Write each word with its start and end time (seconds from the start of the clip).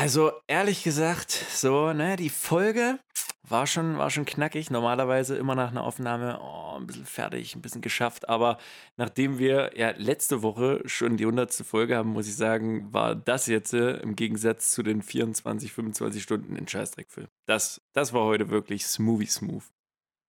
Also 0.00 0.32
ehrlich 0.46 0.82
gesagt, 0.82 1.30
so, 1.30 1.92
ne, 1.92 2.16
die 2.16 2.30
Folge 2.30 2.98
war 3.46 3.66
schon, 3.66 3.98
war 3.98 4.08
schon 4.08 4.24
knackig. 4.24 4.70
Normalerweise 4.70 5.36
immer 5.36 5.54
nach 5.54 5.72
einer 5.72 5.84
Aufnahme, 5.84 6.40
oh, 6.40 6.78
ein 6.78 6.86
bisschen 6.86 7.04
fertig, 7.04 7.54
ein 7.54 7.60
bisschen 7.60 7.82
geschafft. 7.82 8.26
Aber 8.26 8.56
nachdem 8.96 9.38
wir 9.38 9.72
ja 9.76 9.92
letzte 9.98 10.40
Woche 10.40 10.80
schon 10.86 11.18
die 11.18 11.24
100. 11.24 11.52
Folge 11.52 11.98
haben, 11.98 12.14
muss 12.14 12.28
ich 12.28 12.36
sagen, 12.36 12.90
war 12.94 13.14
das 13.14 13.46
jetzt 13.46 13.74
äh, 13.74 13.98
im 13.98 14.16
Gegensatz 14.16 14.70
zu 14.70 14.82
den 14.82 15.02
24, 15.02 15.70
25 15.70 16.22
Stunden 16.22 16.56
in 16.56 16.66
Scheißdreckfilm. 16.66 17.28
Das, 17.44 17.82
das 17.92 18.14
war 18.14 18.24
heute 18.24 18.48
wirklich 18.48 18.86
smoothie 18.86 19.26
smooth. 19.26 19.64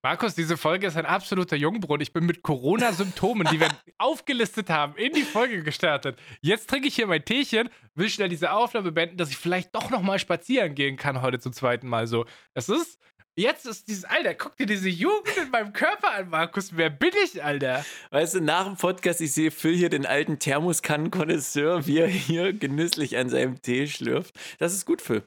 Markus, 0.03 0.33
diese 0.33 0.57
Folge 0.57 0.87
ist 0.87 0.97
ein 0.97 1.05
absoluter 1.05 1.55
Jungbrunnen. 1.55 2.01
Ich 2.01 2.11
bin 2.11 2.25
mit 2.25 2.41
Corona-Symptomen, 2.41 3.47
die 3.51 3.59
wir 3.59 3.69
aufgelistet 3.99 4.71
haben, 4.71 4.95
in 4.95 5.13
die 5.13 5.21
Folge 5.21 5.61
gestartet. 5.61 6.17
Jetzt 6.41 6.67
trinke 6.71 6.87
ich 6.87 6.95
hier 6.95 7.05
mein 7.05 7.23
Teechen, 7.23 7.69
will 7.93 8.09
schnell 8.09 8.27
diese 8.27 8.51
Aufnahme 8.51 8.91
beenden, 8.91 9.17
dass 9.17 9.29
ich 9.29 9.37
vielleicht 9.37 9.75
doch 9.75 9.91
nochmal 9.91 10.17
spazieren 10.17 10.73
gehen 10.73 10.97
kann 10.97 11.21
heute 11.21 11.39
zum 11.39 11.53
zweiten 11.53 11.87
Mal 11.87 12.07
so. 12.07 12.25
Es 12.55 12.67
ist, 12.67 12.99
jetzt 13.35 13.67
ist 13.67 13.89
dieses, 13.89 14.03
Alter, 14.05 14.33
guck 14.33 14.57
dir 14.57 14.65
diese 14.65 14.89
Jugend 14.89 15.37
in 15.37 15.51
meinem 15.51 15.71
Körper 15.71 16.13
an, 16.13 16.29
Markus. 16.29 16.75
Wer 16.75 16.89
bin 16.89 17.11
ich, 17.23 17.43
Alter? 17.43 17.85
Weißt 18.09 18.33
du, 18.33 18.41
nach 18.41 18.65
dem 18.65 18.77
Podcast, 18.77 19.21
ich 19.21 19.33
sehe 19.33 19.51
Phil 19.51 19.75
hier 19.75 19.89
den 19.89 20.07
alten 20.07 20.39
Thermoskannen-Konnoisseur, 20.39 21.85
wie 21.85 21.99
er 21.99 22.07
hier 22.07 22.53
genüsslich 22.53 23.17
an 23.17 23.29
seinem 23.29 23.61
Tee 23.61 23.85
schlürft. 23.85 24.33
Das 24.57 24.73
ist 24.73 24.87
gut, 24.87 24.99
Phil. 25.03 25.23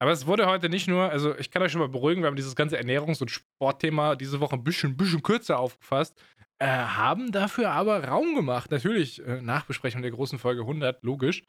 Aber 0.00 0.12
es 0.12 0.26
wurde 0.26 0.46
heute 0.46 0.68
nicht 0.68 0.86
nur, 0.86 1.10
also 1.10 1.36
ich 1.38 1.50
kann 1.50 1.62
euch 1.62 1.72
schon 1.72 1.80
mal 1.80 1.88
beruhigen, 1.88 2.22
wir 2.22 2.28
haben 2.28 2.36
dieses 2.36 2.54
ganze 2.54 2.78
Ernährungs- 2.78 3.20
und 3.20 3.30
Sportthema 3.30 4.14
diese 4.14 4.40
Woche 4.40 4.54
ein 4.54 4.62
bisschen, 4.64 4.96
bisschen 4.96 5.22
kürzer 5.22 5.58
aufgefasst, 5.58 6.20
äh, 6.58 6.66
haben 6.66 7.32
dafür 7.32 7.70
aber 7.72 8.04
Raum 8.04 8.34
gemacht. 8.34 8.70
Natürlich, 8.70 9.24
äh, 9.24 9.40
Nachbesprechung 9.40 10.02
der 10.02 10.12
großen 10.12 10.38
Folge 10.38 10.62
100, 10.62 11.02
logisch. 11.02 11.44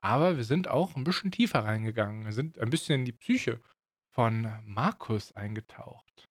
Aber 0.00 0.36
wir 0.36 0.44
sind 0.44 0.66
auch 0.68 0.96
ein 0.96 1.04
bisschen 1.04 1.30
tiefer 1.30 1.60
reingegangen. 1.60 2.24
Wir 2.24 2.32
sind 2.32 2.58
ein 2.58 2.70
bisschen 2.70 3.00
in 3.00 3.04
die 3.04 3.12
Psyche 3.12 3.60
von 4.10 4.52
Markus 4.64 5.32
eingetaucht. 5.36 6.28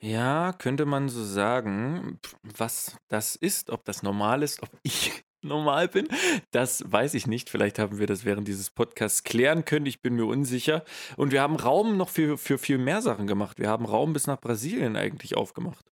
Ja, 0.00 0.52
könnte 0.52 0.84
man 0.84 1.08
so 1.08 1.24
sagen, 1.24 2.20
was 2.42 2.98
das 3.08 3.36
ist, 3.36 3.70
ob 3.70 3.84
das 3.86 4.02
normal 4.02 4.42
ist, 4.42 4.62
ob 4.62 4.68
ich 4.82 5.24
normal 5.42 5.88
bin. 5.88 6.08
Das 6.50 6.84
weiß 6.90 7.14
ich 7.14 7.26
nicht. 7.26 7.50
Vielleicht 7.50 7.78
haben 7.78 7.98
wir 7.98 8.06
das 8.06 8.24
während 8.24 8.48
dieses 8.48 8.70
Podcasts 8.70 9.24
klären 9.24 9.64
können. 9.64 9.86
Ich 9.86 10.00
bin 10.00 10.14
mir 10.14 10.26
unsicher. 10.26 10.84
Und 11.16 11.32
wir 11.32 11.42
haben 11.42 11.56
Raum 11.56 11.96
noch 11.96 12.08
für, 12.08 12.38
für 12.38 12.58
viel 12.58 12.78
mehr 12.78 13.02
Sachen 13.02 13.26
gemacht. 13.26 13.58
Wir 13.58 13.68
haben 13.68 13.84
Raum 13.84 14.12
bis 14.12 14.26
nach 14.26 14.40
Brasilien 14.40 14.96
eigentlich 14.96 15.36
aufgemacht. 15.36 15.84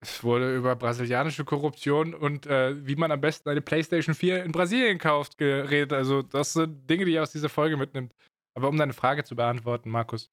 Es 0.00 0.22
wurde 0.22 0.54
über 0.54 0.76
brasilianische 0.76 1.46
Korruption 1.46 2.12
und 2.12 2.46
äh, 2.46 2.86
wie 2.86 2.96
man 2.96 3.10
am 3.10 3.22
besten 3.22 3.48
eine 3.48 3.62
PlayStation 3.62 4.14
4 4.14 4.44
in 4.44 4.52
Brasilien 4.52 4.98
kauft 4.98 5.38
geredet. 5.38 5.94
Also, 5.94 6.20
das 6.20 6.52
sind 6.52 6.88
Dinge, 6.90 7.06
die 7.06 7.12
ihr 7.12 7.22
aus 7.22 7.32
dieser 7.32 7.48
Folge 7.48 7.78
mitnimmt. 7.78 8.14
Aber 8.54 8.68
um 8.68 8.76
deine 8.76 8.92
Frage 8.92 9.24
zu 9.24 9.34
beantworten, 9.34 9.88
Markus, 9.88 10.24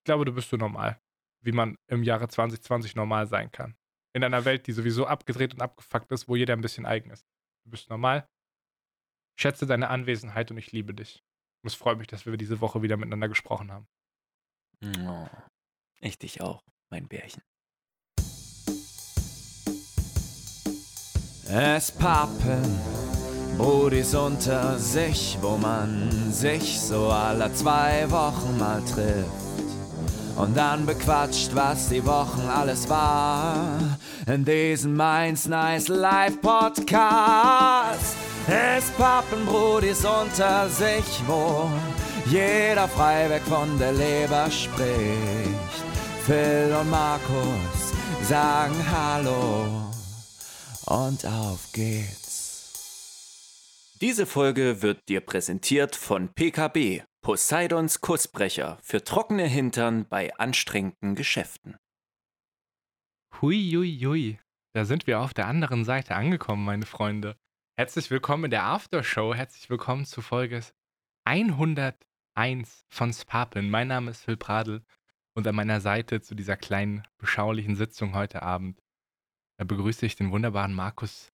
ich 0.00 0.04
glaube, 0.04 0.24
du 0.24 0.32
bist 0.32 0.50
so 0.50 0.56
normal, 0.56 1.00
wie 1.40 1.52
man 1.52 1.76
im 1.86 2.02
Jahre 2.02 2.28
2020 2.28 2.96
normal 2.96 3.28
sein 3.28 3.52
kann 3.52 3.76
in 4.16 4.24
einer 4.24 4.46
Welt, 4.46 4.66
die 4.66 4.72
sowieso 4.72 5.06
abgedreht 5.06 5.52
und 5.52 5.60
abgefuckt 5.60 6.10
ist, 6.10 6.26
wo 6.26 6.36
jeder 6.36 6.54
ein 6.54 6.62
bisschen 6.62 6.86
eigen 6.86 7.10
ist. 7.10 7.26
Du 7.64 7.70
bist 7.70 7.90
normal. 7.90 8.26
Ich 9.36 9.42
schätze 9.42 9.66
deine 9.66 9.90
Anwesenheit 9.90 10.50
und 10.50 10.56
ich 10.56 10.72
liebe 10.72 10.94
dich. 10.94 11.22
Und 11.62 11.68
es 11.68 11.74
freut 11.74 11.98
mich, 11.98 12.06
dass 12.06 12.24
wir 12.24 12.34
diese 12.38 12.62
Woche 12.62 12.80
wieder 12.80 12.96
miteinander 12.96 13.28
gesprochen 13.28 13.70
haben. 13.70 13.86
Oh, 15.06 15.28
ich 16.00 16.18
dich 16.18 16.40
auch, 16.40 16.64
mein 16.88 17.06
Bärchen. 17.08 17.42
Es 21.48 21.92
pappen 21.92 22.80
Brudis 23.58 24.14
unter 24.14 24.78
sich, 24.78 25.36
wo 25.42 25.58
man 25.58 26.32
sich 26.32 26.80
so 26.80 27.10
alle 27.10 27.52
zwei 27.52 28.10
Wochen 28.10 28.56
mal 28.58 28.82
trifft 28.86 29.55
und 30.36 30.56
dann 30.56 30.86
bequatscht, 30.86 31.54
was 31.54 31.88
die 31.88 32.04
Wochen 32.04 32.42
alles 32.48 32.88
war. 32.88 33.78
In 34.26 34.44
diesem 34.44 34.94
Mainz 34.94 35.46
Nice 35.46 35.88
Live 35.88 36.40
Podcast. 36.40 38.16
Es 38.46 38.90
Pappenbrudis 38.92 40.04
unter 40.04 40.68
sich, 40.68 41.22
wo 41.26 41.68
jeder 42.26 42.86
frei 42.88 43.40
von 43.48 43.78
der 43.78 43.92
Leber 43.92 44.50
spricht. 44.50 44.86
Phil 46.24 46.74
und 46.80 46.90
Markus 46.90 47.92
sagen 48.22 48.74
Hallo 48.90 49.66
und 50.86 51.24
auf 51.24 51.68
geht's. 51.72 52.26
Diese 54.00 54.26
Folge 54.26 54.82
wird 54.82 55.08
dir 55.08 55.20
präsentiert 55.20 55.96
von 55.96 56.28
PKB 56.28 57.02
Poseidons 57.26 58.00
Kussbrecher 58.00 58.78
für 58.82 59.02
trockene 59.02 59.48
Hintern 59.48 60.06
bei 60.06 60.32
anstrengenden 60.38 61.16
Geschäften. 61.16 61.76
Hui, 63.40 63.72
hui, 63.74 63.98
hui. 63.98 64.38
Da 64.74 64.84
sind 64.84 65.08
wir 65.08 65.18
auf 65.18 65.34
der 65.34 65.48
anderen 65.48 65.84
Seite 65.84 66.14
angekommen, 66.14 66.64
meine 66.64 66.86
Freunde. 66.86 67.36
Herzlich 67.76 68.12
willkommen 68.12 68.44
in 68.44 68.52
der 68.52 68.62
Aftershow. 68.62 69.34
Herzlich 69.34 69.68
willkommen 69.68 70.04
zu 70.04 70.22
Folge 70.22 70.60
101 71.24 72.86
von 72.88 73.12
Spapen. 73.12 73.70
Mein 73.70 73.88
Name 73.88 74.12
ist 74.12 74.22
Phil 74.22 74.36
Pradl 74.36 74.84
und 75.34 75.48
an 75.48 75.56
meiner 75.56 75.80
Seite 75.80 76.20
zu 76.20 76.36
dieser 76.36 76.56
kleinen, 76.56 77.02
beschaulichen 77.18 77.74
Sitzung 77.74 78.14
heute 78.14 78.44
Abend 78.44 78.80
begrüße 79.56 80.06
ich 80.06 80.14
den 80.14 80.30
wunderbaren 80.30 80.74
Markus 80.74 81.32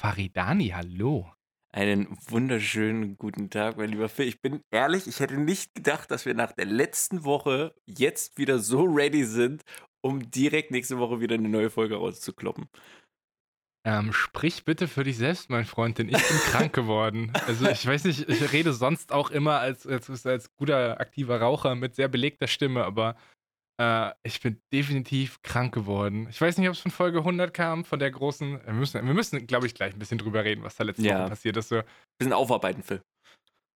Faridani. 0.00 0.70
Hallo. 0.70 1.30
Einen 1.74 2.16
wunderschönen 2.28 3.18
guten 3.18 3.50
Tag, 3.50 3.78
mein 3.78 3.90
lieber 3.90 4.08
Phil. 4.08 4.28
Ich 4.28 4.40
bin 4.40 4.60
ehrlich, 4.70 5.08
ich 5.08 5.18
hätte 5.18 5.36
nicht 5.38 5.74
gedacht, 5.74 6.08
dass 6.08 6.24
wir 6.24 6.32
nach 6.32 6.52
der 6.52 6.66
letzten 6.66 7.24
Woche 7.24 7.74
jetzt 7.84 8.38
wieder 8.38 8.60
so 8.60 8.84
ready 8.84 9.24
sind, 9.24 9.62
um 10.00 10.30
direkt 10.30 10.70
nächste 10.70 10.98
Woche 10.98 11.18
wieder 11.18 11.34
eine 11.34 11.48
neue 11.48 11.70
Folge 11.70 11.96
rauszukloppen. 11.96 12.68
Ähm, 13.84 14.12
sprich 14.12 14.64
bitte 14.64 14.86
für 14.86 15.02
dich 15.02 15.16
selbst, 15.16 15.50
mein 15.50 15.64
Freund, 15.64 15.98
denn 15.98 16.08
ich 16.10 16.12
bin 16.12 16.36
krank 16.52 16.72
geworden. 16.72 17.32
Also 17.48 17.68
ich 17.68 17.84
weiß 17.84 18.04
nicht, 18.04 18.28
ich 18.28 18.52
rede 18.52 18.72
sonst 18.72 19.10
auch 19.10 19.32
immer 19.32 19.58
als, 19.58 19.84
als, 19.84 20.24
als 20.24 20.54
guter 20.54 21.00
aktiver 21.00 21.40
Raucher 21.40 21.74
mit 21.74 21.96
sehr 21.96 22.06
belegter 22.06 22.46
Stimme, 22.46 22.84
aber 22.84 23.16
äh, 23.80 24.12
ich 24.22 24.40
bin 24.40 24.60
definitiv 24.72 25.42
krank 25.42 25.74
geworden. 25.74 26.28
Ich 26.30 26.40
weiß 26.40 26.58
nicht, 26.58 26.68
ob 26.68 26.74
es 26.74 26.80
von 26.80 26.90
Folge 26.90 27.18
100 27.18 27.52
kam, 27.52 27.84
von 27.84 27.98
der 27.98 28.10
großen. 28.10 28.60
Wir 28.64 28.72
müssen, 28.72 29.06
wir 29.06 29.14
müssen 29.14 29.46
glaube 29.46 29.66
ich, 29.66 29.74
gleich 29.74 29.94
ein 29.94 29.98
bisschen 29.98 30.18
drüber 30.18 30.44
reden, 30.44 30.62
was 30.62 30.76
da 30.76 30.84
letzte 30.84 31.02
ja. 31.02 31.20
Woche 31.20 31.30
passiert 31.30 31.56
ist. 31.56 31.68
So. 31.68 31.76
Ein 31.76 31.84
bisschen 32.18 32.32
aufarbeiten, 32.32 32.82
Phil. 32.82 33.02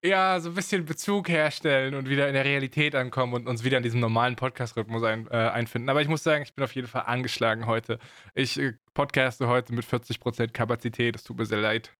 Ja, 0.04 0.38
so 0.38 0.50
ein 0.50 0.54
bisschen 0.54 0.84
Bezug 0.84 1.28
herstellen 1.28 1.94
und 1.94 2.08
wieder 2.08 2.28
in 2.28 2.34
der 2.34 2.44
Realität 2.44 2.94
ankommen 2.94 3.34
und 3.34 3.48
uns 3.48 3.64
wieder 3.64 3.78
in 3.78 3.82
diesem 3.82 3.98
normalen 3.98 4.36
Podcast-Rhythmus 4.36 5.02
ein, 5.02 5.26
äh, 5.26 5.36
einfinden. 5.36 5.88
Aber 5.88 6.00
ich 6.00 6.06
muss 6.06 6.22
sagen, 6.22 6.44
ich 6.44 6.54
bin 6.54 6.64
auf 6.64 6.72
jeden 6.76 6.86
Fall 6.86 7.02
angeschlagen 7.06 7.66
heute. 7.66 7.98
Ich 8.34 8.60
äh, 8.60 8.74
podcaste 8.94 9.48
heute 9.48 9.72
mit 9.74 9.84
40% 9.84 10.52
Kapazität. 10.52 11.16
Es 11.16 11.24
tut 11.24 11.36
mir 11.36 11.46
sehr 11.46 11.60
leid. 11.60 11.92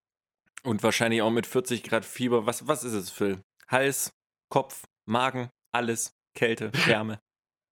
Und 0.62 0.84
wahrscheinlich 0.84 1.22
auch 1.22 1.30
mit 1.30 1.46
40 1.46 1.82
Grad 1.82 2.04
Fieber. 2.04 2.46
Was, 2.46 2.68
was 2.68 2.84
ist 2.84 2.92
es, 2.92 3.10
Phil? 3.10 3.40
Hals, 3.66 4.12
Kopf, 4.48 4.84
Magen, 5.04 5.50
alles, 5.72 6.12
Kälte, 6.36 6.70
Wärme. 6.86 7.18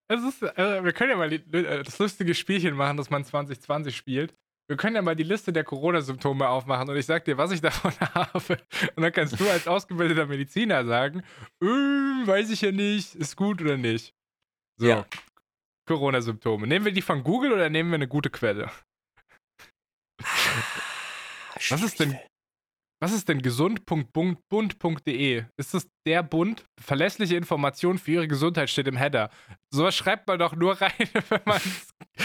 Es 0.09 0.22
ist, 0.22 0.43
äh, 0.43 0.84
wir 0.84 0.93
können 0.93 1.11
ja 1.11 1.17
mal 1.17 1.31
die, 1.31 1.37
äh, 1.56 1.83
das 1.83 1.99
lustige 1.99 2.34
Spielchen 2.34 2.75
machen, 2.75 2.97
das 2.97 3.11
man 3.11 3.25
2020 3.25 3.97
spielt. 3.97 4.34
Wir 4.69 4.77
können 4.77 4.97
ja 4.97 5.03
mal 5.03 5.15
die 5.15 5.22
Liste 5.22 5.53
der 5.53 5.65
Corona-Symptome 5.65 6.49
aufmachen 6.49 6.89
und 6.89 6.97
ich 6.97 7.06
sag 7.06 7.25
dir, 7.25 7.39
was 7.39 7.53
ich 7.53 7.61
davon 7.62 7.93
habe. 8.00 8.59
Und 8.94 9.03
dann 9.03 9.12
kannst 9.12 9.39
du 9.39 9.49
als 9.49 9.67
ausgebildeter 9.69 10.27
Mediziner 10.27 10.84
sagen, 10.84 11.22
äh, 11.62 11.67
weiß 11.67 12.50
ich 12.50 12.62
ja 12.62 12.72
nicht, 12.72 13.15
ist 13.15 13.37
gut 13.37 13.61
oder 13.61 13.77
nicht. 13.77 14.15
So. 14.78 14.87
Ja. 14.87 15.06
Corona-Symptome. 15.87 16.67
Nehmen 16.67 16.84
wir 16.84 16.93
die 16.93 17.03
von 17.03 17.23
Google 17.23 17.53
oder 17.53 17.71
nehmen 17.71 17.91
wir 17.91 17.94
eine 17.97 18.09
gute 18.09 18.31
Quelle? 18.31 18.71
Was 21.71 21.83
ist 21.83 22.00
denn 22.00 22.19
was 23.00 23.12
ist 23.12 23.28
denn 23.28 23.42
gesund.bund.de? 23.42 25.44
Ist 25.56 25.75
das 25.75 25.88
der 26.06 26.22
Bund? 26.22 26.64
Verlässliche 26.81 27.37
Informationen 27.37 27.98
für 27.98 28.12
Ihre 28.12 28.28
Gesundheit 28.28 28.70
steht 28.70 28.88
im 28.88 28.96
Header. 28.96 29.31
Sowas 29.70 29.94
schreibt 29.94 30.26
man 30.26 30.38
doch 30.38 30.56
nur 30.56 30.72
rein, 30.81 30.93
wenn 31.28 31.43
man 31.44 31.60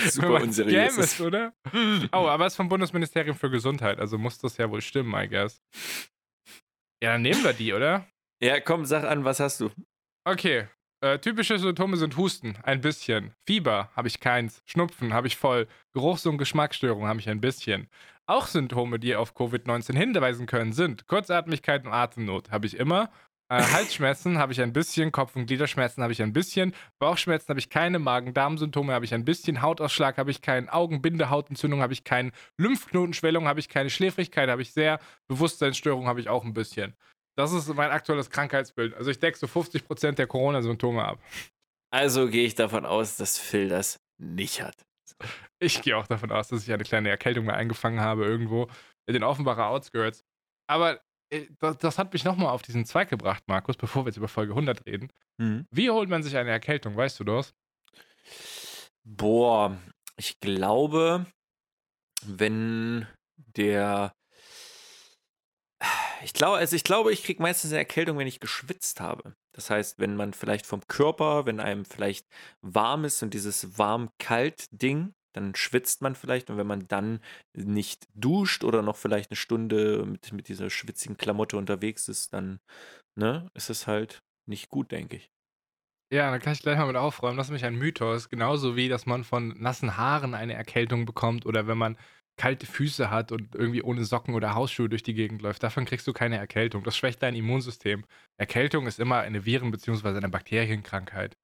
Super 0.09 0.41
unseriös 0.41 0.97
ist, 0.97 1.19
oder? 1.19 1.53
Oh, 2.13 2.27
aber 2.27 2.45
es 2.45 2.53
ist 2.53 2.57
vom 2.57 2.69
Bundesministerium 2.69 3.35
für 3.35 3.49
Gesundheit, 3.49 3.99
also 3.99 4.17
muss 4.17 4.39
das 4.39 4.55
ja 4.57 4.71
wohl 4.71 4.81
stimmen, 4.81 5.13
I 5.13 5.27
guess. 5.27 5.61
Ja, 7.03 7.13
dann 7.13 7.23
nehmen 7.23 7.43
wir 7.43 7.53
die, 7.53 7.73
oder? 7.73 8.07
Ja, 8.41 8.61
komm, 8.61 8.85
sag 8.85 9.03
an, 9.03 9.25
was 9.25 9.39
hast 9.39 9.59
du? 9.59 9.69
Okay. 10.23 10.67
Äh, 11.03 11.17
typische 11.17 11.57
Symptome 11.57 11.97
sind 11.97 12.15
Husten, 12.15 12.59
ein 12.61 12.79
bisschen. 12.79 13.33
Fieber 13.47 13.89
habe 13.95 14.07
ich 14.07 14.19
keins. 14.19 14.61
Schnupfen 14.67 15.13
habe 15.13 15.25
ich 15.25 15.35
voll. 15.35 15.67
Geruchs- 15.93 16.27
und 16.27 16.37
Geschmacksstörungen 16.37 17.07
habe 17.07 17.19
ich 17.19 17.27
ein 17.27 17.41
bisschen. 17.41 17.89
Auch 18.27 18.47
Symptome, 18.47 18.99
die 18.99 19.15
auf 19.15 19.35
Covid-19 19.35 19.97
hinweisen 19.97 20.45
können, 20.45 20.73
sind 20.73 21.07
Kurzatmigkeit 21.07 21.85
und 21.85 21.91
Atemnot. 21.91 22.51
Habe 22.51 22.67
ich 22.67 22.77
immer. 22.77 23.09
Äh, 23.51 23.63
Halsschmerzen 23.63 24.37
habe 24.37 24.53
ich 24.53 24.61
ein 24.61 24.71
bisschen, 24.71 25.11
Kopf- 25.11 25.35
und 25.35 25.45
Gliederschmerzen 25.45 26.01
habe 26.01 26.13
ich 26.13 26.21
ein 26.21 26.31
bisschen, 26.31 26.73
Bauchschmerzen 26.99 27.49
habe 27.49 27.59
ich 27.59 27.69
keine, 27.69 27.99
Magen-Darm-Symptome 27.99 28.93
habe 28.93 29.03
ich 29.03 29.13
ein 29.13 29.25
bisschen, 29.25 29.61
Hautausschlag 29.61 30.17
habe 30.17 30.31
ich 30.31 30.41
keinen, 30.41 30.69
Augenbindehautentzündung 30.69 31.81
habe 31.81 31.91
ich 31.91 32.05
keinen, 32.05 32.31
Lymphknotenschwellung 32.57 33.49
habe 33.49 33.59
ich 33.59 33.67
keine, 33.67 33.89
Schläfrigkeit 33.89 34.49
habe 34.49 34.61
ich 34.61 34.71
sehr, 34.71 35.01
Bewusstseinsstörung 35.27 36.07
habe 36.07 36.21
ich 36.21 36.29
auch 36.29 36.45
ein 36.45 36.53
bisschen. 36.53 36.95
Das 37.35 37.51
ist 37.51 37.67
mein 37.73 37.91
aktuelles 37.91 38.29
Krankheitsbild. 38.29 38.93
Also 38.93 39.11
ich 39.11 39.19
decke 39.19 39.37
so 39.37 39.47
50% 39.47 40.13
der 40.13 40.27
Corona-Symptome 40.27 41.03
ab. 41.03 41.19
Also 41.93 42.29
gehe 42.29 42.45
ich 42.45 42.55
davon 42.55 42.85
aus, 42.85 43.17
dass 43.17 43.37
Phil 43.37 43.67
das 43.67 43.99
nicht 44.17 44.61
hat. 44.61 44.77
Ich 45.61 45.83
gehe 45.83 45.95
auch 45.95 46.07
davon 46.07 46.31
aus, 46.31 46.47
dass 46.47 46.63
ich 46.63 46.73
eine 46.73 46.83
kleine 46.83 47.09
Erkältung 47.09 47.45
mal 47.45 47.53
eingefangen 47.53 47.99
habe 47.99 48.25
irgendwo 48.25 48.67
in 49.05 49.13
den 49.13 49.23
Offenbacher 49.23 49.67
Outskirts. 49.67 50.25
Aber 50.67 50.99
äh, 51.29 51.45
das, 51.59 51.77
das, 51.77 51.97
hat 51.99 52.11
mich 52.13 52.23
nochmal 52.23 52.49
auf 52.49 52.63
diesen 52.63 52.83
Zweig 52.85 53.09
gebracht, 53.09 53.43
Markus, 53.45 53.77
bevor 53.77 54.03
wir 54.03 54.09
jetzt 54.09 54.17
über 54.17 54.27
Folge 54.27 54.53
100 54.53 54.85
reden. 54.87 55.11
Mhm. 55.37 55.67
Wie 55.69 55.91
holt 55.91 56.09
man 56.09 56.23
sich 56.23 56.35
eine 56.35 56.49
Erkältung? 56.49 56.97
Weißt 56.97 57.19
du 57.19 57.23
das? 57.23 57.53
Boah, 59.03 59.77
ich 60.17 60.39
glaube, 60.39 61.27
wenn 62.23 63.07
der. 63.35 64.13
Ich 66.23 66.33
glaube, 66.33 66.57
also 66.57 66.75
ich 66.75 66.83
glaube, 66.83 67.11
ich 67.11 67.23
kriege 67.23 67.41
meistens 67.41 67.71
eine 67.71 67.79
Erkältung, 67.79 68.17
wenn 68.17 68.27
ich 68.27 68.39
geschwitzt 68.39 68.99
habe. 68.99 69.35
Das 69.53 69.69
heißt, 69.69 69.99
wenn 69.99 70.15
man 70.15 70.33
vielleicht 70.33 70.65
vom 70.65 70.81
Körper, 70.87 71.45
wenn 71.45 71.59
einem 71.59 71.85
vielleicht 71.85 72.27
warm 72.61 73.05
ist 73.05 73.21
und 73.23 73.33
dieses 73.33 73.77
warm-kalt-Ding, 73.77 75.13
dann 75.33 75.55
schwitzt 75.55 76.01
man 76.01 76.15
vielleicht 76.15 76.49
und 76.49 76.57
wenn 76.57 76.67
man 76.67 76.87
dann 76.87 77.19
nicht 77.53 78.07
duscht 78.13 78.63
oder 78.63 78.81
noch 78.81 78.97
vielleicht 78.97 79.31
eine 79.31 79.37
Stunde 79.37 80.05
mit, 80.05 80.31
mit 80.33 80.47
dieser 80.47 80.69
schwitzigen 80.69 81.17
Klamotte 81.17 81.57
unterwegs 81.57 82.07
ist, 82.07 82.33
dann 82.33 82.59
ne, 83.15 83.49
ist 83.53 83.69
es 83.69 83.87
halt 83.87 84.21
nicht 84.47 84.69
gut, 84.69 84.91
denke 84.91 85.17
ich. 85.17 85.31
Ja, 86.13 86.29
da 86.29 86.39
kann 86.39 86.51
ich 86.53 86.61
gleich 86.61 86.77
mal 86.77 86.87
mit 86.87 86.97
aufräumen. 86.97 87.37
Das 87.37 87.47
ist 87.47 87.51
nämlich 87.51 87.65
ein 87.65 87.77
Mythos. 87.77 88.27
Genauso 88.27 88.75
wie, 88.75 88.89
dass 88.89 89.05
man 89.05 89.23
von 89.23 89.55
nassen 89.57 89.95
Haaren 89.95 90.33
eine 90.33 90.53
Erkältung 90.53 91.05
bekommt 91.05 91.45
oder 91.45 91.67
wenn 91.67 91.77
man 91.77 91.97
kalte 92.37 92.65
Füße 92.65 93.09
hat 93.09 93.31
und 93.31 93.55
irgendwie 93.55 93.81
ohne 93.81 94.03
Socken 94.03 94.33
oder 94.35 94.53
Hausschuhe 94.55 94.89
durch 94.89 95.03
die 95.03 95.13
Gegend 95.13 95.41
läuft. 95.41 95.63
Davon 95.63 95.85
kriegst 95.85 96.07
du 96.07 96.13
keine 96.13 96.37
Erkältung. 96.37 96.83
Das 96.83 96.97
schwächt 96.97 97.23
dein 97.23 97.35
Immunsystem. 97.35 98.03
Erkältung 98.37 98.87
ist 98.87 98.99
immer 98.99 99.19
eine 99.19 99.45
Viren- 99.45 99.71
bzw. 99.71 100.09
eine 100.09 100.29
Bakterienkrankheit. 100.29 101.37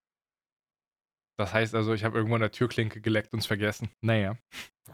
Das 1.37 1.53
heißt 1.53 1.75
also, 1.75 1.93
ich 1.93 2.03
habe 2.03 2.17
irgendwo 2.17 2.35
an 2.35 2.41
der 2.41 2.51
Türklinke 2.51 2.99
geleckt 2.99 3.31
und 3.33 3.39
es 3.39 3.45
vergessen. 3.45 3.89
Naja. 4.01 4.37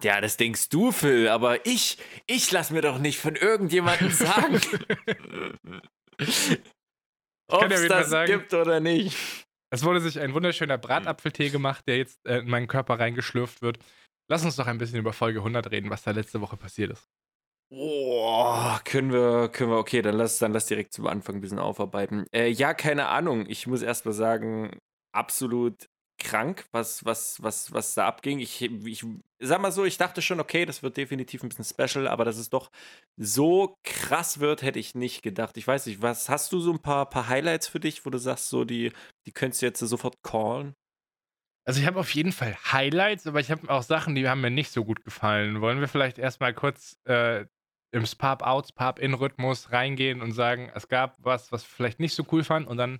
Ja, 0.01 0.19
das 0.19 0.38
denkst 0.38 0.69
du, 0.69 0.92
Phil, 0.92 1.30
aber 1.30 1.66
ich, 1.66 1.98
ich 2.28 2.51
lass 2.51 2.72
mir 2.72 2.81
doch 2.81 3.00
nicht 3.00 3.19
von 3.19 3.36
irgendjemandem 3.36 4.12
sagen, 4.12 4.60
ob 7.48 7.72
es 7.72 7.88
das 7.88 8.10
sagen, 8.10 8.31
gibt 8.31 8.54
oder 8.54 8.80
nicht. 8.80 9.45
Es 9.72 9.84
wurde 9.84 10.01
sich 10.01 10.19
ein 10.19 10.34
wunderschöner 10.34 10.78
Bratapfeltee 10.78 11.50
gemacht, 11.50 11.88
der 11.88 11.98
jetzt 11.98 12.19
äh, 12.28 12.40
in 12.40 12.50
meinen 12.50 12.68
Körper 12.68 13.00
reingeschlürft 13.00 13.62
wird. 13.62 13.80
Lass 14.30 14.44
uns 14.44 14.56
doch 14.56 14.68
ein 14.68 14.78
bisschen 14.78 15.00
über 15.00 15.13
Folge 15.13 15.39
100 15.39 15.72
reden, 15.72 15.89
was 15.89 16.04
da 16.04 16.12
letzte 16.12 16.42
Woche 16.42 16.57
passiert 16.57 16.92
ist. 16.92 17.10
Boah, 17.72 18.80
können 18.84 19.12
wir, 19.12 19.50
können 19.50 19.72
wir, 19.72 19.78
okay, 19.78 20.01
dann 20.01 20.16
lass, 20.16 20.38
dann 20.38 20.54
lass 20.54 20.68
direkt 20.68 20.94
zum 20.94 21.07
Anfang 21.07 21.36
ein 21.36 21.42
bisschen 21.42 21.60
aufarbeiten. 21.60 22.25
Äh, 22.31 22.50
ja, 22.50 22.74
keine 22.74 23.07
Ahnung. 23.07 23.46
Ich 23.48 23.66
muss 23.66 23.81
erst 23.81 24.06
mal 24.06 24.12
sagen, 24.12 24.78
absolut 25.12 25.89
krank, 26.24 26.66
was, 26.72 27.06
was, 27.06 27.42
was, 27.44 27.72
was 27.72 27.94
da 27.94 28.08
abging. 28.08 28.40
Ich, 28.40 28.62
ich 28.62 29.06
sag 29.40 29.62
mal 29.62 29.72
so, 29.72 29.86
ich 29.86 29.98
dachte 29.98 30.22
schon, 30.22 30.40
okay, 30.40 30.66
das 30.66 30.81
wird 30.81 30.98
definitiv 30.98 31.44
ein 31.44 31.50
bisschen 31.50 31.66
special, 31.66 32.08
aber 32.08 32.25
dass 32.25 32.38
es 32.38 32.50
doch 32.50 32.72
so 33.18 33.78
krass 33.84 34.40
wird, 34.40 34.62
hätte 34.62 34.80
ich 34.80 34.96
nicht 34.96 35.22
gedacht. 35.22 35.58
Ich 35.58 35.68
weiß 35.68 35.86
nicht, 35.86 36.02
was 36.02 36.30
hast 36.30 36.52
du 36.52 36.60
so 36.60 36.72
ein 36.72 36.80
paar, 36.80 37.10
paar 37.10 37.28
Highlights 37.28 37.68
für 37.68 37.80
dich, 37.80 38.06
wo 38.06 38.10
du 38.10 38.18
sagst, 38.18 38.50
so, 38.50 38.66
die, 38.66 38.92
die 39.25 39.31
könntest 39.31 39.62
du 39.62 39.68
jetzt 39.68 39.80
sofort 39.80 40.24
callen? 40.24 40.74
Also 41.66 41.80
ich 41.80 41.88
habe 41.88 42.00
auf 42.00 42.14
jeden 42.14 42.31
Fall 42.31 42.58
Highlights, 42.72 43.28
aber 43.28 43.40
ich 43.40 43.52
habe 43.52 43.70
auch 43.70 43.84
Sachen, 43.84 44.16
die 44.16 44.28
haben 44.28 44.42
mir 44.42 44.52
nicht 44.52 44.72
so 44.72 44.84
gut 44.84 45.06
gefallen. 45.06 45.62
Wollen 45.62 45.80
wir 45.80 45.88
vielleicht 45.88 46.18
erstmal 46.18 46.54
kurz 46.54 46.98
äh, 47.06 47.46
im 47.92 48.06
Spap-Out, 48.06 48.70
Spap-In-Rhythmus 48.70 49.72
reingehen 49.72 50.22
und 50.22 50.34
sagen, 50.34 50.72
es 50.74 50.88
gab 50.88 51.16
was, 51.20 51.52
was 51.52 51.64
wir 51.64 51.75
vielleicht 51.75 52.00
nicht 52.00 52.16
so 52.16 52.25
cool 52.31 52.44
fanden 52.44 52.68
und 52.68 52.78
dann 52.78 53.00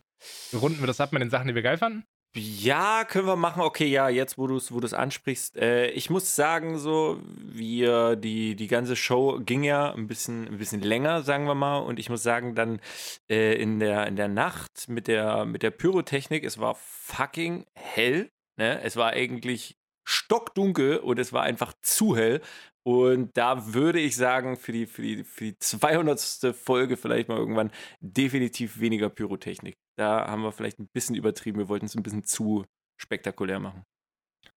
runden 0.54 0.80
wir 0.80 0.88
das 0.88 1.02
ab 1.02 1.12
mit 1.12 1.22
den 1.22 1.30
Sachen, 1.30 1.48
die 1.48 1.56
wir 1.56 1.62
geil 1.62 1.78
fanden? 1.78 2.06
Ja, 2.36 3.06
können 3.06 3.28
wir 3.28 3.36
machen. 3.36 3.62
Okay, 3.62 3.86
ja, 3.86 4.10
jetzt, 4.10 4.40
wo 4.40 4.48
du 4.48 4.56
es 4.58 4.72
wo 4.72 4.80
ansprichst. 4.80 5.56
Äh, 5.56 5.92
ich 5.92 6.10
muss 6.10 6.36
sagen, 6.36 6.80
so, 6.80 7.22
wir, 7.38 8.16
die, 8.16 8.56
die 8.56 8.68
ganze 8.68 8.96
Show 8.96 9.40
ging 9.40 9.64
ja 9.64 9.94
ein 9.94 10.08
bisschen, 10.08 10.48
ein 10.48 10.58
bisschen 10.58 10.82
länger, 10.82 11.22
sagen 11.22 11.46
wir 11.46 11.54
mal. 11.54 11.78
Und 11.78 12.00
ich 12.00 12.10
muss 12.10 12.24
sagen, 12.24 12.56
dann 12.56 12.82
äh, 13.30 13.62
in, 13.62 13.80
der, 13.80 14.08
in 14.08 14.16
der 14.16 14.30
Nacht 14.30 14.90
mit 14.90 15.08
der, 15.08 15.46
mit 15.46 15.62
der 15.62 15.70
Pyrotechnik, 15.70 16.44
es 16.44 16.58
war 16.58 16.74
fucking 16.76 17.66
hell. 17.76 18.32
Ne? 18.58 18.82
Es 18.82 18.96
war 18.96 19.12
eigentlich 19.12 19.78
stockdunkel 20.04 20.98
und 20.98 21.20
es 21.20 21.34
war 21.34 21.44
einfach 21.44 21.74
zu 21.84 22.18
hell. 22.18 22.42
Und 22.84 23.38
da 23.38 23.74
würde 23.76 24.00
ich 24.00 24.16
sagen, 24.16 24.58
für 24.58 24.72
die, 24.72 24.88
für 24.88 25.04
die, 25.04 25.24
für 25.24 25.46
die 25.46 25.60
200. 25.60 26.20
Folge 26.56 26.98
vielleicht 26.98 27.30
mal 27.30 27.38
irgendwann 27.38 27.72
definitiv 28.02 28.80
weniger 28.80 29.10
Pyrotechnik. 29.10 29.76
Da 29.98 30.28
haben 30.28 30.42
wir 30.42 30.52
vielleicht 30.52 30.80
ein 30.80 30.88
bisschen 30.88 31.16
übertrieben. 31.16 31.60
Wir 31.60 31.70
wollten 31.70 31.86
es 31.86 31.96
ein 31.96 32.04
bisschen 32.04 32.24
zu 32.24 32.66
spektakulär 33.00 33.60
machen. 33.60 33.84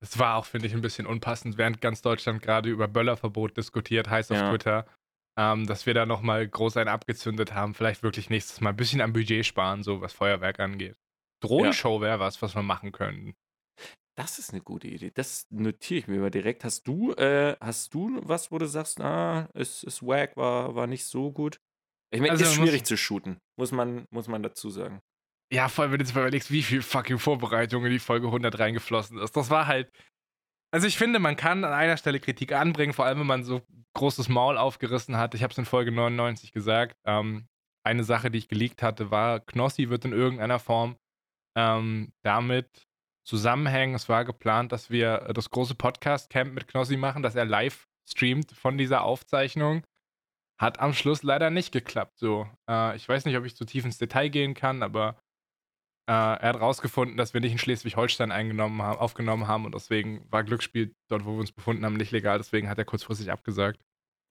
Es 0.01 0.19
war 0.19 0.37
auch, 0.37 0.45
finde 0.45 0.67
ich, 0.67 0.75
ein 0.75 0.81
bisschen 0.81 1.07
unpassend, 1.07 1.59
während 1.59 1.81
ganz 1.81 2.03
Deutschland 2.03 2.43
gerade 2.43 2.69
über 2.69 2.89
Böllerverbot 2.89 3.57
diskutiert, 3.57 4.09
heißt 4.11 4.31
auf 4.33 4.39
ja. 4.39 4.51
Twitter, 4.51 4.87
ähm, 5.39 5.67
dass 5.67 5.87
wir 5.87 5.95
da 5.95 6.07
nochmal 6.07 6.47
groß 6.47 6.77
einen 6.77 6.89
abgezündet 6.89 7.55
haben. 7.55 7.75
Vielleicht 7.75 8.03
wirklich 8.03 8.31
nächstes 8.31 8.61
Mal 8.61 8.71
ein 8.71 8.77
bisschen 8.77 9.01
am 9.01 9.13
Budget 9.13 9.47
sparen, 9.47 9.83
so 9.83 10.01
was 10.01 10.13
Feuerwerk 10.13 10.61
angeht. 10.61 10.97
Drohnenshow 11.41 11.97
ja. 11.97 12.01
wäre 12.01 12.21
was, 12.21 12.41
was 12.43 12.55
wir 12.55 12.63
machen 12.63 12.93
könnten. 12.93 13.35
Das 14.19 14.39
ist 14.39 14.53
eine 14.53 14.63
gute 14.63 14.89
Idee. 14.89 15.11
Das 15.11 15.47
notiere 15.51 15.99
ich 15.99 16.09
mir 16.09 16.19
mal 16.19 16.31
direkt. 16.31 16.65
Hast 16.65 16.89
du, 16.89 17.13
äh, 17.13 17.57
hast 17.61 17.93
du 17.93 18.21
was, 18.23 18.51
wo 18.51 18.57
du 18.57 18.67
sagst, 18.67 19.01
ah, 19.01 19.49
es 19.53 19.83
ist 19.83 20.03
wack, 20.03 20.37
war, 20.37 20.75
war 20.75 20.87
nicht 20.87 21.05
so 21.05 21.31
gut? 21.31 21.61
Ich 22.11 22.21
meine, 22.21 22.33
also, 22.33 22.45
ist 22.45 22.55
schwierig 22.55 22.85
zu 22.85 22.97
shooten, 22.97 23.39
muss 23.59 23.73
man, 23.73 24.07
muss 24.11 24.29
man 24.29 24.43
dazu 24.43 24.71
sagen. 24.71 25.03
Ja, 25.53 25.69
vor 25.69 25.83
allem, 25.83 25.93
wenn 25.93 25.99
du 25.99 26.05
jetzt 26.05 26.13
überlegst, 26.13 26.51
wie 26.51 26.63
viel 26.63 26.83
fucking 26.83 27.19
Vorbereitung 27.19 27.85
in 27.85 27.93
die 27.93 27.99
Folge 28.01 28.27
100 28.27 28.59
reingeflossen 28.59 29.19
ist. 29.19 29.37
Das 29.37 29.51
war 29.51 29.67
halt. 29.67 29.91
Also, 30.73 30.87
ich 30.87 30.99
finde, 30.99 31.21
man 31.21 31.37
kann 31.37 31.65
an 31.65 31.73
einer 31.73 31.97
Stelle 31.97 32.19
Kritik 32.19 32.53
anbringen, 32.53 32.93
vor 32.93 33.07
allem, 33.07 33.21
wenn 33.21 33.27
man 33.27 33.45
so 33.45 33.63
großes 33.95 34.29
Maul 34.29 34.59
aufgerissen 34.59 35.17
hat. 35.17 35.35
Ich 35.35 35.43
habe 35.43 35.53
es 35.53 35.59
in 35.59 35.65
Folge 35.65 35.93
99 35.93 36.53
gesagt. 36.53 36.97
Ähm, 37.07 37.47
eine 37.85 38.03
Sache, 38.03 38.31
die 38.31 38.39
ich 38.39 38.49
geleakt 38.49 38.83
hatte, 38.83 39.13
war, 39.13 39.41
Knossi 39.41 39.89
wird 39.89 40.05
in 40.05 40.13
irgendeiner 40.13 40.59
Form 40.59 40.97
ähm, 41.57 42.13
damit 42.23 42.87
zusammenhängen. 43.25 43.95
Es 43.95 44.09
war 44.09 44.25
geplant, 44.25 44.73
dass 44.73 44.91
wir 44.91 45.19
das 45.33 45.51
große 45.51 45.77
Podcast-Camp 45.77 46.53
mit 46.53 46.67
Knossi 46.67 46.97
machen, 46.97 47.23
dass 47.23 47.37
er 47.37 47.45
live 47.45 47.87
streamt 48.09 48.53
von 48.53 48.77
dieser 48.77 49.03
Aufzeichnung. 49.03 49.85
Hat 50.61 50.81
am 50.81 50.95
Schluss 50.95 51.23
leider 51.23 51.51
nicht 51.51 51.73
geklappt. 51.73 52.19
So, 52.19 52.49
äh, 52.69 52.97
ich 52.97 53.09
weiß 53.09 53.25
nicht, 53.25 53.37
ob 53.37 53.45
ich 53.45 53.57
zu 53.57 53.65
tief 53.65 53.85
ins 53.85 53.99
Detail 53.99 54.29
gehen 54.29 54.55
kann, 54.55 54.83
aber 54.83 55.17
äh, 56.09 56.13
er 56.13 56.49
hat 56.49 56.61
rausgefunden, 56.61 57.17
dass 57.17 57.35
wir 57.35 57.41
nicht 57.41 57.53
in 57.53 57.59
Schleswig-Holstein 57.59 58.31
eingenommen 58.31 58.81
haben, 58.81 58.99
aufgenommen 58.99 59.49
haben 59.49 59.65
und 59.65 59.75
deswegen 59.75 60.25
war 60.31 60.45
Glücksspiel 60.45 60.95
dort, 61.09 61.25
wo 61.25 61.33
wir 61.33 61.41
uns 61.41 61.53
befunden 61.53 61.85
haben, 61.85 61.97
nicht 61.97 62.13
legal. 62.13 62.39
Deswegen 62.39 62.69
hat 62.69 62.79
er 62.79 62.85
kurzfristig 62.85 63.33
abgesagt. 63.33 63.81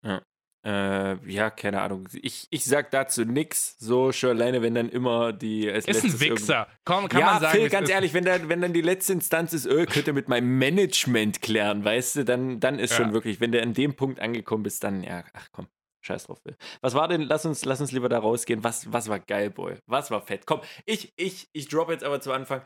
Ja. 0.03 0.21
Äh, 0.65 1.17
ja, 1.31 1.51
keine 1.51 1.81
Ahnung. 1.81 2.07
Ich, 2.23 2.47
ich 2.49 2.65
sag 2.65 2.89
dazu 2.89 3.23
nix. 3.23 3.77
So 3.77 4.11
schon 4.11 4.31
alleine, 4.31 4.63
wenn 4.63 4.73
dann 4.73 4.89
immer 4.89 5.31
die. 5.31 5.67
Ist 5.67 5.87
ein 5.87 6.19
Wichser. 6.19 6.67
Komm, 6.85 7.07
kann 7.07 7.19
ja, 7.19 7.25
man 7.33 7.41
sagen. 7.41 7.59
Phil, 7.59 7.69
ganz 7.69 7.89
ehrlich, 7.89 8.15
wenn 8.15 8.25
dann, 8.25 8.49
wenn 8.49 8.61
dann 8.61 8.73
die 8.73 8.81
letzte 8.81 9.13
Instanz 9.13 9.53
ist, 9.53 9.67
öh, 9.67 9.85
könnt 9.85 10.07
ihr 10.07 10.13
mit 10.13 10.27
meinem 10.27 10.57
Management 10.57 11.43
klären, 11.43 11.85
weißt 11.85 12.15
du, 12.15 12.25
dann, 12.25 12.59
dann 12.59 12.79
ist 12.79 12.91
ja. 12.91 12.97
schon 12.97 13.13
wirklich, 13.13 13.39
wenn 13.39 13.51
du 13.51 13.61
an 13.61 13.75
dem 13.75 13.95
Punkt 13.95 14.19
angekommen 14.19 14.63
bist, 14.63 14.83
dann, 14.83 15.03
ja, 15.03 15.23
ach 15.33 15.49
komm. 15.51 15.67
Scheiß 16.05 16.25
drauf, 16.25 16.43
Will. 16.45 16.55
Was 16.81 16.93
war 16.93 17.07
denn? 17.07 17.21
Lass 17.21 17.45
uns, 17.45 17.65
lass 17.65 17.81
uns 17.81 17.91
lieber 17.91 18.09
da 18.09 18.19
rausgehen. 18.19 18.63
Was, 18.63 18.91
was 18.91 19.07
war 19.07 19.19
geil, 19.19 19.49
Boy? 19.49 19.77
Was 19.87 20.11
war 20.11 20.21
fett? 20.21 20.45
Komm, 20.45 20.61
ich, 20.85 21.13
ich, 21.17 21.49
ich 21.53 21.67
droppe 21.67 21.93
jetzt 21.93 22.03
aber 22.03 22.21
zu 22.21 22.31
Anfang. 22.31 22.61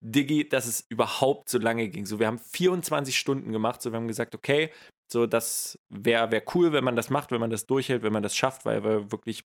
Diggi, 0.00 0.48
dass 0.48 0.66
es 0.66 0.84
überhaupt 0.88 1.48
so 1.48 1.58
lange 1.58 1.88
ging. 1.88 2.06
So, 2.06 2.18
wir 2.18 2.26
haben 2.26 2.38
24 2.38 3.18
Stunden 3.18 3.52
gemacht. 3.52 3.82
So, 3.82 3.90
wir 3.90 3.96
haben 3.96 4.08
gesagt, 4.08 4.34
okay, 4.34 4.70
so, 5.10 5.26
das 5.26 5.78
wäre 5.88 6.30
wär 6.30 6.42
cool, 6.54 6.72
wenn 6.72 6.84
man 6.84 6.96
das 6.96 7.10
macht, 7.10 7.30
wenn 7.30 7.40
man 7.40 7.50
das 7.50 7.66
durchhält, 7.66 8.02
wenn 8.02 8.12
man 8.12 8.22
das 8.22 8.36
schafft, 8.36 8.64
weil 8.64 8.84
wir 8.84 9.10
wirklich 9.10 9.44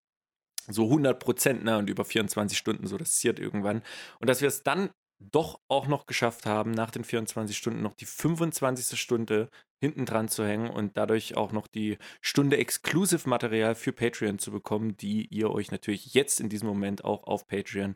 so 0.67 0.83
100 0.83 1.19
Prozent 1.19 1.63
ne, 1.63 1.77
und 1.77 1.89
über 1.89 2.05
24 2.05 2.57
Stunden 2.57 2.87
so, 2.87 2.97
das 2.97 3.13
ziert 3.13 3.39
irgendwann. 3.39 3.81
Und 4.19 4.29
dass 4.29 4.41
wir 4.41 4.47
es 4.47 4.63
dann 4.63 4.91
doch 5.19 5.59
auch 5.67 5.87
noch 5.87 6.05
geschafft 6.05 6.45
haben, 6.45 6.71
nach 6.71 6.91
den 6.91 7.03
24 7.03 7.57
Stunden 7.57 7.81
noch 7.81 7.93
die 7.95 8.05
25. 8.05 8.99
Stunde 8.99 9.49
hinten 9.79 10.05
dran 10.05 10.27
zu 10.27 10.45
hängen 10.45 10.69
und 10.69 10.97
dadurch 10.97 11.37
auch 11.37 11.51
noch 11.51 11.67
die 11.67 11.97
Stunde 12.21 12.57
Exclusive-Material 12.57 13.75
für 13.75 13.93
Patreon 13.93 14.39
zu 14.39 14.51
bekommen, 14.51 14.97
die 14.97 15.27
ihr 15.27 15.49
euch 15.51 15.71
natürlich 15.71 16.13
jetzt 16.13 16.39
in 16.39 16.49
diesem 16.49 16.67
Moment 16.67 17.03
auch 17.05 17.23
auf 17.23 17.47
Patreon 17.47 17.95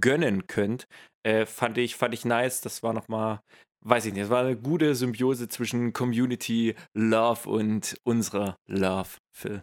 gönnen 0.00 0.46
könnt. 0.46 0.86
Äh, 1.22 1.46
fand, 1.46 1.78
ich, 1.78 1.96
fand 1.96 2.14
ich 2.14 2.24
nice. 2.24 2.60
Das 2.60 2.82
war 2.82 2.92
nochmal, 2.92 3.40
weiß 3.80 4.06
ich 4.06 4.12
nicht, 4.12 4.24
es 4.24 4.30
war 4.30 4.44
eine 4.44 4.56
gute 4.56 4.94
Symbiose 4.94 5.48
zwischen 5.48 5.92
Community 5.92 6.74
Love 6.94 7.48
und 7.48 7.96
unserer 8.04 8.56
Love, 8.66 9.10
Phil. 9.32 9.62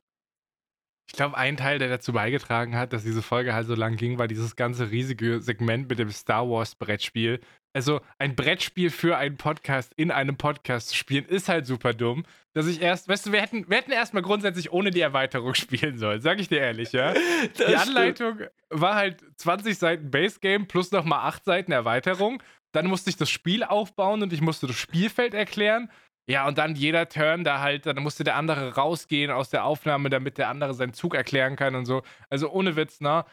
Ich 1.11 1.17
glaube, 1.17 1.35
ein 1.35 1.57
Teil, 1.57 1.77
der 1.77 1.89
dazu 1.89 2.13
beigetragen 2.13 2.77
hat, 2.77 2.93
dass 2.93 3.03
diese 3.03 3.21
Folge 3.21 3.53
halt 3.53 3.67
so 3.67 3.75
lang 3.75 3.97
ging, 3.97 4.17
war 4.17 4.29
dieses 4.29 4.55
ganze 4.55 4.91
riesige 4.91 5.41
Segment 5.41 5.89
mit 5.89 5.99
dem 5.99 6.09
Star 6.09 6.49
Wars 6.49 6.75
Brettspiel. 6.75 7.41
Also 7.73 7.99
ein 8.17 8.33
Brettspiel 8.33 8.89
für 8.89 9.17
einen 9.17 9.35
Podcast 9.35 9.91
in 9.97 10.09
einem 10.09 10.37
Podcast 10.37 10.87
zu 10.87 10.95
spielen, 10.95 11.25
ist 11.25 11.49
halt 11.49 11.65
super 11.65 11.93
dumm. 11.93 12.23
dass 12.53 12.65
ich 12.65 12.81
erst, 12.81 13.09
weißt 13.09 13.25
du, 13.25 13.33
wir 13.33 13.41
hätten, 13.41 13.69
wir 13.69 13.77
hätten 13.77 13.91
erstmal 13.91 14.23
grundsätzlich 14.23 14.71
ohne 14.71 14.91
die 14.91 15.01
Erweiterung 15.01 15.53
spielen 15.55 15.97
sollen, 15.97 16.21
sag 16.21 16.39
ich 16.39 16.47
dir 16.47 16.59
ehrlich, 16.59 16.93
ja. 16.93 17.13
Das 17.57 17.67
die 17.67 17.75
Anleitung 17.75 18.35
stimmt. 18.35 18.51
war 18.69 18.95
halt 18.95 19.21
20 19.35 19.77
Seiten 19.77 20.11
Base 20.11 20.39
Game 20.39 20.65
plus 20.65 20.93
nochmal 20.93 21.27
8 21.27 21.43
Seiten 21.43 21.73
Erweiterung. 21.73 22.41
Dann 22.71 22.87
musste 22.87 23.09
ich 23.09 23.17
das 23.17 23.29
Spiel 23.29 23.65
aufbauen 23.65 24.23
und 24.23 24.31
ich 24.31 24.39
musste 24.39 24.65
das 24.65 24.77
Spielfeld 24.77 25.33
erklären. 25.33 25.89
Ja, 26.31 26.47
und 26.47 26.57
dann 26.57 26.75
jeder 26.75 27.09
Turn 27.09 27.43
da 27.43 27.59
halt, 27.59 27.85
dann 27.85 28.01
musste 28.01 28.23
der 28.23 28.37
andere 28.37 28.75
rausgehen 28.75 29.31
aus 29.31 29.49
der 29.49 29.65
Aufnahme, 29.65 30.09
damit 30.09 30.37
der 30.37 30.47
andere 30.47 30.73
seinen 30.73 30.93
Zug 30.93 31.13
erklären 31.13 31.57
kann 31.57 31.75
und 31.75 31.85
so. 31.85 32.03
Also 32.29 32.49
ohne 32.49 32.77
Witz, 32.77 33.01
ne? 33.01 33.25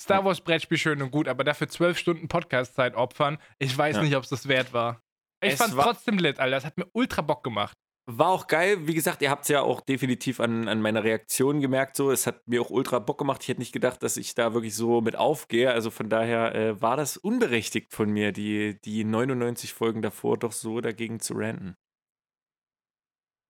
Star 0.00 0.24
Wars 0.24 0.40
Brettspiel 0.42 0.78
schön 0.78 1.02
und 1.02 1.10
gut, 1.10 1.26
aber 1.26 1.42
dafür 1.42 1.68
zwölf 1.68 1.98
Stunden 1.98 2.28
Podcast-Zeit 2.28 2.94
opfern, 2.94 3.38
ich 3.58 3.76
weiß 3.76 3.96
ja. 3.96 4.02
nicht, 4.02 4.14
ob 4.14 4.22
es 4.22 4.28
das 4.28 4.46
wert 4.46 4.72
war. 4.72 5.00
Ich 5.42 5.54
es 5.54 5.58
fand 5.58 5.72
es 5.72 5.76
trotzdem 5.76 6.18
lit, 6.18 6.38
Alter. 6.38 6.54
Das 6.54 6.64
hat 6.64 6.78
mir 6.78 6.86
ultra 6.92 7.20
Bock 7.20 7.42
gemacht. 7.42 7.76
War 8.08 8.28
auch 8.28 8.46
geil. 8.46 8.86
Wie 8.86 8.94
gesagt, 8.94 9.22
ihr 9.22 9.30
habt 9.30 9.42
es 9.42 9.48
ja 9.48 9.62
auch 9.62 9.80
definitiv 9.80 10.38
an, 10.38 10.68
an 10.68 10.80
meiner 10.80 11.02
Reaktion 11.02 11.60
gemerkt. 11.60 11.96
So, 11.96 12.12
es 12.12 12.28
hat 12.28 12.46
mir 12.46 12.62
auch 12.62 12.70
ultra 12.70 13.00
Bock 13.00 13.18
gemacht. 13.18 13.42
Ich 13.42 13.48
hätte 13.48 13.60
nicht 13.60 13.72
gedacht, 13.72 14.04
dass 14.04 14.16
ich 14.16 14.36
da 14.36 14.54
wirklich 14.54 14.76
so 14.76 15.00
mit 15.00 15.16
aufgehe. 15.16 15.72
Also 15.72 15.90
von 15.90 16.08
daher 16.08 16.54
äh, 16.54 16.80
war 16.80 16.96
das 16.96 17.16
unberechtigt 17.16 17.92
von 17.92 18.08
mir, 18.08 18.30
die, 18.30 18.80
die 18.84 19.02
99 19.02 19.72
Folgen 19.72 20.02
davor 20.02 20.38
doch 20.38 20.52
so 20.52 20.80
dagegen 20.80 21.18
zu 21.18 21.34
ranten. 21.34 21.74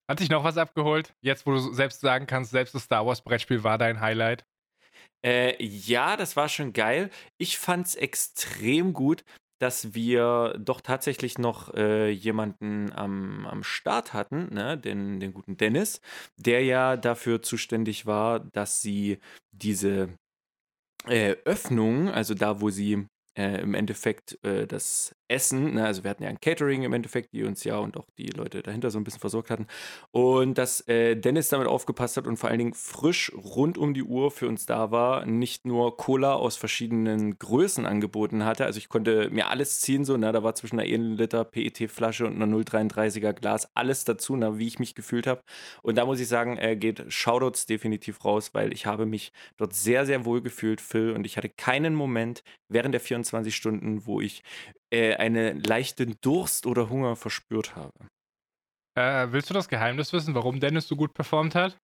Hat 0.08 0.20
dich 0.20 0.30
noch 0.30 0.44
was 0.44 0.56
abgeholt? 0.56 1.14
Jetzt, 1.20 1.46
wo 1.46 1.52
du 1.52 1.72
selbst 1.72 2.00
sagen 2.00 2.26
kannst, 2.26 2.52
selbst 2.52 2.74
das 2.74 2.84
Star 2.84 3.06
Wars 3.06 3.22
Brettspiel 3.22 3.64
war 3.64 3.76
dein 3.76 4.00
Highlight. 4.00 4.44
Äh, 5.24 5.62
ja, 5.62 6.16
das 6.16 6.36
war 6.36 6.48
schon 6.48 6.72
geil. 6.72 7.10
Ich 7.38 7.58
fand 7.58 7.86
es 7.86 7.94
extrem 7.96 8.92
gut, 8.92 9.24
dass 9.58 9.94
wir 9.94 10.54
doch 10.58 10.80
tatsächlich 10.80 11.38
noch 11.38 11.74
äh, 11.74 12.10
jemanden 12.10 12.92
am, 12.92 13.46
am 13.46 13.64
Start 13.64 14.12
hatten, 14.12 14.52
ne? 14.54 14.76
den, 14.78 15.18
den 15.18 15.32
guten 15.32 15.56
Dennis, 15.56 16.00
der 16.36 16.62
ja 16.62 16.96
dafür 16.96 17.42
zuständig 17.42 18.06
war, 18.06 18.40
dass 18.40 18.82
sie 18.82 19.18
diese 19.52 20.10
äh, 21.06 21.36
Öffnung, 21.44 22.10
also 22.10 22.34
da, 22.34 22.60
wo 22.60 22.70
sie 22.70 23.06
äh, 23.36 23.60
im 23.60 23.74
Endeffekt 23.74 24.42
äh, 24.44 24.66
das 24.66 25.14
Essen, 25.28 25.74
ne? 25.74 25.84
also 25.84 26.04
wir 26.04 26.10
hatten 26.10 26.22
ja 26.22 26.28
ein 26.28 26.40
Catering 26.40 26.84
im 26.84 26.92
Endeffekt, 26.92 27.32
die 27.32 27.42
uns 27.44 27.64
ja 27.64 27.78
und 27.78 27.96
auch 27.96 28.06
die 28.16 28.28
Leute 28.28 28.62
dahinter 28.62 28.90
so 28.90 28.98
ein 28.98 29.04
bisschen 29.04 29.20
versorgt 29.20 29.50
hatten. 29.50 29.66
Und 30.12 30.56
dass 30.56 30.86
äh, 30.88 31.16
Dennis 31.16 31.48
damit 31.48 31.66
aufgepasst 31.66 32.16
hat 32.16 32.26
und 32.26 32.36
vor 32.36 32.48
allen 32.48 32.58
Dingen 32.58 32.74
frisch 32.74 33.32
rund 33.34 33.76
um 33.76 33.92
die 33.92 34.04
Uhr 34.04 34.30
für 34.30 34.48
uns 34.48 34.66
da 34.66 34.90
war, 34.90 35.26
nicht 35.26 35.66
nur 35.66 35.96
Cola 35.96 36.34
aus 36.34 36.56
verschiedenen 36.56 37.38
Größen 37.38 37.86
angeboten 37.86 38.44
hatte. 38.44 38.64
Also 38.64 38.78
ich 38.78 38.88
konnte 38.88 39.28
mir 39.30 39.48
alles 39.48 39.80
ziehen, 39.80 40.04
so, 40.04 40.16
ne? 40.16 40.32
da 40.32 40.42
war 40.42 40.54
zwischen 40.54 40.78
einer 40.78 40.88
1 40.88 41.18
Liter 41.18 41.44
PET-Flasche 41.44 42.26
und 42.26 42.40
einer 42.40 42.46
0,33er 42.46 43.32
Glas 43.32 43.68
alles 43.74 44.04
dazu, 44.04 44.36
ne? 44.36 44.58
wie 44.58 44.66
ich 44.66 44.78
mich 44.78 44.94
gefühlt 44.94 45.26
habe. 45.26 45.42
Und 45.82 45.96
da 45.98 46.06
muss 46.06 46.20
ich 46.20 46.28
sagen, 46.28 46.56
er 46.56 46.76
geht 46.76 47.04
Shoutouts 47.08 47.66
definitiv 47.66 48.24
raus, 48.24 48.50
weil 48.54 48.72
ich 48.72 48.86
habe 48.86 49.06
mich 49.06 49.32
dort 49.56 49.74
sehr, 49.74 50.06
sehr 50.06 50.24
wohl 50.24 50.40
gefühlt, 50.40 50.80
Phil, 50.80 51.12
und 51.12 51.26
ich 51.26 51.36
hatte 51.36 51.48
keinen 51.48 51.94
Moment 51.94 52.44
während 52.68 52.94
der 52.94 53.00
24 53.00 53.25
Stunden, 53.50 54.06
wo 54.06 54.20
ich 54.20 54.42
äh, 54.90 55.14
einen 55.14 55.62
leichten 55.62 56.16
Durst 56.20 56.66
oder 56.66 56.88
Hunger 56.88 57.16
verspürt 57.16 57.76
habe. 57.76 57.92
Äh, 58.96 59.32
willst 59.32 59.50
du 59.50 59.54
das 59.54 59.68
Geheimnis 59.68 60.12
wissen, 60.12 60.34
warum 60.34 60.60
Dennis 60.60 60.88
so 60.88 60.96
gut 60.96 61.14
performt 61.14 61.54
hat? 61.54 61.78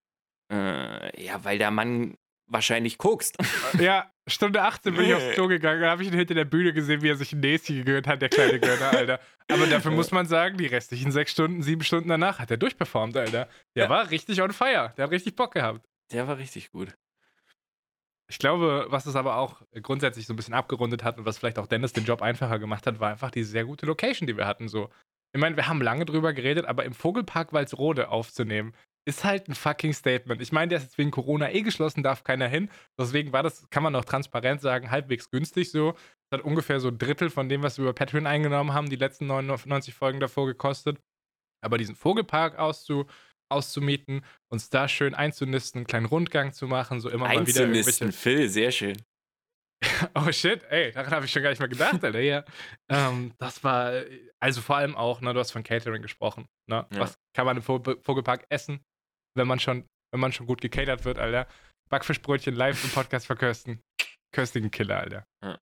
Äh, 0.52 1.22
ja, 1.22 1.44
weil 1.44 1.58
der 1.58 1.70
Mann 1.70 2.16
wahrscheinlich 2.46 2.98
guckst. 2.98 3.38
Äh, 3.78 3.84
ja, 3.84 4.10
Stunde 4.28 4.62
18 4.62 4.94
bin 4.94 5.06
ich 5.06 5.14
aufs 5.14 5.32
Klo 5.32 5.48
gegangen, 5.48 5.80
da 5.80 5.90
habe 5.90 6.02
ich 6.02 6.08
ihn 6.08 6.14
hinter 6.14 6.34
der 6.34 6.44
Bühne 6.44 6.72
gesehen, 6.72 7.02
wie 7.02 7.08
er 7.08 7.16
sich 7.16 7.32
ein 7.32 7.40
Näschen 7.40 7.76
gegönnt 7.76 8.06
hat, 8.06 8.22
der 8.22 8.28
kleine 8.28 8.60
Gönner, 8.60 8.90
Alter. 8.92 9.20
Aber 9.50 9.66
dafür 9.66 9.90
muss 9.92 10.12
man 10.12 10.26
sagen, 10.26 10.56
die 10.58 10.66
restlichen 10.66 11.10
sechs 11.10 11.32
Stunden, 11.32 11.62
sieben 11.62 11.82
Stunden 11.82 12.08
danach 12.08 12.38
hat 12.38 12.50
er 12.50 12.56
durchperformt, 12.56 13.16
Alter. 13.16 13.48
Der 13.74 13.88
war 13.88 14.10
richtig 14.10 14.40
on 14.42 14.52
fire. 14.52 14.92
Der 14.96 15.04
hat 15.04 15.10
richtig 15.10 15.34
Bock 15.34 15.54
gehabt. 15.54 15.84
Der 16.12 16.28
war 16.28 16.38
richtig 16.38 16.70
gut. 16.70 16.94
Ich 18.32 18.38
glaube, 18.38 18.86
was 18.88 19.04
es 19.04 19.14
aber 19.14 19.36
auch 19.36 19.60
grundsätzlich 19.82 20.26
so 20.26 20.32
ein 20.32 20.36
bisschen 20.36 20.54
abgerundet 20.54 21.04
hat 21.04 21.18
und 21.18 21.26
was 21.26 21.36
vielleicht 21.36 21.58
auch 21.58 21.66
Dennis 21.66 21.92
den 21.92 22.06
Job 22.06 22.22
einfacher 22.22 22.58
gemacht 22.58 22.86
hat, 22.86 22.98
war 22.98 23.10
einfach 23.10 23.30
die 23.30 23.44
sehr 23.44 23.66
gute 23.66 23.84
Location, 23.84 24.26
die 24.26 24.38
wir 24.38 24.46
hatten. 24.46 24.68
So. 24.68 24.88
Ich 25.34 25.40
meine, 25.40 25.54
wir 25.56 25.68
haben 25.68 25.82
lange 25.82 26.06
drüber 26.06 26.32
geredet, 26.32 26.64
aber 26.64 26.86
im 26.86 26.94
Vogelpark 26.94 27.52
Walsrode 27.52 28.08
aufzunehmen, 28.08 28.72
ist 29.04 29.22
halt 29.22 29.48
ein 29.48 29.54
fucking 29.54 29.92
Statement. 29.92 30.40
Ich 30.40 30.50
meine, 30.50 30.70
der 30.70 30.78
ist 30.78 30.84
jetzt 30.84 30.96
wegen 30.96 31.10
Corona 31.10 31.50
eh 31.50 31.60
geschlossen, 31.60 32.02
darf 32.02 32.24
keiner 32.24 32.48
hin. 32.48 32.70
Deswegen 32.98 33.34
war 33.34 33.42
das, 33.42 33.68
kann 33.68 33.82
man 33.82 33.94
auch 33.94 34.06
transparent 34.06 34.62
sagen, 34.62 34.90
halbwegs 34.90 35.30
günstig 35.30 35.70
so. 35.70 35.92
Das 36.30 36.38
hat 36.38 36.46
ungefähr 36.46 36.80
so 36.80 36.88
ein 36.88 36.96
Drittel 36.96 37.28
von 37.28 37.50
dem, 37.50 37.62
was 37.62 37.76
wir 37.76 37.82
über 37.82 37.92
Patreon 37.92 38.26
eingenommen 38.26 38.72
haben, 38.72 38.88
die 38.88 38.96
letzten 38.96 39.26
99 39.26 39.92
Folgen 39.92 40.20
davor 40.20 40.46
gekostet. 40.46 40.98
Aber 41.60 41.76
diesen 41.76 41.96
Vogelpark 41.96 42.58
auszu, 42.58 43.04
auszumieten, 43.52 44.24
uns 44.50 44.70
da 44.70 44.88
schön 44.88 45.14
einzunisten, 45.14 45.80
einen 45.80 45.86
kleinen 45.86 46.06
Rundgang 46.06 46.52
zu 46.52 46.66
machen, 46.66 47.00
so 47.00 47.08
immer 47.08 47.28
mal 47.28 47.46
wieder 47.46 47.62
irgendwelche... 47.62 48.12
Phil, 48.12 48.48
sehr 48.48 48.70
schön. 48.72 48.96
oh 50.14 50.30
shit, 50.30 50.62
ey, 50.70 50.92
daran 50.92 51.12
habe 51.12 51.26
ich 51.26 51.32
schon 51.32 51.42
gar 51.42 51.50
nicht 51.50 51.60
mal 51.60 51.68
gedacht, 51.68 52.02
Alter. 52.04 52.20
Ja. 52.20 52.44
ähm, 52.88 53.32
das 53.38 53.62
war, 53.64 53.92
also 54.40 54.60
vor 54.60 54.76
allem 54.76 54.96
auch, 54.96 55.20
ne, 55.20 55.34
du 55.34 55.40
hast 55.40 55.50
von 55.50 55.62
Catering 55.62 56.02
gesprochen. 56.02 56.46
Ne? 56.68 56.86
Ja. 56.92 57.00
Was 57.00 57.18
kann 57.34 57.46
man 57.46 57.56
im 57.56 57.62
Vogelpark 57.62 58.46
essen, 58.48 58.80
wenn 59.36 59.48
man 59.48 59.58
schon, 59.58 59.84
wenn 60.12 60.20
man 60.20 60.32
schon 60.32 60.46
gut 60.46 60.60
gecatert 60.60 61.04
wird, 61.04 61.18
Alter? 61.18 61.48
Backfischbrötchen 61.90 62.54
live 62.54 62.82
im 62.84 62.90
Podcast 62.90 63.26
verkösten. 63.26 63.82
Köstigen 64.32 64.70
Killer, 64.70 65.00
Alter. 65.00 65.26
Ja. 65.42 65.58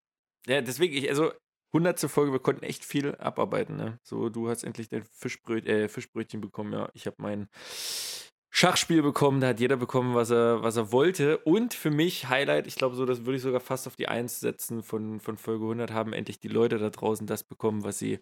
ja, 0.47 0.61
deswegen, 0.61 0.94
ich, 0.94 1.09
also 1.09 1.32
hundertste 1.72 2.08
Folge, 2.08 2.32
wir 2.32 2.40
konnten 2.40 2.64
echt 2.64 2.84
viel 2.84 3.14
abarbeiten. 3.16 3.76
Ne? 3.76 3.98
So, 4.02 4.28
du 4.28 4.48
hast 4.48 4.64
endlich 4.64 4.88
dein 4.88 5.04
Fischbröt, 5.04 5.66
äh, 5.66 5.88
Fischbrötchen 5.88 6.40
bekommen, 6.40 6.72
ja. 6.72 6.88
Ich 6.94 7.06
habe 7.06 7.16
mein 7.18 7.48
Schachspiel 8.52 9.00
bekommen, 9.02 9.40
da 9.40 9.48
hat 9.48 9.60
jeder 9.60 9.76
bekommen, 9.76 10.14
was 10.16 10.30
er, 10.30 10.62
was 10.62 10.76
er 10.76 10.90
wollte. 10.90 11.38
Und 11.38 11.72
für 11.72 11.90
mich 11.90 12.28
Highlight, 12.28 12.66
ich 12.66 12.74
glaube 12.74 12.96
so, 12.96 13.06
das 13.06 13.24
würde 13.24 13.36
ich 13.36 13.42
sogar 13.42 13.60
fast 13.60 13.86
auf 13.86 13.94
die 13.94 14.08
Eins 14.08 14.40
setzen 14.40 14.82
von, 14.82 15.20
von 15.20 15.36
Folge 15.36 15.64
100, 15.64 15.92
haben 15.92 16.12
endlich 16.12 16.40
die 16.40 16.48
Leute 16.48 16.78
da 16.78 16.90
draußen 16.90 17.28
das 17.28 17.44
bekommen, 17.44 17.84
was 17.84 18.00
sie, 18.00 18.18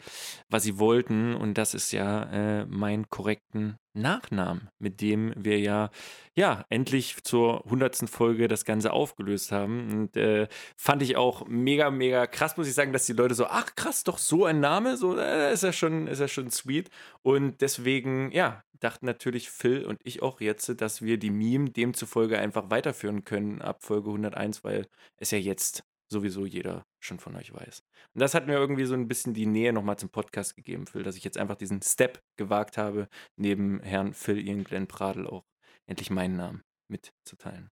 was 0.50 0.64
sie 0.64 0.78
wollten. 0.78 1.34
Und 1.34 1.54
das 1.54 1.72
ist 1.72 1.92
ja 1.92 2.24
äh, 2.24 2.66
meinen 2.66 3.08
korrekten 3.08 3.78
Nachnamen, 3.98 4.70
mit 4.78 5.00
dem 5.00 5.32
wir 5.36 5.58
ja, 5.58 5.90
ja, 6.34 6.64
endlich 6.70 7.22
zur 7.24 7.64
hundertsten 7.68 8.08
Folge 8.08 8.48
das 8.48 8.64
Ganze 8.64 8.92
aufgelöst 8.92 9.52
haben. 9.52 9.90
Und 9.92 10.16
äh, 10.16 10.48
fand 10.76 11.02
ich 11.02 11.16
auch 11.16 11.46
mega, 11.46 11.90
mega 11.90 12.26
krass, 12.26 12.56
muss 12.56 12.68
ich 12.68 12.74
sagen, 12.74 12.92
dass 12.92 13.06
die 13.06 13.12
Leute 13.12 13.34
so, 13.34 13.46
ach 13.46 13.74
krass, 13.74 14.04
doch 14.04 14.18
so 14.18 14.44
ein 14.44 14.60
Name, 14.60 14.96
so 14.96 15.18
äh, 15.18 15.52
ist 15.52 15.62
ja 15.62 15.72
schon, 15.72 16.06
ist 16.06 16.20
ja 16.20 16.28
schon 16.28 16.50
sweet. 16.50 16.90
Und 17.22 17.60
deswegen, 17.60 18.30
ja, 18.32 18.62
dachten 18.80 19.06
natürlich 19.06 19.50
Phil 19.50 19.84
und 19.84 20.00
ich 20.04 20.22
auch 20.22 20.40
jetzt, 20.40 20.80
dass 20.80 21.02
wir 21.02 21.18
die 21.18 21.30
Meme 21.30 21.70
demzufolge 21.70 22.38
einfach 22.38 22.70
weiterführen 22.70 23.24
können 23.24 23.60
ab 23.60 23.82
Folge 23.82 24.10
101, 24.10 24.64
weil 24.64 24.86
es 25.16 25.30
ja 25.30 25.38
jetzt 25.38 25.84
sowieso 26.10 26.46
jeder 26.46 26.86
schon 27.00 27.18
von 27.18 27.36
euch 27.36 27.52
weiß. 27.52 27.82
Und 28.14 28.20
das 28.20 28.34
hat 28.34 28.46
mir 28.46 28.54
irgendwie 28.54 28.86
so 28.86 28.94
ein 28.94 29.08
bisschen 29.08 29.34
die 29.34 29.46
Nähe 29.46 29.72
nochmal 29.72 29.98
zum 29.98 30.08
Podcast 30.08 30.56
gegeben, 30.56 30.86
Phil, 30.86 31.02
dass 31.02 31.16
ich 31.16 31.24
jetzt 31.24 31.38
einfach 31.38 31.56
diesen 31.56 31.82
Step 31.82 32.22
gewagt 32.36 32.78
habe, 32.78 33.08
neben 33.36 33.80
Herrn 33.80 34.14
Phil 34.14 34.38
Ian 34.38 34.64
Glenn 34.64 34.86
Pradel 34.86 35.26
auch 35.26 35.44
endlich 35.86 36.10
meinen 36.10 36.36
Namen 36.36 36.62
mitzuteilen. 36.88 37.70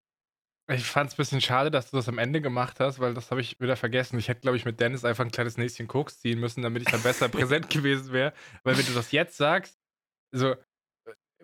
Ich 0.68 0.86
fand 0.86 1.10
es 1.10 1.14
ein 1.14 1.18
bisschen 1.18 1.42
schade, 1.42 1.70
dass 1.70 1.92
du 1.92 1.98
das 1.98 2.10
am 2.10 2.18
Ende 2.18 2.42
gemacht 2.42 2.80
hast, 2.80 3.00
weil 3.00 3.14
das 3.14 3.30
habe 3.30 3.40
ich 3.40 3.60
wieder 3.60 3.76
vergessen. 3.76 4.18
Ich 4.18 4.30
hätte, 4.30 4.42
glaube 4.42 4.58
ich, 4.58 4.66
mit 4.66 4.80
Dennis 4.80 5.06
einfach 5.06 5.24
ein 5.24 5.32
kleines 5.32 5.58
Näschen 5.58 5.88
Koks 5.88 6.20
ziehen 6.20 6.40
müssen, 6.40 6.64
damit 6.64 6.82
ich 6.82 6.92
dann 6.92 7.04
besser 7.04 7.30
präsent 7.30 7.70
gewesen 7.70 8.12
wäre. 8.12 8.34
Weil 8.64 8.78
wenn 8.78 8.86
du 8.86 8.94
das 8.94 9.12
jetzt 9.12 9.38
sagst, 9.38 9.78
so, 10.32 10.56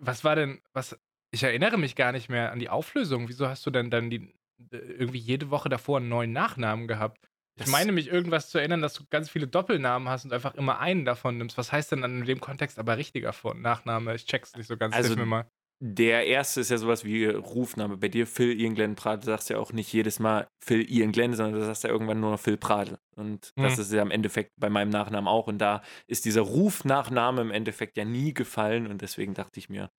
was 0.00 0.24
war 0.24 0.34
denn, 0.34 0.60
was, 0.72 0.98
ich 1.30 1.44
erinnere 1.44 1.78
mich 1.78 1.94
gar 1.94 2.10
nicht 2.10 2.28
mehr 2.28 2.50
an 2.50 2.58
die 2.58 2.68
Auflösung. 2.68 3.28
Wieso 3.28 3.48
hast 3.48 3.64
du 3.64 3.70
denn 3.70 3.90
dann 3.90 4.10
die, 4.10 4.34
irgendwie 4.70 5.18
jede 5.18 5.50
Woche 5.50 5.68
davor 5.68 5.98
einen 5.98 6.08
neuen 6.08 6.32
Nachnamen 6.32 6.86
gehabt? 6.88 7.28
Ich 7.60 7.66
meine 7.66 7.92
mich 7.92 8.08
irgendwas 8.08 8.48
zu 8.48 8.58
erinnern, 8.58 8.80
dass 8.80 8.94
du 8.94 9.04
ganz 9.10 9.28
viele 9.28 9.46
Doppelnamen 9.46 10.08
hast 10.08 10.24
und 10.24 10.32
einfach 10.32 10.54
immer 10.54 10.78
einen 10.78 11.04
davon 11.04 11.36
nimmst. 11.36 11.58
Was 11.58 11.70
heißt 11.70 11.92
denn 11.92 12.00
dann 12.02 12.20
in 12.20 12.24
dem 12.24 12.40
Kontext 12.40 12.78
aber 12.78 12.96
richtiger 12.96 13.32
Vor- 13.32 13.54
Nachname? 13.54 14.14
Ich 14.14 14.24
check's 14.24 14.56
nicht 14.56 14.66
so 14.66 14.76
ganz. 14.76 14.94
Also, 14.94 15.14
mir 15.16 15.26
mal. 15.26 15.46
Der 15.84 16.26
erste 16.26 16.60
ist 16.60 16.70
ja 16.70 16.78
sowas 16.78 17.04
wie 17.04 17.26
Rufname. 17.26 17.96
Bei 17.96 18.08
dir 18.08 18.26
Phil 18.26 18.58
Ian 18.58 18.76
Glenn 18.76 18.94
Pradel 18.94 19.24
sagst 19.24 19.50
du 19.50 19.54
ja 19.54 19.60
auch 19.60 19.72
nicht 19.72 19.92
jedes 19.92 20.20
Mal 20.20 20.46
Phil 20.64 20.88
Ian 20.88 21.10
Glenn, 21.10 21.34
sondern 21.34 21.58
du 21.58 21.66
sagst 21.66 21.82
ja 21.82 21.90
irgendwann 21.90 22.20
nur 22.20 22.30
noch 22.30 22.40
Phil 22.40 22.56
Pradel. 22.56 22.98
Und 23.16 23.52
hm. 23.56 23.64
das 23.64 23.78
ist 23.78 23.92
ja 23.92 24.00
im 24.00 24.12
Endeffekt 24.12 24.52
bei 24.60 24.70
meinem 24.70 24.90
Nachnamen 24.90 25.26
auch. 25.26 25.48
Und 25.48 25.58
da 25.58 25.82
ist 26.06 26.24
dieser 26.24 26.42
Rufnachname 26.42 27.40
im 27.40 27.50
Endeffekt 27.50 27.96
ja 27.96 28.04
nie 28.04 28.32
gefallen. 28.32 28.86
Und 28.86 29.02
deswegen 29.02 29.34
dachte 29.34 29.58
ich 29.58 29.68
mir, 29.68 29.90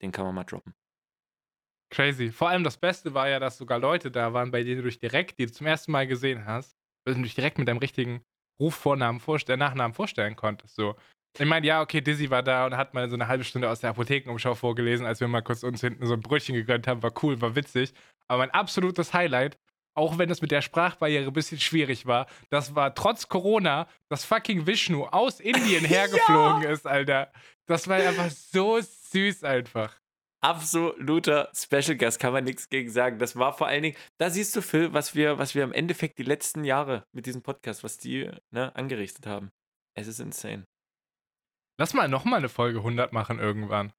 den 0.00 0.12
kann 0.12 0.24
man 0.24 0.34
mal 0.34 0.44
droppen. 0.44 0.74
Crazy. 1.92 2.32
Vor 2.32 2.48
allem 2.48 2.64
das 2.64 2.78
Beste 2.78 3.12
war 3.12 3.28
ja, 3.28 3.38
dass 3.38 3.58
sogar 3.58 3.78
Leute 3.78 4.10
da 4.10 4.32
waren, 4.32 4.50
bei 4.50 4.62
denen 4.62 4.78
du 4.78 4.88
dich 4.88 4.98
direkt, 4.98 5.38
die 5.38 5.46
du 5.46 5.52
zum 5.52 5.66
ersten 5.66 5.92
Mal 5.92 6.06
gesehen 6.06 6.46
hast, 6.46 6.74
weil 7.04 7.14
du 7.14 7.22
dich 7.22 7.34
direkt 7.34 7.58
mit 7.58 7.68
deinem 7.68 7.78
richtigen 7.78 8.22
Rufvornamen, 8.58 9.20
vorstellen, 9.20 9.58
Nachnamen 9.58 9.94
vorstellen 9.94 10.34
konntest. 10.34 10.74
So. 10.74 10.96
Ich 11.38 11.46
meine, 11.46 11.66
ja, 11.66 11.82
okay, 11.82 12.00
Dizzy 12.00 12.30
war 12.30 12.42
da 12.42 12.66
und 12.66 12.76
hat 12.76 12.94
mal 12.94 13.08
so 13.08 13.14
eine 13.16 13.28
halbe 13.28 13.44
Stunde 13.44 13.68
aus 13.68 13.80
der 13.80 13.90
Apothekenumschau 13.90 14.54
vorgelesen, 14.54 15.04
als 15.04 15.20
wir 15.20 15.28
mal 15.28 15.42
kurz 15.42 15.62
uns 15.62 15.80
hinten 15.80 16.06
so 16.06 16.14
ein 16.14 16.20
Brötchen 16.20 16.54
gegönnt 16.54 16.86
haben. 16.86 17.02
War 17.02 17.12
cool, 17.22 17.40
war 17.40 17.54
witzig. 17.56 17.92
Aber 18.26 18.38
mein 18.38 18.50
absolutes 18.50 19.12
Highlight 19.12 19.58
auch 19.94 20.18
wenn 20.18 20.30
es 20.30 20.40
mit 20.40 20.50
der 20.50 20.62
Sprachbarriere 20.62 21.26
ein 21.26 21.32
bisschen 21.32 21.60
schwierig 21.60 22.06
war, 22.06 22.26
das 22.50 22.74
war 22.74 22.94
trotz 22.94 23.28
Corona, 23.28 23.86
dass 24.08 24.24
fucking 24.24 24.66
Vishnu 24.66 25.04
aus 25.04 25.40
Indien 25.40 25.84
hergeflogen 25.84 26.62
ja. 26.62 26.70
ist, 26.70 26.86
Alter. 26.86 27.30
Das 27.66 27.88
war 27.88 27.96
einfach 27.96 28.30
so 28.30 28.80
süß 28.80 29.44
einfach. 29.44 29.94
Absoluter 30.42 31.50
Special 31.54 31.96
Guest, 31.96 32.18
kann 32.18 32.32
man 32.32 32.42
nichts 32.44 32.68
gegen 32.68 32.90
sagen. 32.90 33.18
Das 33.18 33.36
war 33.36 33.52
vor 33.52 33.68
allen 33.68 33.84
Dingen, 33.84 33.96
da 34.18 34.28
siehst 34.28 34.54
du, 34.56 34.60
Phil, 34.60 34.92
was 34.92 35.14
wir, 35.14 35.38
was 35.38 35.54
wir 35.54 35.62
im 35.62 35.72
Endeffekt 35.72 36.18
die 36.18 36.24
letzten 36.24 36.64
Jahre 36.64 37.06
mit 37.12 37.26
diesem 37.26 37.42
Podcast, 37.42 37.84
was 37.84 37.96
die 37.96 38.28
ne, 38.50 38.74
angerichtet 38.74 39.26
haben. 39.26 39.50
Es 39.94 40.08
ist 40.08 40.18
insane. 40.18 40.64
Lass 41.78 41.94
mal 41.94 42.08
nochmal 42.08 42.38
eine 42.38 42.48
Folge 42.48 42.78
100 42.78 43.12
machen 43.12 43.38
irgendwann. 43.38 43.92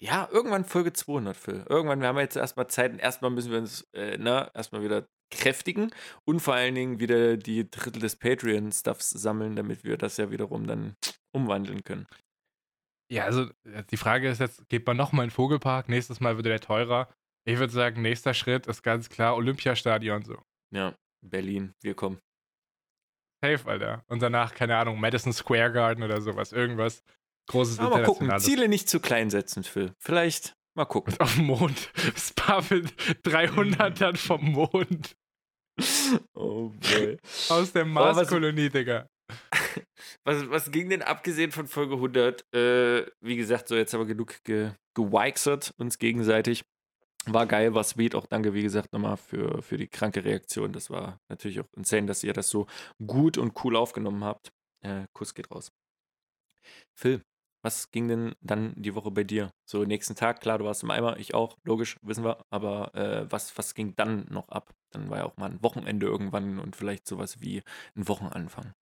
Ja, 0.00 0.28
irgendwann 0.32 0.64
Folge 0.64 0.92
200, 0.92 1.36
Phil. 1.36 1.64
Irgendwann, 1.68 2.00
wir 2.00 2.08
haben 2.08 2.18
jetzt 2.18 2.36
erstmal 2.36 2.66
Zeit 2.68 2.92
und 2.92 2.98
erstmal 2.98 3.30
müssen 3.30 3.52
wir 3.52 3.58
uns, 3.58 3.82
äh, 3.92 4.16
na, 4.18 4.50
erstmal 4.54 4.82
wieder 4.82 5.06
kräftigen 5.30 5.90
und 6.24 6.40
vor 6.40 6.54
allen 6.54 6.74
Dingen 6.74 6.98
wieder 6.98 7.36
die 7.36 7.70
Drittel 7.70 8.00
des 8.00 8.16
Patreon-Stuffs 8.16 9.10
sammeln, 9.10 9.54
damit 9.54 9.84
wir 9.84 9.96
das 9.96 10.16
ja 10.16 10.30
wiederum 10.30 10.66
dann 10.66 10.96
umwandeln 11.30 11.84
können. 11.84 12.06
Ja, 13.12 13.24
also 13.24 13.42
äh, 13.64 13.84
die 13.90 13.98
Frage 13.98 14.30
ist 14.30 14.40
jetzt, 14.40 14.66
geht 14.70 14.86
man 14.86 14.96
nochmal 14.96 15.24
in 15.24 15.28
den 15.28 15.34
Vogelpark? 15.34 15.90
Nächstes 15.90 16.20
Mal 16.20 16.36
wird 16.36 16.46
der 16.46 16.60
teurer. 16.60 17.12
Ich 17.44 17.58
würde 17.58 17.72
sagen, 17.72 18.00
nächster 18.00 18.32
Schritt 18.32 18.66
ist 18.66 18.82
ganz 18.82 19.10
klar 19.10 19.36
Olympiastadion 19.36 20.24
so. 20.24 20.38
Ja, 20.74 20.94
Berlin, 21.20 21.74
wir 21.82 21.94
kommen. 21.94 22.20
Safe, 23.44 23.68
Alter. 23.68 24.02
Und 24.06 24.22
danach, 24.22 24.54
keine 24.54 24.78
Ahnung, 24.78 24.98
Madison 24.98 25.32
Square 25.32 25.72
Garden 25.72 26.02
oder 26.02 26.22
sowas. 26.22 26.52
Irgendwas 26.52 27.02
großes 27.50 27.80
Aber 27.80 27.98
mal 27.98 28.04
gucken. 28.04 28.38
Ziele 28.38 28.66
nicht 28.68 28.88
zu 28.88 28.98
klein 28.98 29.28
setzen, 29.28 29.62
Phil. 29.62 29.92
Vielleicht 29.98 30.54
mal 30.74 30.86
gucken. 30.86 31.14
Auf 31.18 31.34
dem 31.34 31.46
Mond. 31.46 31.90
Spa 32.16 32.62
mit 32.70 32.94
300 33.24 34.00
dann 34.00 34.16
vom 34.16 34.52
Mond. 34.52 35.16
Oh 36.34 36.68
boy. 36.68 37.16
Aus 37.48 37.72
der 37.72 37.86
Marskolonie, 37.86 38.68
Digga. 38.68 39.06
Was, 40.24 40.48
was 40.48 40.70
ging 40.70 40.88
denn 40.90 41.02
abgesehen 41.02 41.52
von 41.52 41.66
Folge 41.66 41.94
100? 41.94 42.44
Äh, 42.54 43.06
wie 43.20 43.36
gesagt, 43.36 43.68
so 43.68 43.76
jetzt 43.76 43.94
aber 43.94 44.06
genug 44.06 44.42
ge 44.44 44.72
geweixert 44.94 45.72
uns 45.78 45.98
gegenseitig. 45.98 46.64
War 47.26 47.46
geil, 47.46 47.74
war 47.74 47.84
sweet. 47.84 48.14
Auch 48.14 48.26
danke, 48.26 48.52
wie 48.54 48.62
gesagt, 48.62 48.92
nochmal 48.92 49.16
für, 49.16 49.62
für 49.62 49.76
die 49.76 49.88
kranke 49.88 50.24
Reaktion. 50.24 50.72
Das 50.72 50.90
war 50.90 51.20
natürlich 51.28 51.60
auch 51.60 51.68
insane, 51.76 52.06
dass 52.06 52.24
ihr 52.24 52.32
das 52.32 52.50
so 52.50 52.66
gut 53.04 53.38
und 53.38 53.64
cool 53.64 53.76
aufgenommen 53.76 54.24
habt. 54.24 54.52
Äh, 54.82 55.06
Kuss 55.12 55.34
geht 55.34 55.50
raus. 55.50 55.70
Phil, 56.94 57.22
was 57.64 57.92
ging 57.92 58.08
denn 58.08 58.34
dann 58.40 58.74
die 58.76 58.94
Woche 58.96 59.12
bei 59.12 59.22
dir? 59.22 59.52
So, 59.64 59.84
nächsten 59.84 60.16
Tag, 60.16 60.40
klar, 60.40 60.58
du 60.58 60.64
warst 60.64 60.82
im 60.82 60.90
Eimer, 60.90 61.16
ich 61.18 61.32
auch, 61.34 61.56
logisch, 61.62 61.96
wissen 62.02 62.24
wir. 62.24 62.44
Aber 62.50 62.92
äh, 62.94 63.30
was, 63.30 63.56
was 63.56 63.74
ging 63.74 63.94
dann 63.94 64.26
noch 64.30 64.48
ab? 64.48 64.74
Dann 64.90 65.08
war 65.08 65.18
ja 65.18 65.24
auch 65.24 65.36
mal 65.36 65.50
ein 65.50 65.62
Wochenende 65.62 66.06
irgendwann 66.06 66.58
und 66.58 66.74
vielleicht 66.74 67.06
sowas 67.06 67.40
wie 67.40 67.62
ein 67.96 68.08
Wochenanfang. 68.08 68.74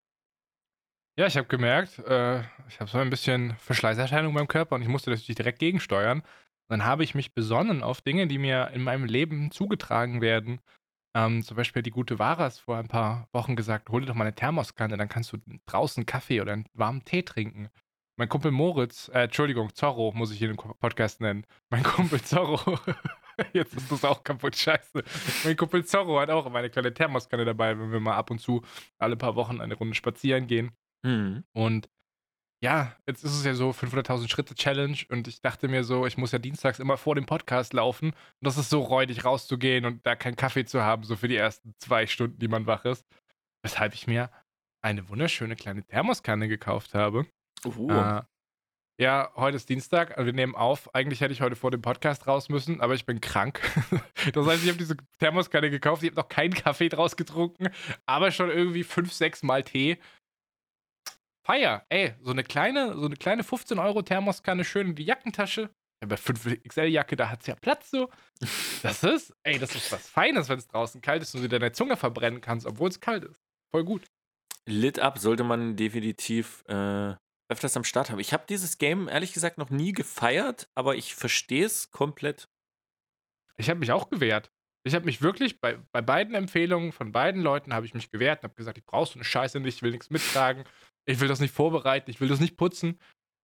Ja, 1.17 1.27
ich 1.27 1.37
habe 1.37 1.47
gemerkt, 1.47 1.99
äh, 1.99 2.39
ich 2.69 2.79
habe 2.79 2.89
so 2.89 2.97
ein 2.97 3.09
bisschen 3.09 3.55
Verschleißerscheinung 3.57 4.33
beim 4.33 4.47
Körper 4.47 4.75
und 4.75 4.81
ich 4.81 4.87
musste 4.87 5.09
natürlich 5.09 5.35
direkt 5.35 5.59
gegensteuern 5.59 6.23
dann 6.71 6.85
habe 6.85 7.03
ich 7.03 7.15
mich 7.15 7.33
besonnen 7.33 7.83
auf 7.83 7.99
Dinge, 7.99 8.27
die 8.27 8.37
mir 8.37 8.69
in 8.73 8.81
meinem 8.81 9.03
Leben 9.03 9.51
zugetragen 9.51 10.21
werden. 10.21 10.61
Ähm, 11.13 11.43
zum 11.43 11.57
Beispiel 11.57 11.83
die 11.83 11.91
gute 11.91 12.17
Varas 12.17 12.59
vor 12.59 12.77
ein 12.77 12.87
paar 12.87 13.27
Wochen 13.33 13.57
gesagt, 13.57 13.89
hol 13.89 13.99
dir 13.99 14.07
doch 14.07 14.15
mal 14.15 14.23
eine 14.23 14.35
Thermoskanne, 14.35 14.95
dann 14.95 15.09
kannst 15.09 15.33
du 15.33 15.37
draußen 15.65 16.05
Kaffee 16.05 16.39
oder 16.39 16.53
einen 16.53 16.69
warmen 16.73 17.03
Tee 17.03 17.23
trinken. 17.23 17.69
Mein 18.17 18.29
Kumpel 18.29 18.51
Moritz, 18.51 19.09
äh, 19.09 19.23
Entschuldigung, 19.23 19.75
Zorro 19.75 20.13
muss 20.13 20.31
ich 20.31 20.37
hier 20.39 20.49
im 20.49 20.55
Podcast 20.55 21.19
nennen. 21.19 21.45
Mein 21.69 21.83
Kumpel 21.83 22.21
Zorro, 22.21 22.79
jetzt 23.53 23.73
ist 23.75 23.91
das 23.91 24.05
auch 24.05 24.23
kaputt, 24.23 24.55
scheiße. 24.55 25.03
Mein 25.43 25.57
Kumpel 25.57 25.83
Zorro 25.83 26.21
hat 26.21 26.29
auch 26.29 26.45
immer 26.45 26.59
eine 26.59 26.69
kleine 26.69 26.93
Thermoskanne 26.93 27.43
dabei, 27.43 27.77
wenn 27.77 27.91
wir 27.91 27.99
mal 27.99 28.15
ab 28.15 28.31
und 28.31 28.39
zu 28.39 28.61
alle 28.97 29.17
paar 29.17 29.35
Wochen 29.35 29.59
eine 29.59 29.73
Runde 29.73 29.95
spazieren 29.95 30.47
gehen. 30.47 30.71
Mhm. 31.03 31.43
Und 31.53 31.89
ja, 32.63 32.95
jetzt 33.07 33.23
ist 33.23 33.33
es 33.33 33.43
ja 33.43 33.55
so 33.55 33.71
500.000 33.71 34.29
Schritte 34.29 34.53
Challenge 34.53 34.97
und 35.09 35.27
ich 35.27 35.41
dachte 35.41 35.67
mir 35.67 35.83
so, 35.83 36.05
ich 36.05 36.17
muss 36.17 36.31
ja 36.31 36.37
dienstags 36.37 36.79
immer 36.79 36.95
vor 36.97 37.15
dem 37.15 37.25
Podcast 37.25 37.73
laufen 37.73 38.11
und 38.11 38.15
das 38.41 38.57
ist 38.57 38.69
so 38.69 38.81
räudig 38.81 39.25
rauszugehen 39.25 39.85
und 39.85 40.05
da 40.05 40.15
keinen 40.15 40.35
Kaffee 40.35 40.65
zu 40.65 40.83
haben, 40.83 41.03
so 41.03 41.15
für 41.15 41.27
die 41.27 41.37
ersten 41.37 41.73
zwei 41.79 42.05
Stunden, 42.05 42.37
die 42.37 42.47
man 42.47 42.67
wach 42.67 42.85
ist. 42.85 43.05
Weshalb 43.63 43.95
ich 43.95 44.05
mir 44.05 44.29
eine 44.83 45.09
wunderschöne 45.09 45.55
kleine 45.55 45.83
Thermoskanne 45.83 46.47
gekauft 46.47 46.93
habe. 46.93 47.25
Uh. 47.65 47.89
Äh, 47.89 48.21
ja, 48.99 49.31
heute 49.35 49.57
ist 49.57 49.67
Dienstag, 49.67 50.15
wir 50.23 50.31
nehmen 50.31 50.53
auf. 50.53 50.93
Eigentlich 50.93 51.21
hätte 51.21 51.33
ich 51.33 51.41
heute 51.41 51.55
vor 51.55 51.71
dem 51.71 51.81
Podcast 51.81 52.27
raus 52.27 52.49
müssen, 52.49 52.81
aber 52.81 52.93
ich 52.93 53.07
bin 53.07 53.19
krank. 53.21 53.59
das 54.33 54.45
heißt, 54.45 54.63
ich 54.63 54.69
habe 54.69 54.77
diese 54.77 54.97
Thermoskanne 55.17 55.71
gekauft, 55.71 56.03
ich 56.03 56.09
habe 56.09 56.21
noch 56.21 56.29
keinen 56.29 56.53
Kaffee 56.53 56.89
draus 56.89 57.15
getrunken, 57.15 57.69
aber 58.05 58.29
schon 58.29 58.51
irgendwie 58.51 58.83
fünf, 58.83 59.11
sechs 59.11 59.41
Mal 59.41 59.63
Tee. 59.63 59.97
Feier, 61.51 61.85
ey, 61.89 62.13
so 62.21 62.31
eine 62.31 62.45
kleine, 62.45 62.95
so 62.97 63.05
eine 63.05 63.17
kleine 63.17 63.43
15 63.43 63.77
Euro 63.77 64.01
Thermoskanne 64.01 64.63
schön 64.63 64.87
in 64.87 64.95
die 64.95 65.03
Jackentasche. 65.03 65.69
Ja, 66.01 66.07
bei 66.07 66.15
5XL-Jacke, 66.15 67.17
da 67.17 67.29
hat 67.29 67.41
es 67.41 67.47
ja 67.47 67.55
Platz 67.55 67.91
so. 67.91 68.09
Das 68.83 69.03
ist, 69.03 69.33
ey, 69.43 69.59
das 69.59 69.75
ist 69.75 69.91
was 69.91 70.07
Feines, 70.07 70.47
wenn 70.47 70.59
es 70.59 70.69
draußen 70.69 71.01
kalt 71.01 71.21
ist 71.23 71.35
und 71.35 71.41
du 71.41 71.49
deine 71.49 71.73
Zunge 71.73 71.97
verbrennen 71.97 72.39
kannst, 72.39 72.65
obwohl 72.65 72.87
es 72.87 73.01
kalt 73.01 73.25
ist. 73.25 73.41
Voll 73.69 73.83
gut. 73.83 74.05
Lit 74.65 74.99
up 74.99 75.17
sollte 75.17 75.43
man 75.43 75.75
definitiv 75.75 76.63
äh, 76.69 77.15
öfters 77.49 77.75
am 77.75 77.83
Start 77.83 78.11
haben. 78.11 78.19
Ich 78.19 78.31
habe 78.31 78.45
dieses 78.47 78.77
Game 78.77 79.09
ehrlich 79.09 79.33
gesagt 79.33 79.57
noch 79.57 79.71
nie 79.71 79.91
gefeiert, 79.91 80.69
aber 80.73 80.95
ich 80.95 81.15
verstehe 81.15 81.65
es 81.65 81.91
komplett. 81.91 82.47
Ich 83.57 83.69
habe 83.69 83.81
mich 83.81 83.91
auch 83.91 84.09
gewehrt. 84.09 84.51
Ich 84.83 84.95
habe 84.95 85.03
mich 85.03 85.21
wirklich 85.21 85.59
bei, 85.59 85.77
bei 85.91 86.01
beiden 86.01 86.33
Empfehlungen 86.33 86.93
von 86.93 87.11
beiden 87.11 87.41
Leuten 87.41 87.73
habe 87.73 87.85
ich 87.85 87.93
mich 87.93 88.09
gewehrt 88.09 88.39
und 88.39 88.43
habe 88.45 88.55
gesagt, 88.55 88.77
ich 88.77 88.85
brauche 88.85 89.11
so 89.11 89.15
eine 89.15 89.25
Scheiße 89.25 89.59
nicht, 89.59 89.75
ich 89.75 89.83
will 89.83 89.91
nichts 89.91 90.09
mittragen 90.09 90.63
ich 91.05 91.19
will 91.19 91.27
das 91.27 91.39
nicht 91.39 91.53
vorbereiten, 91.53 92.09
ich 92.09 92.21
will 92.21 92.27
das 92.27 92.39
nicht 92.39 92.57
putzen. 92.57 92.99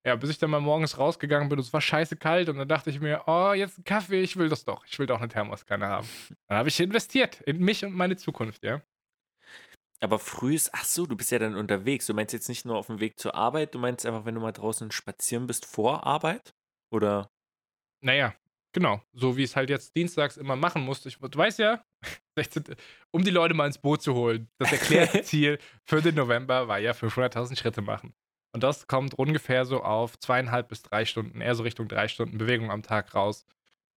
Ja, 0.06 0.16
bis 0.16 0.30
ich 0.30 0.38
dann 0.38 0.52
mal 0.52 0.62
morgens 0.62 0.98
rausgegangen 0.98 1.50
bin 1.50 1.60
und 1.60 1.66
es 1.66 1.74
war 1.74 1.82
scheiße 1.82 2.16
kalt 2.16 2.48
und 2.48 2.58
dann 2.58 2.68
dachte 2.68 2.90
ich 2.90 3.02
mir, 3.02 3.24
oh, 3.28 3.52
jetzt 3.52 3.78
ein 3.78 3.84
Kaffee, 3.84 4.22
ich 4.22 4.38
will 4.38 4.48
das 4.48 4.64
doch. 4.64 4.86
Ich 4.86 4.98
will 5.00 5.06
doch 5.06 5.20
eine 5.20 5.28
Thermoskanne 5.28 5.86
haben. 5.86 6.08
Dann 6.48 6.60
habe 6.60 6.70
ich 6.70 6.80
investiert 6.80 7.42
in 7.42 7.60
mich 7.60 7.84
und 7.84 7.94
meine 7.94 8.16
Zukunft, 8.16 8.64
ja. 8.64 8.82
Aber 10.00 10.20
früh 10.20 10.56
ist, 10.56 10.74
ach 10.74 10.86
so, 10.86 11.06
du 11.06 11.18
bist 11.18 11.32
ja 11.32 11.40
dann 11.40 11.56
unterwegs. 11.56 12.06
Du 12.06 12.14
meinst 12.14 12.32
jetzt 12.32 12.48
nicht 12.48 12.66
nur 12.66 12.78
auf 12.78 12.88
dem 12.88 13.00
Weg 13.00 13.20
zur 13.20 13.36
Arbeit, 13.36 13.74
du 13.74 13.80
meinst 13.80 14.06
einfach, 14.06 14.26
wenn 14.26 14.36
du 14.36 14.42
mal 14.42 14.52
draußen 14.52 14.92
spazieren 14.92 15.48
bist 15.48 15.66
vor 15.66 16.06
Arbeit? 16.06 16.54
Oder? 16.92 17.30
Naja, 18.02 18.36
genau. 18.72 19.02
So 19.12 19.36
wie 19.36 19.44
es 19.44 19.56
halt 19.56 19.70
jetzt 19.70 19.96
dienstags 19.96 20.38
immer 20.38 20.56
machen 20.56 20.84
musste. 20.84 21.10
Ich, 21.10 21.18
du 21.18 21.38
weißt 21.38 21.60
ja, 21.60 21.84
16, 22.38 22.76
um 23.12 23.24
die 23.24 23.32
Leute 23.32 23.54
mal 23.54 23.66
ins 23.66 23.80
Boot 23.80 24.02
zu 24.02 24.14
holen. 24.14 24.48
Das 24.60 24.72
erklärte 24.72 25.22
Ziel 25.24 25.60
für 25.84 26.02
den 26.02 26.16
November 26.16 26.68
war 26.68 26.80
ja 26.80 26.92
500.000 26.92 27.58
Schritte 27.58 27.82
machen. 27.82 28.14
Und 28.54 28.64
das 28.64 28.88
kommt 28.88 29.14
ungefähr 29.16 29.66
so 29.66 29.84
auf 29.84 30.18
zweieinhalb 30.20 30.70
bis 30.70 30.84
drei 30.84 31.06
Stunden, 31.06 31.42
eher 31.42 31.56
so 31.56 31.64
Richtung 31.64 31.88
drei 31.88 32.08
Stunden 32.08 32.38
Bewegung 32.38 32.72
am 32.72 32.84
Tag 32.84 33.14
raus. 33.14 33.46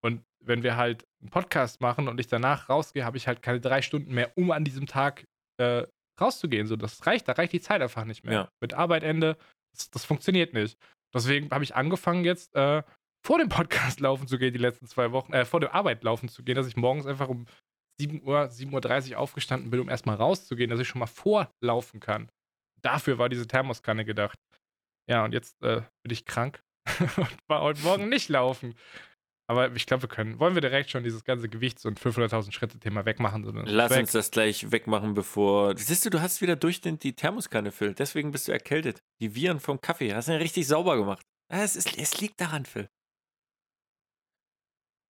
Und 0.02 0.24
wenn 0.40 0.62
wir 0.62 0.76
halt 0.76 1.06
einen 1.20 1.30
Podcast 1.30 1.80
machen 1.80 2.08
und 2.08 2.18
ich 2.18 2.26
danach 2.26 2.68
rausgehe, 2.68 3.04
habe 3.04 3.16
ich 3.16 3.28
halt 3.28 3.42
keine 3.42 3.60
drei 3.60 3.82
Stunden 3.82 4.14
mehr, 4.14 4.32
um 4.36 4.50
an 4.50 4.64
diesem 4.64 4.86
Tag 4.86 5.24
äh, 5.58 5.86
rauszugehen. 6.20 6.66
So, 6.66 6.76
das 6.76 7.06
reicht, 7.06 7.28
da 7.28 7.32
reicht 7.32 7.52
die 7.52 7.60
Zeit 7.60 7.82
einfach 7.82 8.04
nicht 8.04 8.24
mehr. 8.24 8.32
Ja. 8.32 8.48
Mit 8.60 8.74
Arbeitende, 8.74 9.36
das, 9.72 9.90
das 9.90 10.04
funktioniert 10.04 10.54
nicht. 10.54 10.78
Deswegen 11.14 11.50
habe 11.50 11.64
ich 11.64 11.74
angefangen 11.74 12.24
jetzt 12.24 12.54
äh, 12.54 12.82
vor 13.24 13.38
dem 13.38 13.48
Podcast 13.48 14.00
laufen 14.00 14.26
zu 14.26 14.38
gehen, 14.38 14.52
die 14.52 14.58
letzten 14.58 14.86
zwei 14.86 15.12
Wochen, 15.12 15.32
äh, 15.32 15.44
vor 15.44 15.60
der 15.60 15.74
Arbeit 15.74 16.02
laufen 16.02 16.28
zu 16.28 16.42
gehen, 16.42 16.56
dass 16.56 16.66
ich 16.66 16.76
morgens 16.76 17.06
einfach 17.06 17.28
um 17.28 17.46
7 18.00 18.22
Uhr, 18.26 18.44
7.30 18.44 19.12
Uhr 19.12 19.18
aufgestanden 19.18 19.70
bin, 19.70 19.80
um 19.80 19.88
erstmal 19.88 20.16
rauszugehen, 20.16 20.70
dass 20.70 20.80
ich 20.80 20.88
schon 20.88 21.00
mal 21.00 21.06
vorlaufen 21.06 22.00
kann. 22.00 22.30
Dafür 22.80 23.18
war 23.18 23.28
diese 23.28 23.46
Thermoskanne 23.46 24.04
gedacht. 24.04 24.38
Ja, 25.08 25.24
und 25.24 25.32
jetzt 25.32 25.62
äh, 25.62 25.82
bin 26.02 26.12
ich 26.12 26.24
krank 26.24 26.62
und 27.16 27.36
war 27.48 27.60
heute 27.60 27.80
Morgen 27.82 28.08
nicht 28.08 28.28
laufen. 28.28 28.74
Aber 29.48 29.74
ich 29.74 29.84
glaube, 29.84 30.04
wir 30.04 30.08
können. 30.08 30.38
Wollen 30.38 30.54
wir 30.54 30.60
direkt 30.60 30.90
schon 30.90 31.02
dieses 31.02 31.24
ganze 31.24 31.48
Gewichts- 31.48 31.84
und 31.84 31.98
500.000 31.98 32.52
Schritte-Thema 32.52 33.04
wegmachen? 33.04 33.42
Lass 33.66 33.90
weg. 33.90 33.98
uns 33.98 34.12
das 34.12 34.30
gleich 34.30 34.70
wegmachen, 34.70 35.14
bevor. 35.14 35.76
Siehst 35.76 36.06
du, 36.06 36.10
du 36.10 36.20
hast 36.20 36.40
wieder 36.40 36.54
durch 36.54 36.80
den, 36.80 37.00
die 37.00 37.14
Thermoskanne 37.14 37.72
füllt. 37.72 37.98
Deswegen 37.98 38.30
bist 38.30 38.46
du 38.46 38.52
erkältet. 38.52 39.02
Die 39.20 39.34
Viren 39.34 39.58
vom 39.58 39.80
Kaffee. 39.80 40.14
Hast 40.14 40.28
du 40.28 40.32
ja 40.32 40.38
richtig 40.38 40.68
sauber 40.68 40.96
gemacht. 40.96 41.26
Es, 41.52 41.74
ist, 41.74 41.98
es 41.98 42.20
liegt 42.20 42.40
daran, 42.40 42.64
Phil. 42.64 42.88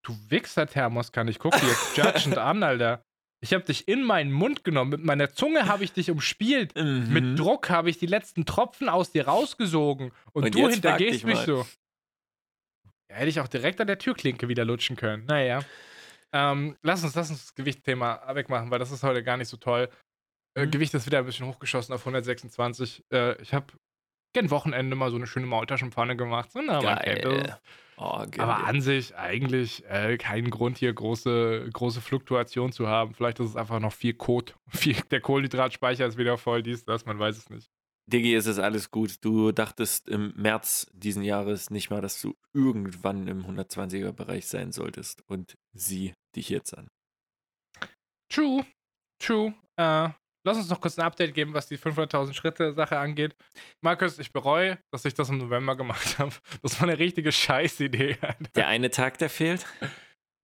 Du 0.03 0.17
Wichser, 0.29 0.67
Thermoskanne, 0.67 1.31
ich 1.31 1.39
guck 1.39 1.53
dir 1.59 1.69
jetzt 1.69 1.97
judgend 1.97 2.39
an, 2.39 2.63
Alter. 2.63 3.03
Ich 3.43 3.55
habe 3.55 3.65
dich 3.65 3.89
in 3.89 4.03
meinen 4.05 4.33
Mund 4.33 4.65
genommen. 4.65 4.91
Mit 4.91 5.05
meiner 5.05 5.33
Zunge 5.33 5.67
habe 5.67 5.83
ich 5.83 5.93
dich 5.93 6.11
umspielt. 6.11 6.77
Mhm. 6.77 7.13
Mit 7.13 7.39
Druck 7.39 7.71
habe 7.71 7.89
ich 7.89 7.99
die 7.99 8.07
letzten 8.07 8.45
Tropfen 8.45 8.89
aus 8.89 9.13
dir 9.13 9.27
rausgesogen. 9.27 10.13
Und, 10.33 10.45
und 10.45 10.55
du 10.55 10.69
hintergehst 10.69 11.25
mich 11.25 11.39
so. 11.39 11.67
Ja, 13.11 13.17
hätte 13.17 13.29
ich 13.29 13.41
auch 13.41 13.49
direkt 13.49 13.81
an 13.81 13.87
der 13.87 13.99
Türklinke 13.99 14.49
wieder 14.49 14.65
lutschen 14.65 14.97
können. 14.97 15.25
Naja. 15.25 15.65
Ähm, 16.33 16.77
lass 16.83 17.03
uns, 17.03 17.15
lass 17.15 17.31
uns 17.31 17.47
das 17.47 17.55
Gewichtthema 17.55 18.23
wegmachen, 18.35 18.71
weil 18.71 18.79
das 18.79 18.91
ist 18.91 19.03
heute 19.03 19.23
gar 19.25 19.37
nicht 19.37 19.49
so 19.49 19.57
toll. 19.57 19.89
Äh, 20.55 20.67
mhm. 20.67 20.71
Gewicht 20.71 20.93
ist 20.95 21.07
wieder 21.07 21.19
ein 21.19 21.25
bisschen 21.25 21.47
hochgeschossen 21.47 21.95
auf 21.95 22.03
126. 22.03 23.05
Äh, 23.11 23.41
ich 23.41 23.55
habe 23.55 23.73
gern 24.33 24.51
Wochenende 24.51 24.97
mal 24.97 25.11
so 25.11 25.17
eine 25.17 25.27
schöne 25.27 25.47
Maultaschenpfanne 25.47 26.17
gemacht. 26.17 26.53
So, 26.53 26.61
na, 26.61 26.81
Geil. 26.81 27.59
Oh, 27.97 28.25
aber 28.39 28.65
an 28.65 28.81
sich 28.81 29.15
eigentlich 29.15 29.85
äh, 29.87 30.17
keinen 30.17 30.49
Grund 30.49 30.79
hier 30.79 30.91
große, 30.91 31.69
große 31.71 32.01
Fluktuation 32.01 32.73
zu 32.73 32.89
haben. 32.89 33.13
Vielleicht 33.13 33.41
ist 33.41 33.51
es 33.51 33.57
einfach 33.57 33.79
noch 33.79 33.93
viel 33.93 34.15
Kot. 34.15 34.57
Viel, 34.69 34.97
der 35.11 35.21
Kohlenhydratspeicher 35.21 36.07
ist 36.07 36.17
wieder 36.17 36.39
voll, 36.39 36.63
dies, 36.63 36.85
das, 36.87 37.05
man 37.05 37.19
weiß 37.19 37.37
es 37.37 37.51
nicht. 37.51 37.71
Diggi, 38.07 38.35
ist 38.35 38.47
es 38.47 38.59
alles 38.59 38.91
gut. 38.91 39.23
Du 39.23 39.53
dachtest 39.53 40.09
im 40.09 40.33
März 40.35 40.91
diesen 40.95 41.23
Jahres 41.23 41.69
nicht 41.69 41.91
mal, 41.91 42.01
dass 42.01 42.21
du 42.23 42.35
irgendwann 42.55 43.29
im 43.29 43.45
120er-Bereich 43.45 44.47
sein 44.47 44.73
solltest. 44.73 45.23
Und 45.29 45.59
sieh 45.73 46.15
dich 46.35 46.49
jetzt 46.49 46.77
an. 46.77 46.89
True. 48.33 48.65
True. 49.19 49.55
Äh, 49.77 50.09
Lass 50.45 50.57
uns 50.57 50.69
noch 50.69 50.81
kurz 50.81 50.99
ein 50.99 51.05
Update 51.05 51.35
geben, 51.35 51.53
was 51.53 51.67
die 51.67 51.77
500.000 51.77 52.33
Schritte 52.33 52.73
Sache 52.73 52.99
angeht. 52.99 53.37
Markus, 53.83 54.19
ich 54.19 54.33
bereue, 54.33 54.79
dass 54.91 55.05
ich 55.05 55.15
das 55.15 55.29
im 55.29 55.39
November 55.39 55.77
gemacht 55.77 56.19
habe. 56.19 56.33
Das 56.63 56.81
war 56.81 56.89
eine 56.89 56.99
richtige 56.99 57.33
Scheißidee. 57.33 58.17
Der 58.55 58.69
eine 58.69 58.91
Tag, 58.91 59.19
der 59.19 59.29
fehlt? 59.29 59.67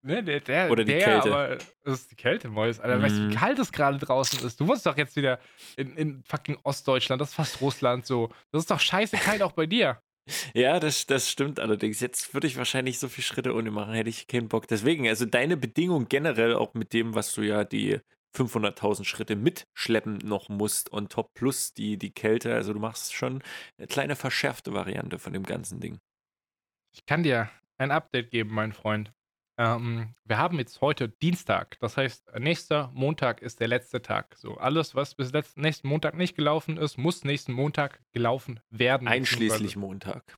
Ne, 0.02 0.22
der, 0.22 0.40
der, 0.40 0.70
Oder 0.70 0.84
die 0.84 0.92
der, 0.92 1.02
Kälte. 1.02 1.32
Aber 1.32 1.58
das 1.82 2.00
ist 2.00 2.10
die 2.12 2.16
Kälte, 2.16 2.48
Mois. 2.48 2.78
Alter, 2.78 2.98
mm. 2.98 3.02
weißt 3.02 3.16
du, 3.16 3.20
wie 3.22 3.34
mhm. 3.34 3.34
kalt 3.34 3.58
es 3.58 3.72
gerade 3.72 3.98
draußen 3.98 4.46
ist? 4.46 4.60
Du 4.60 4.68
wohnst 4.68 4.86
doch 4.86 4.96
jetzt 4.96 5.16
wieder 5.16 5.40
in, 5.76 5.96
in 5.96 6.22
fucking 6.22 6.58
Ostdeutschland. 6.62 7.20
Das 7.20 7.30
ist 7.30 7.34
fast 7.34 7.60
Russland 7.60 8.06
so. 8.06 8.28
Das 8.52 8.62
ist 8.62 8.70
doch 8.70 8.78
scheiße 8.78 9.16
kalt 9.16 9.42
auch 9.42 9.52
bei 9.52 9.66
dir. 9.66 10.00
Ja, 10.54 10.78
das, 10.78 11.06
das 11.06 11.30
stimmt 11.30 11.58
allerdings. 11.58 12.00
Jetzt 12.00 12.34
würde 12.34 12.46
ich 12.46 12.56
wahrscheinlich 12.56 12.98
so 12.98 13.08
viele 13.08 13.24
Schritte 13.24 13.54
ohne 13.54 13.70
machen, 13.70 13.94
hätte 13.94 14.10
ich 14.10 14.26
keinen 14.26 14.48
Bock. 14.48 14.68
Deswegen, 14.68 15.08
also 15.08 15.24
deine 15.24 15.56
Bedingung 15.56 16.08
generell 16.08 16.54
auch 16.54 16.74
mit 16.74 16.92
dem, 16.92 17.14
was 17.14 17.32
du 17.34 17.42
ja 17.42 17.64
die 17.64 18.00
500.000 18.36 19.04
Schritte 19.04 19.36
mitschleppen 19.36 20.18
noch 20.18 20.48
musst 20.48 20.90
und 20.90 21.10
top 21.10 21.32
plus 21.34 21.72
die, 21.72 21.96
die 21.96 22.12
Kälte. 22.12 22.54
Also 22.54 22.72
du 22.72 22.78
machst 22.78 23.14
schon 23.14 23.42
eine 23.78 23.86
kleine 23.86 24.16
verschärfte 24.16 24.72
Variante 24.72 25.18
von 25.18 25.32
dem 25.32 25.44
ganzen 25.44 25.80
Ding. 25.80 25.98
Ich 26.92 27.06
kann 27.06 27.22
dir 27.22 27.50
ein 27.78 27.90
Update 27.90 28.30
geben, 28.30 28.54
mein 28.54 28.72
Freund. 28.72 29.12
Ähm, 29.58 30.14
wir 30.24 30.36
haben 30.38 30.58
jetzt 30.58 30.80
heute 30.80 31.08
Dienstag. 31.08 31.78
Das 31.80 31.96
heißt, 31.96 32.32
nächster 32.38 32.90
Montag 32.92 33.40
ist 33.40 33.60
der 33.60 33.68
letzte 33.68 34.02
Tag. 34.02 34.36
So, 34.36 34.58
alles, 34.58 34.94
was 34.94 35.14
bis 35.14 35.32
letzten, 35.32 35.62
nächsten 35.62 35.88
Montag 35.88 36.14
nicht 36.14 36.36
gelaufen 36.36 36.76
ist, 36.76 36.98
muss 36.98 37.24
nächsten 37.24 37.52
Montag 37.52 38.00
gelaufen 38.12 38.60
werden. 38.70 39.08
Einschließlich 39.08 39.76
Montag. 39.76 40.36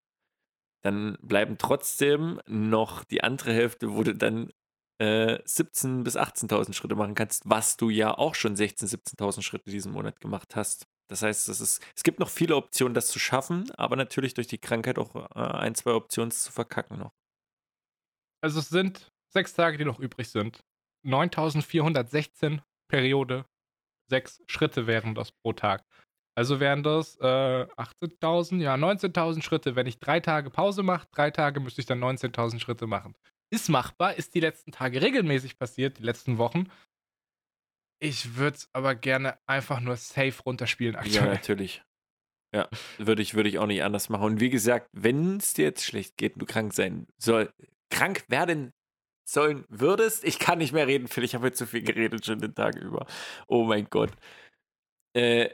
dann 0.82 1.16
bleiben 1.22 1.56
trotzdem 1.58 2.40
noch 2.46 3.04
die 3.04 3.22
andere 3.22 3.52
Hälfte, 3.52 3.94
wo 3.94 4.02
du 4.02 4.14
dann 4.14 4.52
äh, 4.98 5.38
17.000 5.44 6.04
bis 6.04 6.16
18.000 6.16 6.72
Schritte 6.72 6.94
machen 6.94 7.14
kannst, 7.14 7.48
was 7.48 7.76
du 7.76 7.90
ja 7.90 8.16
auch 8.16 8.34
schon 8.34 8.56
16.000, 8.56 9.16
17.000 9.16 9.42
Schritte 9.42 9.70
diesen 9.70 9.92
Monat 9.92 10.20
gemacht 10.20 10.56
hast. 10.56 10.86
Das 11.10 11.22
heißt, 11.22 11.48
es, 11.48 11.60
ist, 11.60 11.84
es 11.94 12.02
gibt 12.02 12.20
noch 12.20 12.30
viele 12.30 12.56
Optionen, 12.56 12.94
das 12.94 13.08
zu 13.08 13.18
schaffen, 13.18 13.70
aber 13.72 13.96
natürlich 13.96 14.34
durch 14.34 14.46
die 14.46 14.58
Krankheit 14.58 14.98
auch 14.98 15.14
äh, 15.14 15.38
ein, 15.38 15.74
zwei 15.74 15.92
Optionen 15.92 16.30
zu 16.30 16.50
verkacken 16.50 16.98
noch. 16.98 17.12
Also 18.42 18.60
es 18.60 18.68
sind 18.68 19.08
sechs 19.32 19.54
Tage, 19.54 19.78
die 19.78 19.84
noch 19.84 19.98
übrig 19.98 20.30
sind. 20.30 20.64
9.416 21.06 22.60
Periode, 22.88 23.44
sechs 24.08 24.42
Schritte 24.46 24.86
wären 24.86 25.14
das 25.14 25.32
pro 25.32 25.52
Tag. 25.52 25.84
Also 26.36 26.58
wären 26.58 26.82
das 26.82 27.16
äh, 27.20 27.66
18.000, 27.76 28.60
ja 28.60 28.74
19.000 28.74 29.42
Schritte. 29.42 29.76
Wenn 29.76 29.86
ich 29.86 29.98
drei 29.98 30.20
Tage 30.20 30.50
Pause 30.50 30.82
mache, 30.82 31.06
drei 31.12 31.30
Tage 31.30 31.60
müsste 31.60 31.80
ich 31.80 31.86
dann 31.86 32.02
19.000 32.02 32.58
Schritte 32.60 32.86
machen 32.86 33.14
ist 33.50 33.68
machbar, 33.68 34.14
ist 34.14 34.34
die 34.34 34.40
letzten 34.40 34.72
Tage 34.72 35.02
regelmäßig 35.02 35.58
passiert, 35.58 35.98
die 35.98 36.02
letzten 36.02 36.38
Wochen. 36.38 36.70
Ich 38.00 38.36
würde 38.36 38.56
es 38.56 38.68
aber 38.72 38.94
gerne 38.94 39.38
einfach 39.46 39.80
nur 39.80 39.96
safe 39.96 40.42
runterspielen 40.42 40.96
aktuell. 40.96 41.26
Ja, 41.26 41.32
natürlich. 41.32 41.82
Ja, 42.54 42.68
würde 42.98 43.22
ich, 43.22 43.34
würd 43.34 43.46
ich 43.46 43.58
auch 43.58 43.66
nicht 43.66 43.82
anders 43.82 44.08
machen. 44.08 44.24
Und 44.24 44.40
wie 44.40 44.50
gesagt, 44.50 44.88
wenn 44.92 45.38
es 45.38 45.54
dir 45.54 45.64
jetzt 45.64 45.84
schlecht 45.84 46.16
geht 46.16 46.34
und 46.34 46.42
du 46.42 46.46
krank 46.46 46.72
sein 46.72 47.06
soll, 47.18 47.52
krank 47.90 48.24
werden 48.28 48.72
sollen 49.28 49.64
würdest, 49.68 50.22
ich 50.22 50.38
kann 50.38 50.58
nicht 50.58 50.72
mehr 50.72 50.86
reden, 50.86 51.08
Phil, 51.08 51.24
ich 51.24 51.34
habe 51.34 51.46
jetzt 51.46 51.58
zu 51.58 51.66
viel 51.66 51.82
geredet 51.82 52.24
schon 52.24 52.38
den 52.38 52.54
Tag 52.54 52.76
über. 52.76 53.06
Oh 53.48 53.64
mein 53.64 53.88
Gott. 53.90 54.12
Äh, 55.16 55.50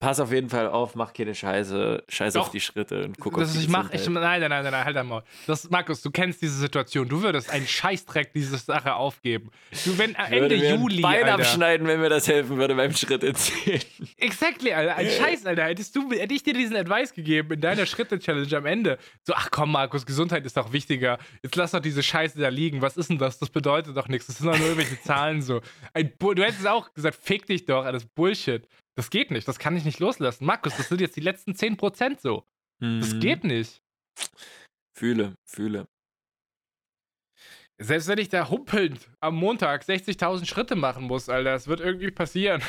Pass 0.00 0.18
auf 0.18 0.32
jeden 0.32 0.48
Fall 0.48 0.66
auf, 0.66 0.94
mach 0.94 1.12
keine 1.12 1.34
Scheiße, 1.34 2.04
scheiß 2.08 2.32
Doch, 2.32 2.46
auf 2.46 2.50
die 2.50 2.60
Schritte 2.60 3.04
und 3.04 3.18
guck 3.20 3.36
das 3.36 3.50
auf 3.50 3.56
die 3.56 3.64
ich 3.64 3.68
mach, 3.68 3.92
ich, 3.92 4.08
Nein, 4.08 4.40
nein, 4.40 4.48
nein, 4.48 4.64
nein, 4.64 4.84
halt 4.86 4.96
einmal. 4.96 5.22
Das, 5.46 5.68
Markus, 5.68 6.00
du 6.00 6.10
kennst 6.10 6.40
diese 6.40 6.56
Situation. 6.56 7.06
Du 7.06 7.20
würdest 7.20 7.50
einen 7.50 7.66
Scheißdreck 7.66 8.32
diese 8.32 8.56
Sache 8.56 8.94
aufgeben. 8.94 9.50
Du, 9.84 9.98
wenn 9.98 10.14
Ende 10.14 10.40
würde 10.40 10.54
Juli. 10.54 11.02
Bein 11.02 11.24
Alter, 11.24 11.34
abschneiden, 11.34 11.86
wenn 11.86 12.00
mir 12.00 12.08
das 12.08 12.26
helfen 12.28 12.56
würde 12.56 12.76
beim 12.76 12.94
Schritt 12.94 13.22
erzählen. 13.22 13.82
Exactly, 14.16 14.72
Alter. 14.72 14.96
Ein 14.96 15.10
Scheiß, 15.10 15.44
Alter. 15.44 15.64
Hättest 15.64 15.94
du, 15.94 16.10
hätte 16.10 16.32
ich 16.32 16.44
dir 16.44 16.54
diesen 16.54 16.76
Advice 16.76 17.12
gegeben 17.12 17.52
in 17.52 17.60
deiner 17.60 17.84
Schritte-Challenge 17.84 18.56
am 18.56 18.64
Ende. 18.64 18.96
So, 19.24 19.34
ach 19.34 19.50
komm, 19.50 19.70
Markus, 19.70 20.06
Gesundheit 20.06 20.46
ist 20.46 20.56
doch 20.56 20.72
wichtiger. 20.72 21.18
Jetzt 21.42 21.56
lass 21.56 21.72
doch 21.72 21.80
diese 21.80 22.02
Scheiße 22.02 22.38
da 22.40 22.48
liegen. 22.48 22.80
Was 22.80 22.96
ist 22.96 23.10
denn 23.10 23.18
das? 23.18 23.38
Das 23.38 23.50
bedeutet 23.50 23.94
doch 23.98 24.08
nichts. 24.08 24.28
Das 24.28 24.38
sind 24.38 24.46
doch 24.46 24.56
nur 24.56 24.68
irgendwelche 24.68 24.98
Zahlen 25.02 25.42
so. 25.42 25.60
Ein, 25.92 26.10
du 26.18 26.42
hättest 26.42 26.66
auch 26.66 26.90
gesagt, 26.94 27.18
fick 27.20 27.44
dich 27.44 27.66
doch, 27.66 27.84
alles 27.84 28.06
Bullshit. 28.06 28.66
Das 29.00 29.08
geht 29.08 29.30
nicht, 29.30 29.48
das 29.48 29.58
kann 29.58 29.74
ich 29.78 29.86
nicht 29.86 29.98
loslassen. 29.98 30.44
Markus, 30.44 30.76
das 30.76 30.90
sind 30.90 31.00
jetzt 31.00 31.16
die 31.16 31.22
letzten 31.22 31.52
10% 31.52 32.20
so. 32.20 32.44
Mhm. 32.80 33.00
Das 33.00 33.18
geht 33.18 33.44
nicht. 33.44 33.80
Fühle, 34.94 35.36
fühle. 35.46 35.88
Selbst 37.78 38.08
wenn 38.08 38.18
ich 38.18 38.28
da 38.28 38.50
humpelnd 38.50 39.08
am 39.20 39.36
Montag 39.36 39.84
60.000 39.84 40.44
Schritte 40.44 40.76
machen 40.76 41.04
muss, 41.04 41.30
Alter, 41.30 41.52
das 41.52 41.66
wird 41.66 41.80
irgendwie 41.80 42.10
passieren. 42.10 42.60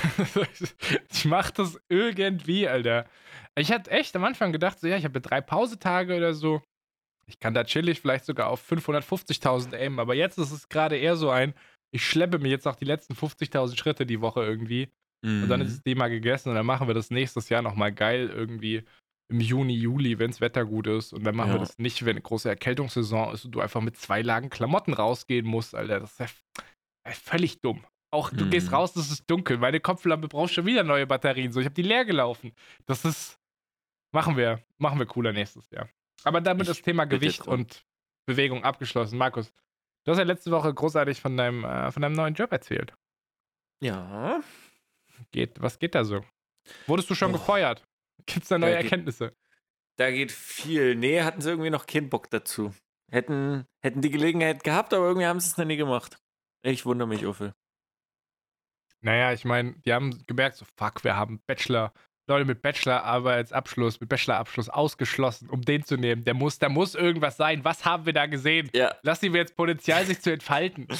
ich 1.11 1.25
mach 1.25 1.51
das 1.51 1.77
irgendwie, 1.89 2.65
Alter. 2.65 3.09
Ich 3.57 3.69
hatte 3.69 3.91
echt 3.91 4.15
am 4.15 4.23
Anfang 4.23 4.53
gedacht, 4.53 4.79
so 4.79 4.87
ja, 4.87 4.95
ich 4.95 5.03
habe 5.03 5.19
drei 5.19 5.41
Pausetage 5.41 6.15
oder 6.15 6.33
so. 6.33 6.61
Ich 7.27 7.39
kann 7.39 7.53
da 7.53 7.65
chillig 7.65 7.99
vielleicht 7.99 8.23
sogar 8.23 8.47
auf 8.47 8.71
550.000 8.71 9.75
aimen, 9.75 9.99
aber 9.99 10.15
jetzt 10.15 10.37
ist 10.37 10.53
es 10.53 10.69
gerade 10.69 10.95
eher 10.95 11.17
so 11.17 11.29
ein, 11.29 11.53
ich 11.93 12.07
schleppe 12.07 12.39
mir 12.39 12.47
jetzt 12.47 12.69
auch 12.69 12.77
die 12.77 12.85
letzten 12.85 13.15
50.000 13.15 13.75
Schritte 13.75 14.05
die 14.05 14.21
Woche 14.21 14.45
irgendwie. 14.45 14.93
Mhm. 15.21 15.43
Und 15.43 15.49
dann 15.49 15.61
ist 15.61 15.69
mhm. 15.69 15.73
das 15.73 15.83
Thema 15.83 16.07
gegessen 16.07 16.49
und 16.49 16.55
dann 16.55 16.65
machen 16.65 16.87
wir 16.87 16.93
das 16.93 17.11
nächstes 17.11 17.49
Jahr 17.49 17.61
nochmal 17.61 17.91
geil 17.91 18.29
irgendwie 18.33 18.83
im 19.29 19.39
Juni, 19.39 19.73
Juli, 19.73 20.19
wenn 20.19 20.31
das 20.31 20.41
Wetter 20.41 20.65
gut 20.65 20.87
ist. 20.87 21.13
Und 21.13 21.23
dann 21.23 21.35
machen 21.35 21.49
ja. 21.49 21.55
wir 21.55 21.59
das 21.59 21.77
nicht, 21.79 22.03
wenn 22.03 22.11
eine 22.11 22.21
große 22.21 22.49
Erkältungssaison 22.49 23.33
ist 23.33 23.45
und 23.45 23.51
du 23.51 23.61
einfach 23.61 23.81
mit 23.81 23.97
zwei 23.97 24.21
Lagen 24.21 24.49
Klamotten 24.49 24.93
rausgehen 24.93 25.45
musst, 25.45 25.73
Alter. 25.73 26.01
Das 26.01 26.11
ist 26.11 26.19
ja 26.19 27.11
völlig 27.11 27.61
dumm. 27.61 27.83
Auch 28.13 28.29
du 28.29 28.45
mhm. 28.45 28.49
gehst 28.49 28.73
raus, 28.73 28.95
es 28.97 29.09
ist 29.09 29.29
dunkel. 29.29 29.57
Meine 29.57 29.79
Kopflampe 29.79 30.27
braucht 30.27 30.51
schon 30.51 30.65
wieder 30.65 30.83
neue 30.83 31.07
Batterien. 31.07 31.53
So, 31.53 31.61
ich 31.61 31.65
habe 31.65 31.75
die 31.75 31.81
leer 31.81 32.03
gelaufen. 32.03 32.51
Das 32.85 33.05
ist. 33.05 33.39
Machen 34.13 34.35
wir, 34.35 34.61
machen 34.77 34.99
wir 34.99 35.05
cooler 35.05 35.31
nächstes 35.31 35.69
Jahr. 35.71 35.87
Aber 36.25 36.41
damit 36.41 36.63
ich 36.63 36.67
das 36.67 36.81
Thema 36.81 37.05
Gewicht 37.05 37.47
und 37.47 37.85
Bewegung 38.25 38.65
abgeschlossen. 38.65 39.17
Markus, 39.17 39.53
du 40.03 40.11
hast 40.11 40.17
ja 40.17 40.25
letzte 40.25 40.51
Woche 40.51 40.73
großartig 40.73 41.21
von 41.21 41.37
deinem, 41.37 41.63
äh, 41.63 41.91
von 41.91 42.01
deinem 42.01 42.15
neuen 42.15 42.33
Job 42.33 42.51
erzählt. 42.51 42.93
Ja, 43.81 44.41
geht, 45.31 45.61
was 45.61 45.79
geht 45.79 45.95
da 45.95 46.03
so? 46.03 46.23
Wurdest 46.87 47.09
du 47.09 47.15
schon 47.15 47.31
oh. 47.31 47.33
gefeuert? 47.33 47.83
Gibt 48.25 48.43
es 48.43 48.49
da 48.49 48.57
neue 48.57 48.73
da 48.73 48.77
Erkenntnisse? 48.77 49.29
Geht, 49.29 49.37
da 49.97 50.11
geht 50.11 50.31
viel. 50.31 50.95
Nee, 50.95 51.21
hatten 51.21 51.41
sie 51.41 51.49
irgendwie 51.49 51.69
noch 51.69 51.85
keinen 51.85 52.09
Bock 52.09 52.29
dazu. 52.29 52.73
Hätten, 53.11 53.65
hätten 53.83 54.01
die 54.01 54.11
Gelegenheit 54.11 54.63
gehabt, 54.63 54.93
aber 54.93 55.05
irgendwie 55.05 55.27
haben 55.27 55.39
sie 55.39 55.47
es 55.47 55.57
noch 55.57 55.65
nie 55.65 55.77
gemacht. 55.77 56.17
Ich 56.63 56.85
wundere 56.85 57.07
mich, 57.07 57.25
Uffel. 57.25 57.53
Naja, 59.01 59.33
ich 59.33 59.45
meine, 59.45 59.73
die 59.85 59.93
haben 59.93 60.23
gemerkt, 60.27 60.57
so 60.57 60.65
fuck, 60.77 61.03
wir 61.03 61.15
haben 61.15 61.41
Bachelor, 61.47 61.91
Leute 62.27 62.45
mit 62.45 62.61
Bachelor-Arbeitsabschluss, 62.61 63.99
mit 63.99 64.09
Bachelor-Abschluss 64.09 64.69
ausgeschlossen, 64.69 65.49
um 65.49 65.61
den 65.61 65.83
zu 65.83 65.97
nehmen. 65.97 66.23
Der 66.23 66.35
muss, 66.35 66.59
da 66.59 66.69
muss 66.69 66.95
irgendwas 66.95 67.35
sein. 67.35 67.65
Was 67.65 67.83
haben 67.83 68.05
wir 68.05 68.13
da 68.13 68.27
gesehen? 68.27 68.69
Ja. 68.73 68.95
Lass 69.01 69.23
ihm 69.23 69.35
jetzt 69.35 69.55
Potenzial, 69.55 70.05
sich 70.05 70.21
zu 70.21 70.31
entfalten. 70.31 70.87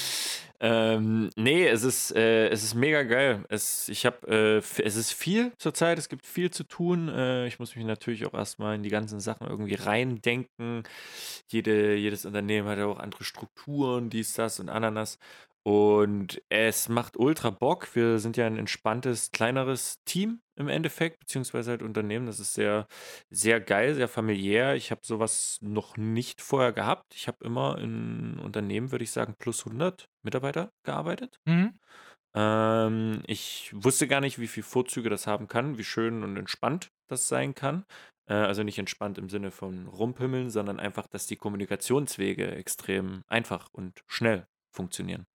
Ähm, 0.64 1.32
nee, 1.36 1.68
es 1.68 1.82
ist, 1.84 2.16
äh, 2.16 2.48
es 2.50 2.64
ist 2.64 2.76
mega 2.76 3.02
geil. 3.02 3.44
Es, 3.50 3.90
ich 3.90 4.06
hab, 4.06 4.28
äh, 4.28 4.58
es 4.58 4.96
ist 4.96 5.12
viel 5.12 5.52
zurzeit, 5.58 5.98
es 5.98 6.08
gibt 6.08 6.24
viel 6.28 6.52
zu 6.52 6.64
tun. 6.64 7.10
Äh, 7.10 7.48
ich 7.48 7.58
muss 7.58 7.76
mich 7.76 7.84
natürlich 7.84 8.28
auch 8.28 8.36
erstmal 8.36 8.76
in 8.76 8.84
die 8.84 8.92
ganzen 8.92 9.20
Sachen 9.20 9.48
irgendwie 9.48 9.74
reindenken. 9.74 10.84
Jede, 11.48 11.96
jedes 11.96 12.26
Unternehmen 12.26 12.68
hat 12.70 12.78
ja 12.78 12.86
auch 12.86 13.00
andere 13.00 13.24
Strukturen, 13.24 14.12
dies, 14.12 14.34
das 14.34 14.60
und 14.60 14.70
Ananas. 14.70 15.18
Und 15.64 16.42
es 16.50 16.90
macht 16.90 17.18
ultra 17.18 17.52
Bock. 17.52 17.96
Wir 17.96 18.18
sind 18.18 18.36
ja 18.36 18.48
ein 18.48 18.58
entspanntes, 18.58 19.32
kleineres 19.32 20.02
Team 20.06 20.42
im 20.56 20.68
Endeffekt, 20.68 21.20
beziehungsweise 21.20 21.72
halt 21.72 21.84
Unternehmen. 21.84 22.26
Das 22.26 22.40
ist 22.40 22.54
sehr, 22.54 22.88
sehr 23.30 23.62
geil, 23.62 23.94
sehr 23.94 24.08
familiär. 24.08 24.76
Ich 24.76 24.90
habe 24.90 25.02
sowas 25.04 25.60
noch 25.62 25.98
nicht 25.98 26.42
vorher 26.42 26.72
gehabt. 26.72 27.14
Ich 27.16 27.28
habe 27.28 27.46
immer 27.46 27.78
in 27.78 28.40
Unternehmen, 28.40 28.92
würde 28.92 29.04
ich 29.04 29.12
sagen, 29.12 29.36
plus 29.38 29.66
100 29.66 30.10
Mitarbeiter 30.24 30.72
gearbeitet. 30.84 31.40
Mhm. 31.46 31.80
Ähm, 32.34 33.22
ich 33.28 33.72
wusste 33.76 34.08
gar 34.08 34.22
nicht, 34.22 34.40
wie 34.40 34.48
viele 34.48 34.66
Vorzüge 34.66 35.10
das 35.10 35.28
haben 35.28 35.48
kann, 35.48 35.78
wie 35.78 35.84
schön 35.84 36.24
und 36.24 36.38
entspannt 36.38 36.92
das 37.08 37.28
sein 37.28 37.54
kann. 37.54 37.86
Äh, 38.28 38.34
also 38.34 38.64
nicht 38.64 38.80
entspannt 38.80 39.20
im 39.20 39.30
Sinne 39.30 39.52
von 39.52 39.88
rumpimmeln, 39.88 40.50
sondern 40.50 40.80
einfach, 40.80 41.08
dass 41.08 41.28
die 41.28 41.36
Kommunikationswege 41.36 42.50
extrem 42.56 43.22
einfach 43.28 43.68
und 43.74 44.02
schnell 44.08 44.48
funktionieren. 44.72 45.26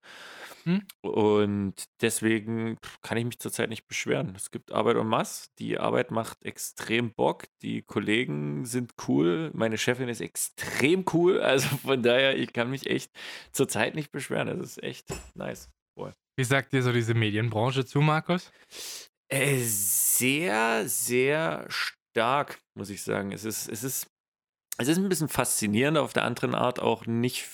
Hm. 0.65 0.83
Und 1.03 1.75
deswegen 2.01 2.79
kann 3.03 3.19
ich 3.19 3.25
mich 3.25 3.39
zurzeit 3.39 3.69
nicht 3.69 3.87
beschweren. 3.87 4.35
Es 4.35 4.51
gibt 4.51 4.73
Arbeit 4.73 4.97
en 4.97 5.07
masse. 5.07 5.49
Die 5.59 5.79
Arbeit 5.79 6.11
macht 6.11 6.43
extrem 6.45 7.13
Bock. 7.15 7.45
Die 7.63 7.83
Kollegen 7.83 8.65
sind 8.65 8.95
cool. 9.07 9.51
Meine 9.55 9.79
Chefin 9.79 10.09
ist 10.09 10.21
extrem 10.21 11.05
cool. 11.13 11.41
Also 11.47 11.69
von 11.77 12.03
daher, 12.03 12.37
ich 12.37 12.53
kann 12.53 12.71
mich 12.71 12.87
echt 12.87 13.13
zurzeit 13.53 13.95
nicht 13.95 14.11
beschweren. 14.11 14.49
Das 14.49 14.59
ist 14.59 14.83
echt 14.83 15.07
nice. 15.35 15.71
Wie 16.39 16.45
sagt 16.45 16.75
dir 16.75 16.83
so 16.83 16.93
diese 16.93 17.15
Medienbranche 17.15 17.87
zu, 17.87 18.01
Markus? 18.03 18.53
Äh, 19.29 19.59
sehr, 19.63 20.87
sehr 20.87 21.65
stark, 21.69 22.61
muss 22.75 22.91
ich 22.91 23.03
sagen. 23.03 23.33
Es 23.33 23.45
ist, 23.45 23.69
es 23.69 23.83
ist 23.83 24.07
es 24.79 24.89
ist 24.89 24.99
ein 24.99 25.09
bisschen 25.09 25.29
faszinierend, 25.29 25.97
auf 25.97 26.13
der 26.13 26.25
anderen 26.25 26.55
Art 26.55 26.81
auch 26.81 27.07
nicht, 27.07 27.49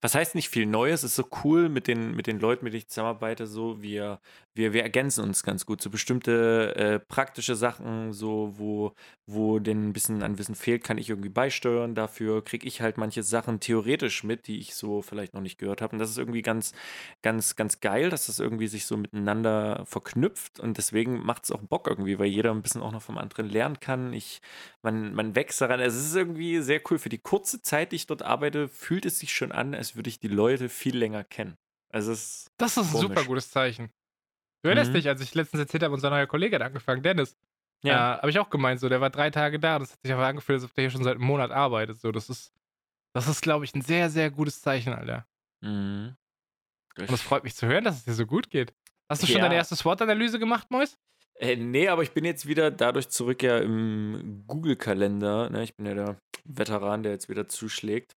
was 0.00 0.14
heißt 0.14 0.34
nicht 0.34 0.48
viel 0.48 0.66
Neues, 0.66 1.02
es 1.02 1.10
ist 1.10 1.16
so 1.16 1.28
cool 1.44 1.68
mit 1.68 1.88
den, 1.88 2.14
mit 2.14 2.26
den 2.26 2.38
Leuten, 2.38 2.64
mit 2.64 2.72
denen 2.72 2.78
ich 2.78 2.88
zusammenarbeite, 2.88 3.46
so 3.46 3.82
wir, 3.82 4.20
wir, 4.54 4.72
wir 4.72 4.82
ergänzen 4.82 5.24
uns 5.24 5.42
ganz 5.42 5.66
gut. 5.66 5.82
So 5.82 5.90
bestimmte 5.90 6.74
äh, 6.76 6.98
praktische 7.00 7.56
Sachen, 7.56 8.12
so 8.12 8.54
wo, 8.56 8.94
wo 9.30 9.58
denn 9.58 9.88
ein 9.88 9.92
bisschen 9.92 10.22
an 10.22 10.38
Wissen 10.38 10.54
fehlt, 10.54 10.82
kann 10.82 10.96
ich 10.96 11.10
irgendwie 11.10 11.28
beisteuern. 11.28 11.94
Dafür 11.94 12.42
kriege 12.42 12.66
ich 12.66 12.80
halt 12.80 12.96
manche 12.96 13.22
Sachen 13.22 13.60
theoretisch 13.60 14.24
mit, 14.24 14.46
die 14.46 14.58
ich 14.58 14.74
so 14.74 15.02
vielleicht 15.02 15.34
noch 15.34 15.42
nicht 15.42 15.58
gehört 15.58 15.82
habe. 15.82 15.92
Und 15.92 15.98
das 15.98 16.08
ist 16.08 16.16
irgendwie 16.16 16.40
ganz, 16.40 16.72
ganz, 17.20 17.54
ganz 17.54 17.80
geil, 17.80 18.08
dass 18.08 18.26
das 18.26 18.38
irgendwie 18.38 18.68
sich 18.68 18.86
so 18.86 18.96
miteinander 18.96 19.84
verknüpft. 19.84 20.58
Und 20.60 20.78
deswegen 20.78 21.20
macht 21.24 21.44
es 21.44 21.52
auch 21.52 21.60
Bock 21.60 21.88
irgendwie, 21.88 22.18
weil 22.18 22.28
jeder 22.28 22.52
ein 22.52 22.62
bisschen 22.62 22.80
auch 22.80 22.90
noch 22.90 23.02
vom 23.02 23.18
anderen 23.18 23.50
lernen 23.50 23.80
kann. 23.80 24.14
Ich, 24.14 24.40
man, 24.80 25.12
man 25.12 25.36
wächst 25.36 25.60
daran. 25.60 25.78
Also 25.78 25.98
es 25.98 26.06
ist 26.06 26.16
irgendwie 26.16 26.62
sehr 26.62 26.80
cool. 26.90 26.98
Für 26.98 27.10
die 27.10 27.18
kurze 27.18 27.60
Zeit, 27.60 27.92
die 27.92 27.96
ich 27.96 28.06
dort 28.06 28.22
arbeite, 28.22 28.66
fühlt 28.66 29.04
es 29.04 29.18
sich 29.18 29.34
schon 29.34 29.52
an, 29.52 29.74
als 29.74 29.94
würde 29.94 30.08
ich 30.08 30.20
die 30.20 30.28
Leute 30.28 30.70
viel 30.70 30.96
länger 30.96 31.22
kennen. 31.22 31.58
Also 31.90 32.12
es 32.12 32.50
das 32.56 32.78
ist 32.78 32.94
ein 32.94 33.00
super 33.00 33.24
gutes 33.24 33.50
Zeichen. 33.50 33.90
Du 34.62 34.68
erinnerst 34.68 34.90
mhm. 34.90 34.94
dich, 34.94 35.08
als 35.08 35.20
ich 35.20 35.34
letztens 35.34 35.60
erzählt 35.60 35.82
habe, 35.82 35.94
unser 35.94 36.08
neuer 36.10 36.26
Kollege 36.26 36.56
hat 36.56 36.62
angefangen, 36.62 37.02
Dennis. 37.02 37.36
Ja. 37.82 38.14
Äh, 38.14 38.18
habe 38.18 38.30
ich 38.30 38.38
auch 38.38 38.50
gemeint, 38.50 38.80
so, 38.80 38.88
der 38.88 39.00
war 39.00 39.10
drei 39.10 39.30
Tage 39.30 39.60
da. 39.60 39.78
Das 39.78 39.92
hat 39.92 40.00
sich 40.02 40.12
aber 40.12 40.26
angefühlt, 40.26 40.56
als 40.56 40.64
ob 40.64 40.74
der 40.74 40.82
hier 40.82 40.90
schon 40.90 41.04
seit 41.04 41.16
einem 41.16 41.24
Monat 41.24 41.50
arbeitet. 41.50 42.00
So, 42.00 42.12
das 42.12 42.28
ist, 42.28 42.52
das 43.14 43.28
ist, 43.28 43.40
glaube 43.42 43.64
ich, 43.64 43.74
ein 43.74 43.82
sehr, 43.82 44.10
sehr 44.10 44.30
gutes 44.30 44.60
Zeichen, 44.60 44.92
Alter. 44.92 45.26
Mhm. 45.60 46.16
Und 46.98 47.10
es 47.10 47.22
freut 47.22 47.44
mich 47.44 47.54
zu 47.54 47.66
hören, 47.66 47.84
dass 47.84 47.96
es 47.96 48.04
dir 48.04 48.14
so 48.14 48.26
gut 48.26 48.50
geht. 48.50 48.74
Hast 49.08 49.22
du 49.22 49.26
schon 49.26 49.36
ja. 49.36 49.42
deine 49.42 49.54
erste 49.54 49.76
SWOT-Analyse 49.76 50.38
gemacht, 50.38 50.70
Mois? 50.70 50.98
Äh, 51.36 51.56
nee, 51.56 51.88
aber 51.88 52.02
ich 52.02 52.12
bin 52.12 52.24
jetzt 52.24 52.46
wieder 52.46 52.70
dadurch 52.70 53.08
zurück 53.08 53.42
ja 53.42 53.58
im 53.58 54.44
Google-Kalender. 54.46 55.50
Ne? 55.50 55.62
Ich 55.62 55.76
bin 55.76 55.86
ja 55.86 55.94
der 55.94 56.16
Veteran, 56.44 57.04
der 57.04 57.12
jetzt 57.12 57.28
wieder 57.28 57.48
zuschlägt. 57.48 58.16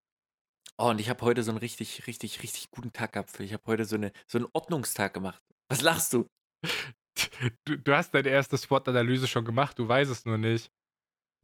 Oh, 0.77 0.89
und 0.89 1.01
ich 1.01 1.09
habe 1.09 1.21
heute 1.25 1.43
so 1.43 1.51
einen 1.51 1.57
richtig, 1.57 2.07
richtig, 2.07 2.41
richtig 2.41 2.71
guten 2.71 2.93
Tag 2.93 3.11
gehabt. 3.11 3.37
Ich 3.41 3.51
habe 3.51 3.63
heute 3.67 3.83
so, 3.83 3.97
eine, 3.97 4.13
so 4.27 4.37
einen 4.37 4.47
Ordnungstag 4.53 5.13
gemacht. 5.13 5.43
Was 5.67 5.81
lachst 5.81 6.13
du? 6.13 6.25
Du, 7.65 7.77
du 7.77 7.95
hast 7.95 8.11
deine 8.13 8.29
erste 8.29 8.57
SWOT-Analyse 8.57 9.27
schon 9.27 9.45
gemacht, 9.45 9.79
du 9.79 9.87
weißt 9.87 10.11
es 10.11 10.25
nur 10.25 10.37
nicht. 10.37 10.71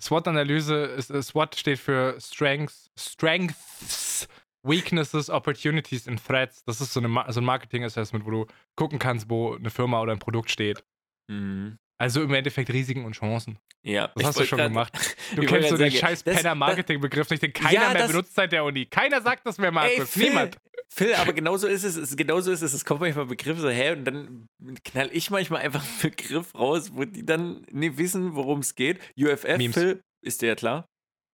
SWOT-Analyse, 0.02 0.96
äh, 0.96 1.22
SWOT 1.22 1.56
steht 1.56 1.80
für 1.80 2.20
Strengths, 2.20 2.92
Strengths, 2.98 4.28
Weaknesses, 4.64 5.30
Opportunities 5.30 6.08
and 6.08 6.26
Threats. 6.26 6.64
Das 6.66 6.82
ist 6.82 6.94
so, 6.94 7.00
eine, 7.00 7.32
so 7.32 7.40
ein 7.40 7.46
Marketing-Assessment, 7.46 8.26
wo 8.26 8.32
du 8.32 8.46
gucken 8.76 9.00
kannst, 9.00 9.30
wo 9.30 9.56
eine 9.56 9.70
Firma 9.70 10.02
oder 10.02 10.12
ein 10.12 10.20
Produkt 10.20 10.50
steht. 10.50 10.84
Mhm. 11.30 11.78
Also 11.98 12.22
im 12.24 12.34
Endeffekt 12.34 12.70
Risiken 12.72 13.06
und 13.06 13.14
Chancen. 13.14 13.58
Ja, 13.84 14.12
das 14.16 14.26
hast 14.26 14.40
du 14.40 14.46
schon 14.46 14.58
grad, 14.58 14.70
gemacht. 14.70 14.94
Du 15.36 15.46
kennst 15.46 15.70
so 15.70 15.78
den 15.78 15.92
sagen, 15.92 16.02
scheiß 16.02 16.24
Penner-Marketing-Begriff 16.24 17.30
nicht, 17.30 17.44
den 17.44 17.54
keiner 17.54 17.72
ja, 17.72 17.94
mehr 17.94 18.08
benutzt 18.08 18.36
seit 18.36 18.52
der 18.52 18.64
Uni. 18.66 18.86
Keiner 18.86 19.22
sagt 19.22 19.46
das 19.46 19.58
mehr, 19.58 19.72
Markus. 19.72 20.00
Ey, 20.00 20.06
Phil, 20.06 20.30
Niemand. 20.30 20.58
Phil, 20.90 21.14
aber 21.14 21.34
genauso 21.34 21.68
ist 21.68 21.84
es, 21.84 21.96
es 21.96 22.16
genauso 22.16 22.52
ist 22.52 22.62
es, 22.62 22.74
es 22.74 22.84
kommt 22.86 23.02
manchmal 23.02 23.26
Begriffe 23.26 23.62
so 23.62 23.70
her 23.70 23.94
und 23.94 24.06
dann 24.06 24.48
knall 24.84 25.10
ich 25.14 25.30
manchmal 25.30 25.62
einfach 25.62 25.84
einen 25.84 26.02
Begriff 26.02 26.54
raus, 26.56 26.92
wo 26.94 27.06
die 27.06 27.26
dann 27.26 27.66
nicht 27.72 27.98
wissen, 27.98 28.36
worum 28.36 28.60
es 28.60 28.76
geht. 28.76 29.00
UFF, 29.18 29.58
Memes. 29.58 29.76
Phil, 29.76 30.02
ist 30.22 30.42
dir 30.42 30.48
ja 30.48 30.56
klar? 30.56 30.88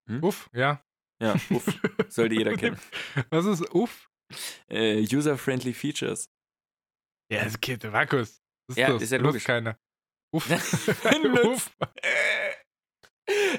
Hm? 0.10 0.24
Uff, 0.24 0.50
ja. 0.54 0.84
Ja, 1.21 1.36
uff. 1.52 1.80
Sollte 2.10 2.36
jeder 2.36 2.54
kennen. 2.58 2.80
Was 3.30 3.45
ist 3.45 3.74
uff? 3.74 4.08
Äh, 4.67 5.02
User-friendly 5.02 5.74
Features. 5.74 6.26
Ja, 7.32 7.43
das 7.43 7.60
geht, 7.60 7.84
Markus. 7.84 8.41
Das 8.67 8.78
ist, 8.78 8.78
ja, 8.78 8.93
das. 8.93 9.04
ist 9.04 9.12
ja 9.12 9.19
logisch. 9.19 9.43
keiner. 9.43 9.78
Uff. 10.32 10.50
Uff. 11.46 11.72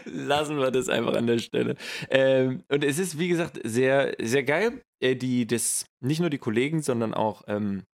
Lassen 0.05 0.59
wir 0.59 0.71
das 0.71 0.89
einfach 0.89 1.15
an 1.15 1.27
der 1.27 1.39
Stelle. 1.39 1.77
Ähm, 2.11 2.65
und 2.69 2.85
es 2.85 2.99
ist, 2.99 3.19
wie 3.19 3.29
gesagt, 3.29 3.61
sehr, 3.65 4.15
sehr 4.21 4.43
geil. 4.43 4.83
Äh, 5.01 5.17
die, 5.17 5.47
das, 5.47 5.87
nicht 6.01 6.21
nur 6.21 6.31
die 6.31 6.39
Kollegen, 6.39 6.83
sondern 6.83 7.15
auch, 7.15 7.43
ähm, 7.47 7.85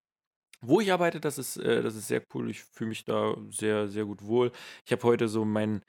wo 0.61 0.81
ich 0.81 0.93
arbeite, 0.93 1.21
das 1.21 1.39
ist, 1.39 1.57
äh, 1.59 1.83
das 1.83 1.95
ist 1.95 2.09
sehr 2.09 2.23
cool. 2.35 2.51
Ich 2.51 2.63
fühle 2.63 2.89
mich 2.89 3.05
da 3.05 3.37
sehr, 3.51 3.89
sehr 3.89 4.05
gut 4.05 4.23
wohl. 4.23 4.53
Ich 4.87 4.93
habe 4.93 5.03
heute 5.05 5.29
so 5.29 5.45
mein 5.45 5.83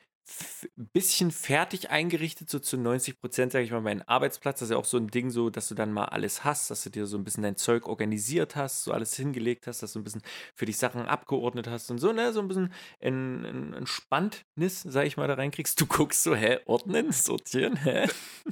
bisschen 0.76 1.32
fertig 1.32 1.90
eingerichtet, 1.90 2.50
so 2.50 2.60
zu 2.60 2.78
90 2.78 3.20
Prozent, 3.20 3.52
sage 3.52 3.66
ich 3.66 3.72
mal, 3.72 3.82
meinen 3.82 4.02
Arbeitsplatz. 4.02 4.60
Das 4.60 4.68
ist 4.68 4.72
ja 4.72 4.78
auch 4.78 4.86
so 4.86 4.98
ein 4.98 5.08
Ding, 5.08 5.30
so, 5.30 5.50
dass 5.50 5.68
du 5.68 5.76
dann 5.76 5.92
mal 5.92 6.06
alles 6.06 6.44
hast, 6.44 6.70
dass 6.72 6.84
du 6.84 6.90
dir 6.90 7.06
so 7.06 7.18
ein 7.18 7.24
bisschen 7.24 7.44
dein 7.44 7.56
Zeug 7.56 7.88
organisiert 7.88 8.56
hast, 8.56 8.84
so 8.84 8.92
alles 8.92 9.16
hingelegt 9.16 9.68
hast, 9.68 9.84
dass 9.84 9.94
du 9.94 10.00
ein 10.00 10.04
bisschen 10.04 10.22
für 10.56 10.66
dich 10.66 10.78
Sachen 10.78 11.06
abgeordnet 11.06 11.68
hast 11.68 11.90
und 11.92 12.00
so, 12.00 12.12
ne, 12.12 12.34
so 12.34 12.42
ein 12.42 12.48
bisschen 12.48 12.74
ein, 13.02 13.46
ein 13.46 13.74
Entspanntnis, 13.74 14.82
sage 14.82 15.08
ich 15.08 15.18
mal, 15.18 15.28
da 15.28 15.36
reinkriegst. 15.36 15.80
Du 15.80 15.86
guckst 15.86 16.24
so, 16.24 16.36
hä, 16.36 16.60
ordnen, 16.66 17.12
sortieren, 17.12 17.76
hä? 17.78 18.08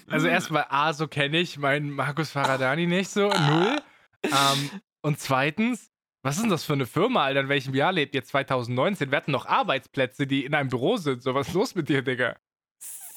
Also 0.07 0.27
erstmal, 0.27 0.65
A, 0.69 0.93
so 0.93 1.07
kenne 1.07 1.39
ich 1.39 1.57
meinen 1.57 1.91
Markus 1.91 2.31
Faradani 2.31 2.87
nicht 2.87 3.09
so, 3.09 3.29
null. 3.29 3.77
Ähm, 4.23 4.81
und 5.01 5.19
zweitens, 5.19 5.91
was 6.27 6.35
ist 6.35 6.41
denn 6.41 6.49
das 6.49 6.65
für 6.65 6.73
eine 6.73 6.85
Firma, 6.85 7.23
Alter? 7.23 7.39
In 7.39 7.47
welchem 7.47 7.73
Jahr 7.73 7.93
lebt 7.93 8.13
ihr? 8.13 8.21
2019? 8.21 9.11
Wir 9.11 9.17
hatten 9.17 9.31
noch 9.31 9.45
Arbeitsplätze, 9.45 10.27
die 10.27 10.43
in 10.43 10.53
einem 10.53 10.67
Büro 10.67 10.97
sind. 10.97 11.23
So, 11.23 11.33
was 11.33 11.47
ist 11.47 11.53
los 11.53 11.73
mit 11.73 11.87
dir, 11.87 12.01
Digga? 12.01 12.35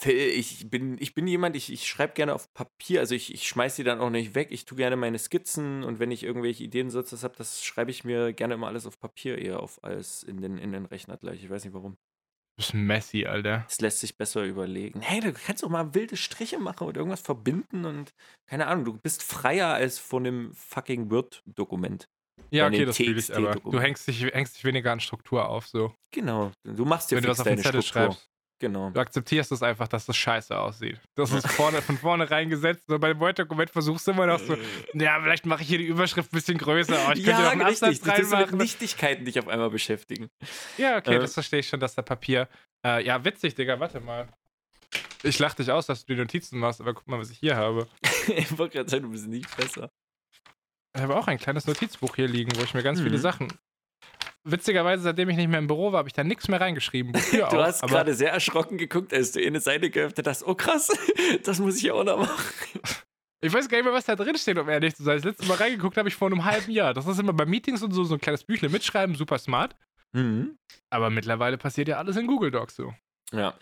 Ich 0.06 0.70
bin, 0.70 0.96
ich 1.00 1.12
bin 1.12 1.26
jemand, 1.26 1.56
ich, 1.56 1.72
ich 1.72 1.88
schreibe 1.88 2.14
gerne 2.14 2.34
auf 2.34 2.54
Papier, 2.54 3.00
also 3.00 3.14
ich, 3.16 3.34
ich 3.34 3.48
schmeiß 3.48 3.76
die 3.76 3.82
dann 3.82 3.98
auch 3.98 4.10
nicht 4.10 4.36
weg. 4.36 4.48
Ich 4.52 4.64
tue 4.64 4.76
gerne 4.76 4.94
meine 4.96 5.18
Skizzen 5.18 5.82
und 5.82 5.98
wenn 5.98 6.12
ich 6.12 6.22
irgendwelche 6.22 6.62
Ideen 6.62 6.88
sonst 6.88 7.22
habe, 7.24 7.34
das 7.36 7.64
schreibe 7.64 7.90
ich 7.90 8.04
mir 8.04 8.32
gerne 8.32 8.54
immer 8.54 8.68
alles 8.68 8.86
auf 8.86 8.98
Papier 8.98 9.36
eher 9.38 9.60
auf 9.60 9.82
als 9.82 10.22
in 10.22 10.40
den, 10.40 10.56
in 10.56 10.70
den 10.70 10.86
Rechner 10.86 11.16
gleich. 11.16 11.42
Ich 11.42 11.50
weiß 11.50 11.64
nicht 11.64 11.74
warum. 11.74 11.94
Du 11.94 12.62
bist 12.62 12.74
messy, 12.74 13.26
Alter. 13.26 13.66
Es 13.68 13.80
lässt 13.80 14.00
sich 14.00 14.16
besser 14.16 14.44
überlegen. 14.44 15.00
Hey, 15.00 15.20
du 15.20 15.32
kannst 15.32 15.64
doch 15.64 15.68
mal 15.68 15.94
wilde 15.94 16.16
Striche 16.16 16.58
machen 16.58 16.86
und 16.86 16.96
irgendwas 16.96 17.20
verbinden 17.20 17.84
und 17.84 18.14
keine 18.46 18.68
Ahnung, 18.68 18.84
du 18.84 18.92
bist 18.94 19.24
freier 19.24 19.74
als 19.74 19.98
von 19.98 20.26
einem 20.26 20.54
fucking 20.54 21.10
Word-Dokument. 21.10 22.06
Ja, 22.50 22.66
okay, 22.66 22.84
das 22.84 22.96
fühle 22.96 23.18
ich, 23.18 23.34
aber 23.34 23.54
du 23.54 23.80
hängst 23.80 24.08
dich, 24.08 24.22
hängst 24.24 24.56
dich 24.56 24.64
weniger 24.64 24.92
an 24.92 25.00
Struktur 25.00 25.48
auf, 25.48 25.66
so. 25.66 25.94
Genau, 26.10 26.50
du 26.64 26.84
machst 26.84 27.10
dir 27.10 27.16
Wenn 27.16 27.24
du 27.24 27.30
was 27.30 27.40
auf 27.40 27.46
den 27.46 27.58
Zettel 27.58 27.82
Struktur. 27.82 28.12
schreibst. 28.12 28.30
Genau. 28.60 28.90
Du 28.90 29.00
akzeptierst 29.00 29.52
es 29.52 29.62
einfach, 29.62 29.88
dass 29.88 30.04
das 30.04 30.16
scheiße 30.18 30.56
aussieht. 30.56 31.00
Das 31.14 31.32
ist 31.32 31.48
vorne, 31.52 31.80
von 31.80 31.96
vorne 31.96 32.30
reingesetzt. 32.30 32.84
So 32.86 32.98
bei 32.98 33.08
dem 33.08 33.18
Word-Dokument 33.18 33.70
versuchst 33.70 34.06
du 34.06 34.10
immer 34.10 34.26
noch 34.26 34.38
so, 34.38 34.54
ja, 34.94 35.18
vielleicht 35.22 35.46
mache 35.46 35.62
ich 35.62 35.68
hier 35.68 35.78
die 35.78 35.86
Überschrift 35.86 36.30
ein 36.30 36.36
bisschen 36.36 36.58
größer. 36.58 36.94
Oh, 37.08 37.12
ich 37.14 37.24
ja, 37.24 37.50
könnte 37.50 37.66
richtig. 37.66 37.88
Absatz 37.88 38.06
reinmachen. 38.06 38.50
mit 38.50 38.60
Nichtigkeiten 38.60 39.24
dich 39.24 39.38
auf 39.38 39.48
einmal 39.48 39.70
beschäftigen. 39.70 40.28
Ja, 40.76 40.98
okay, 40.98 41.16
äh. 41.16 41.18
das 41.18 41.32
verstehe 41.32 41.60
ich 41.60 41.68
schon, 41.68 41.80
dass 41.80 41.94
da 41.94 42.02
Papier. 42.02 42.48
Äh, 42.86 43.02
ja, 43.04 43.24
witzig, 43.24 43.54
Digga, 43.54 43.80
warte 43.80 44.00
mal. 44.00 44.28
Ich 45.22 45.38
lach 45.38 45.54
dich 45.54 45.70
aus, 45.70 45.86
dass 45.86 46.04
du 46.04 46.14
die 46.14 46.20
Notizen 46.20 46.58
machst, 46.58 46.82
aber 46.82 46.92
guck 46.92 47.08
mal, 47.08 47.18
was 47.18 47.30
ich 47.30 47.38
hier 47.38 47.56
habe. 47.56 47.88
ich 48.28 48.58
wollte 48.58 48.76
gerade 48.76 48.90
sagen, 48.90 49.04
du 49.04 49.10
bist 49.10 49.26
nicht 49.26 49.56
besser. 49.56 49.90
Ich 50.96 51.02
habe 51.02 51.16
auch 51.16 51.28
ein 51.28 51.38
kleines 51.38 51.66
Notizbuch 51.66 52.16
hier 52.16 52.28
liegen, 52.28 52.50
wo 52.56 52.62
ich 52.62 52.74
mir 52.74 52.82
ganz 52.82 53.00
mhm. 53.00 53.04
viele 53.04 53.18
Sachen. 53.18 53.48
Witzigerweise, 54.42 55.02
seitdem 55.02 55.28
ich 55.28 55.36
nicht 55.36 55.48
mehr 55.48 55.58
im 55.58 55.66
Büro 55.66 55.92
war, 55.92 55.98
habe 55.98 56.08
ich 56.08 56.14
da 56.14 56.24
nichts 56.24 56.48
mehr 56.48 56.60
reingeschrieben. 56.60 57.12
du 57.32 57.46
auch, 57.46 57.52
hast 57.52 57.82
gerade 57.82 58.14
sehr 58.14 58.32
erschrocken 58.32 58.78
geguckt, 58.78 59.12
als 59.12 59.32
du 59.32 59.40
in 59.40 59.48
eine 59.48 59.60
Seite 59.60 59.90
geöffnet 59.90 60.26
hast. 60.26 60.46
Oh 60.46 60.54
krass, 60.54 60.88
das 61.44 61.58
muss 61.58 61.76
ich 61.76 61.82
ja 61.82 61.94
auch 61.94 62.04
noch 62.04 62.18
machen. 62.18 62.44
Ich 63.42 63.52
weiß 63.52 63.68
gar 63.68 63.78
nicht 63.78 63.84
mehr, 63.84 63.94
was 63.94 64.04
da 64.04 64.16
drin 64.16 64.36
steht, 64.36 64.58
um 64.58 64.68
ehrlich 64.68 64.94
zu 64.94 65.02
sein. 65.02 65.16
Das 65.16 65.24
letzte 65.24 65.46
Mal 65.46 65.56
reingeguckt 65.56 65.96
habe 65.96 66.08
ich 66.08 66.14
vor 66.14 66.28
einem 66.28 66.44
halben 66.44 66.70
Jahr. 66.70 66.92
Das 66.92 67.06
ist 67.06 67.18
immer 67.18 67.32
bei 67.32 67.46
Meetings 67.46 67.82
und 67.82 67.92
so, 67.92 68.04
so 68.04 68.14
ein 68.14 68.20
kleines 68.20 68.44
Büchle 68.44 68.68
mitschreiben, 68.68 69.14
super 69.14 69.38
smart. 69.38 69.74
Mhm. 70.12 70.58
Aber 70.90 71.10
mittlerweile 71.10 71.56
passiert 71.56 71.88
ja 71.88 71.98
alles 71.98 72.16
in 72.16 72.26
Google 72.26 72.50
Docs 72.50 72.76
so. 72.76 72.92
Ja. 73.32 73.54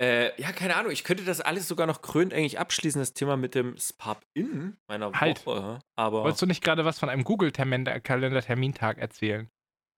Äh, 0.00 0.40
ja, 0.40 0.52
keine 0.52 0.76
Ahnung. 0.76 0.90
Ich 0.90 1.04
könnte 1.04 1.24
das 1.24 1.40
alles 1.40 1.68
sogar 1.68 1.86
noch 1.86 2.02
krönend 2.02 2.34
eigentlich 2.34 2.58
abschließen, 2.58 3.00
das 3.00 3.14
Thema 3.14 3.36
mit 3.36 3.54
dem 3.54 3.76
Spap-In 3.78 4.76
meiner 4.88 5.12
Halt. 5.12 5.46
Woche. 5.46 5.78
Aber 5.96 6.24
Wolltest 6.24 6.42
du 6.42 6.46
nicht 6.46 6.64
gerade 6.64 6.84
was 6.84 6.98
von 6.98 7.08
einem 7.08 7.24
Google-Kalender-Termintag 7.24 8.98
erzählen? 8.98 9.48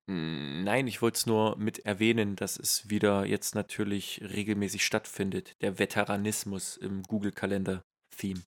Mm, 0.09 0.65
Nein, 0.65 0.87
ich 0.87 1.01
wollte 1.03 1.17
es 1.17 1.27
nur 1.27 1.57
mit 1.57 1.81
erwähnen, 1.87 2.37
dass 2.37 2.59
es 2.59 2.91
wieder 2.91 3.25
jetzt 3.25 3.55
natürlich 3.55 4.21
regelmäßig 4.23 4.85
stattfindet. 4.85 5.57
Der 5.63 5.79
Veteranismus 5.79 6.77
im 6.77 7.03
Google-Kalender-Theme. 7.03 8.43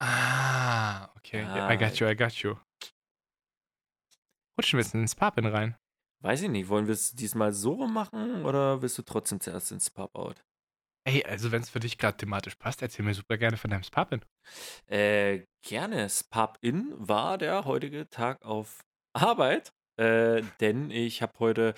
Ah, 0.00 1.06
okay. 1.16 1.42
I 1.42 1.76
got 1.78 1.96
you, 2.00 2.06
I 2.06 2.14
got 2.16 2.32
you. 2.34 2.56
Rutschen 4.58 4.78
wir 4.78 4.84
jetzt 4.84 4.94
ins 4.94 5.14
Papin 5.14 5.46
rein. 5.46 5.76
Weiß 6.22 6.42
ich 6.42 6.48
nicht, 6.48 6.68
wollen 6.68 6.86
wir 6.86 6.94
es 6.94 7.14
diesmal 7.14 7.52
so 7.52 7.86
machen 7.88 8.44
oder 8.44 8.80
willst 8.80 8.96
du 8.96 9.02
trotzdem 9.02 9.40
zuerst 9.40 9.72
ins 9.72 9.90
Pub-Out? 9.90 10.44
Ey, 11.04 11.24
also 11.24 11.50
wenn 11.50 11.62
es 11.62 11.70
für 11.70 11.80
dich 11.80 11.98
gerade 11.98 12.16
thematisch 12.16 12.54
passt, 12.54 12.80
erzähl 12.80 13.04
mir 13.04 13.14
super 13.14 13.36
gerne 13.36 13.56
von 13.56 13.70
deinem 13.70 13.82
Papin. 13.90 14.24
Äh, 14.86 15.40
gerne. 15.66 16.08
Spap-In 16.08 16.94
war 16.96 17.38
der 17.38 17.64
heutige 17.64 18.08
Tag 18.08 18.44
auf 18.44 18.84
Arbeit. 19.12 19.72
Äh, 19.98 20.42
denn 20.60 20.90
ich 20.90 21.22
habe 21.22 21.32
heute 21.40 21.74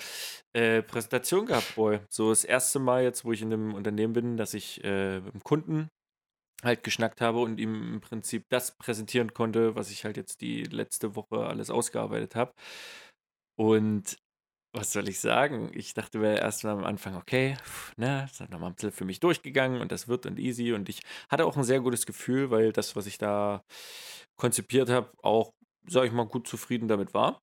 äh, 0.52 0.82
Präsentation 0.82 1.46
gehabt, 1.46 1.74
Boy. 1.74 2.00
So 2.10 2.28
das 2.28 2.44
erste 2.44 2.78
Mal 2.78 3.02
jetzt, 3.02 3.24
wo 3.24 3.32
ich 3.32 3.40
in 3.40 3.52
einem 3.52 3.74
Unternehmen 3.74 4.12
bin, 4.12 4.36
dass 4.36 4.52
ich 4.52 4.84
äh, 4.84 5.20
mit 5.20 5.32
dem 5.32 5.42
Kunden 5.42 5.88
halt 6.62 6.82
geschnackt 6.82 7.22
habe 7.22 7.40
und 7.40 7.58
ihm 7.58 7.94
im 7.94 8.00
Prinzip 8.02 8.44
das 8.50 8.76
präsentieren 8.76 9.32
konnte, 9.32 9.74
was 9.74 9.90
ich 9.90 10.04
halt 10.04 10.18
jetzt 10.18 10.42
die 10.42 10.64
letzte 10.64 11.16
Woche 11.16 11.46
alles 11.46 11.70
ausgearbeitet 11.70 12.36
habe. 12.36 12.52
Und 13.56 14.16
was 14.74 14.92
soll 14.92 15.08
ich 15.08 15.20
sagen? 15.20 15.70
Ich 15.74 15.94
dachte 15.94 16.18
mir 16.18 16.36
erst 16.38 16.64
mal 16.64 16.72
am 16.72 16.84
Anfang, 16.84 17.16
okay, 17.16 17.56
pff, 17.64 17.96
ne, 17.96 18.24
ist 18.30 18.40
halt 18.40 18.50
nochmal 18.50 18.70
ein 18.70 18.74
bisschen 18.74 18.92
für 18.92 19.04
mich 19.04 19.20
durchgegangen 19.20 19.80
und 19.80 19.92
das 19.92 20.08
wird 20.08 20.26
und 20.26 20.38
easy. 20.38 20.72
Und 20.72 20.88
ich 20.88 21.02
hatte 21.30 21.46
auch 21.46 21.56
ein 21.56 21.64
sehr 21.64 21.80
gutes 21.80 22.06
Gefühl, 22.06 22.50
weil 22.50 22.72
das, 22.72 22.96
was 22.96 23.06
ich 23.06 23.18
da 23.18 23.64
konzipiert 24.36 24.90
habe, 24.90 25.12
auch, 25.22 25.52
sag 25.88 26.04
ich 26.06 26.12
mal, 26.12 26.26
gut 26.26 26.48
zufrieden 26.48 26.88
damit 26.88 27.14
war. 27.14 27.40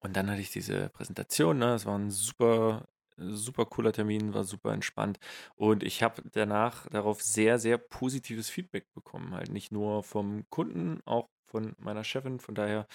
Und 0.00 0.16
dann 0.16 0.30
hatte 0.30 0.40
ich 0.42 0.50
diese 0.50 0.90
Präsentation, 0.90 1.58
ne? 1.58 1.74
Es 1.74 1.86
war 1.86 1.98
ein 1.98 2.10
super, 2.10 2.86
super 3.16 3.64
cooler 3.66 3.92
Termin, 3.92 4.34
war 4.34 4.44
super 4.44 4.72
entspannt. 4.72 5.18
Und 5.56 5.82
ich 5.82 6.02
habe 6.02 6.22
danach 6.32 6.86
darauf 6.90 7.22
sehr, 7.22 7.58
sehr 7.58 7.78
positives 7.78 8.50
Feedback 8.50 8.92
bekommen. 8.92 9.34
Halt 9.34 9.50
nicht 9.50 9.72
nur 9.72 10.02
vom 10.02 10.44
Kunden, 10.50 11.00
auch 11.06 11.28
von 11.46 11.74
meiner 11.78 12.04
Chefin. 12.04 12.40
Von 12.40 12.54
daher 12.54 12.86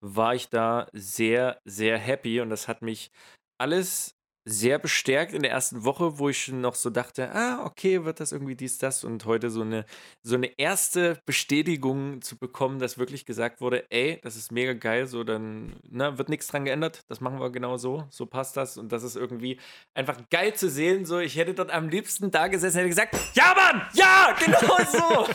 war 0.00 0.34
ich 0.34 0.48
da 0.48 0.88
sehr, 0.92 1.60
sehr 1.64 1.98
happy 1.98 2.40
und 2.40 2.50
das 2.50 2.68
hat 2.68 2.82
mich 2.82 3.10
alles 3.58 4.16
sehr 4.48 4.78
bestärkt 4.78 5.34
in 5.34 5.42
der 5.42 5.50
ersten 5.50 5.84
Woche, 5.84 6.20
wo 6.20 6.28
ich 6.28 6.48
noch 6.48 6.76
so 6.76 6.88
dachte, 6.88 7.34
ah, 7.34 7.64
okay, 7.64 8.04
wird 8.04 8.20
das 8.20 8.30
irgendwie 8.30 8.54
dies, 8.54 8.78
das 8.78 9.02
und 9.02 9.24
heute 9.26 9.50
so 9.50 9.62
eine, 9.62 9.84
so 10.22 10.36
eine 10.36 10.46
erste 10.56 11.20
Bestätigung 11.26 12.22
zu 12.22 12.38
bekommen, 12.38 12.78
dass 12.78 12.96
wirklich 12.96 13.26
gesagt 13.26 13.60
wurde, 13.60 13.90
ey, 13.90 14.20
das 14.22 14.36
ist 14.36 14.52
mega 14.52 14.72
geil, 14.72 15.08
so 15.08 15.24
dann 15.24 15.74
ne, 15.88 16.16
wird 16.16 16.28
nichts 16.28 16.46
dran 16.46 16.64
geändert, 16.64 17.02
das 17.08 17.20
machen 17.20 17.40
wir 17.40 17.50
genau 17.50 17.76
so, 17.76 18.06
so 18.08 18.24
passt 18.24 18.56
das 18.56 18.78
und 18.78 18.92
das 18.92 19.02
ist 19.02 19.16
irgendwie 19.16 19.58
einfach 19.94 20.16
geil 20.30 20.54
zu 20.54 20.70
sehen, 20.70 21.06
so 21.06 21.18
ich 21.18 21.36
hätte 21.36 21.52
dort 21.52 21.72
am 21.72 21.88
liebsten 21.88 22.30
da 22.30 22.46
gesessen, 22.46 22.76
hätte 22.76 22.88
gesagt, 22.88 23.16
ja 23.34 23.52
Mann, 23.56 23.82
ja, 23.94 24.36
genau 24.38 24.78
so. 24.84 25.26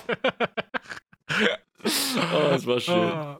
oh, 2.33 2.49
das 2.49 2.65
war 2.65 2.79
schön. 2.79 3.11
Oh. 3.11 3.37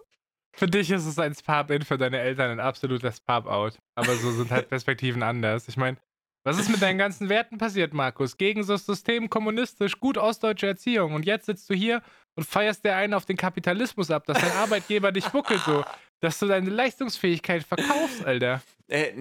Für 0.54 0.67
dich 0.67 0.91
ist 0.91 1.06
es 1.06 1.17
ein 1.17 1.34
Pub-In, 1.34 1.84
für 1.84 1.97
deine 1.97 2.19
Eltern 2.19 2.51
ein 2.51 2.60
absolutes 2.60 3.21
Pub-Out. 3.21 3.80
Aber 3.95 4.15
so 4.15 4.32
sind 4.32 4.51
halt 4.51 4.69
Perspektiven 4.69 5.23
anders. 5.23 5.67
Ich 5.67 5.77
meine, 5.77 5.97
was 6.43 6.58
ist 6.58 6.69
mit 6.69 6.82
deinen 6.82 6.97
ganzen 6.97 7.30
Werten 7.30 7.58
passiert, 7.58 7.93
Markus? 7.93 8.36
Gegen 8.36 8.65
das 8.65 8.86
System 8.86 9.30
kommunistisch, 9.30 9.99
gut 9.99 10.17
ostdeutsche 10.17 10.67
Erziehung. 10.67 11.13
Und 11.13 11.25
jetzt 11.25 11.45
sitzt 11.45 11.69
du 11.69 11.75
hier 11.75 12.01
und 12.36 12.45
feierst 12.45 12.84
dir 12.84 12.95
einen 12.95 13.13
auf 13.13 13.25
den 13.25 13.38
Kapitalismus 13.38 14.10
ab, 14.10 14.25
dass 14.25 14.39
dein 14.39 14.51
Arbeitgeber 14.54 15.12
dich 15.12 15.27
buckelt 15.30 15.62
so. 15.62 15.86
Dass 16.19 16.39
du 16.39 16.47
deine 16.47 16.69
Leistungsfähigkeit 16.69 17.63
verkaufst, 17.63 18.25
Alter. 18.25 18.62
Äh, 18.88 19.13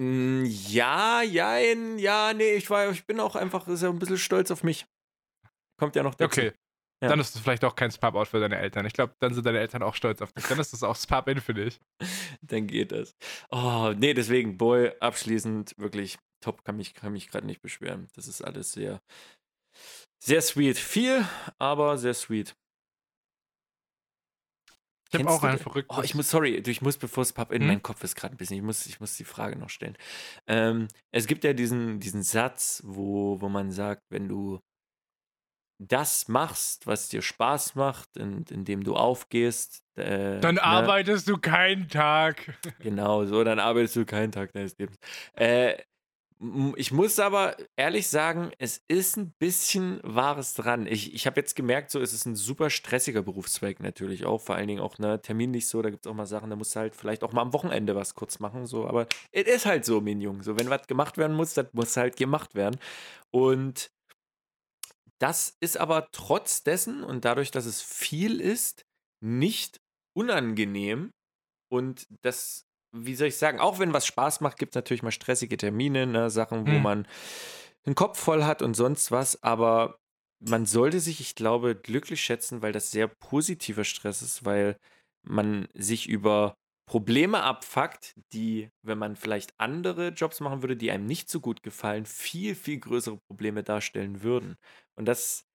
ja, 0.43 1.21
ja, 1.21 1.57
ja, 1.57 2.33
nee, 2.33 2.55
ich, 2.55 2.69
war, 2.69 2.91
ich 2.91 3.05
bin 3.05 3.19
auch 3.19 3.35
einfach 3.35 3.65
sehr 3.67 3.89
ein 3.89 3.99
bisschen 3.99 4.17
stolz 4.17 4.51
auf 4.51 4.63
mich. 4.63 4.85
Kommt 5.77 5.95
ja 5.95 6.03
noch 6.03 6.15
dazu. 6.15 6.25
Okay. 6.25 6.51
Ja. 7.01 7.09
Dann 7.09 7.19
ist 7.19 7.35
es 7.35 7.41
vielleicht 7.41 7.63
auch 7.63 7.75
kein 7.75 7.89
Spap-Out 7.89 8.27
für 8.27 8.39
deine 8.39 8.57
Eltern. 8.59 8.85
Ich 8.85 8.93
glaube, 8.93 9.15
dann 9.19 9.33
sind 9.33 9.45
deine 9.45 9.59
Eltern 9.59 9.81
auch 9.81 9.95
stolz 9.95 10.21
auf 10.21 10.31
dich. 10.33 10.45
Dann 10.45 10.59
ist 10.59 10.71
es 10.71 10.83
auch 10.83 10.95
Spap-In 10.95 11.41
für 11.41 11.55
dich. 11.55 11.79
Dann 12.43 12.67
geht 12.67 12.91
das. 12.91 13.15
Oh, 13.49 13.91
nee, 13.97 14.13
deswegen, 14.13 14.57
Boy, 14.57 14.91
abschließend 14.99 15.77
wirklich 15.79 16.19
top, 16.41 16.63
kann 16.63 16.77
mich, 16.77 16.93
kann 16.93 17.13
mich 17.13 17.27
gerade 17.27 17.47
nicht 17.47 17.61
beschweren. 17.61 18.07
Das 18.15 18.27
ist 18.27 18.41
alles 18.41 18.73
sehr, 18.73 19.01
sehr 20.23 20.41
sweet. 20.41 20.77
Viel, 20.77 21.25
aber 21.57 21.97
sehr 21.97 22.13
sweet. 22.13 22.55
Ich 25.13 25.19
habe 25.19 25.29
auch 25.29 25.43
einen 25.43 25.57
verrückten. 25.57 25.95
Oh, 25.97 26.03
ich 26.03 26.15
muss, 26.15 26.29
sorry, 26.29 26.55
ich 26.55 26.81
muss, 26.81 26.97
bevor 26.97 27.23
es 27.23 27.33
Pub 27.33 27.51
in 27.51 27.61
Hm? 27.61 27.67
mein 27.67 27.83
Kopf 27.83 28.03
ist 28.03 28.15
gerade 28.15 28.35
ein 28.35 28.37
bisschen, 28.37 28.57
ich 28.57 28.63
muss, 28.63 28.85
ich 28.85 28.99
muss 28.99 29.17
die 29.17 29.25
Frage 29.25 29.57
noch 29.57 29.69
stellen. 29.69 29.97
Ähm, 30.47 30.87
es 31.11 31.27
gibt 31.27 31.43
ja 31.43 31.53
diesen, 31.53 31.99
diesen 31.99 32.23
Satz, 32.23 32.81
wo, 32.85 33.41
wo 33.41 33.49
man 33.49 33.71
sagt, 33.71 34.03
wenn 34.09 34.27
du 34.29 34.61
das 35.87 36.27
machst, 36.27 36.85
was 36.85 37.09
dir 37.09 37.21
Spaß 37.21 37.75
macht 37.75 38.17
und 38.17 38.51
indem 38.51 38.83
du 38.83 38.95
aufgehst, 38.95 39.83
äh, 39.95 40.39
dann 40.39 40.55
ne, 40.55 40.63
arbeitest 40.63 41.27
du 41.27 41.37
keinen 41.37 41.87
Tag. 41.87 42.57
Genau, 42.79 43.25
so, 43.25 43.43
dann 43.43 43.59
arbeitest 43.59 43.95
du 43.95 44.05
keinen 44.05 44.31
Tag 44.31 44.53
deines 44.53 44.77
Lebens. 44.77 44.97
Äh, 45.33 45.75
ich 46.75 46.91
muss 46.91 47.19
aber 47.19 47.55
ehrlich 47.75 48.07
sagen, 48.07 48.51
es 48.57 48.81
ist 48.87 49.15
ein 49.15 49.31
bisschen 49.37 49.99
Wahres 50.03 50.55
dran. 50.55 50.87
Ich, 50.87 51.13
ich 51.13 51.27
habe 51.27 51.39
jetzt 51.39 51.55
gemerkt, 51.55 51.91
so 51.91 51.99
es 51.99 52.13
ist 52.13 52.25
ein 52.25 52.35
super 52.35 52.71
stressiger 52.71 53.21
Berufszweig 53.21 53.79
natürlich 53.79 54.25
auch, 54.25 54.41
vor 54.41 54.55
allen 54.55 54.67
Dingen 54.67 54.81
auch 54.81 54.97
ne, 54.97 55.21
terminlich 55.21 55.67
so, 55.67 55.83
da 55.83 55.91
gibt 55.91 56.05
es 56.05 56.11
auch 56.11 56.15
mal 56.15 56.25
Sachen, 56.25 56.49
da 56.49 56.55
musst 56.55 56.75
du 56.75 56.79
halt 56.79 56.95
vielleicht 56.95 57.23
auch 57.23 57.31
mal 57.33 57.43
am 57.43 57.53
Wochenende 57.53 57.95
was 57.95 58.15
kurz 58.15 58.39
machen, 58.39 58.65
so, 58.65 58.87
aber 58.87 59.05
es 59.31 59.43
ist 59.43 59.65
halt 59.67 59.85
so, 59.85 60.01
mein 60.01 60.19
Junge, 60.19 60.43
so, 60.43 60.57
wenn 60.57 60.69
was 60.69 60.87
gemacht 60.87 61.19
werden 61.19 61.35
muss, 61.35 61.53
das 61.53 61.67
muss 61.73 61.95
halt 61.95 62.15
gemacht 62.15 62.55
werden. 62.55 62.79
Und 63.29 63.91
das 65.21 65.55
ist 65.61 65.77
aber 65.77 66.09
trotz 66.11 66.63
dessen 66.63 67.03
und 67.03 67.25
dadurch, 67.25 67.51
dass 67.51 67.65
es 67.65 67.81
viel 67.81 68.41
ist, 68.41 68.83
nicht 69.23 69.79
unangenehm. 70.15 71.11
Und 71.69 72.07
das, 72.23 72.65
wie 72.95 73.15
soll 73.15 73.27
ich 73.29 73.37
sagen, 73.37 73.59
auch 73.59 73.79
wenn 73.79 73.93
was 73.93 74.07
Spaß 74.07 74.41
macht, 74.41 74.57
gibt 74.59 74.73
es 74.73 74.77
natürlich 74.77 75.03
mal 75.03 75.11
stressige 75.11 75.57
Termine, 75.57 76.07
ne, 76.07 76.29
Sachen, 76.29 76.69
wo 76.69 76.79
Hm. 76.79 76.81
man 76.81 77.07
den 77.85 77.95
Kopf 77.95 78.19
voll 78.19 78.43
hat 78.43 78.61
und 78.61 78.75
sonst 78.75 79.11
was. 79.11 79.41
Aber 79.43 79.97
man 80.39 80.65
sollte 80.65 80.99
sich, 80.99 81.19
ich 81.21 81.35
glaube, 81.35 81.75
glücklich 81.75 82.21
schätzen, 82.21 82.61
weil 82.61 82.71
das 82.71 82.91
sehr 82.91 83.07
positiver 83.07 83.83
Stress 83.83 84.21
ist, 84.21 84.45
weil 84.45 84.77
man 85.23 85.67
sich 85.73 86.07
über 86.09 86.55
Probleme 86.87 87.43
abfuckt, 87.43 88.13
die, 88.33 88.69
wenn 88.83 88.97
man 88.97 89.15
vielleicht 89.15 89.53
andere 89.59 90.09
Jobs 90.09 90.39
machen 90.41 90.61
würde, 90.61 90.75
die 90.75 90.91
einem 90.91 91.05
nicht 91.05 91.29
so 91.29 91.39
gut 91.39 91.63
gefallen, 91.63 92.05
viel, 92.05 92.55
viel 92.55 92.79
größere 92.79 93.17
Probleme 93.29 93.63
darstellen 93.63 94.23
würden. 94.23 94.55
Und 94.97 95.05
das 95.05 95.45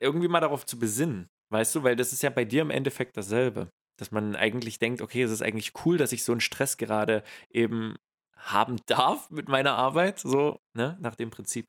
irgendwie 0.00 0.28
mal 0.28 0.40
darauf 0.40 0.64
zu 0.66 0.78
besinnen, 0.78 1.28
weißt 1.50 1.74
du, 1.74 1.82
weil 1.82 1.96
das 1.96 2.12
ist 2.12 2.22
ja 2.22 2.30
bei 2.30 2.44
dir 2.44 2.62
im 2.62 2.70
Endeffekt 2.70 3.16
dasselbe. 3.16 3.70
Dass 3.98 4.10
man 4.10 4.34
eigentlich 4.36 4.78
denkt, 4.78 5.02
okay, 5.02 5.22
es 5.22 5.30
ist 5.30 5.42
eigentlich 5.42 5.72
cool, 5.84 5.98
dass 5.98 6.12
ich 6.12 6.24
so 6.24 6.32
einen 6.32 6.40
Stress 6.40 6.76
gerade 6.76 7.22
eben 7.50 7.96
haben 8.36 8.80
darf 8.86 9.30
mit 9.30 9.48
meiner 9.48 9.74
Arbeit, 9.74 10.18
so, 10.18 10.60
ne, 10.74 10.96
nach 11.00 11.14
dem 11.14 11.30
Prinzip. 11.30 11.66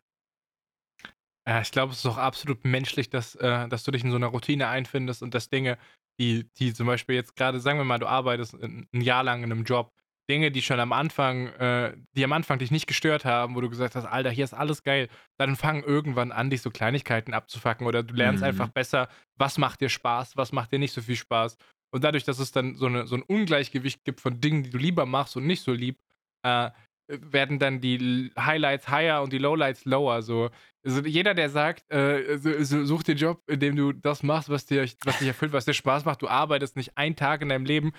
Ja, 1.46 1.60
ich 1.60 1.72
glaube, 1.72 1.92
es 1.92 2.00
ist 2.00 2.06
auch 2.06 2.18
absolut 2.18 2.64
menschlich, 2.64 3.10
dass, 3.10 3.36
äh, 3.36 3.68
dass 3.68 3.84
du 3.84 3.92
dich 3.92 4.04
in 4.04 4.12
so 4.12 4.16
einer 4.16 4.28
Routine 4.28 4.70
einfindest 4.70 5.22
und 5.22 5.34
dass 5.34 5.50
Dinge, 5.50 5.78
die, 6.18 6.50
die 6.58 6.74
zum 6.74 6.88
Beispiel 6.88 7.16
jetzt 7.16 7.36
gerade, 7.36 7.60
sagen 7.60 7.80
wir 7.80 7.84
mal, 7.84 8.00
du 8.00 8.08
arbeitest 8.08 8.56
ein, 8.56 8.88
ein 8.94 9.02
Jahr 9.02 9.24
lang 9.24 9.44
in 9.44 9.52
einem 9.52 9.66
Job, 9.66 9.92
Dinge, 10.30 10.52
die 10.52 10.62
schon 10.62 10.80
am 10.80 10.94
Anfang, 10.94 11.48
äh, 11.48 11.96
die 12.16 12.24
am 12.24 12.32
Anfang 12.34 12.58
dich 12.60 12.72
nicht 12.72 12.88
gestört 12.88 13.26
haben, 13.26 13.56
wo 13.56 13.62
du 13.62 13.70
gesagt 13.70 13.96
hast, 13.96 14.06
Alter, 14.06 14.30
hier 14.30 14.46
ist 14.46 14.54
alles 14.54 14.84
geil, 14.84 15.10
dann 15.38 15.56
fangen 15.56 15.84
irgendwann 15.84 16.32
an, 16.32 16.50
dich 16.50 16.62
so 16.62 16.70
Kleinigkeiten 16.72 17.34
abzufacken 17.34 17.86
oder 17.88 18.04
du 18.04 18.14
lernst 18.14 18.42
Mhm. 18.42 18.48
einfach 18.50 18.70
besser, 18.70 19.10
was 19.38 19.58
macht 19.58 19.82
dir 19.82 19.90
Spaß, 19.90 20.38
was 20.38 20.52
macht 20.52 20.72
dir 20.72 20.80
nicht 20.80 20.94
so 20.94 21.02
viel 21.02 21.16
Spaß. 21.18 21.58
Und 21.94 22.04
dadurch, 22.04 22.24
dass 22.24 22.40
es 22.40 22.52
dann 22.52 22.76
so, 22.76 22.86
eine, 22.88 23.06
so 23.06 23.16
ein 23.16 23.22
Ungleichgewicht 23.24 24.04
gibt 24.06 24.22
von 24.22 24.40
Dingen, 24.40 24.64
die 24.64 24.70
du 24.70 24.78
lieber 24.78 25.06
machst 25.06 25.36
und 25.36 25.46
nicht 25.46 25.62
so 25.62 25.72
lieb, 25.74 26.00
äh, 26.44 26.72
werden 27.10 27.60
dann 27.60 27.82
die 27.82 28.32
Highlights 28.40 28.88
higher 28.88 29.22
und 29.22 29.34
die 29.34 29.38
Lowlights 29.38 29.84
lower. 29.84 30.22
So. 30.22 30.50
Also 30.86 31.02
jeder, 31.06 31.34
der 31.34 31.50
sagt, 31.50 31.84
äh, 31.92 32.38
so- 32.38 32.86
such 32.86 33.04
dir 33.04 33.16
Job, 33.16 33.42
in 33.48 33.60
dem 33.60 33.76
du 33.76 33.92
das 33.92 34.24
machst, 34.24 34.50
was 34.50 34.66
dir, 34.66 34.88
was 35.04 35.20
dich 35.20 35.28
erfüllt, 35.28 35.52
was 35.52 35.66
dir 35.66 35.74
Spaß 35.74 36.06
macht, 36.06 36.22
du 36.22 36.30
arbeitest 36.30 36.78
nicht 36.78 36.98
einen 36.98 37.18
Tag 37.18 37.42
in 37.42 37.50
deinem 37.50 37.66
Leben, 37.66 37.92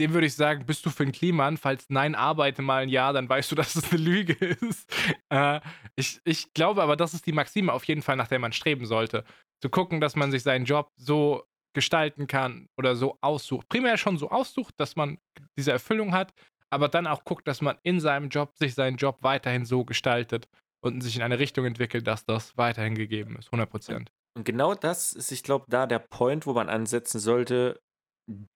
dem 0.00 0.14
würde 0.14 0.26
ich 0.26 0.34
sagen, 0.34 0.64
bist 0.66 0.84
du 0.86 0.90
für 0.90 1.04
ein 1.04 1.12
Kliman? 1.12 1.56
Falls 1.58 1.84
nein, 1.90 2.14
arbeite 2.14 2.62
mal 2.62 2.82
ein 2.82 2.88
Jahr, 2.88 3.12
dann 3.12 3.28
weißt 3.28 3.52
du, 3.52 3.54
dass 3.56 3.76
es 3.76 3.92
eine 3.92 4.02
Lüge 4.02 4.32
ist. 4.32 4.90
Äh, 5.28 5.60
ich, 5.94 6.20
ich 6.24 6.52
glaube 6.54 6.82
aber, 6.82 6.96
das 6.96 7.14
ist 7.14 7.26
die 7.26 7.32
Maxime 7.32 7.72
auf 7.72 7.84
jeden 7.84 8.02
Fall, 8.02 8.16
nach 8.16 8.28
der 8.28 8.38
man 8.38 8.52
streben 8.52 8.86
sollte. 8.86 9.24
Zu 9.62 9.68
gucken, 9.68 10.00
dass 10.00 10.16
man 10.16 10.30
sich 10.30 10.42
seinen 10.42 10.64
Job 10.64 10.90
so 10.96 11.44
gestalten 11.74 12.26
kann 12.26 12.68
oder 12.76 12.96
so 12.96 13.18
aussucht. 13.20 13.68
Primär 13.68 13.96
schon 13.96 14.16
so 14.16 14.30
aussucht, 14.30 14.74
dass 14.78 14.96
man 14.96 15.18
diese 15.56 15.70
Erfüllung 15.70 16.12
hat, 16.12 16.32
aber 16.70 16.88
dann 16.88 17.06
auch 17.06 17.24
guckt, 17.24 17.46
dass 17.46 17.60
man 17.60 17.76
in 17.82 18.00
seinem 18.00 18.28
Job 18.28 18.56
sich 18.56 18.74
seinen 18.74 18.96
Job 18.96 19.18
weiterhin 19.20 19.64
so 19.64 19.84
gestaltet 19.84 20.48
und 20.80 21.02
sich 21.02 21.16
in 21.16 21.22
eine 21.22 21.38
Richtung 21.38 21.66
entwickelt, 21.66 22.06
dass 22.06 22.24
das 22.24 22.56
weiterhin 22.56 22.94
gegeben 22.94 23.36
ist. 23.36 23.48
100 23.48 23.70
Prozent. 23.70 24.12
Und 24.36 24.44
genau 24.44 24.74
das 24.74 25.12
ist, 25.12 25.30
ich 25.30 25.42
glaube, 25.42 25.66
da 25.68 25.86
der 25.86 25.98
Point, 25.98 26.46
wo 26.46 26.54
man 26.54 26.68
ansetzen 26.68 27.18
sollte, 27.18 27.80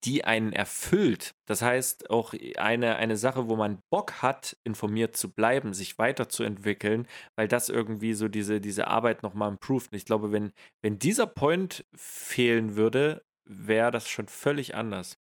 die 0.05 0.25
einen 0.25 0.53
erfüllt. 0.53 1.35
Das 1.47 1.62
heißt, 1.62 2.11
auch 2.11 2.35
eine, 2.57 2.97
eine 2.97 3.16
Sache, 3.16 3.49
wo 3.49 3.57
man 3.57 3.81
Bock 3.91 4.22
hat, 4.22 4.57
informiert 4.64 5.16
zu 5.16 5.33
bleiben, 5.33 5.75
sich 5.75 5.99
weiterzuentwickeln, 5.99 7.09
weil 7.37 7.49
das 7.49 7.68
irgendwie 7.68 8.14
so 8.14 8.29
diese, 8.29 8.61
diese 8.61 8.87
Arbeit 8.87 9.22
nochmal 9.22 9.51
improved. 9.51 9.93
Und 9.93 9.97
ich 9.97 10.05
glaube, 10.05 10.33
wenn, 10.33 10.53
wenn 10.83 10.99
dieser 10.99 11.27
Point 11.27 11.85
fehlen 11.95 12.77
würde, 12.77 13.25
wäre 13.45 13.91
das 13.91 14.09
schon 14.09 14.29
völlig 14.29 14.75
anders. 14.75 15.18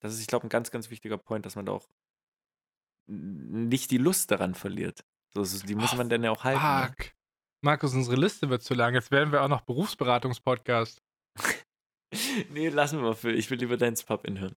Das 0.00 0.12
ist, 0.12 0.20
ich 0.20 0.26
glaube, 0.26 0.46
ein 0.46 0.50
ganz, 0.50 0.70
ganz 0.70 0.90
wichtiger 0.90 1.18
Point, 1.18 1.46
dass 1.46 1.56
man 1.56 1.66
da 1.66 1.72
auch 1.72 1.88
nicht 3.06 3.90
die 3.92 3.98
Lust 3.98 4.30
daran 4.30 4.54
verliert. 4.54 5.04
So, 5.32 5.44
die 5.44 5.74
muss 5.74 5.94
man 5.94 6.08
dann 6.08 6.24
ja 6.24 6.30
auch 6.30 6.44
halten. 6.44 6.62
Ne? 6.62 6.94
Fuck. 6.96 7.12
Markus, 7.62 7.94
unsere 7.94 8.16
Liste 8.16 8.50
wird 8.50 8.62
zu 8.62 8.74
lang. 8.74 8.94
Jetzt 8.94 9.10
werden 9.10 9.32
wir 9.32 9.42
auch 9.42 9.48
noch 9.48 9.60
Berufsberatungspodcast. 9.62 11.02
nee, 12.50 12.68
lassen 12.68 13.00
wir 13.02 13.10
mal. 13.10 13.34
Ich 13.34 13.50
will 13.50 13.58
lieber 13.58 13.76
deins 13.76 14.02
Pub-In 14.02 14.40
hören. 14.40 14.56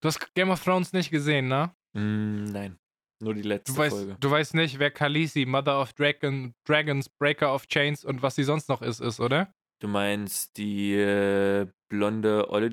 Du 0.00 0.08
hast 0.08 0.34
Game 0.34 0.50
of 0.50 0.62
Thrones 0.62 0.92
nicht 0.92 1.10
gesehen, 1.10 1.48
ne? 1.48 1.74
Mm, 1.92 2.44
nein. 2.44 2.78
Nur 3.20 3.34
die 3.34 3.42
letzte 3.42 3.72
du 3.72 3.78
weißt, 3.78 3.96
Folge. 3.96 4.16
Du 4.20 4.30
weißt 4.30 4.54
nicht, 4.54 4.78
wer 4.78 4.92
Khaleesi, 4.92 5.44
Mother 5.44 5.80
of 5.80 5.92
Dragon, 5.94 6.54
Dragons, 6.64 7.08
Breaker 7.08 7.52
of 7.52 7.66
Chains 7.66 8.04
und 8.04 8.22
was 8.22 8.36
sie 8.36 8.44
sonst 8.44 8.68
noch 8.68 8.80
ist, 8.80 9.00
ist, 9.00 9.18
oder? 9.18 9.52
Du 9.80 9.88
meinst 9.88 10.56
die 10.56 10.94
äh, 10.94 11.66
blonde 11.88 12.48
Olle. 12.50 12.70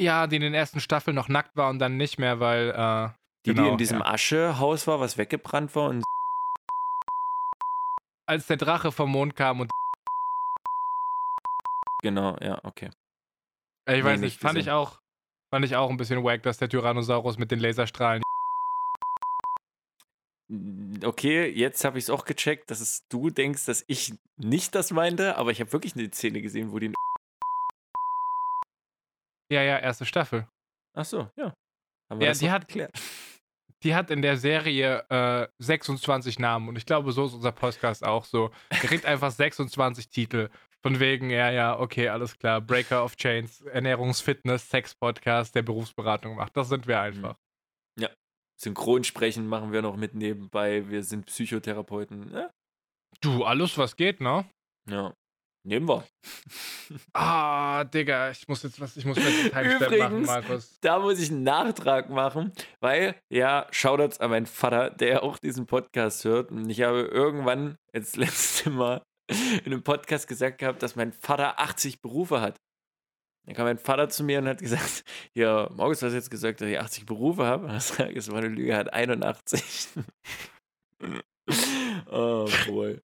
Ja, 0.00 0.26
die 0.26 0.36
in 0.36 0.42
den 0.42 0.54
ersten 0.54 0.80
Staffeln 0.80 1.14
noch 1.14 1.28
nackt 1.28 1.56
war 1.56 1.68
und 1.68 1.78
dann 1.78 1.96
nicht 1.98 2.18
mehr, 2.18 2.40
weil. 2.40 2.70
Äh, 2.70 3.10
die, 3.44 3.50
genau, 3.50 3.64
die 3.64 3.68
in 3.72 3.78
diesem 3.78 3.98
ja. 3.98 4.06
Aschehaus 4.06 4.86
war, 4.86 5.00
was 5.00 5.18
weggebrannt 5.18 5.74
war 5.76 5.90
und. 5.90 6.04
Als 8.26 8.46
der 8.46 8.56
Drache 8.56 8.92
vom 8.92 9.10
Mond 9.10 9.36
kam 9.36 9.60
und. 9.60 9.70
Genau, 12.02 12.36
ja, 12.40 12.58
okay. 12.64 12.90
Ich 13.88 13.94
Nee, 13.96 14.04
weiß 14.04 14.20
nicht 14.20 14.38
fand 14.40 14.54
gesehen. 14.56 14.68
ich 14.68 14.70
auch. 14.72 15.00
Fand 15.52 15.64
ich 15.64 15.76
auch 15.76 15.90
ein 15.90 15.96
bisschen 15.96 16.22
wack, 16.24 16.42
dass 16.42 16.58
der 16.58 16.68
Tyrannosaurus 16.68 17.38
mit 17.38 17.50
den 17.50 17.58
Laserstrahlen. 17.60 18.22
Okay, 21.04 21.48
jetzt 21.48 21.84
habe 21.84 21.98
ich 21.98 22.04
es 22.04 22.10
auch 22.10 22.24
gecheckt, 22.24 22.70
dass 22.70 22.80
es 22.80 23.06
du 23.08 23.30
denkst, 23.30 23.64
dass 23.66 23.84
ich 23.86 24.14
nicht 24.36 24.74
das 24.74 24.90
meinte, 24.90 25.36
aber 25.36 25.50
ich 25.50 25.60
habe 25.60 25.72
wirklich 25.72 25.94
eine 25.96 26.10
Szene 26.10 26.42
gesehen, 26.42 26.72
wo 26.72 26.78
die. 26.78 26.92
Ja, 29.50 29.62
ja, 29.62 29.78
erste 29.78 30.04
Staffel. 30.06 30.46
Ach 30.94 31.04
so, 31.04 31.30
ja. 31.36 31.54
Haben 32.10 32.20
wir 32.20 32.26
Ja, 32.26 32.30
das 32.32 32.38
die 32.40 32.50
hat- 32.50 32.68
geklärt. 32.68 32.92
Die 33.82 33.94
hat 33.96 34.10
in 34.12 34.22
der 34.22 34.36
Serie 34.36 35.04
äh, 35.10 35.48
26 35.58 36.38
Namen 36.38 36.68
und 36.68 36.76
ich 36.76 36.86
glaube, 36.86 37.10
so 37.10 37.26
ist 37.26 37.34
unser 37.34 37.50
Podcast 37.50 38.04
auch 38.04 38.24
so. 38.24 38.50
Der 38.70 38.78
kriegt 38.78 39.04
einfach 39.06 39.32
26 39.32 40.08
Titel. 40.08 40.50
Von 40.84 40.98
wegen, 40.98 41.30
ja, 41.30 41.50
ja, 41.50 41.78
okay, 41.78 42.08
alles 42.08 42.36
klar. 42.38 42.60
Breaker 42.60 43.04
of 43.04 43.16
Chains, 43.16 43.60
Ernährungsfitness, 43.62 44.68
Sex-Podcast, 44.68 45.54
der 45.54 45.62
Berufsberatung 45.62 46.36
macht. 46.36 46.56
Das 46.56 46.68
sind 46.68 46.86
wir 46.86 47.00
einfach. 47.00 47.36
Synchronsprechen 48.62 49.46
machen 49.48 49.72
wir 49.72 49.82
noch 49.82 49.96
mit 49.96 50.14
nebenbei. 50.14 50.88
Wir 50.88 51.02
sind 51.02 51.26
Psychotherapeuten. 51.26 52.32
Ja, 52.32 52.50
Du, 53.20 53.44
alles, 53.44 53.76
was 53.76 53.96
geht, 53.96 54.20
ne? 54.20 54.44
ja. 54.88 55.12
nehmen 55.66 55.88
wir. 55.88 56.04
Ah, 57.14 57.84
Digga, 57.84 58.30
ich 58.30 58.46
muss 58.48 58.62
jetzt 58.62 58.80
was, 58.80 58.96
ich 58.96 59.04
muss 59.04 59.16
jetzt 59.16 59.54
einen 59.54 59.78
Timestamp 59.78 59.80
machen, 59.80 59.94
Übrigens, 59.94 60.26
Markus. 60.26 60.78
Da 60.80 60.98
muss 60.98 61.20
ich 61.20 61.30
einen 61.30 61.42
Nachtrag 61.42 62.10
machen, 62.10 62.52
weil, 62.80 63.16
ja, 63.32 63.66
Shoutouts 63.70 64.20
an 64.20 64.30
meinen 64.30 64.46
Vater, 64.46 64.90
der 64.90 65.22
auch 65.22 65.38
diesen 65.38 65.66
Podcast 65.66 66.24
hört. 66.24 66.50
Und 66.50 66.68
ich 66.68 66.82
habe 66.82 67.00
irgendwann, 67.02 67.76
jetzt 67.92 68.16
letzte 68.16 68.70
Mal, 68.70 69.02
in 69.40 69.72
einem 69.72 69.82
Podcast 69.82 70.28
gesagt 70.28 70.58
gehabt, 70.58 70.82
dass 70.82 70.96
mein 70.96 71.12
Vater 71.12 71.58
80 71.60 72.00
Berufe 72.00 72.40
hat. 72.40 72.56
Dann 73.46 73.56
kam 73.56 73.66
mein 73.66 73.78
Vater 73.78 74.08
zu 74.08 74.22
mir 74.22 74.38
und 74.38 74.46
hat 74.48 74.58
gesagt, 74.60 75.04
ja, 75.34 75.68
Markus, 75.74 75.98
du 76.00 76.06
hast 76.06 76.12
jetzt 76.14 76.30
gesagt, 76.30 76.60
dass 76.60 76.68
ich 76.68 76.78
80 76.78 77.06
Berufe 77.06 77.44
habe. 77.44 77.66
Und 77.66 77.76
ich 77.76 77.82
sage, 77.82 78.16
es 78.16 78.30
war 78.30 78.38
eine 78.38 78.48
Lüge, 78.48 78.76
hat 78.76 78.92
81. 78.92 79.88
oh, 82.06 82.48
boy. 82.66 83.00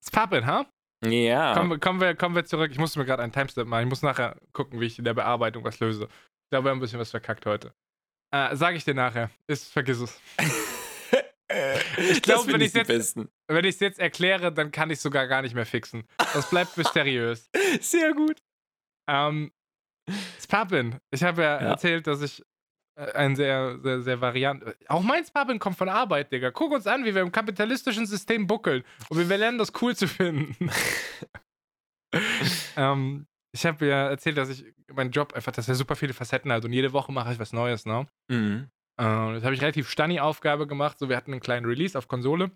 It's 0.00 0.10
poppin', 0.10 0.44
ha? 0.46 0.66
Ja. 1.04 1.54
Kommen, 1.54 1.70
wir- 1.70 1.78
kommen, 1.78 2.00
wir, 2.00 2.14
kommen 2.14 2.34
wir 2.34 2.44
zurück. 2.44 2.70
Ich 2.72 2.78
musste 2.78 2.98
mir 2.98 3.04
gerade 3.06 3.22
einen 3.22 3.32
Timestamp 3.32 3.68
machen. 3.68 3.84
Ich 3.84 3.88
muss 3.88 4.02
nachher 4.02 4.36
gucken, 4.52 4.80
wie 4.80 4.86
ich 4.86 4.98
in 4.98 5.04
der 5.04 5.14
Bearbeitung 5.14 5.64
was 5.64 5.78
löse. 5.80 6.04
Ich 6.04 6.50
glaube, 6.50 6.66
wir 6.66 6.70
haben 6.70 6.78
ein 6.78 6.80
bisschen 6.80 6.98
was 6.98 7.10
verkackt 7.10 7.46
heute. 7.46 7.72
Äh, 8.34 8.56
sag 8.56 8.74
ich 8.74 8.84
dir 8.84 8.94
nachher. 8.94 9.30
Ist, 9.46 9.72
vergiss 9.72 10.00
es. 10.00 10.20
ich 11.50 12.22
glaub, 12.22 12.42
glaube, 12.44 12.52
wenn 12.52 12.60
ich 12.60 12.72
die 12.72 12.78
jetzt- 12.78 13.16
ich 13.16 13.74
es 13.74 13.80
jetzt 13.80 13.98
erkläre, 13.98 14.52
dann 14.52 14.70
kann 14.70 14.90
ich 14.90 15.00
sogar 15.00 15.26
gar 15.26 15.42
nicht 15.42 15.54
mehr 15.54 15.66
fixen. 15.66 16.04
Das 16.18 16.50
bleibt 16.50 16.76
mysteriös. 16.76 17.48
Sehr 17.80 18.12
gut. 18.12 18.38
Ähm, 19.08 19.50
Spapin. 20.40 20.98
Ich 21.10 21.22
habe 21.22 21.42
ja, 21.42 21.60
Ja. 21.60 21.68
erzählt, 21.70 22.06
dass 22.06 22.20
ich 22.22 22.42
äh, 22.96 23.12
ein 23.12 23.36
sehr, 23.36 23.78
sehr, 23.82 24.02
sehr 24.02 24.20
variant. 24.20 24.64
Auch 24.88 25.02
mein 25.02 25.24
Spapin 25.24 25.58
kommt 25.58 25.76
von 25.78 25.88
Arbeit, 25.88 26.32
Digga. 26.32 26.50
Guck 26.50 26.72
uns 26.72 26.86
an, 26.86 27.04
wie 27.04 27.14
wir 27.14 27.22
im 27.22 27.32
kapitalistischen 27.32 28.06
System 28.06 28.46
buckeln. 28.46 28.84
Und 29.08 29.28
wir 29.28 29.36
lernen 29.38 29.56
das 29.58 29.72
cool 29.80 29.94
zu 29.96 30.06
finden. 30.08 30.70
ähm, 32.76 33.26
ich 33.54 33.64
habe 33.66 33.86
ja 33.86 34.08
erzählt, 34.08 34.36
dass 34.36 34.48
ich 34.50 34.64
meinen 34.92 35.10
Job 35.10 35.32
einfach, 35.34 35.52
dass 35.52 35.68
er 35.68 35.74
super 35.74 35.96
viele 35.96 36.12
Facetten 36.14 36.52
hat 36.52 36.64
und 36.64 36.72
jede 36.72 36.92
Woche 36.92 37.12
mache 37.12 37.32
ich 37.32 37.38
was 37.38 37.52
Neues, 37.52 37.86
ne? 37.86 38.06
Mhm. 38.30 38.68
Äh, 38.98 39.34
das 39.34 39.44
habe 39.44 39.54
ich 39.54 39.60
relativ 39.62 39.88
Stunny-Aufgabe 39.88 40.66
gemacht. 40.66 40.98
So, 40.98 41.08
wir 41.08 41.16
hatten 41.16 41.32
einen 41.32 41.40
kleinen 41.40 41.66
Release 41.66 41.96
auf 41.96 42.08
Konsole 42.08 42.50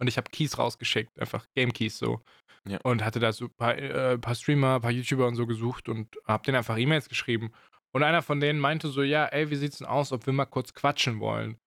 und 0.00 0.06
ich 0.06 0.16
habe 0.16 0.30
Keys 0.30 0.58
rausgeschickt, 0.58 1.18
einfach 1.18 1.46
Game 1.54 1.72
Keys 1.72 1.98
so. 1.98 2.20
Ja. 2.68 2.78
Und 2.82 3.04
hatte 3.04 3.18
da 3.18 3.32
so 3.32 3.46
ein 3.46 3.54
paar, 3.56 3.76
äh, 3.76 4.18
paar 4.18 4.34
Streamer, 4.34 4.76
ein 4.76 4.80
paar 4.82 4.92
YouTuber 4.92 5.26
und 5.26 5.34
so 5.34 5.46
gesucht 5.46 5.88
und 5.88 6.16
habe 6.26 6.44
denen 6.44 6.56
einfach 6.56 6.78
E-Mails 6.78 7.08
geschrieben. 7.08 7.52
Und 7.94 8.02
einer 8.04 8.22
von 8.22 8.40
denen 8.40 8.60
meinte 8.60 8.88
so, 8.88 9.02
ja, 9.02 9.26
ey, 9.26 9.50
wie 9.50 9.56
sieht's 9.56 9.78
denn 9.78 9.86
aus, 9.86 10.12
ob 10.12 10.26
wir 10.26 10.32
mal 10.32 10.46
kurz 10.46 10.72
quatschen 10.72 11.18
wollen? 11.20 11.58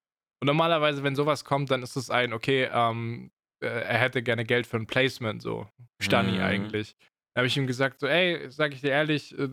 Und 0.42 0.48
normalerweise, 0.48 1.04
wenn 1.04 1.16
sowas 1.16 1.44
kommt, 1.46 1.70
dann 1.72 1.84
ist 1.84 1.96
es 1.96 2.10
ein, 2.10 2.34
okay, 2.34 2.70
ähm, 2.72 3.32
äh, 3.62 3.68
er 3.68 3.98
hätte 4.00 4.24
gerne 4.24 4.46
Geld 4.46 4.68
für 4.68 4.78
ein 4.78 4.88
Placement, 4.88 5.42
so. 5.42 5.68
Stunny 6.02 6.34
Mhm. 6.34 6.44
eigentlich. 6.44 6.96
Da 7.34 7.40
habe 7.40 7.48
ich 7.48 7.58
ihm 7.58 7.68
gesagt, 7.68 8.00
so, 8.00 8.08
ey, 8.08 8.50
sag 8.50 8.74
ich 8.74 8.82
dir 8.82 8.92
ehrlich, 8.92 9.38
äh, 9.38 9.50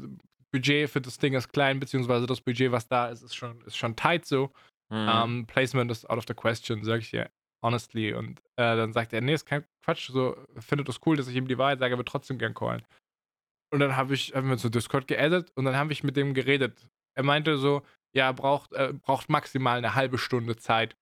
Budget 0.53 0.91
für 0.91 1.01
das 1.01 1.19
Ding 1.19 1.35
ist 1.35 1.53
klein, 1.53 1.81
beziehungsweise 1.81 2.27
das 2.27 2.41
Budget, 2.41 2.71
was 2.73 2.87
da 2.87 3.09
ist, 3.09 3.23
ist 3.23 3.35
schon, 3.35 3.61
ist 3.63 3.77
schon 3.77 3.97
tight 3.97 4.25
so. 4.27 4.53
Mhm. 4.91 5.09
Ähm, 5.11 5.47
Placement 5.47 5.91
ist 5.91 6.09
out 6.09 6.19
of 6.19 6.25
the 6.29 6.35
question, 6.35 6.85
sag 6.85 7.01
ich 7.01 7.11
dir 7.11 7.31
honestly. 7.63 8.13
Und 8.13 8.41
äh, 8.57 8.77
dann 8.77 8.93
sagt 8.93 9.13
er, 9.13 9.21
nee, 9.21 9.35
ist 9.35 9.47
kein 9.47 9.65
Quatsch, 9.85 10.11
so 10.11 10.37
findet 10.59 10.89
es 10.89 11.01
cool, 11.07 11.17
dass 11.17 11.29
ich 11.29 11.37
ihm 11.37 11.49
die 11.49 11.59
Wahrheit 11.59 11.79
sage, 11.79 11.95
er 11.95 11.99
wird 11.99 12.09
trotzdem 12.09 12.39
gern 12.39 12.55
callen. 12.55 12.83
Und 13.73 13.81
dann 13.81 13.97
habe 13.97 14.15
ich, 14.15 14.35
haben 14.35 14.51
wir 14.51 14.59
zu 14.59 14.69
Discord 14.69 15.07
geaddet 15.07 15.51
und 15.55 15.65
dann 15.65 15.77
habe 15.77 15.93
ich 15.93 16.05
mit 16.05 16.17
dem 16.17 16.35
geredet. 16.35 16.91
Er 17.15 17.23
meinte 17.23 17.57
so, 17.57 17.83
ja, 18.15 18.31
braucht, 18.33 18.73
äh, 18.73 18.93
braucht 18.93 19.31
maximal 19.31 19.79
eine 19.79 19.95
halbe 19.95 20.19
Stunde 20.19 20.57
Zeit. 20.57 20.97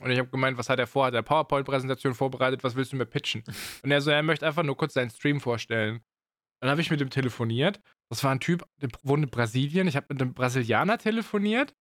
Und 0.00 0.10
ich 0.10 0.18
habe 0.18 0.28
gemeint, 0.28 0.58
was 0.58 0.68
hat 0.68 0.78
er 0.78 0.86
vor? 0.86 1.06
Hat 1.06 1.14
er 1.14 1.22
PowerPoint-Präsentation 1.22 2.14
vorbereitet? 2.14 2.64
Was 2.64 2.74
willst 2.74 2.92
du 2.92 2.96
mir 2.96 3.06
pitchen? 3.06 3.44
Und 3.82 3.90
er 3.90 4.00
so, 4.00 4.10
er 4.10 4.22
möchte 4.22 4.46
einfach 4.46 4.62
nur 4.62 4.76
kurz 4.76 4.94
seinen 4.94 5.10
Stream 5.10 5.40
vorstellen. 5.40 6.00
Dann 6.60 6.70
habe 6.70 6.80
ich 6.80 6.90
mit 6.90 7.00
ihm 7.00 7.10
telefoniert. 7.10 7.80
Das 8.08 8.22
war 8.22 8.30
ein 8.30 8.40
Typ, 8.40 8.64
der 8.80 8.88
wohnt 9.02 9.24
in 9.24 9.30
Brasilien. 9.30 9.88
Ich 9.88 9.96
habe 9.96 10.06
mit 10.10 10.22
einem 10.22 10.34
Brasilianer 10.34 10.98
telefoniert. 10.98 11.74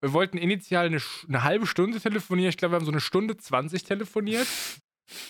Wir 0.00 0.12
wollten 0.12 0.38
initial 0.38 0.86
eine, 0.86 1.00
eine 1.28 1.44
halbe 1.44 1.66
Stunde 1.66 2.00
telefonieren. 2.00 2.50
Ich 2.50 2.56
glaube, 2.56 2.72
wir 2.72 2.76
haben 2.76 2.86
so 2.86 2.92
eine 2.92 3.00
Stunde 3.00 3.36
20 3.36 3.84
telefoniert. 3.84 4.48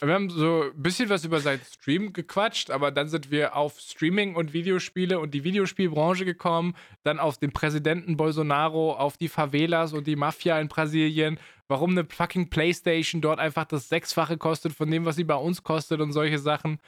Wir 0.00 0.14
haben 0.14 0.28
so 0.30 0.64
ein 0.64 0.82
bisschen 0.82 1.08
was 1.08 1.24
über 1.24 1.40
seinen 1.40 1.62
Stream 1.62 2.12
gequatscht, 2.12 2.70
aber 2.70 2.90
dann 2.90 3.08
sind 3.08 3.30
wir 3.30 3.56
auf 3.56 3.80
Streaming 3.80 4.34
und 4.34 4.52
Videospiele 4.52 5.18
und 5.18 5.32
die 5.32 5.42
Videospielbranche 5.42 6.26
gekommen, 6.26 6.76
dann 7.02 7.18
auf 7.18 7.38
den 7.38 7.52
Präsidenten 7.52 8.16
Bolsonaro, 8.16 8.92
auf 8.92 9.16
die 9.16 9.28
Favelas 9.28 9.94
und 9.94 10.06
die 10.06 10.16
Mafia 10.16 10.60
in 10.60 10.68
Brasilien, 10.68 11.40
warum 11.66 11.92
eine 11.92 12.04
fucking 12.04 12.50
Playstation 12.50 13.22
dort 13.22 13.38
einfach 13.38 13.64
das 13.64 13.88
Sechsfache 13.88 14.36
kostet 14.36 14.74
von 14.74 14.90
dem, 14.90 15.06
was 15.06 15.16
sie 15.16 15.24
bei 15.24 15.34
uns 15.34 15.62
kostet 15.62 16.00
und 16.00 16.12
solche 16.12 16.38
Sachen. 16.38 16.78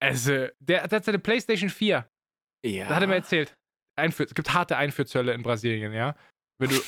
Also, 0.00 0.46
der, 0.60 0.88
der 0.88 0.96
hat 0.96 1.04
seine 1.04 1.18
Playstation 1.18 1.68
4 1.68 2.08
ja. 2.64 2.88
da 2.88 2.96
hat 2.96 3.02
er 3.02 3.08
mir 3.08 3.14
erzählt, 3.14 3.54
Einfuhr, 3.96 4.26
es 4.26 4.34
gibt 4.34 4.52
harte 4.52 4.76
Einfuhrzölle 4.76 5.32
in 5.32 5.42
Brasilien, 5.42 5.92
ja. 5.92 6.16
Wenn 6.58 6.70
du 6.70 6.76
äh, 6.76 6.80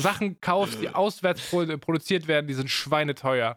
Sachen 0.00 0.40
kaufst, 0.40 0.80
die 0.80 0.88
auswärts 0.88 1.48
pro 1.48 1.64
produziert 1.78 2.26
werden, 2.26 2.46
die 2.46 2.54
sind 2.54 2.70
schweineteuer. 2.70 3.56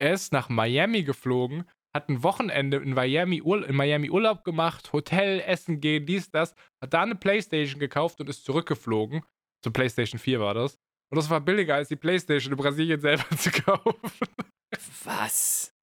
Er 0.00 0.12
ist 0.12 0.32
nach 0.32 0.48
Miami 0.48 1.02
geflogen, 1.02 1.64
hat 1.94 2.08
ein 2.08 2.22
Wochenende 2.22 2.78
in 2.78 2.94
Miami, 2.94 3.38
in 3.38 3.76
Miami 3.76 4.10
Urlaub 4.10 4.44
gemacht, 4.44 4.92
Hotel, 4.92 5.40
Essen 5.40 5.80
gehen, 5.80 6.06
dies, 6.06 6.30
das, 6.30 6.54
hat 6.82 6.94
da 6.94 7.02
eine 7.02 7.14
Playstation 7.14 7.80
gekauft 7.80 8.20
und 8.20 8.28
ist 8.28 8.44
zurückgeflogen. 8.44 9.22
Zur 9.64 9.72
Playstation 9.72 10.18
4 10.18 10.40
war 10.40 10.54
das. 10.54 10.78
Und 11.10 11.16
das 11.16 11.30
war 11.30 11.40
billiger 11.40 11.74
als 11.74 11.88
die 11.88 11.96
Playstation 11.96 12.52
in 12.52 12.58
Brasilien 12.58 13.00
selber 13.00 13.24
zu 13.36 13.50
kaufen. 13.50 14.10
Was? 15.04 15.74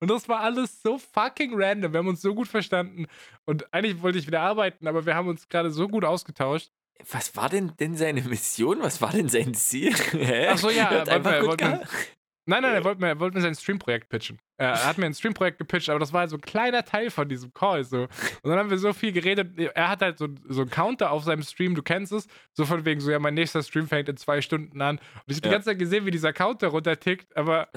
Und 0.00 0.10
das 0.10 0.28
war 0.28 0.40
alles 0.40 0.82
so 0.82 0.98
fucking 0.98 1.52
random. 1.54 1.92
Wir 1.92 1.98
haben 1.98 2.08
uns 2.08 2.22
so 2.22 2.34
gut 2.34 2.48
verstanden. 2.48 3.06
Und 3.44 3.72
eigentlich 3.72 4.02
wollte 4.02 4.18
ich 4.18 4.26
wieder 4.26 4.40
arbeiten, 4.40 4.86
aber 4.86 5.06
wir 5.06 5.14
haben 5.14 5.28
uns 5.28 5.48
gerade 5.48 5.70
so 5.70 5.88
gut 5.88 6.04
ausgetauscht. 6.04 6.70
Was 7.10 7.34
war 7.36 7.48
denn 7.48 7.72
denn 7.78 7.96
seine 7.96 8.22
Mission? 8.22 8.80
Was 8.80 9.02
war 9.02 9.12
denn 9.12 9.28
sein 9.28 9.54
Ziel? 9.54 9.94
Hä? 10.12 10.48
Ach 10.50 10.58
so, 10.58 10.70
ja, 10.70 10.90
er 10.90 11.24
wollte, 11.24 11.36
er 11.36 11.46
wollte, 11.46 11.88
Nein, 12.46 12.62
nein, 12.62 12.74
er 12.74 12.84
wollte 12.84 13.00
mir, 13.00 13.08
er 13.08 13.20
wollte 13.20 13.36
mir 13.36 13.42
sein 13.42 13.54
Streamprojekt 13.54 14.10
pitchen. 14.10 14.38
Er 14.58 14.84
hat 14.84 14.98
mir 14.98 15.06
ein 15.06 15.14
Streamprojekt 15.14 15.56
gepitcht, 15.56 15.88
aber 15.88 15.98
das 15.98 16.12
war 16.12 16.20
halt 16.20 16.30
so 16.30 16.36
ein 16.36 16.42
kleiner 16.42 16.84
Teil 16.84 17.10
von 17.10 17.26
diesem 17.26 17.54
Call. 17.54 17.84
So. 17.84 18.02
Und 18.02 18.10
dann 18.44 18.58
haben 18.58 18.68
wir 18.68 18.76
so 18.76 18.92
viel 18.92 19.12
geredet. 19.12 19.58
Er 19.58 19.88
hat 19.88 20.02
halt 20.02 20.18
so, 20.18 20.28
so 20.48 20.60
einen 20.60 20.70
Counter 20.70 21.10
auf 21.10 21.24
seinem 21.24 21.42
Stream, 21.42 21.74
du 21.74 21.82
kennst 21.82 22.12
es. 22.12 22.28
So 22.52 22.66
von 22.66 22.84
wegen, 22.84 23.00
so, 23.00 23.10
ja, 23.10 23.18
mein 23.18 23.34
nächster 23.34 23.62
Stream 23.62 23.88
fängt 23.88 24.10
in 24.10 24.18
zwei 24.18 24.42
Stunden 24.42 24.80
an. 24.82 24.98
Und 24.98 25.04
ich 25.26 25.36
habe 25.36 25.46
ja. 25.46 25.50
die 25.50 25.54
ganze 25.54 25.70
Zeit 25.70 25.78
gesehen, 25.78 26.04
wie 26.04 26.10
dieser 26.10 26.34
Counter 26.34 26.68
runtertickt, 26.68 27.34
aber 27.34 27.68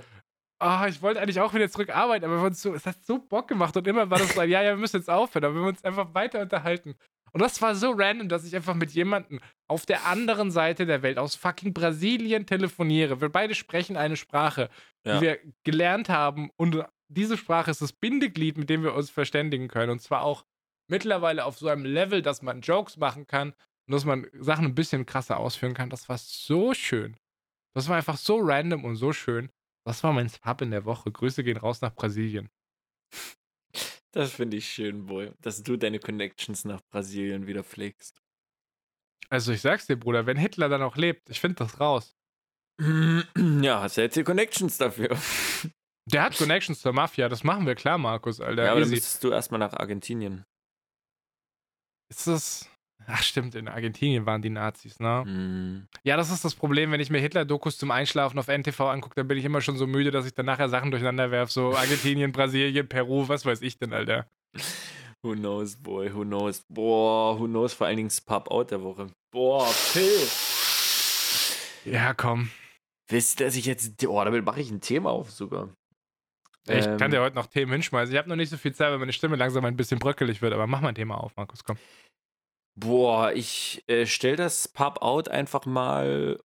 oh, 0.60 0.86
ich 0.88 1.02
wollte 1.02 1.22
eigentlich 1.22 1.40
auch 1.40 1.54
wieder 1.54 1.70
zurück 1.70 1.96
arbeiten, 1.96 2.26
aber 2.26 2.54
so, 2.54 2.74
es 2.74 2.86
hat 2.86 3.04
so 3.04 3.20
Bock 3.20 3.48
gemacht 3.48 3.76
und 3.78 3.88
immer 3.88 4.10
war 4.10 4.20
das 4.20 4.34
so, 4.34 4.42
ja, 4.42 4.62
ja, 4.62 4.72
wir 4.72 4.78
müssen 4.78 4.98
jetzt 4.98 5.10
aufhören, 5.10 5.46
aber 5.46 5.54
wir 5.56 5.62
haben 5.62 5.68
uns 5.70 5.84
einfach 5.84 6.14
weiter 6.14 6.42
unterhalten. 6.42 6.96
Und 7.34 7.42
das 7.42 7.62
war 7.62 7.76
so 7.76 7.92
random, 7.92 8.30
dass 8.30 8.46
ich 8.46 8.56
einfach 8.56 8.74
mit 8.74 8.92
jemandem 8.92 9.40
auf 9.68 9.86
der 9.86 10.06
anderen 10.06 10.50
Seite 10.50 10.86
der 10.86 11.02
Welt 11.04 11.20
aus 11.20 11.36
fucking 11.36 11.74
Brasilien 11.74 12.46
telefoniere. 12.46 13.22
Wir 13.22 13.30
beide 13.30 13.54
sprechen 13.54 13.98
eine 13.98 14.16
Sprache, 14.16 14.70
ja. 15.06 15.16
die 15.16 15.22
wir 15.22 15.40
gelernt 15.64 16.10
haben 16.10 16.50
und 16.58 16.84
diese 17.10 17.38
Sprache 17.38 17.72
ist 17.72 17.82
das 17.82 17.94
Bindeglied, 17.94 18.58
mit 18.58 18.70
dem 18.70 18.84
wir 18.84 18.94
uns 18.94 19.10
verständigen 19.10 19.68
können. 19.68 19.92
Und 19.92 20.02
zwar 20.02 20.24
auch 20.24 20.46
mittlerweile 20.90 21.46
auf 21.46 21.58
so 21.58 21.68
einem 21.68 21.86
Level, 21.86 22.22
dass 22.22 22.42
man 22.42 22.62
Jokes 22.62 22.98
machen 22.98 23.28
kann 23.28 23.50
und 23.88 23.94
dass 23.94 24.06
man 24.06 24.28
Sachen 24.34 24.66
ein 24.66 24.76
bisschen 24.76 25.06
krasser 25.06 25.38
ausführen 25.38 25.74
kann. 25.74 25.90
Das 25.90 26.10
war 26.10 26.18
so 26.18 26.74
schön. 26.74 27.16
Das 27.74 27.88
war 27.88 27.98
einfach 27.98 28.18
so 28.18 28.40
random 28.40 28.84
und 28.84 28.96
so 28.96 29.14
schön. 29.14 29.50
Das 29.88 30.04
war 30.04 30.12
mein 30.12 30.28
Spab 30.28 30.62
in 30.62 30.72
der 30.72 30.84
Woche. 30.84 31.10
Grüße 31.10 31.46
gehen 31.46 31.56
raus 31.56 31.80
nach 31.80 31.96
Brasilien. 31.96 32.50
Das 34.12 34.34
finde 34.34 34.58
ich 34.58 34.68
schön, 34.68 35.06
Boy, 35.06 35.32
dass 35.40 35.64
du 35.64 35.78
deine 35.78 36.00
Connections 36.00 36.66
nach 36.66 36.82
Brasilien 36.92 37.48
wieder 37.48 37.64
pflegst. 37.64 38.22
Also 39.30 39.54
ich 39.54 39.62
sag's 39.62 39.88
dir, 39.88 39.96
Bruder, 39.96 40.26
wenn 40.26 40.36
Hitler 40.36 40.68
dann 40.68 40.82
auch 40.82 40.98
lebt, 40.98 41.30
ich 41.30 41.40
finde 41.40 41.56
das 41.56 41.80
raus. 41.80 42.18
Ja, 43.62 43.82
hast 43.82 43.96
du 43.96 44.02
jetzt 44.02 44.18
die 44.18 44.24
Connections 44.24 44.78
dafür. 44.78 45.18
Der 46.06 46.24
hat 46.24 46.38
Connections 46.38 46.82
zur 46.82 46.92
Mafia, 46.92 47.30
das 47.30 47.46
machen 47.46 47.66
wir 47.66 47.76
klar, 47.76 47.98
Markus, 47.98 48.42
Alter. 48.42 48.66
Ja, 48.66 48.72
aber 48.72 48.82
dann 48.82 48.90
müsstest 48.90 49.24
du 49.24 49.32
erstmal 49.32 49.60
nach 49.60 49.74
Argentinien. 49.74 50.46
Ist 52.10 52.28
das. 52.28 52.70
Ach 53.06 53.24
stimmt, 53.24 53.56
in 53.56 53.68
Argentinien 53.68 54.26
waren 54.26 54.42
die 54.42 54.50
Nazis, 54.50 55.00
ne? 55.00 55.24
Mm. 55.26 55.88
Ja, 56.04 56.18
das 56.18 56.32
ist 56.32 56.44
das 56.44 56.56
Problem, 56.56 56.92
wenn 56.92 57.00
ich 57.00 57.10
mir 57.10 57.20
Hitler-Dokus 57.20 57.78
zum 57.78 57.92
Einschlafen 57.92 58.38
auf 58.38 58.48
NTV 58.48 58.82
angucke, 58.82 59.16
dann 59.16 59.28
bin 59.28 59.38
ich 59.38 59.46
immer 59.46 59.62
schon 59.62 59.78
so 59.78 59.88
müde, 59.88 60.12
dass 60.12 60.26
ich 60.26 60.34
dann 60.34 60.46
nachher 60.46 60.68
Sachen 60.68 60.92
durcheinander 60.92 61.32
werfe. 61.32 61.52
So 61.52 61.76
Argentinien, 61.76 62.32
Brasilien, 62.32 62.88
Peru, 62.88 63.28
was 63.30 63.46
weiß 63.46 63.62
ich 63.62 63.78
denn, 63.78 63.94
Alter. 63.94 64.28
Who 65.24 65.34
knows, 65.36 65.78
boy, 65.78 66.14
who 66.14 66.24
knows. 66.24 66.64
Boah, 66.70 67.40
who 67.40 67.48
knows, 67.48 67.74
vor 67.74 67.88
allen 67.88 67.98
Dingen 67.98 68.10
das 68.10 68.22
Pub-Out 68.22 68.72
der 68.72 68.84
Woche. 68.84 69.08
Boah, 69.32 69.66
Phil. 69.66 70.28
Ja, 71.92 72.14
komm. 72.14 72.50
Wisst 73.10 73.40
ihr, 73.40 73.46
dass 73.46 73.56
ich 73.56 73.66
jetzt. 73.66 74.06
Oh, 74.06 74.24
damit 74.24 74.46
mache 74.46 74.60
ich 74.60 74.70
ein 74.70 74.82
Thema 74.82 75.12
auf 75.12 75.32
sogar. 75.32 75.70
Ich 76.70 76.86
ähm, 76.86 76.98
kann 76.98 77.12
dir 77.12 77.22
heute 77.22 77.36
noch 77.36 77.48
Themen 77.48 77.72
hinschmeißen. 77.72 78.14
Ich 78.14 78.18
habe 78.18 78.28
noch 78.30 78.36
nicht 78.36 78.50
so 78.50 78.58
viel 78.58 78.74
Zeit, 78.74 78.92
weil 78.92 79.00
meine 79.00 79.14
Stimme 79.14 79.38
langsam 79.38 79.64
ein 79.66 79.78
bisschen 79.78 80.00
bröckelig 80.00 80.42
wird, 80.42 80.54
aber 80.54 80.68
mach 80.68 80.82
mal 80.82 80.90
ein 80.90 80.96
Thema 80.96 81.16
auf, 81.16 81.36
Markus, 81.38 81.64
komm. 81.64 81.78
Boah, 82.80 83.34
ich 83.34 83.84
äh, 83.88 84.06
stelle 84.06 84.36
das 84.36 84.68
Pub-Out 84.68 85.30
einfach 85.30 85.66
mal, 85.66 86.40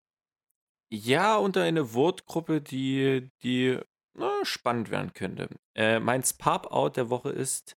ja, 0.91 1.37
unter 1.37 1.62
eine 1.62 1.93
Wortgruppe, 1.93 2.62
die, 2.62 3.30
die 3.43 3.78
na, 4.14 4.43
spannend 4.45 4.91
werden 4.91 5.12
könnte. 5.12 5.49
Äh, 5.76 6.01
mein 6.01 6.22
Pub-Out 6.22 6.97
der 6.97 7.11
Woche 7.11 7.30
ist 7.30 7.76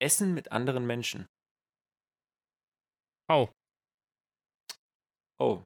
Essen 0.00 0.32
mit 0.32 0.52
anderen 0.52 0.86
Menschen. 0.86 1.26
Oh. 3.28 3.48
Oh. 5.38 5.62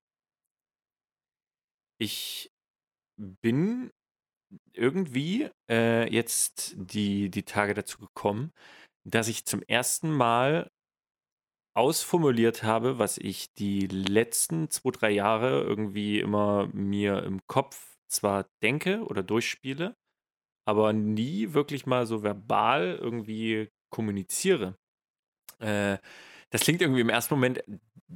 Ich 2.01 2.51
bin 3.17 3.91
irgendwie 4.73 5.51
äh, 5.71 6.13
jetzt 6.13 6.75
die, 6.77 7.31
die 7.31 7.45
Tage 7.45 7.75
dazu 7.75 7.99
gekommen, 7.99 8.53
dass 9.05 9.29
ich 9.29 9.45
zum 9.45 9.63
ersten 9.63 10.11
Mal 10.11 10.71
ausformuliert 11.79 12.65
habe, 12.65 12.99
was 12.99 13.19
ich 13.19 13.55
die 13.55 13.87
letzten 13.87 14.69
zwei, 14.69 14.91
drei 14.91 15.11
Jahre 15.11 15.63
irgendwie 15.63 16.19
immer 16.19 16.67
mir 16.73 17.23
im 17.23 17.47
Kopf 17.47 17.97
zwar 18.09 18.47
denke 18.65 19.05
oder 19.05 19.23
durchspiele, 19.23 19.95
aber 20.67 20.93
nie 20.93 21.55
wirklich 21.55 21.87
mal 21.87 22.05
so 22.05 22.25
verbal 22.25 22.99
irgendwie 23.01 23.71
kommuniziere. 23.91 24.77
Äh, 25.61 25.99
das 26.51 26.63
klingt 26.63 26.83
irgendwie 26.83 27.03
im 27.03 27.11
ersten 27.11 27.35
Moment 27.35 27.63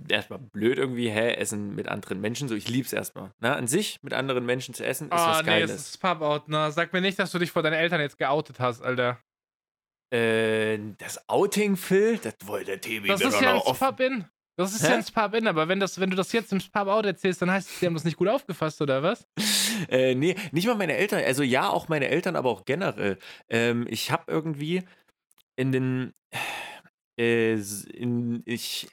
erstmal 0.08 0.40
blöd 0.40 0.78
irgendwie, 0.78 1.08
hä, 1.08 1.34
Essen 1.34 1.72
mit 1.76 1.86
anderen 1.86 2.20
Menschen, 2.20 2.48
so 2.48 2.56
ich 2.56 2.68
lieb's 2.68 2.92
erstmal. 2.92 3.30
Ne? 3.38 3.54
An 3.54 3.68
sich 3.68 4.02
mit 4.02 4.12
anderen 4.12 4.44
Menschen 4.44 4.74
zu 4.74 4.84
essen 4.84 5.06
ist 5.06 5.14
oh, 5.14 5.16
was 5.16 5.44
Geiles. 5.44 5.70
nee, 5.70 5.76
das 5.76 5.88
ist 5.88 5.98
Pub-Out, 5.98 6.48
ne? 6.48 6.72
Sag 6.72 6.92
mir 6.92 7.00
nicht, 7.00 7.18
dass 7.18 7.30
du 7.30 7.38
dich 7.38 7.52
vor 7.52 7.62
deinen 7.62 7.74
Eltern 7.74 8.00
jetzt 8.00 8.18
geoutet 8.18 8.58
hast, 8.58 8.82
Alter. 8.82 9.20
Äh, 10.12 10.78
das 10.98 11.28
Outing, 11.28 11.76
Phil, 11.76 12.18
das 12.18 12.34
wollte 12.44 12.66
der 12.72 12.80
Tebi 12.80 13.08
Das 13.08 13.22
ist 13.22 13.40
ja 13.40 13.56
ins 13.56 13.78
Pub 13.78 13.98
in. 14.00 14.26
Das 14.56 14.74
ist 14.74 14.82
Hä? 14.82 14.90
ja 14.90 14.94
ins 14.96 15.10
Pub 15.10 15.32
in, 15.32 15.46
aber 15.46 15.68
wenn, 15.68 15.80
das, 15.80 15.98
wenn 15.98 16.10
du 16.10 16.16
das 16.16 16.32
jetzt 16.32 16.52
im 16.52 16.58
Pub 16.58 16.86
out 16.86 17.06
erzählst, 17.06 17.40
dann 17.40 17.50
heißt 17.50 17.70
es, 17.70 17.78
die 17.80 17.86
haben 17.86 17.94
das 17.94 18.04
nicht 18.04 18.18
gut 18.18 18.28
aufgefasst, 18.28 18.80
oder 18.82 19.02
was? 19.02 19.26
Äh, 19.88 20.14
nee, 20.14 20.36
nicht 20.52 20.66
mal 20.66 20.76
meine 20.76 20.94
Eltern. 20.96 21.24
Also 21.24 21.42
ja, 21.42 21.68
auch 21.68 21.88
meine 21.88 22.06
Eltern, 22.08 22.36
aber 22.36 22.50
auch 22.50 22.66
generell. 22.66 23.18
Ähm, 23.48 23.86
ich 23.88 24.10
habe 24.10 24.30
irgendwie 24.30 24.82
in 25.56 25.72
den. 25.72 26.12
Äh, 27.18 27.54
in, 27.54 28.42
ich 28.44 28.88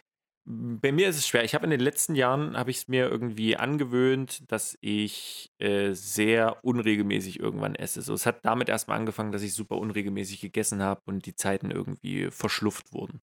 bei 0.52 0.92
mir 0.92 1.08
ist 1.10 1.18
es 1.18 1.28
schwer. 1.28 1.44
Ich 1.44 1.54
habe 1.54 1.66
in 1.66 1.70
den 1.70 1.80
letzten 1.80 2.16
Jahren 2.16 2.58
habe 2.58 2.72
ich 2.72 2.78
es 2.78 2.88
mir 2.88 3.08
irgendwie 3.08 3.56
angewöhnt, 3.56 4.52
dass 4.52 4.76
ich 4.82 5.52
äh, 5.60 5.94
sehr 5.94 6.64
unregelmäßig 6.66 7.40
irgendwann 7.40 7.76
esse. 7.76 8.02
So, 8.02 8.16
es 8.16 8.26
hat 8.26 8.44
damit 8.44 8.68
erstmal 8.68 8.98
angefangen, 8.98 9.32
dass 9.32 9.44
ich 9.44 9.54
super 9.54 9.78
unregelmäßig 9.78 10.42
gegessen 10.42 10.82
habe 10.82 11.02
und 11.06 11.28
die 11.28 11.36
Zeiten 11.36 11.70
irgendwie 11.70 12.32
verschlufft 12.32 12.94
wurden. 12.94 13.22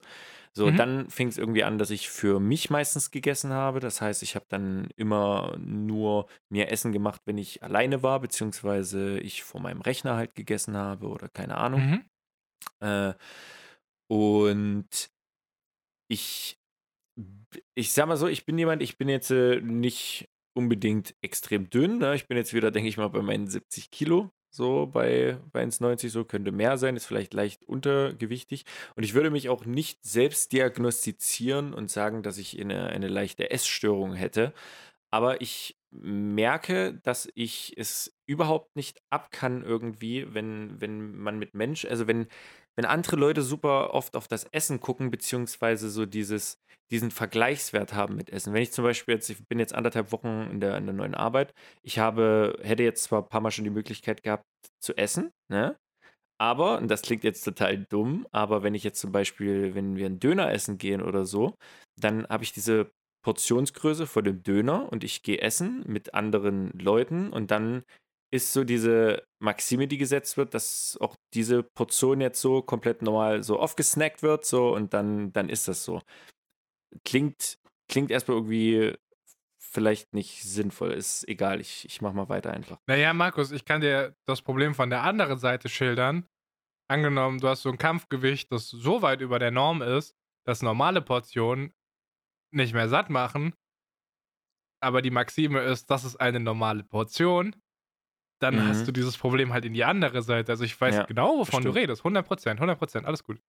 So, 0.53 0.71
mhm. 0.71 0.77
dann 0.77 1.11
fing 1.11 1.27
es 1.27 1.37
irgendwie 1.37 1.65
an, 1.65 1.79
dass 1.79 1.91
ich 1.91 2.09
für 2.09 2.39
mich 2.39 2.71
meistens 2.71 3.11
gegessen 3.11 3.53
habe. 3.53 3.81
Das 3.81 4.01
heißt, 4.01 4.23
ich 4.23 4.37
habe 4.37 4.47
dann 4.49 4.89
immer 4.95 5.57
nur 5.59 6.29
mir 6.49 6.71
Essen 6.71 6.93
gemacht, 6.93 7.23
wenn 7.25 7.39
ich 7.39 7.61
alleine 7.65 8.05
war, 8.05 8.21
beziehungsweise 8.21 9.19
ich 9.19 9.43
vor 9.43 9.61
meinem 9.61 9.81
Rechner 9.81 10.15
halt 10.15 10.37
gegessen 10.37 10.77
habe 10.77 11.09
oder 11.09 11.29
keine 11.29 11.57
Ahnung. 11.57 12.05
Mhm. 12.81 12.87
Äh, 12.87 13.15
und 14.09 15.11
ich 16.09 16.61
ich 17.75 17.93
sag 17.93 18.07
mal 18.07 18.17
so, 18.17 18.27
ich 18.27 18.47
bin 18.47 18.59
jemand, 18.59 18.83
ich 18.83 18.99
bin 18.99 19.09
jetzt 19.09 19.31
äh, 19.31 19.61
nicht 19.61 20.29
unbedingt 20.55 21.15
extrem 21.21 21.69
dünn. 21.71 21.99
Ne? 21.99 22.15
Ich 22.15 22.27
bin 22.29 22.37
jetzt 22.37 22.55
wieder, 22.55 22.71
denke 22.71 22.89
ich 22.89 22.97
mal, 22.97 23.09
bei 23.09 23.23
meinen 23.23 23.47
70 23.47 23.91
Kilo. 23.91 24.31
So 24.51 24.87
bei, 24.87 25.39
bei 25.53 25.63
1,90 25.63 26.09
so 26.09 26.25
könnte 26.25 26.51
mehr 26.51 26.79
sein, 26.79 26.97
ist 26.97 27.05
vielleicht 27.05 27.35
leicht 27.35 27.65
untergewichtig. 27.67 28.65
Und 28.95 29.03
ich 29.03 29.13
würde 29.13 29.31
mich 29.31 29.51
auch 29.51 29.67
nicht 29.67 30.03
selbst 30.03 30.53
diagnostizieren 30.53 31.75
und 31.75 31.91
sagen, 31.91 32.23
dass 32.23 32.39
ich 32.39 32.59
eine, 32.59 32.87
eine 32.87 33.09
leichte 33.09 33.51
Essstörung 33.51 34.15
hätte. 34.15 34.55
Aber 35.11 35.43
ich 35.43 35.77
merke, 35.91 36.95
dass 37.03 37.29
ich 37.35 37.75
es 37.77 38.17
überhaupt 38.27 38.77
nicht 38.77 39.03
ab 39.11 39.31
kann 39.31 39.63
irgendwie, 39.63 40.33
wenn, 40.35 40.81
wenn 40.81 41.15
man 41.17 41.39
mit 41.39 41.55
Mensch, 41.55 41.85
also 41.85 42.07
wenn, 42.07 42.27
wenn 42.77 42.85
andere 42.85 43.17
Leute 43.17 43.43
super 43.43 43.95
oft 43.95 44.17
auf 44.17 44.29
das 44.29 44.45
Essen 44.53 44.81
gucken, 44.81 45.11
beziehungsweise 45.11 45.91
so 45.91 46.07
dieses, 46.07 46.59
diesen 46.91 47.11
Vergleichswert 47.11 47.95
haben 47.95 48.17
mit 48.17 48.31
Essen. 48.31 48.53
Wenn 48.53 48.63
ich 48.63 48.73
zum 48.73 48.85
Beispiel 48.85 49.15
jetzt, 49.15 49.29
ich 49.31 49.39
bin 49.49 49.59
jetzt 49.59 49.75
anderthalb 49.75 50.13
Wochen 50.13 50.49
in 50.51 50.61
der, 50.61 50.77
in 50.77 50.87
der 50.87 50.95
neuen 50.95 51.15
Arbeit, 51.15 51.53
ich 51.83 51.99
habe, 51.99 52.59
hätte 52.63 52.83
jetzt 52.83 53.05
zwar 53.05 53.23
ein 53.23 53.29
paar 53.29 53.41
Mal 53.41 53.51
schon 53.51 53.65
die 53.65 53.71
Möglichkeit 53.71 54.23
gehabt 54.23 54.45
zu 54.81 54.97
essen, 54.97 55.31
ne? 55.51 55.77
Aber, 56.39 56.79
und 56.79 56.91
das 56.91 57.03
klingt 57.03 57.25
jetzt 57.25 57.45
total 57.45 57.79
dumm, 57.79 58.27
aber 58.31 58.63
wenn 58.63 58.75
ich 58.75 58.85
jetzt 58.85 59.01
zum 59.01 59.11
Beispiel, 59.11 59.75
wenn 59.75 59.97
wir 59.97 60.07
einen 60.07 60.21
Döner 60.21 60.53
essen 60.53 60.77
gehen 60.77 61.01
oder 61.01 61.25
so, 61.25 61.55
dann 61.99 62.29
habe 62.29 62.45
ich 62.45 62.53
diese 62.53 62.91
Portionsgröße 63.25 64.07
vor 64.07 64.23
dem 64.23 64.43
Döner 64.43 64.93
und 64.93 65.03
ich 65.03 65.23
gehe 65.23 65.41
essen 65.41 65.83
mit 65.87 66.15
anderen 66.15 66.71
Leuten 66.79 67.33
und 67.33 67.51
dann 67.51 67.85
ist 68.37 68.53
so 68.53 68.65
diese 68.65 69.27
Maxime, 69.41 69.89
die 69.89 69.99
gesetzt 69.99 70.37
wird, 70.37 70.55
dass 70.55 70.97
auch 71.01 71.17
diese 71.35 71.63
Portion 71.63 72.21
jetzt 72.21 72.41
so 72.41 72.63
komplett 72.63 73.03
normal 73.03 73.43
so 73.43 73.59
aufgesnackt 73.59 74.23
wird, 74.23 74.45
so 74.45 74.75
und 74.75 74.95
dann, 74.95 75.33
dann 75.33 75.49
ist 75.49 75.69
das 75.69 75.85
so. 75.85 76.03
Klingt, 77.05 77.59
klingt 77.89 78.11
erstmal 78.11 78.39
irgendwie 78.39 78.97
vielleicht 79.59 80.15
nicht 80.15 80.43
sinnvoll. 80.43 80.93
Ist 80.93 81.29
egal, 81.29 81.61
ich, 81.61 81.85
ich 81.85 82.01
mach 82.01 82.13
mal 82.13 82.29
weiter 82.29 82.53
einfach. 82.53 82.79
Naja, 82.87 83.13
Markus, 83.13 83.51
ich 83.51 83.65
kann 83.65 83.81
dir 83.81 84.17
das 84.25 84.41
Problem 84.41 84.75
von 84.75 84.91
der 84.91 85.03
anderen 85.03 85.39
Seite 85.39 85.69
schildern. 85.69 86.27
Angenommen, 86.89 87.41
du 87.41 87.49
hast 87.49 87.63
so 87.63 87.71
ein 87.71 87.79
Kampfgewicht, 87.79 88.51
das 88.53 88.69
so 88.69 89.03
weit 89.03 89.21
über 89.21 89.39
der 89.39 89.51
Norm 89.51 89.83
ist, 89.83 90.15
dass 90.47 90.63
normale 90.63 91.03
Portionen 91.03 91.75
nicht 92.53 92.73
mehr 92.73 92.89
satt 92.89 93.11
machen. 93.11 93.55
Aber 94.81 95.03
die 95.03 95.11
Maxime 95.11 95.61
ist, 95.61 95.91
das 95.91 96.05
ist 96.05 96.17
eine 96.17 96.41
normale 96.41 96.85
Portion 96.85 97.55
dann 98.41 98.57
mhm. 98.57 98.69
hast 98.69 98.87
du 98.87 98.93
dieses 98.93 99.17
Problem 99.17 99.53
halt 99.53 99.65
in 99.65 99.73
die 99.73 99.85
andere 99.85 100.23
Seite. 100.23 100.53
Also 100.53 100.65
ich 100.65 100.79
weiß 100.81 100.95
ja, 100.95 101.03
genau, 101.05 101.39
wovon 101.39 101.63
du 101.63 101.71
redest. 101.71 102.01
100 102.01 102.27
Prozent, 102.27 102.59
100 102.59 102.79
Prozent, 102.79 103.07
alles 103.07 103.25
gut. 103.25 103.41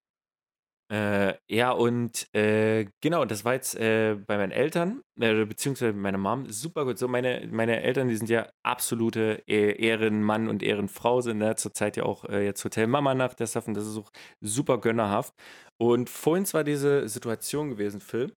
Äh, 0.90 1.34
ja, 1.50 1.72
und 1.72 2.34
äh, 2.34 2.86
genau, 3.02 3.26
das 3.26 3.44
war 3.44 3.54
jetzt 3.54 3.76
äh, 3.76 4.16
bei 4.16 4.38
meinen 4.38 4.54
Eltern, 4.54 5.02
äh, 5.20 5.44
beziehungsweise 5.44 5.92
meiner 5.92 6.18
Mom, 6.18 6.50
super 6.50 6.86
gut. 6.86 6.98
So, 6.98 7.10
meine, 7.10 7.46
meine 7.52 7.82
Eltern, 7.82 8.08
die 8.08 8.16
sind 8.16 8.30
ja 8.30 8.50
absolute 8.64 9.44
e 9.48 9.74
Ehrenmann 9.74 10.48
und 10.48 10.64
Ehrenfrau, 10.64 11.20
sind 11.20 11.40
ne? 11.40 11.58
zurzeit 11.58 11.98
ja 11.98 12.04
auch 12.04 12.24
äh, 12.26 12.46
jetzt 12.46 12.64
Hotelmama 12.64 13.16
nach 13.16 13.34
der 13.34 13.48
Saffen, 13.48 13.74
das 13.74 13.86
ist 13.86 13.98
auch 13.98 14.12
super 14.40 14.80
gönnerhaft. 14.80 15.34
Und 15.78 16.10
vorhin 16.10 16.46
war 16.54 16.64
diese 16.64 17.10
Situation 17.10 17.70
gewesen, 17.70 18.00
Phil, 18.00 18.34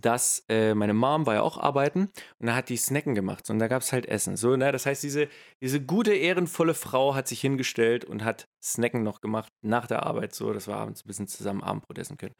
dass 0.00 0.44
äh, 0.48 0.74
meine 0.74 0.94
Mom 0.94 1.26
war 1.26 1.34
ja 1.34 1.42
auch 1.42 1.58
arbeiten 1.58 2.10
und 2.38 2.46
da 2.46 2.54
hat 2.54 2.68
die 2.68 2.76
Snacken 2.76 3.14
gemacht 3.14 3.48
und 3.50 3.58
da 3.58 3.68
gab 3.68 3.82
es 3.82 3.92
halt 3.92 4.06
Essen. 4.06 4.36
So, 4.36 4.56
ne? 4.56 4.72
Das 4.72 4.86
heißt, 4.86 5.02
diese, 5.02 5.28
diese 5.62 5.80
gute, 5.80 6.14
ehrenvolle 6.14 6.74
Frau 6.74 7.14
hat 7.14 7.28
sich 7.28 7.40
hingestellt 7.40 8.04
und 8.04 8.24
hat 8.24 8.46
Snacken 8.62 9.02
noch 9.02 9.20
gemacht 9.20 9.52
nach 9.62 9.86
der 9.86 10.04
Arbeit. 10.04 10.34
So, 10.34 10.52
dass 10.52 10.68
wir 10.68 10.76
abends 10.76 11.04
ein 11.04 11.08
bisschen 11.08 11.28
zusammen 11.28 11.62
Abendbrot 11.62 11.98
essen 11.98 12.18
können. 12.18 12.34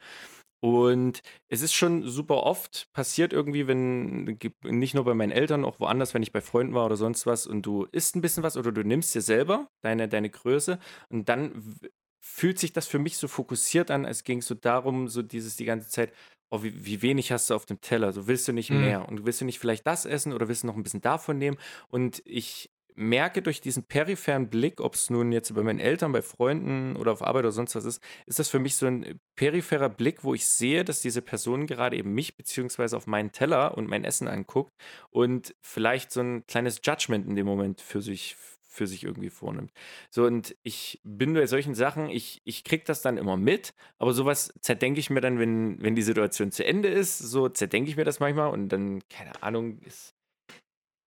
Und 0.59 1.21
es 1.49 1.61
ist 1.61 1.73
schon 1.73 2.03
super 2.03 2.43
oft 2.43 2.87
passiert 2.93 3.31
irgendwie, 3.31 3.67
wenn, 3.67 4.39
nicht 4.63 4.95
nur 4.95 5.05
bei 5.05 5.13
meinen 5.13 5.31
Eltern, 5.31 5.63
auch 5.63 5.79
woanders, 5.79 6.15
wenn 6.15 6.23
ich 6.23 6.31
bei 6.31 6.41
Freunden 6.41 6.73
war 6.73 6.85
oder 6.87 6.97
sonst 6.97 7.27
was 7.27 7.45
und 7.45 7.63
du 7.63 7.85
isst 7.91 8.15
ein 8.15 8.21
bisschen 8.21 8.41
was 8.41 8.57
oder 8.57 8.71
du 8.71 8.83
nimmst 8.83 9.13
dir 9.13 9.21
selber 9.21 9.67
deine, 9.83 10.07
deine 10.07 10.31
Größe 10.31 10.79
und 11.09 11.29
dann 11.29 11.77
fühlt 12.19 12.59
sich 12.59 12.73
das 12.73 12.87
für 12.87 12.99
mich 12.99 13.17
so 13.17 13.27
fokussiert 13.27 13.91
an, 13.91 14.05
als 14.05 14.23
ging 14.23 14.39
es 14.39 14.47
so 14.47 14.55
darum, 14.55 15.07
so 15.07 15.21
dieses 15.21 15.55
die 15.55 15.65
ganze 15.65 15.89
Zeit, 15.89 16.11
oh, 16.49 16.63
wie, 16.63 16.85
wie, 16.85 17.01
wenig 17.01 17.31
hast 17.31 17.49
du 17.49 17.55
auf 17.55 17.65
dem 17.65 17.81
Teller? 17.81 18.13
So 18.13 18.27
willst 18.27 18.47
du 18.47 18.53
nicht 18.53 18.69
mhm. 18.69 18.81
mehr 18.81 19.07
und 19.07 19.25
willst 19.25 19.41
du 19.41 19.45
nicht 19.45 19.59
vielleicht 19.59 19.85
das 19.87 20.05
essen 20.05 20.33
oder 20.33 20.47
willst 20.47 20.63
du 20.63 20.67
noch 20.67 20.75
ein 20.75 20.83
bisschen 20.83 21.01
davon 21.01 21.37
nehmen? 21.37 21.57
Und 21.89 22.21
ich 22.25 22.71
merke 22.97 23.43
durch 23.43 23.61
diesen 23.61 23.83
peripheren 23.83 24.49
Blick, 24.49 24.81
ob 24.81 24.95
es 24.95 25.09
nun 25.11 25.31
jetzt 25.31 25.53
bei 25.53 25.61
meinen 25.61 25.79
Eltern, 25.79 26.11
bei 26.11 26.23
Freunden 26.23 26.95
oder 26.95 27.11
auf 27.11 27.21
Arbeit 27.21 27.43
oder 27.43 27.51
sonst 27.51 27.75
was 27.75 27.85
ist, 27.85 28.01
ist 28.25 28.39
das 28.39 28.49
für 28.49 28.59
mich 28.59 28.75
so 28.75 28.87
ein 28.87 29.19
peripherer 29.35 29.89
Blick, 29.89 30.23
wo 30.23 30.33
ich 30.33 30.47
sehe, 30.47 30.83
dass 30.83 31.01
diese 31.01 31.21
Person 31.21 31.67
gerade 31.67 31.95
eben 31.95 32.13
mich 32.13 32.35
beziehungsweise 32.35 32.97
auf 32.97 33.05
meinen 33.05 33.31
Teller 33.31 33.77
und 33.77 33.87
mein 33.87 34.03
Essen 34.03 34.27
anguckt 34.27 34.73
und 35.11 35.55
vielleicht 35.61 36.11
so 36.11 36.21
ein 36.21 36.45
kleines 36.47 36.81
Judgment 36.83 37.27
in 37.27 37.35
dem 37.35 37.45
Moment 37.45 37.81
für 37.81 38.01
sich 38.01 38.35
für 38.77 38.87
sich 38.87 39.03
irgendwie 39.03 39.29
vornimmt. 39.29 39.71
So, 40.09 40.25
und 40.25 40.55
ich 40.63 41.01
bin 41.03 41.33
bei 41.33 41.47
solchen 41.47 41.75
Sachen, 41.75 42.09
ich, 42.09 42.41
ich 42.45 42.63
kriege 42.63 42.83
das 42.85 43.01
dann 43.01 43.17
immer 43.17 43.35
mit, 43.35 43.73
aber 43.97 44.13
sowas 44.13 44.53
zerdenke 44.61 44.99
ich 44.99 45.09
mir 45.09 45.21
dann, 45.21 45.39
wenn, 45.39 45.81
wenn 45.81 45.95
die 45.95 46.01
Situation 46.03 46.51
zu 46.51 46.63
Ende 46.65 46.87
ist, 46.87 47.17
so 47.17 47.49
zerdenke 47.49 47.89
ich 47.89 47.97
mir 47.97 48.05
das 48.05 48.19
manchmal 48.19 48.51
und 48.51 48.69
dann, 48.69 49.01
keine 49.09 49.43
Ahnung, 49.43 49.79
ist, 49.79 50.13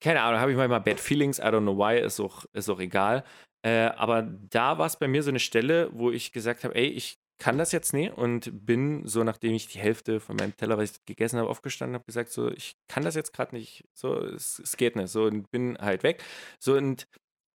keine 0.03 0.23
Ahnung, 0.23 0.41
habe 0.41 0.51
ich 0.51 0.57
manchmal 0.57 0.81
Bad 0.81 1.01
Feelings, 1.01 1.39
I 1.39 1.43
don't 1.43 1.63
know 1.63 1.77
why, 1.77 2.01
ist 2.01 2.21
auch, 2.21 2.45
ist 2.53 2.69
auch 2.69 2.81
egal. 2.81 3.25
Äh, 3.63 3.91
aber 3.97 4.23
da 4.23 4.79
war 4.79 4.87
es 4.87 4.99
bei 4.99 5.09
mir 5.09 5.23
so 5.23 5.31
eine 5.31 5.41
Stelle, 5.41 5.91
wo 5.93 6.11
ich 6.11 6.33
gesagt 6.33 6.65
habe, 6.65 6.75
ey, 6.75 6.87
ich 6.87 7.19
kann 7.41 7.59
das 7.59 7.73
jetzt 7.73 7.93
nicht 7.93 8.17
und 8.17 8.67
bin 8.67 9.07
so, 9.07 9.25
nachdem 9.25 9.55
ich 9.55 9.67
die 9.67 9.79
Hälfte 9.79 10.21
von 10.21 10.37
meinem 10.37 10.57
Teller, 10.57 10.79
was 10.79 10.93
ich 10.93 11.05
gegessen 11.07 11.39
habe, 11.39 11.49
aufgestanden 11.49 11.95
habe, 11.95 12.05
gesagt, 12.05 12.31
so, 12.31 12.51
ich 12.51 12.77
kann 12.87 13.03
das 13.03 13.17
jetzt 13.17 13.33
gerade 13.33 13.57
nicht, 13.57 13.89
so, 13.95 14.19
es, 14.19 14.59
es, 14.61 14.77
geht 14.77 14.95
nicht, 14.95 15.09
so, 15.09 15.25
und 15.25 15.51
bin 15.51 15.77
halt 15.79 16.03
weg. 16.03 16.23
So, 16.59 16.77
und 16.77 17.09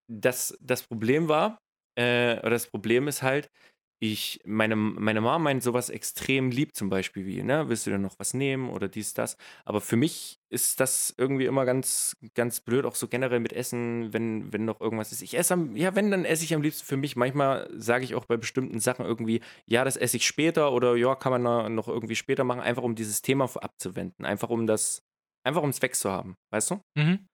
das, 0.08 0.58
das 0.62 0.84
Problem 0.84 1.28
war, 1.28 1.58
äh, 1.98 2.40
oder 2.40 2.52
das 2.52 2.68
Problem 2.68 3.08
ist 3.08 3.24
halt, 3.24 3.50
ich, 4.02 4.42
meine, 4.46 4.76
meine 4.76 5.22
Mama 5.22 5.40
meint 5.40 5.64
sowas 5.64 5.90
extrem 5.90 6.52
lieb, 6.52 6.76
zum 6.76 6.90
Beispiel 6.90 7.26
wie, 7.26 7.42
ne, 7.44 7.70
willst 7.70 7.88
du 7.88 7.92
denn 7.92 8.02
noch 8.02 8.20
was 8.20 8.34
nehmen 8.34 8.70
oder 8.70 8.90
dies, 8.90 9.14
das. 9.14 9.38
Aber 9.64 9.80
für 9.80 9.96
mich 9.96 10.38
ist 10.50 10.82
das 10.82 11.14
irgendwie 11.18 11.46
immer 11.46 11.66
ganz, 11.66 12.16
ganz 12.36 12.60
blöd, 12.60 12.86
auch 12.86 12.96
so 12.96 13.08
generell 13.08 13.40
mit 13.40 13.54
Essen, 13.54 14.12
wenn, 14.12 14.52
wenn 14.52 14.66
noch 14.66 14.82
irgendwas 14.82 15.14
ist. 15.14 15.22
Ich 15.22 15.38
esse 15.38 15.54
am, 15.54 15.78
ja, 15.78 15.96
wenn, 15.96 16.12
dann 16.12 16.26
esse 16.26 16.44
ich 16.44 16.54
am 16.54 16.62
liebsten 16.62 16.86
für 16.86 16.98
mich. 16.98 17.16
Manchmal 17.16 17.70
sage 17.74 18.04
ich 18.04 18.16
auch 18.16 18.26
bei 18.26 18.36
bestimmten 18.36 18.80
Sachen 18.80 19.06
irgendwie, 19.06 19.42
ja, 19.66 19.86
das 19.86 19.96
esse 19.96 20.18
ich 20.18 20.28
später 20.28 20.74
oder 20.74 20.96
ja, 20.96 21.16
kann 21.16 21.42
man 21.42 21.74
noch 21.74 21.88
irgendwie 21.88 22.16
später 22.16 22.44
machen, 22.44 22.62
einfach 22.62 22.84
um 22.84 22.96
dieses 22.96 23.22
Thema 23.22 23.46
abzuwenden. 23.46 24.26
Einfach 24.26 24.50
um 24.50 24.68
das, 24.68 25.04
einfach 25.46 25.64
um 25.64 25.70
es 25.70 25.82
wegzuhaben, 25.82 26.36
weißt 26.52 26.72
du? 26.72 26.82
Mhm. 26.96 27.28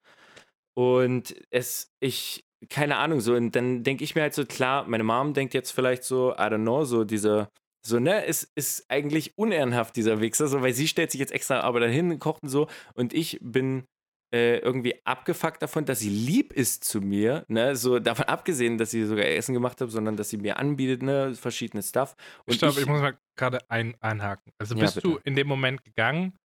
Und 0.78 1.36
es, 1.49 1.91
ich, 1.99 2.45
keine 2.70 2.97
Ahnung, 2.97 3.22
so, 3.22 3.34
und 3.36 3.55
dann 3.55 3.84
denke 3.84 4.03
ich 4.03 4.16
mir 4.16 4.22
halt 4.22 4.34
so, 4.34 4.45
klar, 4.45 4.86
meine 4.88 5.03
Mom 5.03 5.34
denkt 5.34 5.53
jetzt 5.53 5.72
vielleicht 5.72 6.03
so, 6.03 6.32
I 6.34 6.43
don't 6.43 6.62
know, 6.62 6.84
so 6.84 7.03
dieser, 7.03 7.49
so, 7.86 7.99
ne, 7.99 8.26
es 8.26 8.43
ist 8.55 8.86
eigentlich 8.89 9.38
unehrenhaft, 9.38 9.95
dieser 9.95 10.22
Wichser, 10.22 10.47
so, 10.47 10.62
weil 10.62 10.74
sie 10.74 10.88
stellt 10.88 11.12
sich 11.12 11.20
jetzt 11.20 11.32
extra 11.32 11.62
aber 11.62 11.80
dahin, 11.80 12.20
kocht 12.20 12.43
und 12.43 12.49
so, 12.49 12.68
und 12.93 13.14
ich 13.14 13.39
bin 13.41 13.86
äh, 14.34 14.59
irgendwie 14.59 14.95
abgefuckt 15.05 15.62
davon, 15.62 15.86
dass 15.86 15.99
sie 15.99 16.09
lieb 16.09 16.53
ist 16.53 16.86
zu 16.86 17.01
mir, 17.01 17.43
ne, 17.47 17.76
so 17.76 17.99
davon 17.99 18.26
abgesehen, 18.26 18.78
dass 18.78 18.91
sie 18.91 19.05
sogar 19.05 19.26
Essen 19.26 19.53
gemacht 19.53 19.82
hat, 19.82 19.89
sondern 19.89 20.16
dass 20.16 20.30
sie 20.30 20.38
mir 20.38 20.57
anbietet, 20.57 21.03
ne, 21.03 21.34
verschiedene 21.36 21.84
Stuff. 21.84 22.16
Und 22.45 22.53
ich 22.53 22.59
glaube, 22.59 22.76
ich, 22.76 22.82
ich, 22.82 22.88
muss 22.88 23.01
mal 23.01 23.18
gerade 23.36 23.59
ein, 23.70 23.95
einhaken. 23.99 24.53
Also 24.57 24.76
bist 24.76 24.95
ja, 24.95 25.01
du 25.01 25.20
in 25.24 25.36
dem 25.36 25.47
Moment 25.47 25.84
gegangen, 25.84 26.38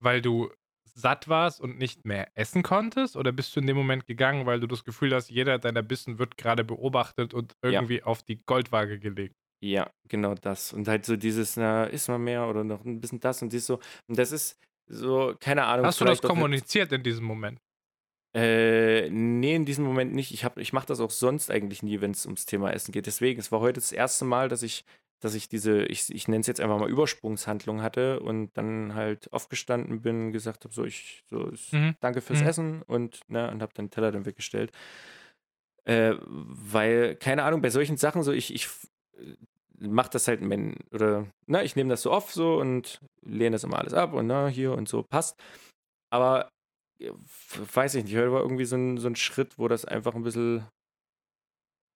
weil 0.00 0.22
du 0.22 0.50
satt 0.94 1.28
warst 1.28 1.60
und 1.60 1.78
nicht 1.78 2.04
mehr 2.04 2.28
essen 2.34 2.62
konntest? 2.62 3.16
Oder 3.16 3.32
bist 3.32 3.54
du 3.54 3.60
in 3.60 3.66
dem 3.66 3.76
Moment 3.76 4.06
gegangen, 4.06 4.46
weil 4.46 4.60
du 4.60 4.66
das 4.66 4.84
Gefühl 4.84 5.14
hast, 5.14 5.30
jeder 5.30 5.58
deiner 5.58 5.82
Bissen 5.82 6.18
wird 6.18 6.36
gerade 6.36 6.64
beobachtet 6.64 7.34
und 7.34 7.54
irgendwie 7.62 7.98
ja. 7.98 8.04
auf 8.04 8.22
die 8.22 8.40
Goldwaage 8.44 8.98
gelegt? 8.98 9.34
Ja, 9.60 9.90
genau 10.08 10.34
das. 10.34 10.72
Und 10.72 10.88
halt 10.88 11.04
so 11.04 11.16
dieses, 11.16 11.56
na, 11.56 11.84
isst 11.84 12.08
mal 12.08 12.18
mehr 12.18 12.46
oder 12.48 12.64
noch 12.64 12.84
ein 12.84 13.00
bisschen 13.00 13.20
das 13.20 13.42
und 13.42 13.52
dies 13.52 13.66
so. 13.66 13.80
Und 14.06 14.18
das 14.18 14.30
ist 14.30 14.58
so, 14.86 15.34
keine 15.40 15.64
Ahnung. 15.64 15.86
Hast 15.86 16.00
du 16.00 16.04
das 16.04 16.20
kommuniziert 16.20 16.92
in 16.92 17.02
diesem 17.02 17.24
Moment? 17.24 17.58
Äh, 18.36 19.08
nee, 19.10 19.54
in 19.54 19.64
diesem 19.64 19.84
Moment 19.84 20.12
nicht. 20.12 20.32
Ich, 20.32 20.44
ich 20.56 20.72
mache 20.72 20.86
das 20.86 21.00
auch 21.00 21.10
sonst 21.10 21.50
eigentlich 21.50 21.82
nie, 21.82 22.00
wenn 22.00 22.10
es 22.10 22.26
ums 22.26 22.46
Thema 22.46 22.72
Essen 22.72 22.92
geht. 22.92 23.06
Deswegen, 23.06 23.40
es 23.40 23.52
war 23.52 23.60
heute 23.60 23.80
das 23.80 23.92
erste 23.92 24.24
Mal, 24.24 24.48
dass 24.48 24.62
ich 24.62 24.84
dass 25.24 25.34
ich 25.34 25.48
diese, 25.48 25.86
ich, 25.86 26.14
ich 26.14 26.28
nenne 26.28 26.42
es 26.42 26.46
jetzt 26.46 26.60
einfach 26.60 26.78
mal 26.78 26.90
Übersprungshandlung 26.90 27.80
hatte 27.80 28.20
und 28.20 28.50
dann 28.58 28.94
halt 28.94 29.32
aufgestanden 29.32 30.02
bin, 30.02 30.32
gesagt 30.32 30.64
habe, 30.64 30.74
so, 30.74 30.84
ich, 30.84 31.24
so, 31.30 31.50
mhm. 31.72 31.96
danke 32.00 32.20
fürs 32.20 32.42
mhm. 32.42 32.46
Essen 32.46 32.82
und, 32.82 33.20
ne, 33.28 33.50
und 33.50 33.62
habe 33.62 33.72
den 33.72 33.90
Teller 33.90 34.12
dann 34.12 34.26
weggestellt. 34.26 34.70
Äh, 35.86 36.16
weil, 36.20 37.16
keine 37.16 37.44
Ahnung, 37.44 37.62
bei 37.62 37.70
solchen 37.70 37.96
Sachen, 37.96 38.22
so, 38.22 38.32
ich, 38.32 38.54
ich 38.54 38.68
äh, 39.16 39.86
mache 39.86 40.10
das 40.10 40.28
halt, 40.28 40.46
wenn, 40.46 40.76
oder, 40.92 41.26
ne, 41.46 41.64
ich 41.64 41.74
nehme 41.74 41.88
das 41.88 42.02
so 42.02 42.12
oft 42.12 42.30
so 42.30 42.58
und 42.58 43.00
lehne 43.22 43.52
das 43.52 43.64
immer 43.64 43.78
alles 43.78 43.94
ab 43.94 44.12
und, 44.12 44.26
na, 44.26 44.44
ne, 44.44 44.50
hier 44.50 44.72
und 44.72 44.90
so 44.90 45.02
passt. 45.02 45.42
Aber, 46.10 46.50
äh, 47.00 47.12
weiß 47.74 47.94
ich 47.94 48.04
nicht, 48.04 48.16
heute 48.16 48.30
war 48.30 48.42
irgendwie 48.42 48.66
so 48.66 48.76
ein, 48.76 48.98
so 48.98 49.08
ein 49.08 49.16
Schritt, 49.16 49.58
wo 49.58 49.68
das 49.68 49.86
einfach 49.86 50.14
ein 50.14 50.22
bisschen 50.22 50.66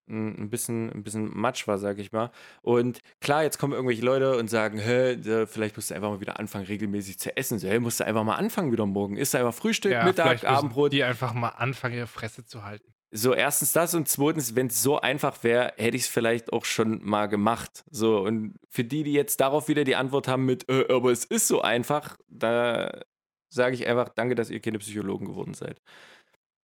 ein 0.09 0.50
bisschen, 0.50 0.90
ein 0.92 1.02
bisschen 1.02 1.30
Matsch 1.38 1.66
war, 1.66 1.78
sag 1.78 1.98
ich 1.98 2.12
mal. 2.12 2.30
Und 2.62 3.00
klar, 3.20 3.42
jetzt 3.42 3.59
kommen 3.59 3.72
irgendwelche 3.72 4.04
Leute 4.04 4.36
und 4.36 4.48
sagen, 4.48 4.78
hä, 4.78 5.18
vielleicht 5.46 5.76
musst 5.76 5.90
du 5.90 5.94
einfach 5.94 6.11
mal 6.11 6.20
wieder 6.20 6.38
anfangen, 6.38 6.66
regelmäßig 6.66 7.18
zu 7.18 7.36
essen. 7.36 7.59
So, 7.59 7.68
hey, 7.68 7.80
musst 7.80 8.00
du 8.00 8.04
einfach 8.04 8.24
mal 8.24 8.36
anfangen 8.36 8.72
wieder 8.72 8.86
morgen. 8.86 9.16
Isst 9.16 9.34
einfach 9.34 9.54
Frühstück, 9.54 9.92
ja, 9.92 10.04
Mittag, 10.04 10.44
Abendbrot. 10.44 10.92
Die 10.92 11.04
einfach 11.04 11.34
mal 11.34 11.50
anfangen, 11.50 11.94
ihre 11.94 12.06
Fresse 12.06 12.44
zu 12.44 12.64
halten. 12.64 12.92
So, 13.11 13.32
erstens 13.32 13.72
das 13.72 13.94
und 13.94 14.06
zweitens, 14.06 14.54
wenn 14.54 14.66
es 14.66 14.82
so 14.82 15.00
einfach 15.00 15.42
wäre, 15.42 15.72
hätte 15.78 15.96
ich 15.96 16.02
es 16.02 16.09
vielleicht 16.09 16.52
auch 16.52 16.66
schon 16.66 17.00
mal 17.02 17.26
gemacht. 17.26 17.84
So, 17.90 18.20
und 18.20 18.56
für 18.68 18.84
die, 18.84 19.02
die 19.02 19.14
jetzt 19.14 19.40
darauf 19.40 19.68
wieder 19.68 19.84
die 19.84 19.96
Antwort 19.96 20.28
haben 20.28 20.44
mit, 20.44 20.68
äh, 20.68 20.86
aber 20.90 21.11
es 21.11 21.24
ist 21.24 21.48
so 21.48 21.62
einfach, 21.62 22.18
da 22.28 23.00
sage 23.48 23.74
ich 23.74 23.86
einfach, 23.86 24.11
danke, 24.11 24.34
dass 24.34 24.50
ihr 24.50 24.61
keine 24.61 24.78
Psychologen 24.78 25.26
geworden 25.26 25.54
seid. 25.54 25.80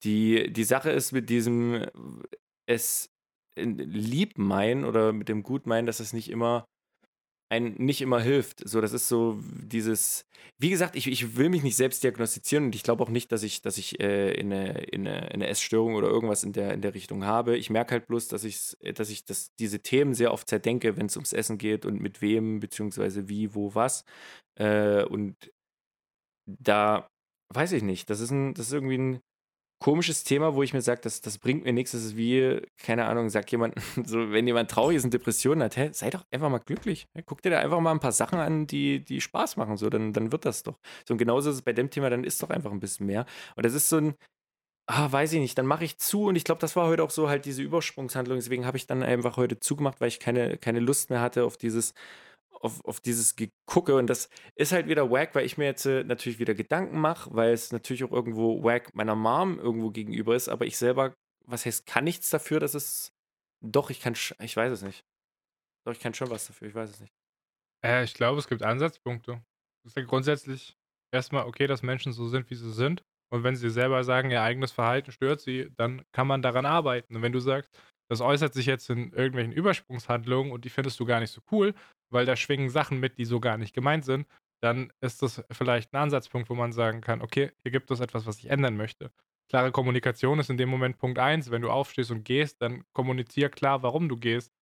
Die, 0.03 0.53
die 0.53 0.65
Sache 0.65 0.91
ist 0.91 1.13
mit 1.13 1.31
diesem, 1.31 1.87
es 2.67 3.11
lieb 3.57 4.39
meinen 4.39 4.85
oder 4.85 5.13
mit 5.13 5.29
dem 5.29 5.43
gut 5.43 5.67
meinen, 5.67 5.87
dass 5.87 6.01
es 6.01 6.13
nicht 6.13 6.31
immer 6.31 6.67
ein 7.51 7.75
nicht 7.75 8.01
immer 8.01 8.21
hilft. 8.21 8.67
So, 8.69 8.81
das 8.81 8.93
ist 8.93 9.09
so 9.09 9.39
dieses, 9.63 10.27
wie 10.59 10.71
gesagt, 10.71 10.97
ich, 10.97 11.07
ich 11.07 11.37
will 11.37 11.49
mich 11.51 11.63
nicht 11.63 11.77
selbst 11.77 12.03
diagnostizieren 12.03 12.67
und 12.67 12.75
ich 12.75 12.83
glaube 12.83 13.03
auch 13.03 13.09
nicht, 13.11 13.33
dass 13.33 13.43
ich, 13.43 13.63
dass 13.63 13.79
ich 13.79 14.01
äh, 14.01 14.33
in, 14.35 14.53
eine, 14.53 14.83
in, 14.85 15.07
eine, 15.07 15.27
in 15.27 15.33
eine 15.35 15.47
Essstörung 15.49 15.95
oder 15.95 16.09
irgendwas 16.09 16.43
in 16.43 16.53
der, 16.53 16.73
in 16.75 16.81
der 16.83 16.95
Richtung 16.95 17.25
habe. 17.25 17.57
Ich 17.57 17.71
merke 17.71 17.93
halt 17.93 18.07
bloß, 18.07 18.29
dass 18.29 18.45
ich, 18.45 18.77
dass 18.95 19.11
ich 19.11 19.25
das, 19.25 19.55
diese 19.59 19.81
Themen 19.81 20.15
sehr 20.15 20.33
oft 20.33 20.49
zerdenke, 20.49 20.97
wenn 20.97 21.07
es 21.07 21.17
ums 21.17 21.33
Essen 21.33 21.59
geht 21.59 21.85
und 21.87 22.01
mit 22.01 22.23
wem, 22.23 22.61
beziehungsweise 22.61 23.29
wie, 23.29 23.55
wo, 23.55 23.75
was. 23.75 24.05
Äh, 24.59 25.05
und 25.05 25.37
da 26.47 27.09
weiß 27.55 27.73
ich 27.73 27.83
nicht, 27.83 28.11
das 28.11 28.21
ist, 28.21 28.31
ein, 28.31 28.55
das 28.55 28.69
ist 28.69 28.73
irgendwie 28.73 28.99
ein 28.99 29.21
komisches 29.85 30.25
Thema, 30.25 30.55
wo 30.55 30.63
ich 30.63 30.73
mir 30.73 30.81
sage, 30.81 31.03
das, 31.03 31.21
das 31.21 31.37
bringt 31.37 31.65
mir 31.65 31.75
nichts. 31.75 31.93
Das 31.93 32.03
ist 32.03 32.17
wie, 32.17 32.63
keine 32.79 33.05
Ahnung, 33.05 33.29
sagt 33.29 33.51
jemand, 33.51 33.75
so, 34.07 34.33
wenn 34.33 34.47
jemand 34.47 34.71
traurig 34.71 34.97
ist 34.97 35.05
und 35.05 35.13
Depressionen 35.13 35.63
hat, 35.63 35.77
hä, 35.77 35.91
sei 35.93 36.09
doch 36.09 36.25
einfach 36.31 36.49
mal 36.49 36.59
glücklich. 36.59 37.07
Guck 37.27 37.43
dir 37.43 37.51
da 37.51 37.59
einfach 37.59 37.81
mal 37.81 37.91
ein 37.91 38.01
paar 38.01 38.13
Sachen 38.13 38.39
an, 38.39 38.67
die, 38.67 39.05
die 39.05 39.21
Spaß 39.21 39.59
machen, 39.59 39.77
so, 39.77 39.91
dann, 39.91 40.15
dann 40.15 40.33
wird 40.33 40.47
das 40.47 40.63
doch. 40.63 40.79
So, 41.07 41.13
und 41.13 41.19
genauso 41.19 41.51
ist 41.51 41.57
es 41.57 41.63
bei 41.63 41.75
dem 41.75 41.91
Thema, 41.91 42.09
dann 42.09 42.25
ist 42.25 42.43
doch 42.43 42.49
einfach 42.49 42.73
ein 42.73 42.81
bisschen 42.81 43.05
mehr. 43.05 43.27
Und 43.57 43.67
das 43.67 43.75
ist 43.75 43.91
so 43.91 43.99
ein, 43.99 44.15
ah, 44.87 45.13
weiß 45.13 45.35
ich 45.35 45.41
nicht, 45.41 45.59
dann 45.59 45.67
mache 45.67 45.85
ich 45.85 45.99
zu 45.99 46.25
und 46.29 46.37
ich 46.37 46.45
glaube, 46.45 46.63
das 46.63 46.77
war 46.77 46.89
heute 46.89 47.03
auch 47.03 47.11
so 47.11 47.29
halt 47.29 47.45
diese 47.45 47.63
Übersprungshandlung. 47.63 48.39
Deswegen 48.39 48.65
habe 48.65 48.79
ich 48.79 48.87
dann 48.87 49.03
einfach 49.03 49.37
heute 49.37 49.61
zugemacht, 49.61 50.01
weil 50.01 50.09
ich 50.09 50.19
keine, 50.19 50.57
keine 50.57 50.81
Lust 50.81 51.11
mehr 51.11 51.21
hatte 51.21 51.45
auf 51.45 51.59
dieses, 51.59 51.93
auf, 52.61 52.85
auf 52.85 53.01
dieses 53.01 53.37
Gegucke 53.37 53.95
und 53.97 54.09
das 54.09 54.29
ist 54.55 54.73
halt 54.73 54.89
wieder 54.89 55.11
wack, 55.11 55.35
weil 55.35 55.47
ich 55.47 55.59
mir 55.59 55.67
jetzt 55.67 55.87
äh, 55.87 56.05
natürlich 56.05 56.39
wieder 56.39 56.55
Gedanken 56.55 56.99
mache, 56.99 57.35
weil 57.35 57.53
es 57.53 57.73
natürlich 57.73 58.05
auch 58.05 58.13
irgendwo 58.13 58.63
wack 58.63 58.95
meiner 58.95 59.15
Mom 59.15 59.59
irgendwo 59.59 59.91
gegenüber 59.91 60.35
ist, 60.35 60.49
aber 60.49 60.67
ich 60.67 60.77
selber 60.77 61.15
was 61.47 61.67
heißt, 61.67 61.87
kann 61.87 62.05
nichts 62.05 62.31
dafür, 62.31 62.61
dass 62.61 62.75
es. 62.75 63.13
Doch, 63.61 63.91
ich 63.91 64.01
kann, 64.01 64.15
ich 64.41 64.57
weiß 64.57 64.73
es 64.73 64.83
nicht. 64.83 65.05
Doch, 65.87 65.93
ich 65.93 66.01
kann 66.01 66.15
schon 66.15 66.31
was 66.31 66.47
dafür, 66.47 66.69
ich 66.69 66.75
weiß 66.75 66.91
es 66.91 67.01
nicht. 67.01 67.13
Äh, 67.85 68.05
ich 68.05 68.15
glaube, 68.15 68.39
es 68.39 68.49
gibt 68.49 68.63
Ansatzpunkte. 68.63 69.43
Es 69.85 69.93
ist 69.93 69.97
ja 69.97 70.05
grundsätzlich 70.05 70.77
erstmal 71.13 71.47
okay, 71.47 71.67
dass 71.67 71.83
Menschen 71.83 72.13
so 72.13 72.29
sind, 72.29 72.51
wie 72.51 72.55
sie 72.55 72.73
sind. 72.73 73.03
Und 73.31 73.43
wenn 73.43 73.57
sie 73.57 73.71
selber 73.71 74.05
sagen, 74.05 74.31
ihr 74.31 74.43
eigenes 74.43 74.73
Verhalten 74.73 75.13
stört 75.13 75.41
sie, 75.41 75.71
dann 75.77 76.05
kann 76.13 76.27
man 76.27 76.43
daran 76.43 76.67
arbeiten. 76.67 77.17
Und 77.17 77.23
wenn 77.23 77.33
du 77.33 77.41
sagst, 77.41 77.71
das 78.09 78.21
äußert 78.21 78.55
sich 78.55 78.67
jetzt 78.67 78.91
in 78.91 79.13
irgendwelchen 79.13 79.53
Übersprungshandlungen 79.53 80.53
und 80.53 80.65
die 80.65 80.71
findest 80.71 81.01
du 81.01 81.05
gar 81.05 81.21
nicht 81.21 81.31
so 81.31 81.41
cool, 81.51 81.75
weil 82.11 82.27
da 82.27 82.37
schwingen 82.37 82.69
Sachen 82.69 83.01
mit, 83.01 83.19
die 83.19 83.25
so 83.25 83.41
gar 83.41 83.57
nicht 83.57 83.75
gemeint 83.75 84.05
sind, 84.05 84.27
dann 84.63 84.93
ist 85.01 85.23
das 85.23 85.43
vielleicht 85.51 85.93
ein 85.93 85.99
Ansatzpunkt, 85.99 86.49
wo 86.49 86.55
man 86.55 86.73
sagen 86.73 87.01
kann, 87.01 87.23
okay, 87.23 87.53
hier 87.63 87.73
gibt 87.73 87.91
es 87.91 88.01
etwas, 88.01 88.27
was 88.27 88.39
ich 88.39 88.51
ändern 88.51 88.77
möchte. 88.77 89.11
Klare 89.51 89.73
Kommunikation 89.73 90.39
ist 90.39 90.49
in 90.49 90.57
dem 90.57 90.71
Moment 90.71 90.97
Punkt 90.99 91.19
eins. 91.19 91.51
Wenn 91.51 91.61
du 91.61 91.71
aufstehst 91.71 92.11
und 92.11 92.25
gehst, 92.25 92.63
dann 92.63 92.85
kommunizier 92.95 93.51
klar, 93.51 93.83
warum 93.83 94.09
du 94.09 94.17
gehst. 94.17 94.53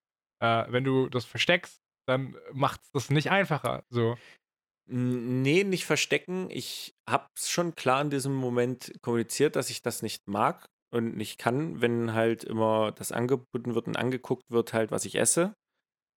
Äh, 0.40 0.64
wenn 0.68 0.82
du 0.82 1.08
das 1.08 1.24
versteckst, 1.24 1.80
dann 2.08 2.36
macht 2.52 2.82
es 2.82 2.90
das 2.90 3.10
nicht 3.10 3.30
einfacher. 3.30 3.84
So. 3.90 4.16
Nee, 4.86 5.62
nicht 5.62 5.86
verstecken. 5.86 6.48
Ich 6.50 6.96
habe 7.08 7.28
es 7.36 7.48
schon 7.48 7.76
klar 7.76 8.02
in 8.02 8.10
diesem 8.10 8.34
Moment 8.34 8.92
kommuniziert, 9.02 9.54
dass 9.54 9.70
ich 9.70 9.82
das 9.82 10.02
nicht 10.02 10.26
mag 10.26 10.68
und 10.92 11.16
nicht 11.16 11.38
kann, 11.38 11.80
wenn 11.80 12.12
halt 12.12 12.44
immer 12.44 12.92
das 12.92 13.12
angeboten 13.12 13.74
wird 13.74 13.86
und 13.86 13.96
angeguckt 13.96 14.50
wird, 14.50 14.72
halt, 14.72 14.90
was 14.90 15.04
ich 15.04 15.16
esse. 15.16 15.54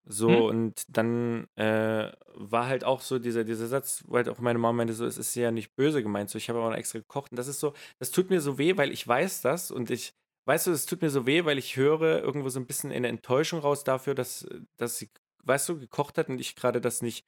So, 0.07 0.29
hm. 0.29 0.41
und 0.43 0.83
dann 0.87 1.47
äh, 1.55 2.11
war 2.35 2.67
halt 2.67 2.83
auch 2.83 3.01
so 3.01 3.17
dieser, 3.17 3.43
dieser 3.43 3.67
Satz, 3.67 4.03
wo 4.05 4.17
halt 4.17 4.29
auch 4.29 4.37
meine 4.37 4.59
Mama 4.59 4.77
meinte, 4.77 4.93
so, 4.93 5.05
es 5.05 5.17
ist 5.17 5.33
ja 5.33 5.49
nicht 5.49 5.75
böse 5.75 6.03
gemeint, 6.03 6.29
so, 6.29 6.37
ich 6.37 6.47
habe 6.49 6.59
aber 6.59 6.69
noch 6.69 6.77
extra 6.77 6.99
gekocht. 6.99 7.31
Und 7.31 7.37
das 7.37 7.47
ist 7.47 7.59
so, 7.59 7.73
das 7.97 8.11
tut 8.11 8.29
mir 8.29 8.39
so 8.39 8.59
weh, 8.59 8.77
weil 8.77 8.91
ich 8.91 9.07
weiß 9.07 9.41
das 9.41 9.71
und 9.71 9.89
ich, 9.89 10.13
weißt 10.45 10.67
du, 10.67 10.71
es 10.71 10.85
tut 10.85 11.01
mir 11.01 11.09
so 11.09 11.25
weh, 11.25 11.45
weil 11.45 11.57
ich 11.57 11.75
höre 11.75 12.21
irgendwo 12.21 12.49
so 12.49 12.59
ein 12.59 12.67
bisschen 12.67 12.91
eine 12.91 13.07
Enttäuschung 13.07 13.59
raus 13.61 13.83
dafür, 13.83 14.13
dass, 14.13 14.47
dass 14.77 14.99
sie, 14.99 15.09
weißt 15.43 15.69
du, 15.69 15.79
gekocht 15.79 16.19
hat 16.19 16.29
und 16.29 16.39
ich 16.39 16.55
gerade 16.55 16.81
das 16.81 17.01
nicht 17.01 17.25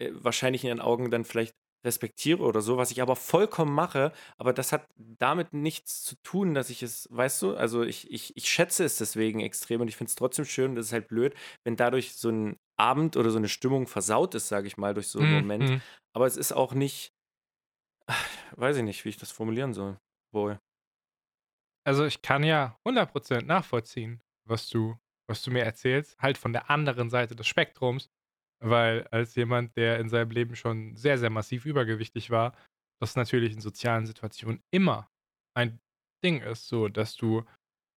äh, 0.00 0.10
wahrscheinlich 0.12 0.64
in 0.64 0.68
ihren 0.68 0.80
Augen 0.80 1.10
dann 1.10 1.24
vielleicht 1.24 1.54
respektiere 1.84 2.42
oder 2.42 2.60
so, 2.60 2.76
was 2.76 2.90
ich 2.90 3.02
aber 3.02 3.16
vollkommen 3.16 3.74
mache, 3.74 4.12
aber 4.38 4.52
das 4.52 4.72
hat 4.72 4.86
damit 4.96 5.52
nichts 5.52 6.02
zu 6.02 6.16
tun, 6.22 6.54
dass 6.54 6.70
ich 6.70 6.82
es, 6.82 7.08
weißt 7.10 7.42
du, 7.42 7.56
also 7.56 7.82
ich, 7.82 8.10
ich, 8.10 8.36
ich 8.36 8.48
schätze 8.48 8.84
es 8.84 8.98
deswegen 8.98 9.40
extrem 9.40 9.80
und 9.80 9.88
ich 9.88 9.96
finde 9.96 10.10
es 10.10 10.14
trotzdem 10.14 10.44
schön, 10.44 10.74
das 10.74 10.86
ist 10.86 10.92
halt 10.92 11.08
blöd, 11.08 11.34
wenn 11.64 11.76
dadurch 11.76 12.14
so 12.14 12.30
ein 12.30 12.56
Abend 12.76 13.16
oder 13.16 13.30
so 13.30 13.38
eine 13.38 13.48
Stimmung 13.48 13.86
versaut 13.86 14.34
ist, 14.34 14.48
sage 14.48 14.66
ich 14.66 14.76
mal, 14.76 14.94
durch 14.94 15.08
so 15.08 15.18
einen 15.18 15.30
mhm. 15.30 15.34
Moment. 15.34 15.70
Mhm. 15.70 15.80
Aber 16.14 16.26
es 16.26 16.36
ist 16.36 16.52
auch 16.52 16.74
nicht, 16.74 17.12
weiß 18.56 18.76
ich 18.76 18.82
nicht, 18.84 19.04
wie 19.04 19.10
ich 19.10 19.18
das 19.18 19.30
formulieren 19.30 19.72
soll. 19.72 19.98
Wohl. 20.32 20.58
Also 21.84 22.04
ich 22.04 22.22
kann 22.22 22.44
ja 22.44 22.78
100% 22.86 23.44
nachvollziehen, 23.44 24.22
was 24.44 24.68
du, 24.68 24.96
was 25.28 25.42
du 25.42 25.50
mir 25.50 25.64
erzählst, 25.64 26.16
halt 26.18 26.38
von 26.38 26.52
der 26.52 26.70
anderen 26.70 27.10
Seite 27.10 27.34
des 27.34 27.46
Spektrums. 27.46 28.08
Weil 28.62 29.06
als 29.10 29.34
jemand, 29.34 29.76
der 29.76 29.98
in 29.98 30.08
seinem 30.08 30.30
Leben 30.30 30.54
schon 30.56 30.94
sehr, 30.96 31.18
sehr 31.18 31.30
massiv 31.30 31.66
übergewichtig 31.66 32.30
war, 32.30 32.54
das 33.00 33.16
natürlich 33.16 33.52
in 33.52 33.60
sozialen 33.60 34.06
Situationen 34.06 34.62
immer 34.72 35.08
ein 35.56 35.80
Ding 36.24 36.40
ist, 36.42 36.68
so 36.68 36.88
dass 36.88 37.16
du, 37.16 37.44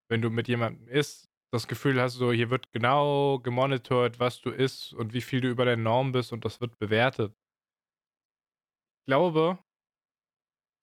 wenn 0.09 0.21
du 0.21 0.29
mit 0.31 0.47
jemandem 0.47 0.87
isst, 0.87 1.29
das 1.53 1.67
Gefühl 1.67 2.01
hast, 2.01 2.15
so 2.15 2.31
hier 2.31 2.49
wird 2.49 2.71
genau 2.73 3.39
gemonitort, 3.39 4.19
was 4.19 4.41
du 4.41 4.49
isst 4.49 4.93
und 4.93 5.13
wie 5.13 5.21
viel 5.21 5.41
du 5.41 5.49
über 5.49 5.65
deine 5.65 5.83
Norm 5.83 6.11
bist 6.11 6.33
und 6.33 6.43
das 6.45 6.61
wird 6.61 6.77
bewertet. 6.79 7.33
Ich 9.03 9.05
glaube, 9.07 9.59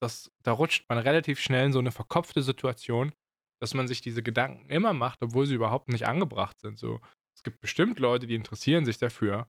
dass 0.00 0.32
da 0.42 0.52
rutscht 0.52 0.88
man 0.88 0.98
relativ 0.98 1.40
schnell 1.40 1.66
in 1.66 1.72
so 1.72 1.78
eine 1.78 1.92
verkopfte 1.92 2.42
Situation, 2.42 3.12
dass 3.60 3.74
man 3.74 3.86
sich 3.86 4.00
diese 4.00 4.22
Gedanken 4.22 4.68
immer 4.70 4.92
macht, 4.92 5.22
obwohl 5.22 5.46
sie 5.46 5.54
überhaupt 5.54 5.88
nicht 5.88 6.06
angebracht 6.06 6.58
sind. 6.60 6.78
So, 6.78 7.00
es 7.36 7.42
gibt 7.42 7.60
bestimmt 7.60 7.98
Leute, 8.00 8.26
die 8.26 8.34
interessieren 8.34 8.84
sich 8.84 8.98
dafür, 8.98 9.48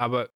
aber 0.00 0.30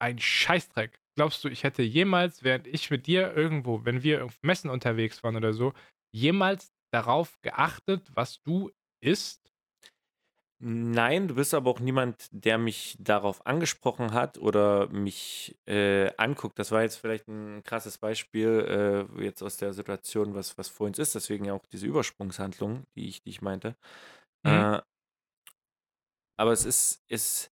ein 0.00 0.18
Scheißdreck. 0.18 1.00
Glaubst 1.16 1.44
du, 1.44 1.48
ich 1.48 1.64
hätte 1.64 1.82
jemals, 1.82 2.44
während 2.44 2.66
ich 2.66 2.90
mit 2.90 3.06
dir 3.06 3.34
irgendwo, 3.36 3.84
wenn 3.84 4.02
wir 4.02 4.24
auf 4.24 4.38
Messen 4.42 4.70
unterwegs 4.70 5.22
waren 5.24 5.36
oder 5.36 5.52
so, 5.52 5.74
jemals 6.12 6.72
darauf 6.92 7.38
geachtet, 7.42 8.08
was 8.14 8.40
du 8.42 8.70
isst? 9.02 9.52
Nein, 10.62 11.26
du 11.26 11.34
bist 11.34 11.54
aber 11.54 11.70
auch 11.70 11.80
niemand, 11.80 12.28
der 12.32 12.58
mich 12.58 12.96
darauf 13.00 13.46
angesprochen 13.46 14.12
hat 14.12 14.38
oder 14.38 14.88
mich 14.90 15.58
äh, 15.66 16.14
anguckt. 16.16 16.58
Das 16.58 16.70
war 16.70 16.82
jetzt 16.82 16.96
vielleicht 16.96 17.28
ein 17.28 17.62
krasses 17.64 17.98
Beispiel 17.98 19.08
äh, 19.18 19.24
jetzt 19.24 19.42
aus 19.42 19.56
der 19.56 19.72
Situation, 19.72 20.34
was, 20.34 20.56
was 20.58 20.68
vor 20.68 20.86
uns 20.86 20.98
ist. 20.98 21.14
Deswegen 21.14 21.46
ja 21.46 21.54
auch 21.54 21.64
diese 21.66 21.86
Übersprungshandlung, 21.86 22.86
die 22.94 23.08
ich, 23.08 23.22
die 23.22 23.30
ich 23.30 23.42
meinte. 23.42 23.74
Mhm. 24.44 24.50
Äh, 24.50 24.82
aber 26.38 26.52
es 26.52 26.64
ist, 26.66 27.02
ist 27.08 27.50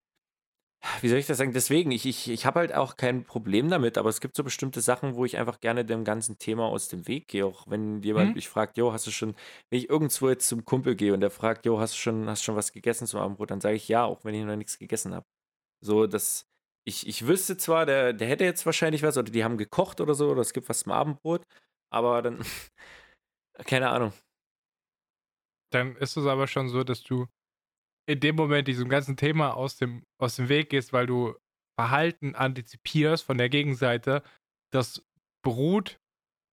wie 1.02 1.10
soll 1.10 1.18
ich 1.18 1.26
das 1.26 1.38
sagen? 1.38 1.54
Deswegen, 1.54 1.92
ich, 1.92 2.06
ich, 2.06 2.30
ich 2.30 2.46
habe 2.46 2.60
halt 2.60 2.74
auch 2.74 2.98
kein 2.98 3.24
Problem 3.24 3.70
damit, 3.70 3.98
aber 3.98 4.10
es 4.10 4.22
gibt 4.22 4.36
so 4.36 4.44
bestimmte 4.44 4.82
Sachen, 4.82 5.16
wo 5.16 5.26
ich 5.26 5.38
einfach 5.38 5.60
gerne 5.60 5.84
dem 5.86 6.04
ganzen 6.04 6.38
Thema 6.38 6.66
aus 6.66 6.88
dem 6.88 7.08
Weg 7.08 7.28
gehe. 7.28 7.46
Auch 7.46 7.66
wenn 7.68 8.02
jemand 8.04 8.30
mhm. 8.30 8.36
mich 8.36 8.48
fragt, 8.48 8.78
Jo, 8.78 8.94
hast 8.94 9.08
du 9.08 9.12
schon, 9.12 9.36
wenn 9.70 9.80
ich 9.80 9.90
irgendwo 9.90 10.30
jetzt 10.30 10.48
zum 10.48 10.66
Kumpel 10.66 10.96
gehe 10.96 11.14
und 11.14 11.22
der 11.22 11.32
fragt, 11.32 11.66
Jo, 11.66 11.80
hast 11.80 11.94
du 11.94 11.98
schon, 11.98 12.30
hast 12.30 12.44
schon 12.44 12.56
was 12.56 12.72
gegessen 12.72 13.08
zum 13.08 13.20
Abendbrot, 13.20 13.52
dann 13.52 13.62
sage 13.62 13.76
ich 13.76 13.88
ja, 13.88 14.06
auch 14.06 14.24
wenn 14.24 14.36
ich 14.36 14.44
noch 14.46 14.56
nichts 14.56 14.78
gegessen 14.78 15.14
habe. 15.14 15.26
So, 15.82 16.08
dass 16.08 16.48
ich, 16.86 17.08
ich 17.08 17.28
wüsste 17.28 17.58
zwar, 17.58 17.86
der, 17.86 18.14
der 18.14 18.28
hätte 18.28 18.46
jetzt 18.46 18.66
wahrscheinlich 18.66 19.04
was, 19.04 19.18
oder 19.18 19.32
die 19.32 19.44
haben 19.44 19.58
gekocht 19.58 20.00
oder 20.02 20.16
so, 20.16 20.30
oder 20.30 20.42
es 20.42 20.54
gibt 20.54 20.70
was 20.70 20.80
zum 20.82 20.92
Abendbrot, 20.94 21.44
aber 21.92 22.22
dann, 22.22 22.44
keine 23.66 23.90
Ahnung. 23.90 24.14
Dann 25.72 25.96
ist 25.98 26.16
es 26.18 26.26
aber 26.26 26.48
schon 26.48 26.70
so, 26.70 26.84
dass 26.84 27.04
du 27.04 27.28
in 28.08 28.20
dem 28.20 28.36
Moment 28.36 28.68
diesem 28.68 28.90
ganzen 28.90 29.18
Thema 29.18 29.56
aus 29.56 29.78
dem, 29.78 30.06
aus 30.18 30.38
dem 30.38 30.50
Weg 30.50 30.70
gehst, 30.70 30.94
weil 30.94 31.06
du 31.06 31.36
Verhalten 31.80 32.36
antizipierst 32.36 33.24
von 33.24 33.38
der 33.38 33.50
Gegenseite, 33.50 34.24
das 34.72 35.06
beruht, 35.44 36.00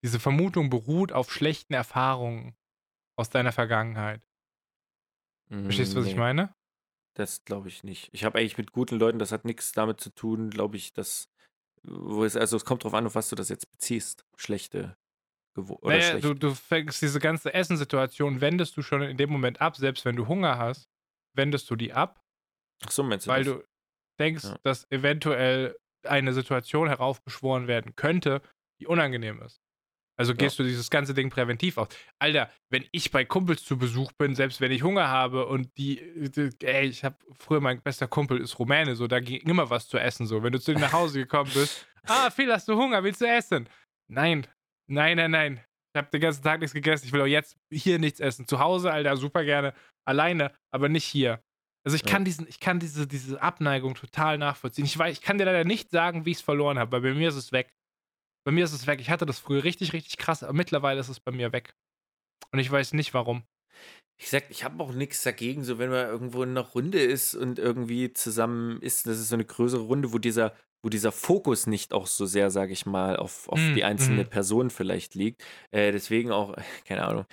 diese 0.05 0.20
Vermutung 0.20 0.68
beruht 0.68 1.12
auf 1.12 1.32
schlechten 1.32 1.72
Erfahrungen 1.72 2.55
aus 3.16 3.30
deiner 3.30 3.52
Vergangenheit. 3.52 4.26
Verstehst 5.48 5.94
du, 5.94 5.98
was 5.98 6.07
nee. 6.07 6.11
ich 6.12 6.16
meine? 6.16 6.55
Das 7.16 7.44
glaube 7.44 7.68
ich 7.68 7.84
nicht. 7.84 8.11
Ich 8.12 8.24
habe 8.24 8.38
eigentlich 8.38 8.59
mit 8.59 8.72
guten 8.72 8.96
Leuten, 8.96 9.18
das 9.18 9.30
hat 9.30 9.44
nichts 9.44 9.72
damit 9.72 10.00
zu 10.00 10.11
tun, 10.11 10.50
glaube 10.50 10.76
ich, 10.76 10.92
dass, 10.92 11.28
wo 11.82 12.24
es, 12.24 12.36
also 12.36 12.57
es 12.57 12.64
kommt 12.64 12.82
darauf 12.82 12.94
an, 12.94 13.07
auf 13.07 13.14
was 13.14 13.28
du 13.28 13.36
das 13.36 13.48
jetzt 13.48 13.70
beziehst. 13.70 14.24
Schlechte 14.36 14.96
naja, 15.57 16.02
schlecht. 16.11 16.24
Du, 16.24 16.34
du 16.34 16.55
fängst 16.55 17.00
diese 17.00 17.20
ganze 17.20 17.55
Essenssituation, 17.55 18.40
wendest 18.40 18.76
du 18.76 18.82
schon 18.82 19.02
in 19.02 19.16
dem 19.16 19.30
Moment 19.30 19.61
ab, 19.61 19.76
selbst 19.76 20.05
wenn 20.05 20.16
du 20.16 20.26
Hunger 20.26 20.59
hast, 20.59 20.88
wendest 21.35 21.70
du 21.70 21.76
die 21.76 21.93
ab. 21.93 22.22
Ach 22.85 22.91
so, 22.91 23.03
meinst 23.03 23.26
du 23.26 23.30
Weil 23.30 23.45
das? 23.45 23.55
du 23.55 23.64
denkst, 24.18 24.45
ja. 24.45 24.59
dass 24.62 24.91
eventuell 24.91 25.76
eine 26.05 26.32
Situation 26.32 26.89
heraufbeschworen 26.89 27.66
werden 27.66 27.97
könnte, 27.97 28.43
die 28.80 28.87
unangenehm 28.87 29.41
ist. 29.43 29.61
Also 30.16 30.35
gehst 30.35 30.59
ja. 30.59 30.64
du 30.64 30.68
dieses 30.68 30.91
ganze 30.91 31.12
Ding 31.12 31.28
präventiv 31.28 31.76
aus. 31.76 31.89
Alter, 32.20 32.51
wenn 32.70 32.87
ich 32.93 33.11
bei 33.11 33.24
Kumpels 33.24 33.64
zu 33.64 33.78
Besuch 33.78 34.12
bin, 34.12 34.37
selbst 34.37 34.61
wenn 34.61 34.70
ich 34.70 34.82
Hunger 34.82 35.09
habe 35.09 35.47
und 35.47 35.76
die, 35.76 36.30
die 36.30 36.51
ey, 36.64 36.87
ich 36.87 37.05
habe 37.05 37.16
früher 37.37 37.61
mein 37.61 37.82
bester 37.82 38.07
Kumpel 38.07 38.41
ist 38.41 38.59
Rumäne, 38.59 38.95
so 38.95 39.09
da 39.09 39.18
ging 39.18 39.41
immer 39.41 39.70
was 39.70 39.89
zu 39.89 39.99
essen, 39.99 40.26
so 40.26 40.43
wenn 40.43 40.53
du 40.53 40.61
zu 40.61 40.72
dir 40.72 40.80
nach 40.80 40.93
Hause 40.93 41.18
gekommen 41.18 41.51
bist, 41.53 41.87
ah, 42.07 42.30
viel 42.30 42.53
hast 42.53 42.68
du 42.68 42.76
Hunger, 42.76 43.03
willst 43.03 43.20
du 43.20 43.26
essen? 43.26 43.68
Nein, 44.09 44.47
nein, 44.87 45.16
nein, 45.16 45.30
nein. 45.32 45.64
Ich 45.95 45.99
habe 45.99 46.11
den 46.11 46.20
ganzen 46.20 46.42
Tag 46.42 46.61
nichts 46.61 46.74
gegessen. 46.74 47.07
Ich 47.07 47.12
will 47.12 47.20
auch 47.20 47.26
jetzt 47.26 47.57
hier 47.70 48.01
nichts 48.01 48.18
essen. 48.18 48.49
Zu 48.49 48.59
Hause, 48.59 48.90
Alter, 48.90 49.16
super 49.16 49.45
gerne. 49.45 49.74
Alleine, 50.05 50.53
aber 50.72 50.88
nicht 50.88 51.05
hier. 51.05 51.40
Also 51.86 51.95
ich 51.95 52.03
ja. 52.03 52.11
kann 52.11 52.24
diesen, 52.24 52.49
ich 52.49 52.59
kann 52.59 52.80
diese, 52.80 53.07
diese 53.07 53.40
Abneigung 53.40 53.95
total 53.95 54.36
nachvollziehen. 54.38 54.86
Ich, 54.86 54.99
weiß, 54.99 55.16
ich 55.16 55.22
kann 55.22 55.38
dir 55.38 55.45
leider 55.45 55.64
nicht 55.64 55.90
sagen, 55.90 56.24
wie 56.24 56.32
ich 56.32 56.38
es 56.38 56.42
verloren 56.42 56.80
habe, 56.80 56.90
weil 56.90 57.01
bei 57.03 57.14
mir 57.14 57.28
ist 57.28 57.36
es 57.36 57.53
weg. 57.53 57.72
Bei 58.45 58.51
mir 58.51 58.64
ist 58.64 58.72
es 58.72 58.88
weg. 58.88 59.01
Ich 59.01 59.09
hatte 59.09 59.24
das 59.24 59.38
früher 59.38 59.62
richtig, 59.62 59.92
richtig 59.92 60.16
krass, 60.16 60.42
aber 60.42 60.53
mittlerweile 60.53 60.99
ist 60.99 61.09
es 61.09 61.20
bei 61.20 61.30
mir 61.30 61.53
weg. 61.53 61.74
Und 62.51 62.59
ich 62.59 62.70
weiß 62.70 62.95
nicht 62.95 63.14
warum. 63.14 63.45
Ich 64.20 64.30
sag, 64.30 64.51
ich 64.51 64.64
habe 64.64 64.82
auch 64.82 64.92
nichts 64.92 65.22
dagegen, 65.22 65.62
so 65.62 65.78
wenn 65.78 65.90
man 65.90 66.07
irgendwo 66.07 66.42
in 66.42 66.51
einer 66.51 66.61
Runde 66.61 67.01
ist 67.01 67.34
und 67.34 67.61
irgendwie 67.61 68.12
zusammen 68.12 68.80
ist, 68.80 69.07
das 69.07 69.18
ist 69.18 69.28
so 69.28 69.36
eine 69.36 69.45
größere 69.45 69.82
Runde, 69.82 70.12
wo 70.12 70.18
dieser 70.18 70.57
wo 70.85 70.91
dieser 70.91 71.12
Fokus 71.12 71.66
nicht 71.66 71.95
auch 71.95 72.07
so 72.07 72.26
sehr, 72.26 72.51
sage 72.51 72.72
ich 72.74 72.85
mal, 72.85 73.16
auf, 73.16 73.49
auf 73.49 73.59
mm, 73.59 73.74
die 73.74 73.85
einzelne 73.85 74.24
mm. 74.24 74.28
Person 74.28 74.70
vielleicht 74.70 75.14
liegt. 75.14 75.43
Äh, 75.70 75.93
deswegen 75.93 76.30
auch, 76.30 76.55
keine 76.85 77.05
Ahnung, 77.05 77.24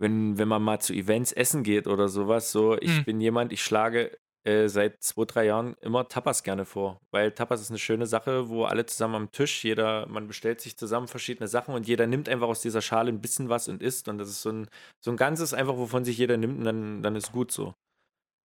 wenn, 0.00 0.36
wenn 0.36 0.48
man 0.48 0.62
mal 0.62 0.80
zu 0.80 0.92
Events 0.92 1.30
essen 1.30 1.62
geht 1.62 1.86
oder 1.86 2.08
sowas, 2.08 2.50
so, 2.50 2.76
ich 2.76 2.90
mm. 2.90 3.04
bin 3.04 3.20
jemand, 3.20 3.52
ich 3.52 3.62
schlage 3.62 4.18
äh, 4.44 4.66
seit 4.66 5.00
zwei, 5.00 5.24
drei 5.26 5.46
Jahren 5.46 5.76
immer 5.80 6.08
Tapas 6.08 6.42
gerne 6.42 6.64
vor, 6.64 7.00
weil 7.12 7.30
Tapas 7.30 7.60
ist 7.60 7.70
eine 7.70 7.78
schöne 7.78 8.06
Sache, 8.08 8.48
wo 8.48 8.64
alle 8.64 8.84
zusammen 8.84 9.14
am 9.14 9.30
Tisch, 9.30 9.62
jeder, 9.62 10.08
man 10.08 10.26
bestellt 10.26 10.60
sich 10.60 10.76
zusammen 10.76 11.06
verschiedene 11.06 11.46
Sachen 11.46 11.76
und 11.76 11.86
jeder 11.86 12.08
nimmt 12.08 12.28
einfach 12.28 12.48
aus 12.48 12.62
dieser 12.62 12.82
Schale 12.82 13.12
ein 13.12 13.20
bisschen 13.20 13.48
was 13.48 13.68
und 13.68 13.80
isst 13.80 14.08
und 14.08 14.18
das 14.18 14.28
ist 14.28 14.42
so 14.42 14.50
ein, 14.50 14.68
so 15.00 15.12
ein 15.12 15.16
ganzes 15.16 15.54
einfach, 15.54 15.76
wovon 15.76 16.04
sich 16.04 16.18
jeder 16.18 16.36
nimmt 16.36 16.58
und 16.58 16.64
dann, 16.64 17.02
dann 17.04 17.14
ist 17.14 17.30
gut 17.30 17.52
so. 17.52 17.74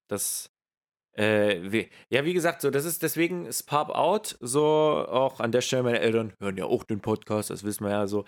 Das, 0.07 0.51
äh, 1.17 1.87
ja, 2.09 2.25
wie 2.25 2.33
gesagt, 2.33 2.61
so, 2.61 2.69
das 2.69 2.85
ist 2.85 3.03
deswegen 3.03 3.45
ist 3.45 3.63
Pop 3.63 3.89
Out, 3.89 4.37
so 4.39 4.63
auch 4.65 5.39
an 5.39 5.51
der 5.51 5.61
Stelle, 5.61 5.83
meine 5.83 5.99
Eltern 5.99 6.33
hören 6.39 6.57
ja 6.57 6.65
auch 6.65 6.83
den 6.83 7.01
Podcast, 7.01 7.49
das 7.49 7.63
wissen 7.63 7.85
wir 7.85 7.91
ja 7.91 8.07
so. 8.07 8.25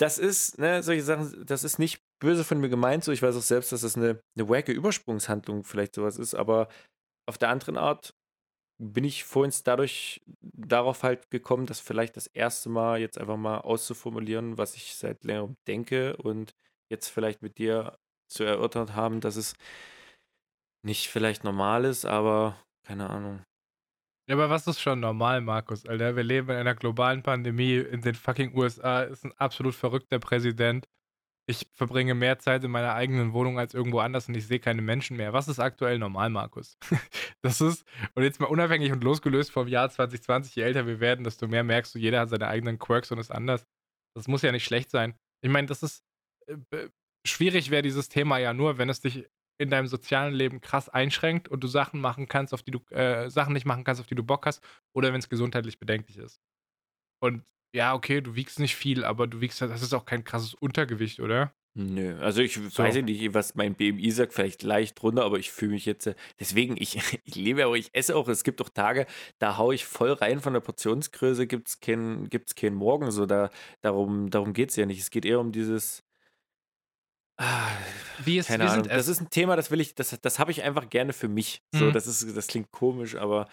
das 0.00 0.18
ist, 0.18 0.58
ne, 0.58 0.82
solche 0.82 1.02
Sachen, 1.02 1.44
das 1.44 1.62
ist 1.64 1.78
nicht 1.78 2.00
böse 2.20 2.44
von 2.44 2.58
mir 2.60 2.70
gemeint, 2.70 3.04
so 3.04 3.12
ich 3.12 3.22
weiß 3.22 3.36
auch 3.36 3.42
selbst, 3.42 3.72
dass 3.72 3.82
das 3.82 3.96
eine, 3.96 4.20
eine 4.36 4.48
wacke 4.48 4.72
Übersprungshandlung 4.72 5.64
vielleicht 5.64 5.94
sowas 5.94 6.16
ist, 6.18 6.34
aber 6.34 6.68
auf 7.28 7.36
der 7.38 7.50
anderen 7.50 7.76
Art 7.76 8.14
bin 8.82 9.04
ich 9.04 9.24
vorhin 9.24 9.52
dadurch 9.64 10.22
darauf 10.40 11.02
halt 11.02 11.30
gekommen, 11.30 11.66
das 11.66 11.80
vielleicht 11.80 12.16
das 12.16 12.26
erste 12.28 12.70
Mal 12.70 13.00
jetzt 13.00 13.18
einfach 13.18 13.36
mal 13.36 13.58
auszuformulieren, 13.58 14.56
was 14.56 14.74
ich 14.74 14.96
seit 14.96 15.22
längerem 15.24 15.56
denke 15.68 16.16
und 16.16 16.52
jetzt 16.90 17.08
vielleicht 17.08 17.42
mit 17.42 17.58
dir 17.58 17.98
zu 18.30 18.44
erörtert 18.44 18.94
haben, 18.94 19.20
dass 19.20 19.36
es 19.36 19.54
nicht 20.82 21.08
vielleicht 21.08 21.44
normal 21.44 21.84
ist, 21.84 22.04
aber 22.04 22.56
keine 22.86 23.10
Ahnung. 23.10 23.44
Ja, 24.28 24.36
aber 24.36 24.48
was 24.48 24.66
ist 24.66 24.80
schon 24.80 25.00
normal, 25.00 25.40
Markus? 25.40 25.86
Alter, 25.86 26.14
wir 26.14 26.22
leben 26.22 26.50
in 26.50 26.56
einer 26.56 26.76
globalen 26.76 27.22
Pandemie. 27.22 27.78
In 27.78 28.00
den 28.00 28.14
fucking 28.14 28.56
USA 28.56 29.02
ist 29.02 29.24
ein 29.24 29.32
absolut 29.38 29.74
verrückter 29.74 30.20
Präsident. 30.20 30.86
Ich 31.48 31.66
verbringe 31.74 32.14
mehr 32.14 32.38
Zeit 32.38 32.62
in 32.62 32.70
meiner 32.70 32.94
eigenen 32.94 33.32
Wohnung 33.32 33.58
als 33.58 33.74
irgendwo 33.74 33.98
anders 33.98 34.28
und 34.28 34.36
ich 34.36 34.46
sehe 34.46 34.60
keine 34.60 34.82
Menschen 34.82 35.16
mehr. 35.16 35.32
Was 35.32 35.48
ist 35.48 35.58
aktuell 35.58 35.98
normal, 35.98 36.30
Markus? 36.30 36.78
das 37.42 37.60
ist, 37.60 37.84
und 38.14 38.22
jetzt 38.22 38.38
mal 38.38 38.46
unabhängig 38.46 38.92
und 38.92 39.02
losgelöst 39.02 39.50
vom 39.50 39.66
Jahr 39.66 39.90
2020, 39.90 40.54
je 40.54 40.62
älter 40.62 40.86
wir 40.86 41.00
werden, 41.00 41.24
desto 41.24 41.48
mehr 41.48 41.64
merkst 41.64 41.96
du, 41.96 41.98
jeder 41.98 42.20
hat 42.20 42.28
seine 42.28 42.46
eigenen 42.46 42.78
Quirks 42.78 43.10
und 43.10 43.18
ist 43.18 43.32
anders. 43.32 43.66
Das 44.14 44.28
muss 44.28 44.42
ja 44.42 44.52
nicht 44.52 44.64
schlecht 44.64 44.90
sein. 44.90 45.16
Ich 45.42 45.50
meine, 45.50 45.66
das 45.66 45.82
ist, 45.82 46.04
äh, 46.46 46.88
schwierig 47.26 47.70
wäre 47.70 47.82
dieses 47.82 48.08
Thema 48.08 48.38
ja 48.38 48.54
nur, 48.54 48.78
wenn 48.78 48.88
es 48.88 49.00
dich 49.00 49.26
in 49.60 49.68
deinem 49.68 49.86
sozialen 49.86 50.32
Leben 50.32 50.62
krass 50.62 50.88
einschränkt 50.88 51.48
und 51.48 51.62
du 51.62 51.68
Sachen 51.68 52.00
machen 52.00 52.28
kannst, 52.28 52.54
auf 52.54 52.62
die 52.62 52.70
du 52.70 52.80
äh, 52.90 53.28
Sachen 53.28 53.52
nicht 53.52 53.66
machen 53.66 53.84
kannst, 53.84 54.00
auf 54.00 54.06
die 54.06 54.14
du 54.14 54.22
Bock 54.22 54.46
hast, 54.46 54.62
oder 54.94 55.12
wenn 55.12 55.18
es 55.18 55.28
gesundheitlich 55.28 55.78
bedenklich 55.78 56.16
ist. 56.16 56.40
Und 57.22 57.44
ja, 57.74 57.94
okay, 57.94 58.22
du 58.22 58.34
wiegst 58.34 58.58
nicht 58.58 58.74
viel, 58.74 59.04
aber 59.04 59.26
du 59.26 59.42
wiegst 59.42 59.60
das 59.60 59.82
ist 59.82 59.92
auch 59.92 60.06
kein 60.06 60.24
krasses 60.24 60.54
Untergewicht, 60.54 61.20
oder? 61.20 61.52
Nö, 61.74 62.18
also 62.20 62.40
ich 62.40 62.54
so. 62.54 62.82
weiß 62.82 62.96
nicht, 62.96 63.32
was 63.32 63.54
mein 63.54 63.74
BMI 63.74 64.10
sagt, 64.10 64.32
vielleicht 64.32 64.62
leicht 64.64 65.00
drunter, 65.00 65.24
aber 65.24 65.38
ich 65.38 65.52
fühle 65.52 65.72
mich 65.72 65.84
jetzt, 65.84 66.06
äh, 66.06 66.14
deswegen, 66.40 66.76
ich, 66.76 66.96
ich 67.24 67.34
lebe 67.36 67.64
aber 67.64 67.76
ich 67.76 67.90
esse 67.94 68.16
auch, 68.16 68.28
es 68.28 68.42
gibt 68.42 68.62
auch 68.62 68.70
Tage, 68.70 69.06
da 69.38 69.58
haue 69.58 69.74
ich 69.74 69.84
voll 69.84 70.12
rein 70.12 70.40
von 70.40 70.54
der 70.54 70.60
Portionsgröße, 70.60 71.46
gibt 71.46 71.68
es 71.68 71.80
keinen 71.80 72.28
gibt's 72.30 72.54
kein 72.54 72.74
Morgen, 72.74 73.10
so 73.10 73.26
da, 73.26 73.50
darum, 73.82 74.30
darum 74.30 74.54
geht 74.54 74.70
es 74.70 74.76
ja 74.76 74.86
nicht. 74.86 75.00
Es 75.00 75.10
geht 75.10 75.26
eher 75.26 75.38
um 75.38 75.52
dieses, 75.52 76.02
wie 78.24 78.38
ist, 78.38 78.48
Keine 78.48 78.70
Ahnung. 78.70 78.86
Das 78.88 79.08
ist 79.08 79.20
ein 79.20 79.30
Thema, 79.30 79.56
das 79.56 79.70
will 79.70 79.80
ich, 79.80 79.94
das, 79.94 80.18
das 80.20 80.38
habe 80.38 80.50
ich 80.50 80.62
einfach 80.62 80.90
gerne 80.90 81.12
für 81.12 81.28
mich. 81.28 81.62
So, 81.74 81.86
mhm. 81.86 81.92
das 81.92 82.06
ist, 82.06 82.36
das 82.36 82.46
klingt 82.46 82.70
komisch, 82.70 83.16
aber 83.16 83.48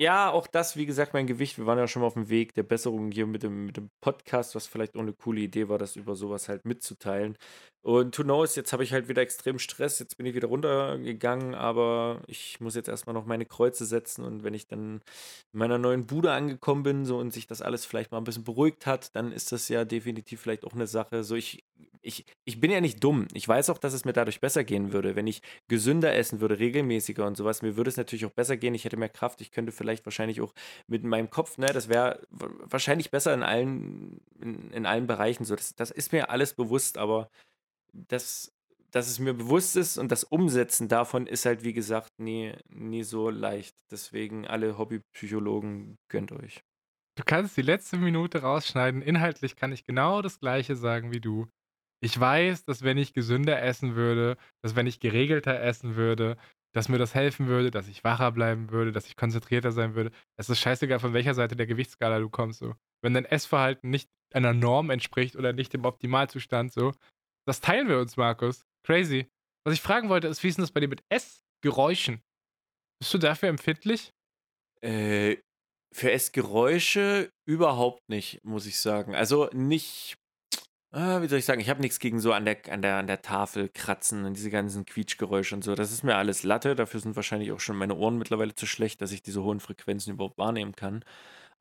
ja, 0.00 0.30
auch 0.30 0.46
das, 0.46 0.76
wie 0.76 0.86
gesagt, 0.86 1.12
mein 1.12 1.26
Gewicht. 1.26 1.58
Wir 1.58 1.66
waren 1.66 1.78
ja 1.78 1.88
schon 1.88 2.02
mal 2.02 2.06
auf 2.06 2.14
dem 2.14 2.28
Weg 2.28 2.54
der 2.54 2.62
Besserung 2.62 3.10
hier 3.10 3.26
mit 3.26 3.42
dem, 3.42 3.66
mit 3.66 3.76
dem 3.76 3.90
Podcast, 4.00 4.54
was 4.54 4.68
vielleicht 4.68 4.94
auch 4.94 5.00
eine 5.00 5.12
coole 5.12 5.40
Idee 5.40 5.68
war, 5.68 5.78
das 5.78 5.96
über 5.96 6.14
sowas 6.14 6.48
halt 6.48 6.64
mitzuteilen. 6.64 7.36
Und 7.88 8.18
who 8.18 8.22
knows, 8.22 8.54
jetzt 8.54 8.74
habe 8.74 8.84
ich 8.84 8.92
halt 8.92 9.08
wieder 9.08 9.22
extrem 9.22 9.58
Stress, 9.58 9.98
jetzt 9.98 10.18
bin 10.18 10.26
ich 10.26 10.34
wieder 10.34 10.48
runtergegangen, 10.48 11.54
aber 11.54 12.20
ich 12.26 12.60
muss 12.60 12.74
jetzt 12.74 12.90
erstmal 12.90 13.14
noch 13.14 13.24
meine 13.24 13.46
Kreuze 13.46 13.86
setzen 13.86 14.26
und 14.26 14.44
wenn 14.44 14.52
ich 14.52 14.66
dann 14.66 15.00
in 15.54 15.58
meiner 15.58 15.78
neuen 15.78 16.04
Bude 16.06 16.32
angekommen 16.32 16.82
bin 16.82 17.06
so 17.06 17.16
und 17.16 17.32
sich 17.32 17.46
das 17.46 17.62
alles 17.62 17.86
vielleicht 17.86 18.12
mal 18.12 18.18
ein 18.18 18.24
bisschen 18.24 18.44
beruhigt 18.44 18.84
hat, 18.84 19.16
dann 19.16 19.32
ist 19.32 19.52
das 19.52 19.70
ja 19.70 19.86
definitiv 19.86 20.38
vielleicht 20.38 20.66
auch 20.66 20.74
eine 20.74 20.86
Sache. 20.86 21.24
So, 21.24 21.34
ich, 21.34 21.64
ich, 22.02 22.26
ich 22.44 22.60
bin 22.60 22.70
ja 22.70 22.82
nicht 22.82 23.02
dumm. 23.02 23.26
Ich 23.32 23.48
weiß 23.48 23.70
auch, 23.70 23.78
dass 23.78 23.94
es 23.94 24.04
mir 24.04 24.12
dadurch 24.12 24.42
besser 24.42 24.64
gehen 24.64 24.92
würde, 24.92 25.16
wenn 25.16 25.26
ich 25.26 25.40
gesünder 25.68 26.14
essen 26.14 26.42
würde, 26.42 26.58
regelmäßiger 26.58 27.26
und 27.26 27.38
sowas. 27.38 27.62
Mir 27.62 27.78
würde 27.78 27.88
es 27.88 27.96
natürlich 27.96 28.26
auch 28.26 28.32
besser 28.32 28.58
gehen. 28.58 28.74
Ich 28.74 28.84
hätte 28.84 28.98
mehr 28.98 29.08
Kraft. 29.08 29.40
Ich 29.40 29.50
könnte 29.50 29.72
vielleicht 29.72 30.04
wahrscheinlich 30.04 30.42
auch 30.42 30.52
mit 30.88 31.04
meinem 31.04 31.30
Kopf, 31.30 31.56
ne, 31.56 31.68
das 31.68 31.88
wäre 31.88 32.20
wahrscheinlich 32.30 33.10
besser 33.10 33.32
in 33.32 33.42
allen, 33.42 34.20
in, 34.42 34.72
in 34.72 34.84
allen 34.84 35.06
Bereichen 35.06 35.46
so. 35.46 35.56
Das, 35.56 35.74
das 35.74 35.90
ist 35.90 36.12
mir 36.12 36.28
alles 36.28 36.52
bewusst, 36.52 36.98
aber 36.98 37.30
das, 37.92 38.52
dass 38.90 39.08
es 39.08 39.18
mir 39.18 39.34
bewusst 39.34 39.76
ist 39.76 39.98
und 39.98 40.10
das 40.10 40.24
Umsetzen 40.24 40.88
davon 40.88 41.26
ist 41.26 41.44
halt, 41.46 41.62
wie 41.62 41.72
gesagt, 41.72 42.10
nie, 42.18 42.54
nie 42.68 43.02
so 43.02 43.30
leicht. 43.30 43.76
Deswegen 43.90 44.46
alle 44.46 44.78
Hobbypsychologen 44.78 45.96
gönnt 46.08 46.32
euch. 46.32 46.62
Du 47.16 47.24
kannst 47.24 47.56
die 47.56 47.62
letzte 47.62 47.96
Minute 47.96 48.42
rausschneiden. 48.42 49.02
Inhaltlich 49.02 49.56
kann 49.56 49.72
ich 49.72 49.84
genau 49.84 50.22
das 50.22 50.38
Gleiche 50.38 50.76
sagen 50.76 51.10
wie 51.10 51.20
du. 51.20 51.48
Ich 52.00 52.18
weiß, 52.18 52.64
dass 52.64 52.82
wenn 52.82 52.96
ich 52.96 53.12
gesünder 53.12 53.60
essen 53.60 53.96
würde, 53.96 54.36
dass 54.62 54.76
wenn 54.76 54.86
ich 54.86 55.00
geregelter 55.00 55.60
essen 55.60 55.96
würde, 55.96 56.36
dass 56.72 56.88
mir 56.88 56.98
das 56.98 57.14
helfen 57.14 57.48
würde, 57.48 57.70
dass 57.70 57.88
ich 57.88 58.04
wacher 58.04 58.30
bleiben 58.30 58.70
würde, 58.70 58.92
dass 58.92 59.06
ich 59.06 59.16
konzentrierter 59.16 59.72
sein 59.72 59.94
würde. 59.94 60.12
Es 60.36 60.48
ist 60.48 60.60
scheißegal, 60.60 61.00
von 61.00 61.12
welcher 61.12 61.34
Seite 61.34 61.56
der 61.56 61.66
Gewichtsskala 61.66 62.20
du 62.20 62.28
kommst. 62.28 62.60
So. 62.60 62.74
Wenn 63.02 63.14
dein 63.14 63.24
Essverhalten 63.24 63.90
nicht 63.90 64.08
einer 64.32 64.52
Norm 64.52 64.90
entspricht 64.90 65.34
oder 65.34 65.52
nicht 65.52 65.72
dem 65.72 65.84
Optimalzustand, 65.84 66.72
so, 66.72 66.92
das 67.48 67.60
teilen 67.60 67.88
wir 67.88 67.98
uns, 67.98 68.16
Markus. 68.16 68.64
Crazy. 68.84 69.28
Was 69.64 69.74
ich 69.74 69.80
fragen 69.80 70.08
wollte, 70.08 70.28
ist, 70.28 70.42
wie 70.42 70.48
ist 70.48 70.58
denn 70.58 70.62
das 70.62 70.72
bei 70.72 70.80
dir 70.80 70.88
mit 70.88 71.02
Essgeräuschen? 71.08 72.22
Bist 73.00 73.12
du 73.12 73.18
dafür 73.18 73.48
empfindlich? 73.48 74.12
Äh, 74.80 75.36
für 75.92 76.12
Essgeräusche 76.12 77.32
überhaupt 77.46 78.08
nicht, 78.08 78.44
muss 78.44 78.66
ich 78.66 78.78
sagen. 78.78 79.14
Also 79.14 79.48
nicht 79.52 80.16
Ah, 80.90 81.20
wie 81.20 81.28
soll 81.28 81.38
ich 81.38 81.44
sagen, 81.44 81.60
ich 81.60 81.68
habe 81.68 81.82
nichts 81.82 81.98
gegen 81.98 82.18
so 82.18 82.32
an 82.32 82.46
der, 82.46 82.56
an, 82.70 82.80
der, 82.80 82.96
an 82.96 83.06
der 83.06 83.20
Tafel 83.20 83.68
kratzen 83.68 84.24
und 84.24 84.34
diese 84.38 84.48
ganzen 84.48 84.86
Quietschgeräusche 84.86 85.54
und 85.54 85.62
so. 85.62 85.74
Das 85.74 85.92
ist 85.92 86.02
mir 86.02 86.16
alles 86.16 86.44
Latte. 86.44 86.74
Dafür 86.74 87.00
sind 87.00 87.14
wahrscheinlich 87.14 87.52
auch 87.52 87.60
schon 87.60 87.76
meine 87.76 87.94
Ohren 87.94 88.16
mittlerweile 88.16 88.54
zu 88.54 88.64
schlecht, 88.64 89.02
dass 89.02 89.12
ich 89.12 89.22
diese 89.22 89.42
hohen 89.42 89.60
Frequenzen 89.60 90.14
überhaupt 90.14 90.38
wahrnehmen 90.38 90.74
kann. 90.74 91.04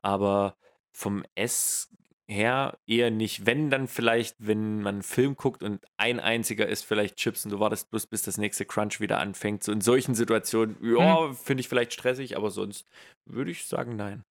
Aber 0.02 0.56
vom 0.94 1.26
Ess 1.36 1.90
her 2.30 2.78
eher 2.86 3.10
nicht. 3.10 3.46
Wenn, 3.46 3.70
dann 3.70 3.88
vielleicht, 3.88 4.36
wenn 4.40 4.82
man 4.82 4.96
einen 4.96 5.04
Film 5.04 5.36
guckt 5.36 5.64
und 5.64 5.84
ein 5.98 6.20
einziger 6.20 6.68
ist 6.68 6.84
vielleicht 6.84 7.16
Chips 7.18 7.46
und 7.46 7.52
du 7.52 7.60
wartest 7.60 7.90
bloß, 7.90 8.08
bis 8.08 8.22
das 8.22 8.38
nächste 8.38 8.66
Crunch 8.66 9.00
wieder 9.00 9.20
anfängt. 9.20 9.64
So 9.64 9.72
in 9.72 9.82
solchen 9.82 10.14
Situationen, 10.14 10.78
ja, 10.82 11.28
mhm. 11.28 11.36
finde 11.36 11.62
ich 11.62 11.70
vielleicht 11.70 11.94
stressig, 11.94 12.36
aber 12.36 12.52
sonst 12.52 12.86
würde 13.26 13.52
ich 13.52 13.66
sagen, 13.66 13.96
nein. 13.96 14.24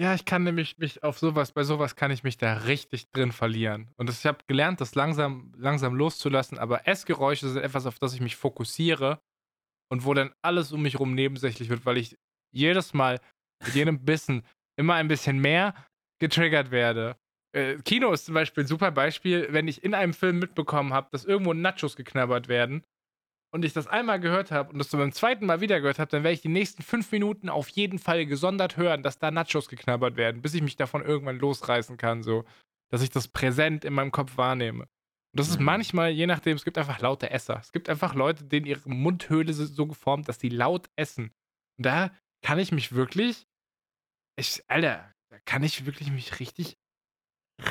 Ja, 0.00 0.14
ich 0.14 0.24
kann 0.24 0.44
nämlich 0.44 0.78
mich 0.78 1.02
auf 1.02 1.18
sowas, 1.18 1.52
bei 1.52 1.62
sowas 1.62 1.94
kann 1.94 2.10
ich 2.10 2.22
mich 2.22 2.38
da 2.38 2.54
richtig 2.54 3.10
drin 3.12 3.32
verlieren. 3.32 3.88
Und 3.98 4.08
ich 4.08 4.24
habe 4.24 4.38
gelernt, 4.46 4.80
das 4.80 4.94
langsam, 4.94 5.52
langsam 5.58 5.94
loszulassen, 5.94 6.58
aber 6.58 6.88
Essgeräusche 6.88 7.48
sind 7.48 7.62
etwas, 7.62 7.84
auf 7.84 7.98
das 7.98 8.14
ich 8.14 8.22
mich 8.22 8.36
fokussiere 8.36 9.20
und 9.90 10.06
wo 10.06 10.14
dann 10.14 10.32
alles 10.42 10.72
um 10.72 10.80
mich 10.82 10.94
herum 10.94 11.14
nebensächlich 11.14 11.68
wird, 11.68 11.84
weil 11.84 11.98
ich 11.98 12.16
jedes 12.50 12.94
Mal 12.94 13.20
mit 13.62 13.74
jedem 13.74 14.02
Bissen 14.02 14.42
immer 14.78 14.94
ein 14.94 15.08
bisschen 15.08 15.38
mehr 15.38 15.74
getriggert 16.20 16.70
werde. 16.70 17.16
Äh, 17.52 17.76
Kino 17.84 18.12
ist 18.12 18.26
zum 18.26 18.34
Beispiel 18.34 18.64
ein 18.64 18.68
super 18.68 18.92
Beispiel, 18.92 19.48
wenn 19.50 19.66
ich 19.66 19.82
in 19.82 19.94
einem 19.94 20.14
Film 20.14 20.38
mitbekommen 20.38 20.92
habe, 20.92 21.08
dass 21.10 21.24
irgendwo 21.24 21.52
Nachos 21.52 21.96
geknabbert 21.96 22.48
werden 22.48 22.84
und 23.52 23.64
ich 23.64 23.72
das 23.72 23.88
einmal 23.88 24.20
gehört 24.20 24.52
habe 24.52 24.72
und 24.72 24.78
das 24.78 24.90
beim 24.90 25.12
zweiten 25.12 25.46
Mal 25.46 25.60
wieder 25.60 25.80
gehört 25.80 25.98
habe, 25.98 26.10
dann 26.10 26.22
werde 26.22 26.34
ich 26.34 26.42
die 26.42 26.48
nächsten 26.48 26.82
fünf 26.82 27.10
Minuten 27.10 27.48
auf 27.48 27.68
jeden 27.68 27.98
Fall 27.98 28.26
gesondert 28.26 28.76
hören, 28.76 29.02
dass 29.02 29.18
da 29.18 29.30
Nachos 29.32 29.68
geknabbert 29.68 30.16
werden, 30.16 30.42
bis 30.42 30.54
ich 30.54 30.62
mich 30.62 30.76
davon 30.76 31.04
irgendwann 31.04 31.38
losreißen 31.38 31.96
kann, 31.96 32.22
so, 32.22 32.44
dass 32.90 33.02
ich 33.02 33.10
das 33.10 33.26
präsent 33.26 33.84
in 33.84 33.94
meinem 33.94 34.12
Kopf 34.12 34.36
wahrnehme. 34.36 34.84
Und 35.32 35.38
das 35.38 35.48
ist 35.48 35.58
mhm. 35.58 35.66
manchmal, 35.66 36.10
je 36.10 36.26
nachdem, 36.26 36.56
es 36.56 36.64
gibt 36.64 36.78
einfach 36.78 37.00
laute 37.00 37.30
Esser. 37.30 37.58
Es 37.60 37.72
gibt 37.72 37.88
einfach 37.88 38.14
Leute, 38.14 38.44
denen 38.44 38.66
ihre 38.66 38.88
Mundhöhle 38.88 39.52
so 39.52 39.86
geformt, 39.86 40.28
dass 40.28 40.38
die 40.38 40.48
laut 40.48 40.88
essen. 40.96 41.32
Und 41.78 41.86
da 41.86 42.10
kann 42.42 42.58
ich 42.58 42.72
mich 42.72 42.92
wirklich, 42.92 43.46
ich, 44.36 44.64
Alter, 44.68 45.12
kann 45.44 45.62
ich 45.62 45.86
wirklich 45.86 46.10
mich 46.10 46.40
richtig 46.40 46.76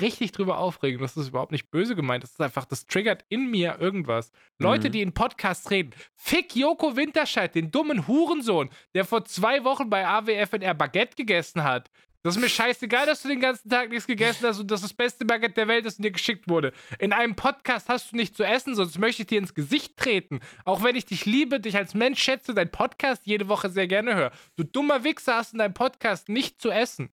richtig 0.02 0.32
drüber 0.32 0.58
aufregen. 0.58 1.02
Das 1.02 1.18
ist 1.18 1.30
überhaupt 1.30 1.52
nicht 1.52 1.72
böse 1.72 1.96
gemeint. 1.96 2.24
Das 2.24 2.32
ist 2.32 2.42
einfach, 2.42 2.66
das 2.66 2.86
triggert 2.86 3.26
in 3.30 3.50
mir 3.50 3.78
irgendwas. 3.80 4.32
Mhm. 4.58 4.66
Leute, 4.66 4.90
die 4.90 5.02
in 5.02 5.14
Podcasts 5.14 5.72
reden. 5.72 5.92
Fick 6.16 6.56
Joko 6.56 6.96
Winterscheid, 6.96 7.54
den 7.54 7.72
dummen 7.72 8.08
Hurensohn, 8.08 8.70
der 8.94 9.06
vor 9.06 9.26
zwei 9.26 9.64
Wochen 9.64 9.90
bei 9.90 10.06
AWFNR 10.06 10.74
Baguette 10.74 11.16
gegessen 11.16 11.64
hat. 11.64 11.90
Das 12.22 12.36
ist 12.36 12.42
mir 12.42 12.50
scheißegal, 12.50 13.06
dass 13.06 13.22
du 13.22 13.30
den 13.30 13.40
ganzen 13.40 13.70
Tag 13.70 13.90
nichts 13.90 14.06
gegessen 14.06 14.46
hast 14.46 14.60
und 14.60 14.70
das 14.70 14.82
das 14.82 14.94
beste 14.94 15.24
Baguette 15.24 15.54
der 15.54 15.70
Welt 15.70 15.86
ist 15.86 16.00
und 16.00 16.04
dir 16.04 16.12
geschickt 16.12 16.50
wurde. 16.50 16.74
In 17.00 17.14
einem 17.14 17.34
Podcast 17.34 17.88
hast 17.88 18.12
du 18.12 18.18
nicht 18.18 18.36
zu 18.36 18.44
essen, 18.44 18.76
sonst 18.76 19.00
möchte 19.00 19.22
ich 19.22 19.28
dir 19.30 19.40
ins 19.40 19.54
Gesicht 19.54 19.96
treten. 19.96 20.42
Auch 20.66 20.84
wenn 20.84 20.98
ich 20.98 21.06
dich 21.06 21.26
liebe, 21.26 21.62
dich 21.62 21.78
als 21.78 21.94
Mensch 21.94 22.22
schätze, 22.22 22.54
dein 22.54 22.72
Podcast 22.72 23.22
jede 23.26 23.48
Woche 23.48 23.70
sehr 23.70 23.88
gerne 23.88 24.16
höre. 24.16 24.32
Du 24.58 24.66
dummer 24.66 25.06
Wichser 25.06 25.36
hast 25.36 25.54
in 25.54 25.60
deinem 25.60 25.74
Podcast 25.74 26.28
nicht 26.28 26.62
zu 26.62 26.72
essen. 26.72 27.10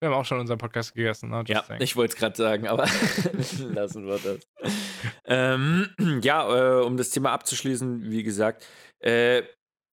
Wir 0.00 0.08
haben 0.08 0.16
auch 0.16 0.24
schon 0.24 0.40
unseren 0.40 0.58
Podcast 0.58 0.94
gegessen. 0.94 1.28
Ne? 1.28 1.44
Ja, 1.46 1.62
saying. 1.62 1.82
ich 1.82 1.94
wollte 1.94 2.14
es 2.14 2.18
gerade 2.18 2.34
sagen, 2.34 2.66
aber 2.66 2.84
lassen 3.58 4.06
wir 4.06 4.18
das. 4.18 4.40
ähm, 5.26 6.20
ja, 6.22 6.80
äh, 6.80 6.82
um 6.82 6.96
das 6.96 7.10
Thema 7.10 7.32
abzuschließen, 7.32 8.10
wie 8.10 8.22
gesagt, 8.22 8.66
äh, 9.00 9.42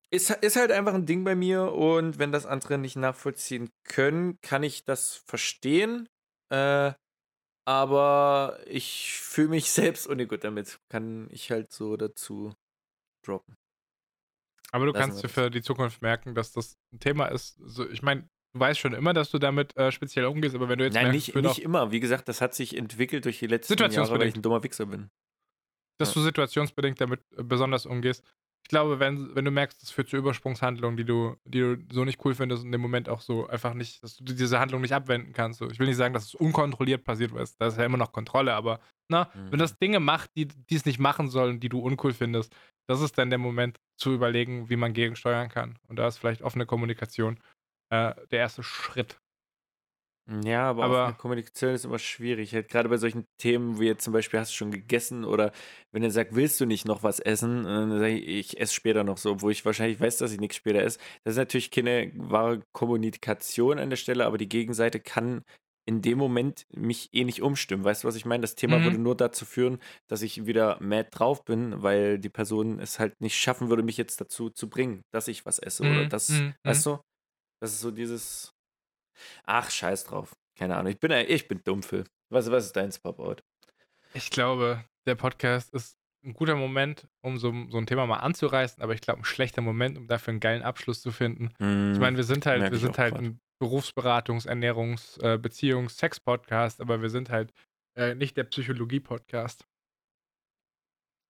ist, 0.09 0.29
ist 0.29 0.55
halt 0.55 0.71
einfach 0.71 0.93
ein 0.93 1.05
Ding 1.05 1.25
bei 1.25 1.35
mir 1.35 1.73
und 1.73 2.19
wenn 2.19 2.31
das 2.31 2.45
andere 2.45 2.77
nicht 2.77 2.95
nachvollziehen 2.95 3.69
können, 3.83 4.39
kann 4.41 4.63
ich 4.63 4.85
das 4.85 5.23
verstehen. 5.27 6.07
Äh, 6.49 6.93
aber 7.67 8.59
ich 8.65 9.19
fühle 9.19 9.49
mich 9.49 9.71
selbst 9.71 10.07
ungut 10.07 10.45
damit. 10.45 10.79
Kann 10.89 11.27
ich 11.31 11.51
halt 11.51 11.73
so 11.73 11.97
dazu 11.97 12.53
droppen. 13.25 13.55
Aber 14.71 14.85
du 14.85 14.93
Lassen 14.93 15.01
kannst 15.01 15.23
dir 15.23 15.29
für 15.29 15.49
die 15.49 15.61
Zukunft 15.61 16.01
merken, 16.01 16.33
dass 16.33 16.53
das 16.53 16.77
ein 16.93 16.99
Thema 16.99 17.25
ist. 17.25 17.57
So, 17.59 17.89
ich 17.89 18.01
meine, 18.01 18.29
du 18.57 18.59
weißt 18.59 18.79
schon 18.79 18.93
immer, 18.93 19.13
dass 19.13 19.29
du 19.29 19.39
damit 19.39 19.75
äh, 19.77 19.91
speziell 19.91 20.25
umgehst, 20.25 20.55
aber 20.55 20.69
wenn 20.69 20.79
du 20.79 20.85
jetzt 20.85 20.95
Nein, 20.95 21.11
merkst, 21.11 21.35
nicht, 21.35 21.43
nicht 21.43 21.61
immer. 21.61 21.91
Wie 21.91 21.99
gesagt, 21.99 22.27
das 22.27 22.41
hat 22.41 22.55
sich 22.55 22.75
entwickelt 22.75 23.25
durch 23.25 23.39
die 23.39 23.47
letzten 23.47 23.77
Jahre, 23.77 24.19
weil 24.19 24.27
ich 24.27 24.35
ein 24.35 24.41
dummer 24.41 24.63
Wichser 24.63 24.85
bin. 24.85 25.09
Dass 25.99 26.09
ja. 26.09 26.15
du 26.15 26.21
situationsbedingt 26.21 26.99
damit 26.99 27.21
äh, 27.37 27.43
besonders 27.43 27.85
umgehst. 27.85 28.23
Ich 28.63 28.69
glaube, 28.69 28.99
wenn, 28.99 29.33
wenn 29.33 29.45
du 29.45 29.51
merkst, 29.51 29.81
das 29.81 29.91
führt 29.91 30.09
zu 30.09 30.17
Übersprungshandlungen, 30.17 30.97
die 30.97 31.05
du, 31.05 31.37
die 31.45 31.59
du 31.59 31.77
so 31.89 32.03
nicht 32.03 32.23
cool 32.25 32.35
findest 32.35 32.63
und 32.63 32.67
in 32.67 32.71
dem 32.73 32.81
Moment 32.81 33.07
auch 33.07 33.21
so 33.21 33.47
einfach 33.47 33.73
nicht, 33.73 34.03
dass 34.03 34.17
du 34.17 34.25
diese 34.25 34.59
Handlung 34.59 34.81
nicht 34.81 34.93
abwenden 34.93 35.31
kannst. 35.31 35.59
So. 35.59 35.69
Ich 35.69 35.79
will 35.79 35.87
nicht 35.87 35.95
sagen, 35.95 36.13
dass 36.13 36.25
es 36.25 36.35
unkontrolliert 36.35 37.05
passiert, 37.05 37.33
weil 37.33 37.47
da 37.59 37.67
ist 37.67 37.77
ja 37.77 37.85
immer 37.85 37.97
noch 37.97 38.11
Kontrolle, 38.11 38.53
aber 38.53 38.81
na, 39.09 39.31
mhm. 39.33 39.51
wenn 39.51 39.59
das 39.59 39.77
Dinge 39.77 40.01
macht, 40.01 40.31
die, 40.35 40.47
die 40.47 40.75
es 40.75 40.85
nicht 40.85 40.99
machen 40.99 41.29
sollen, 41.29 41.61
die 41.61 41.69
du 41.69 41.79
uncool 41.79 42.13
findest, 42.13 42.53
das 42.87 42.99
ist 42.99 43.17
dann 43.17 43.29
der 43.29 43.39
Moment 43.39 43.79
zu 43.95 44.11
überlegen, 44.13 44.69
wie 44.69 44.75
man 44.75 44.91
gegensteuern 44.91 45.47
kann. 45.47 45.79
Und 45.87 45.97
da 45.97 46.07
ist 46.07 46.17
vielleicht 46.17 46.41
offene 46.41 46.65
Kommunikation 46.65 47.39
äh, 47.89 48.13
der 48.31 48.39
erste 48.39 48.63
Schritt. 48.63 49.19
Ja, 50.43 50.69
aber, 50.69 50.83
aber 50.83 51.13
Kommunikation 51.13 51.73
ist 51.73 51.85
immer 51.85 51.99
schwierig. 51.99 52.53
Halt 52.53 52.67
gerade 52.67 52.89
bei 52.89 52.97
solchen 52.97 53.25
Themen, 53.37 53.79
wie 53.79 53.85
jetzt 53.85 54.03
zum 54.03 54.11
Beispiel, 54.11 54.39
hast 54.39 54.51
du 54.51 54.55
schon 54.55 54.71
gegessen 54.71 55.23
oder 55.23 55.53
wenn 55.93 56.03
er 56.03 56.11
sagt, 56.11 56.35
willst 56.35 56.59
du 56.59 56.65
nicht 56.65 56.85
noch 56.85 57.01
was 57.01 57.21
essen, 57.21 57.63
dann 57.63 57.97
sage 57.97 58.17
ich, 58.17 58.27
ich 58.27 58.59
esse 58.59 58.73
später 58.73 59.05
noch 59.05 59.17
so, 59.17 59.31
obwohl 59.31 59.53
ich 59.53 59.63
wahrscheinlich 59.63 60.01
weiß, 60.01 60.17
dass 60.17 60.33
ich 60.33 60.41
nichts 60.41 60.57
später 60.57 60.81
esse. 60.81 60.99
Das 61.23 61.35
ist 61.35 61.37
natürlich 61.37 61.71
keine 61.71 62.11
wahre 62.15 62.61
Kommunikation 62.73 63.79
an 63.79 63.89
der 63.89 63.95
Stelle, 63.95 64.25
aber 64.25 64.37
die 64.37 64.49
Gegenseite 64.49 64.99
kann 64.99 65.43
in 65.85 66.01
dem 66.01 66.17
Moment 66.17 66.65
mich 66.75 67.07
eh 67.13 67.23
nicht 67.23 67.41
umstimmen. 67.41 67.85
Weißt 67.85 68.03
du, 68.03 68.09
was 68.09 68.17
ich 68.17 68.25
meine? 68.25 68.41
Das 68.41 68.55
Thema 68.55 68.79
mhm. 68.79 68.83
würde 68.83 68.97
nur 68.97 69.15
dazu 69.15 69.45
führen, 69.45 69.79
dass 70.09 70.21
ich 70.21 70.45
wieder 70.45 70.77
mad 70.81 71.07
drauf 71.11 71.45
bin, 71.45 71.81
weil 71.81 72.19
die 72.19 72.27
Person 72.27 72.79
es 72.79 72.99
halt 72.99 73.13
nicht 73.21 73.37
schaffen 73.37 73.69
würde, 73.69 73.83
mich 73.83 73.95
jetzt 73.95 74.19
dazu 74.19 74.49
zu 74.49 74.69
bringen, 74.69 75.03
dass 75.13 75.29
ich 75.29 75.45
was 75.45 75.59
esse. 75.59 75.85
Mhm. 75.85 75.91
Oder 75.91 76.05
das, 76.07 76.29
mhm. 76.29 76.53
weißt 76.65 76.85
du? 76.85 76.97
Das 77.59 77.73
ist 77.73 77.81
so 77.81 77.91
dieses. 77.91 78.53
Ach, 79.45 79.69
scheiß 79.69 80.05
drauf. 80.05 80.35
Keine 80.57 80.75
Ahnung. 80.75 80.91
Ich 80.91 80.99
bin, 80.99 81.11
ich 81.11 81.47
bin 81.47 81.61
dumm, 81.63 81.83
Phil. 81.83 82.03
Was, 82.29 82.51
was 82.51 82.65
ist 82.65 82.75
dein 82.75 82.91
Pop-Out? 82.91 83.43
Ich 84.13 84.29
glaube, 84.29 84.83
der 85.05 85.15
Podcast 85.15 85.73
ist 85.73 85.97
ein 86.23 86.33
guter 86.33 86.55
Moment, 86.55 87.07
um 87.21 87.37
so, 87.37 87.53
so 87.69 87.77
ein 87.77 87.85
Thema 87.85 88.05
mal 88.05 88.17
anzureißen, 88.17 88.81
aber 88.81 88.93
ich 88.93 89.01
glaube, 89.01 89.21
ein 89.21 89.25
schlechter 89.25 89.61
Moment, 89.61 89.97
um 89.97 90.07
dafür 90.07 90.31
einen 90.31 90.39
geilen 90.39 90.63
Abschluss 90.63 91.01
zu 91.01 91.11
finden. 91.11 91.53
Mm, 91.59 91.93
ich 91.93 91.99
meine, 91.99 92.17
wir 92.17 92.23
sind 92.23 92.45
halt, 92.45 92.71
wir 92.71 92.79
sind 92.79 92.97
halt 92.97 93.15
ein 93.15 93.39
Berufsberatungs-, 93.61 94.47
Ernährungs-, 94.47 95.21
äh, 95.21 95.37
Beziehungs-, 95.37 95.97
Sex-Podcast, 95.97 96.81
aber 96.81 97.01
wir 97.01 97.09
sind 97.09 97.29
halt 97.29 97.53
äh, 97.95 98.15
nicht 98.15 98.35
der 98.35 98.43
Psychologie-Podcast. 98.43 99.65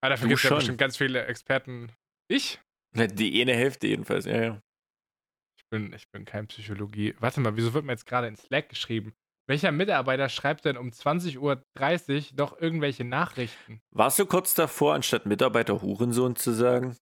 Aber 0.01 0.11
dafür 0.11 0.29
gibt 0.29 0.43
es 0.43 0.49
ja 0.49 0.55
bestimmt 0.55 0.77
ganz 0.77 0.97
viele 0.97 1.25
Experten. 1.25 1.91
Ich? 2.27 2.59
Die 2.93 3.41
eine 3.41 3.53
Hälfte 3.53 3.87
jedenfalls, 3.87 4.25
ja, 4.25 4.41
ja 4.41 4.61
bin, 5.69 5.93
ich 5.93 6.09
bin 6.11 6.25
kein 6.25 6.47
Psychologie. 6.47 7.15
Warte 7.19 7.39
mal, 7.39 7.55
wieso 7.55 7.73
wird 7.73 7.85
mir 7.85 7.93
jetzt 7.93 8.05
gerade 8.05 8.27
in 8.27 8.35
Slack 8.35 8.69
geschrieben? 8.69 9.13
Welcher 9.47 9.71
Mitarbeiter 9.71 10.27
schreibt 10.27 10.65
denn 10.65 10.75
um 10.75 10.89
20.30 10.89 11.37
Uhr 11.37 12.37
noch 12.37 12.59
irgendwelche 12.59 13.05
Nachrichten? 13.05 13.81
Warst 13.91 14.19
du 14.19 14.25
kurz 14.25 14.53
davor, 14.55 14.93
anstatt 14.93 15.25
Mitarbeiter 15.25 15.81
Hurensohn 15.81 16.35
zu 16.35 16.51
sagen? 16.51 16.97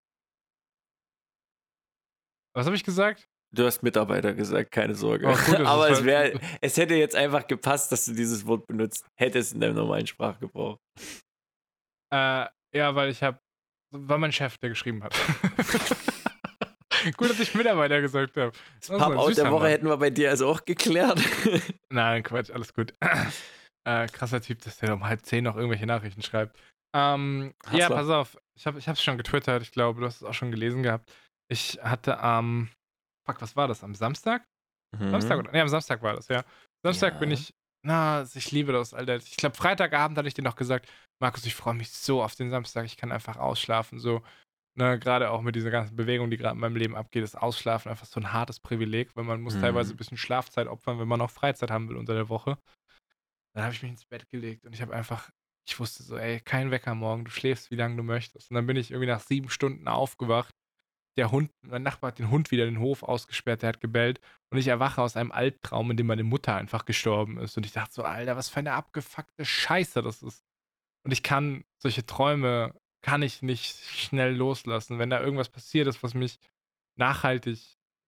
Was 2.53 2.67
habe 2.67 2.75
ich 2.75 2.83
gesagt? 2.83 3.27
Du 3.51 3.65
hast 3.65 3.83
Mitarbeiter 3.83 4.33
gesagt, 4.33 4.71
keine 4.71 4.95
Sorge. 4.95 5.27
Oh, 5.27 5.35
gut, 5.45 5.59
Aber 5.65 5.89
es, 5.89 6.03
wär, 6.03 6.39
es 6.61 6.77
hätte 6.77 6.95
jetzt 6.95 7.15
einfach 7.15 7.47
gepasst, 7.47 7.91
dass 7.91 8.05
du 8.05 8.13
dieses 8.13 8.45
Wort 8.45 8.67
benutzt. 8.67 9.05
Hättest 9.15 9.53
in 9.53 9.61
deinem 9.61 9.75
normalen 9.75 10.05
Sprachgebrauch. 10.05 10.77
Äh, 12.13 12.45
ja, 12.73 12.95
weil 12.95 13.09
ich 13.09 13.23
habe, 13.23 13.39
war 13.91 14.17
mein 14.17 14.31
Chef, 14.31 14.57
der 14.57 14.69
geschrieben 14.69 15.03
hat. 15.03 15.15
Gut, 17.17 17.29
dass 17.29 17.39
ich 17.39 17.53
Mitarbeiter 17.55 18.01
gesagt 18.01 18.35
habe. 18.37 18.51
Das 18.79 18.89
Pub-Out 18.89 19.37
der 19.37 19.51
Woche 19.51 19.63
Mann. 19.63 19.71
hätten 19.71 19.87
wir 19.87 19.97
bei 19.97 20.09
dir 20.09 20.29
also 20.29 20.47
auch 20.47 20.65
geklärt. 20.65 21.21
Nein, 21.89 22.23
Quatsch, 22.23 22.51
alles 22.51 22.73
gut. 22.73 22.93
Äh, 23.87 24.07
krasser 24.07 24.41
Typ, 24.41 24.63
dass 24.63 24.79
der 24.79 24.95
um 24.95 25.03
halb 25.03 25.23
zehn 25.27 25.43
noch 25.43 25.55
irgendwelche 25.55 25.85
Nachrichten 25.85 26.23
schreibt. 26.23 26.57
Ähm, 26.95 27.53
ja, 27.71 27.87
pass 27.87 28.09
auf. 28.09 28.35
Ich 28.55 28.65
habe 28.65 28.79
es 28.79 29.03
schon 29.03 29.17
getwittert. 29.17 29.61
Ich 29.61 29.71
glaube, 29.71 29.99
du 29.99 30.07
hast 30.07 30.15
es 30.15 30.23
auch 30.23 30.33
schon 30.33 30.49
gelesen 30.49 30.81
gehabt. 30.81 31.13
Ich 31.51 31.77
hatte 31.83 32.19
am, 32.19 32.45
ähm, 32.45 32.69
fuck, 33.27 33.43
was 33.43 33.55
war 33.55 33.67
das? 33.67 33.83
Am 33.83 33.93
Samstag? 33.93 34.43
Mhm. 34.97 35.11
Samstag 35.11 35.37
oder? 35.37 35.51
Nee, 35.51 35.61
am 35.61 35.67
Samstag 35.67 36.01
war 36.01 36.15
das, 36.15 36.29
ja. 36.29 36.43
Samstag 36.83 37.13
ja. 37.13 37.19
bin 37.19 37.29
ich, 37.29 37.53
na, 37.85 38.25
ich 38.33 38.51
liebe 38.51 38.71
das, 38.71 38.95
Alter. 38.95 39.17
Ich 39.17 39.37
glaube, 39.37 39.55
Freitagabend 39.55 40.17
hatte 40.17 40.27
ich 40.27 40.33
dir 40.33 40.41
noch 40.41 40.55
gesagt, 40.55 40.89
Markus, 41.21 41.45
ich 41.45 41.53
freue 41.53 41.75
mich 41.75 41.91
so 41.91 42.23
auf 42.23 42.35
den 42.35 42.49
Samstag. 42.49 42.85
Ich 42.85 42.97
kann 42.97 43.11
einfach 43.11 43.37
ausschlafen, 43.37 43.99
so. 43.99 44.23
Ne, 44.77 44.99
gerade 44.99 45.31
auch 45.31 45.41
mit 45.41 45.55
dieser 45.55 45.71
ganzen 45.71 45.95
Bewegung, 45.95 46.29
die 46.29 46.35
gerade 46.35 46.55
in 46.55 46.59
meinem 46.59 46.75
Leben 46.75 46.97
abgeht, 46.97 47.23
ist 47.23 47.37
Ausschlafen 47.37 47.89
einfach 47.89 48.05
so 48.05 48.19
ein 48.19 48.33
hartes 48.33 48.59
Privileg, 48.59 49.15
weil 49.15 49.23
man 49.23 49.39
muss 49.41 49.55
mhm. 49.55 49.61
teilweise 49.61 49.93
ein 49.93 49.97
bisschen 49.97 50.17
Schlafzeit 50.17 50.67
opfern, 50.67 50.99
wenn 50.99 51.07
man 51.07 51.19
noch 51.19 51.31
Freizeit 51.31 51.71
haben 51.71 51.87
will 51.87 51.95
unter 51.95 52.13
der 52.13 52.27
Woche. 52.27 52.57
Dann 53.53 53.63
habe 53.63 53.73
ich 53.73 53.81
mich 53.81 53.91
ins 53.91 54.05
Bett 54.05 54.29
gelegt 54.29 54.65
und 54.65 54.73
ich 54.73 54.81
habe 54.81 54.93
einfach, 54.93 55.31
ich 55.65 55.79
wusste 55.79 56.03
so, 56.03 56.17
ey, 56.17 56.41
kein 56.41 56.71
Wecker 56.71 56.93
morgen, 56.93 57.23
du 57.23 57.31
schläfst, 57.31 57.71
wie 57.71 57.77
lange 57.77 57.95
du 57.95 58.03
möchtest. 58.03 58.51
Und 58.51 58.55
dann 58.55 58.67
bin 58.67 58.75
ich 58.75 58.91
irgendwie 58.91 59.07
nach 59.07 59.21
sieben 59.21 59.49
Stunden 59.49 59.87
aufgewacht. 59.87 60.53
Der 61.15 61.31
Hund, 61.31 61.51
mein 61.61 61.83
Nachbar 61.83 62.09
hat 62.09 62.19
den 62.19 62.29
Hund 62.29 62.51
wieder 62.51 62.67
in 62.67 62.73
den 62.73 62.83
Hof 62.83 63.01
ausgesperrt, 63.01 63.61
der 63.61 63.69
hat 63.69 63.79
gebellt. 63.79 64.19
Und 64.51 64.57
ich 64.57 64.67
erwache 64.67 65.01
aus 65.01 65.15
einem 65.15 65.31
Albtraum, 65.31 65.89
in 65.91 65.95
dem 65.95 66.07
meine 66.07 66.25
Mutter 66.25 66.53
einfach 66.53 66.83
gestorben 66.83 67.37
ist. 67.37 67.55
Und 67.55 67.65
ich 67.65 67.71
dachte 67.71 67.93
so, 67.93 68.03
Alter, 68.03 68.35
was 68.35 68.49
für 68.49 68.59
eine 68.59 68.73
abgefuckte 68.73 69.45
Scheiße 69.45 70.01
das 70.01 70.21
ist. 70.21 70.43
Und 71.05 71.11
ich 71.11 71.23
kann 71.23 71.63
solche 71.77 72.05
Träume 72.05 72.73
kann 73.05 73.21
ich 73.21 73.43
nicht 73.43 73.77
schnell 73.85 74.35
loslassen. 74.35 74.97
Wenn 74.97 75.11
da 75.11 75.21
irgendwas 75.21 75.49
passiert 75.49 75.85
ist, 75.85 76.01
was 76.01 76.15
mich 76.15 76.39
nachhaltig, 76.97 77.59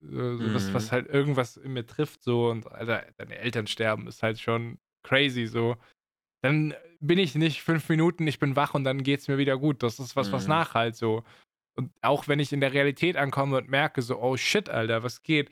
äh, 0.01 0.07
so, 0.07 0.53
was, 0.55 0.73
was 0.73 0.87
mhm. 0.87 0.91
halt 0.91 1.07
irgendwas 1.07 1.55
in 1.55 1.73
mir 1.73 1.85
trifft, 1.85 2.23
so 2.23 2.49
und 2.49 2.65
Alter, 2.71 3.05
deine 3.17 3.37
Eltern 3.37 3.67
sterben, 3.67 4.07
ist 4.07 4.23
halt 4.23 4.39
schon 4.39 4.79
crazy, 5.03 5.45
so. 5.45 5.77
Dann 6.41 6.73
bin 6.99 7.19
ich 7.19 7.35
nicht 7.35 7.61
fünf 7.61 7.87
Minuten, 7.89 8.25
ich 8.25 8.39
bin 8.39 8.55
wach 8.55 8.73
und 8.73 8.85
dann 8.85 9.03
geht 9.03 9.19
es 9.19 9.27
mir 9.27 9.37
wieder 9.37 9.59
gut. 9.59 9.83
Das 9.83 9.99
ist 9.99 10.15
was, 10.15 10.31
was 10.31 10.45
mhm. 10.45 10.49
nachhalt, 10.49 10.95
so. 10.95 11.23
Und 11.75 11.91
auch 12.01 12.27
wenn 12.27 12.39
ich 12.39 12.51
in 12.51 12.59
der 12.59 12.73
Realität 12.73 13.17
ankomme 13.17 13.57
und 13.57 13.69
merke, 13.69 14.01
so, 14.01 14.19
oh 14.19 14.35
shit, 14.35 14.67
Alter, 14.67 15.03
was 15.03 15.21
geht? 15.21 15.51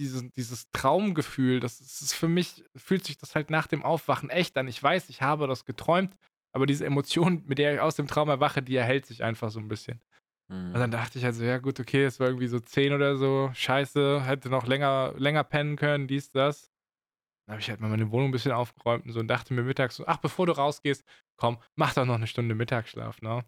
Dieses, 0.00 0.28
dieses 0.32 0.68
Traumgefühl, 0.72 1.60
das 1.60 1.80
ist 1.80 2.12
für 2.12 2.26
mich, 2.26 2.64
fühlt 2.74 3.04
sich 3.04 3.18
das 3.18 3.36
halt 3.36 3.50
nach 3.50 3.68
dem 3.68 3.84
Aufwachen 3.84 4.30
echt 4.30 4.58
an. 4.58 4.66
Ich 4.66 4.82
weiß, 4.82 5.10
ich 5.10 5.22
habe 5.22 5.46
das 5.46 5.64
geträumt, 5.64 6.16
aber 6.54 6.66
diese 6.66 6.86
Emotion, 6.86 7.42
mit 7.46 7.58
der 7.58 7.74
ich 7.74 7.80
aus 7.80 7.96
dem 7.96 8.06
Traum 8.06 8.28
erwache, 8.28 8.62
die 8.62 8.76
erhält 8.76 9.06
sich 9.06 9.24
einfach 9.24 9.50
so 9.50 9.58
ein 9.58 9.68
bisschen. 9.68 10.00
Mhm. 10.48 10.66
Und 10.72 10.74
dann 10.74 10.90
dachte 10.90 11.18
ich 11.18 11.24
halt 11.24 11.34
so, 11.34 11.44
ja 11.44 11.58
gut, 11.58 11.80
okay, 11.80 12.04
es 12.04 12.20
war 12.20 12.28
irgendwie 12.28 12.46
so 12.46 12.60
10 12.60 12.92
oder 12.92 13.16
so, 13.16 13.50
scheiße, 13.54 14.24
hätte 14.24 14.50
noch 14.50 14.66
länger, 14.66 15.14
länger 15.16 15.42
pennen 15.42 15.76
können, 15.76 16.06
dies, 16.06 16.30
das. 16.30 16.70
Dann 17.46 17.54
habe 17.54 17.60
ich 17.60 17.68
halt 17.68 17.80
mal 17.80 17.90
meine 17.90 18.10
Wohnung 18.10 18.28
ein 18.28 18.32
bisschen 18.32 18.52
aufgeräumt 18.52 19.04
und 19.04 19.12
so 19.12 19.20
und 19.20 19.28
dachte 19.28 19.52
mir 19.52 19.62
mittags 19.62 19.96
so, 19.96 20.06
ach, 20.06 20.18
bevor 20.18 20.46
du 20.46 20.52
rausgehst, 20.52 21.04
komm, 21.36 21.58
mach 21.74 21.92
doch 21.92 22.06
noch 22.06 22.14
eine 22.14 22.26
Stunde 22.26 22.54
Mittagsschlaf, 22.54 23.20
ne? 23.20 23.44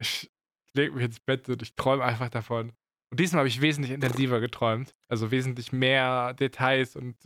ich 0.00 0.30
lege 0.74 0.92
mich 0.92 1.04
ins 1.04 1.20
Bett 1.20 1.48
und 1.48 1.62
ich 1.62 1.74
träume 1.76 2.04
einfach 2.04 2.28
davon. 2.28 2.72
Und 3.10 3.20
diesmal 3.20 3.40
habe 3.40 3.48
ich 3.48 3.60
wesentlich 3.60 3.92
intensiver 3.92 4.40
geträumt. 4.40 4.94
Also 5.08 5.30
wesentlich 5.30 5.72
mehr 5.72 6.34
Details 6.34 6.96
und 6.96 7.16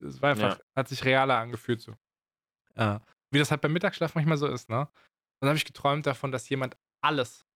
es 0.00 0.22
war 0.22 0.30
einfach, 0.30 0.58
ja. 0.58 0.64
hat 0.76 0.88
sich 0.88 1.04
realer 1.04 1.38
angefühlt 1.38 1.80
so. 1.80 1.94
Ja. 2.76 3.02
Wie 3.30 3.38
das 3.38 3.50
halt 3.50 3.60
beim 3.60 3.72
Mittagsschlaf 3.72 4.14
manchmal 4.14 4.38
so 4.38 4.46
ist, 4.46 4.68
ne? 4.68 4.80
Und 4.80 4.88
dann 5.42 5.50
habe 5.50 5.58
ich 5.58 5.64
geträumt 5.64 6.06
davon, 6.06 6.32
dass 6.32 6.48
jemand 6.48 6.76
alles 7.02 7.46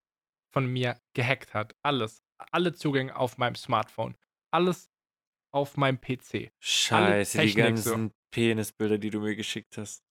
von 0.52 0.66
mir 0.66 1.00
gehackt 1.14 1.54
hat. 1.54 1.74
Alles. 1.82 2.22
Alle 2.52 2.74
Zugänge 2.74 3.16
auf 3.16 3.38
meinem 3.38 3.54
Smartphone. 3.54 4.16
Alles 4.52 4.90
auf 5.52 5.76
meinem 5.76 6.00
PC. 6.00 6.52
Scheiße, 6.60 7.38
Technik, 7.38 7.54
die 7.54 7.62
ganzen 7.62 8.08
so. 8.08 8.14
Penisbilder, 8.32 8.98
die 8.98 9.10
du 9.10 9.20
mir 9.20 9.36
geschickt 9.36 9.76
hast. 9.78 10.04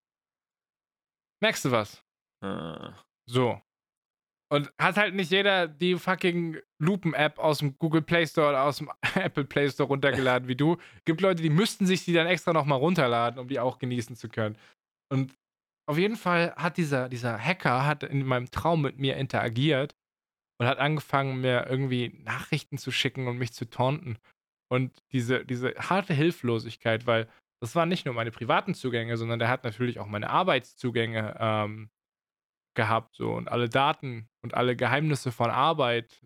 Merkst 1.42 1.66
du 1.66 1.72
was? 1.72 2.04
Ah. 2.44 2.94
So. 3.28 3.62
Und 4.52 4.72
hat 4.78 4.98
halt 4.98 5.16
nicht 5.16 5.32
jeder 5.32 5.68
die 5.68 5.96
fucking 5.96 6.60
Lupen-App 6.80 7.40
aus 7.40 7.60
dem 7.60 7.78
Google 7.78 8.02
Play 8.02 8.28
Store 8.28 8.50
oder 8.50 8.64
aus 8.64 8.78
dem 8.78 8.92
Apple 9.16 9.46
Play 9.46 9.70
Store 9.70 9.88
runtergeladen 9.88 10.48
wie 10.48 10.58
du. 10.58 10.78
Gibt 11.06 11.22
Leute, 11.22 11.42
die 11.42 11.50
müssten 11.50 11.86
sich 11.86 12.04
die 12.04 12.14
dann 12.14 12.28
extra 12.28 12.52
nochmal 12.52 12.80
runterladen, 12.80 13.40
um 13.40 13.48
die 13.48 13.60
auch 13.60 13.80
genießen 13.80 14.16
zu 14.16 14.28
können. 14.28 14.58
Und 15.10 15.34
auf 15.92 15.98
jeden 15.98 16.16
Fall 16.16 16.56
hat 16.56 16.78
dieser, 16.78 17.10
dieser 17.10 17.38
Hacker 17.38 17.86
hat 17.86 18.04
in 18.04 18.26
meinem 18.26 18.50
Traum 18.50 18.82
mit 18.82 18.98
mir 18.98 19.18
interagiert 19.18 19.94
und 20.58 20.66
hat 20.66 20.78
angefangen, 20.78 21.42
mir 21.42 21.68
irgendwie 21.68 22.18
Nachrichten 22.24 22.78
zu 22.78 22.92
schicken 22.92 23.28
und 23.28 23.38
mich 23.38 23.52
zu 23.52 23.70
taunten. 23.70 24.18
Und 24.72 25.04
diese, 25.12 25.46
diese 25.46 25.74
harte 25.76 26.14
Hilflosigkeit, 26.14 27.08
weil 27.08 27.28
das 27.62 27.76
waren 27.76 27.90
nicht 27.90 28.06
nur 28.06 28.16
meine 28.16 28.32
privaten 28.32 28.74
Zugänge, 28.74 29.18
sondern 29.18 29.40
der 29.40 29.50
hat 29.50 29.66
natürlich 29.66 30.00
auch 30.00 30.06
meine 30.06 30.30
Arbeitszugänge 30.30 31.36
ähm, 31.38 31.90
gehabt. 32.74 33.14
So, 33.18 33.34
und 33.34 33.50
alle 33.50 33.68
Daten 33.68 34.30
und 34.42 34.54
alle 34.54 34.78
Geheimnisse 34.78 35.34
von 35.34 35.50
Arbeit. 35.52 36.22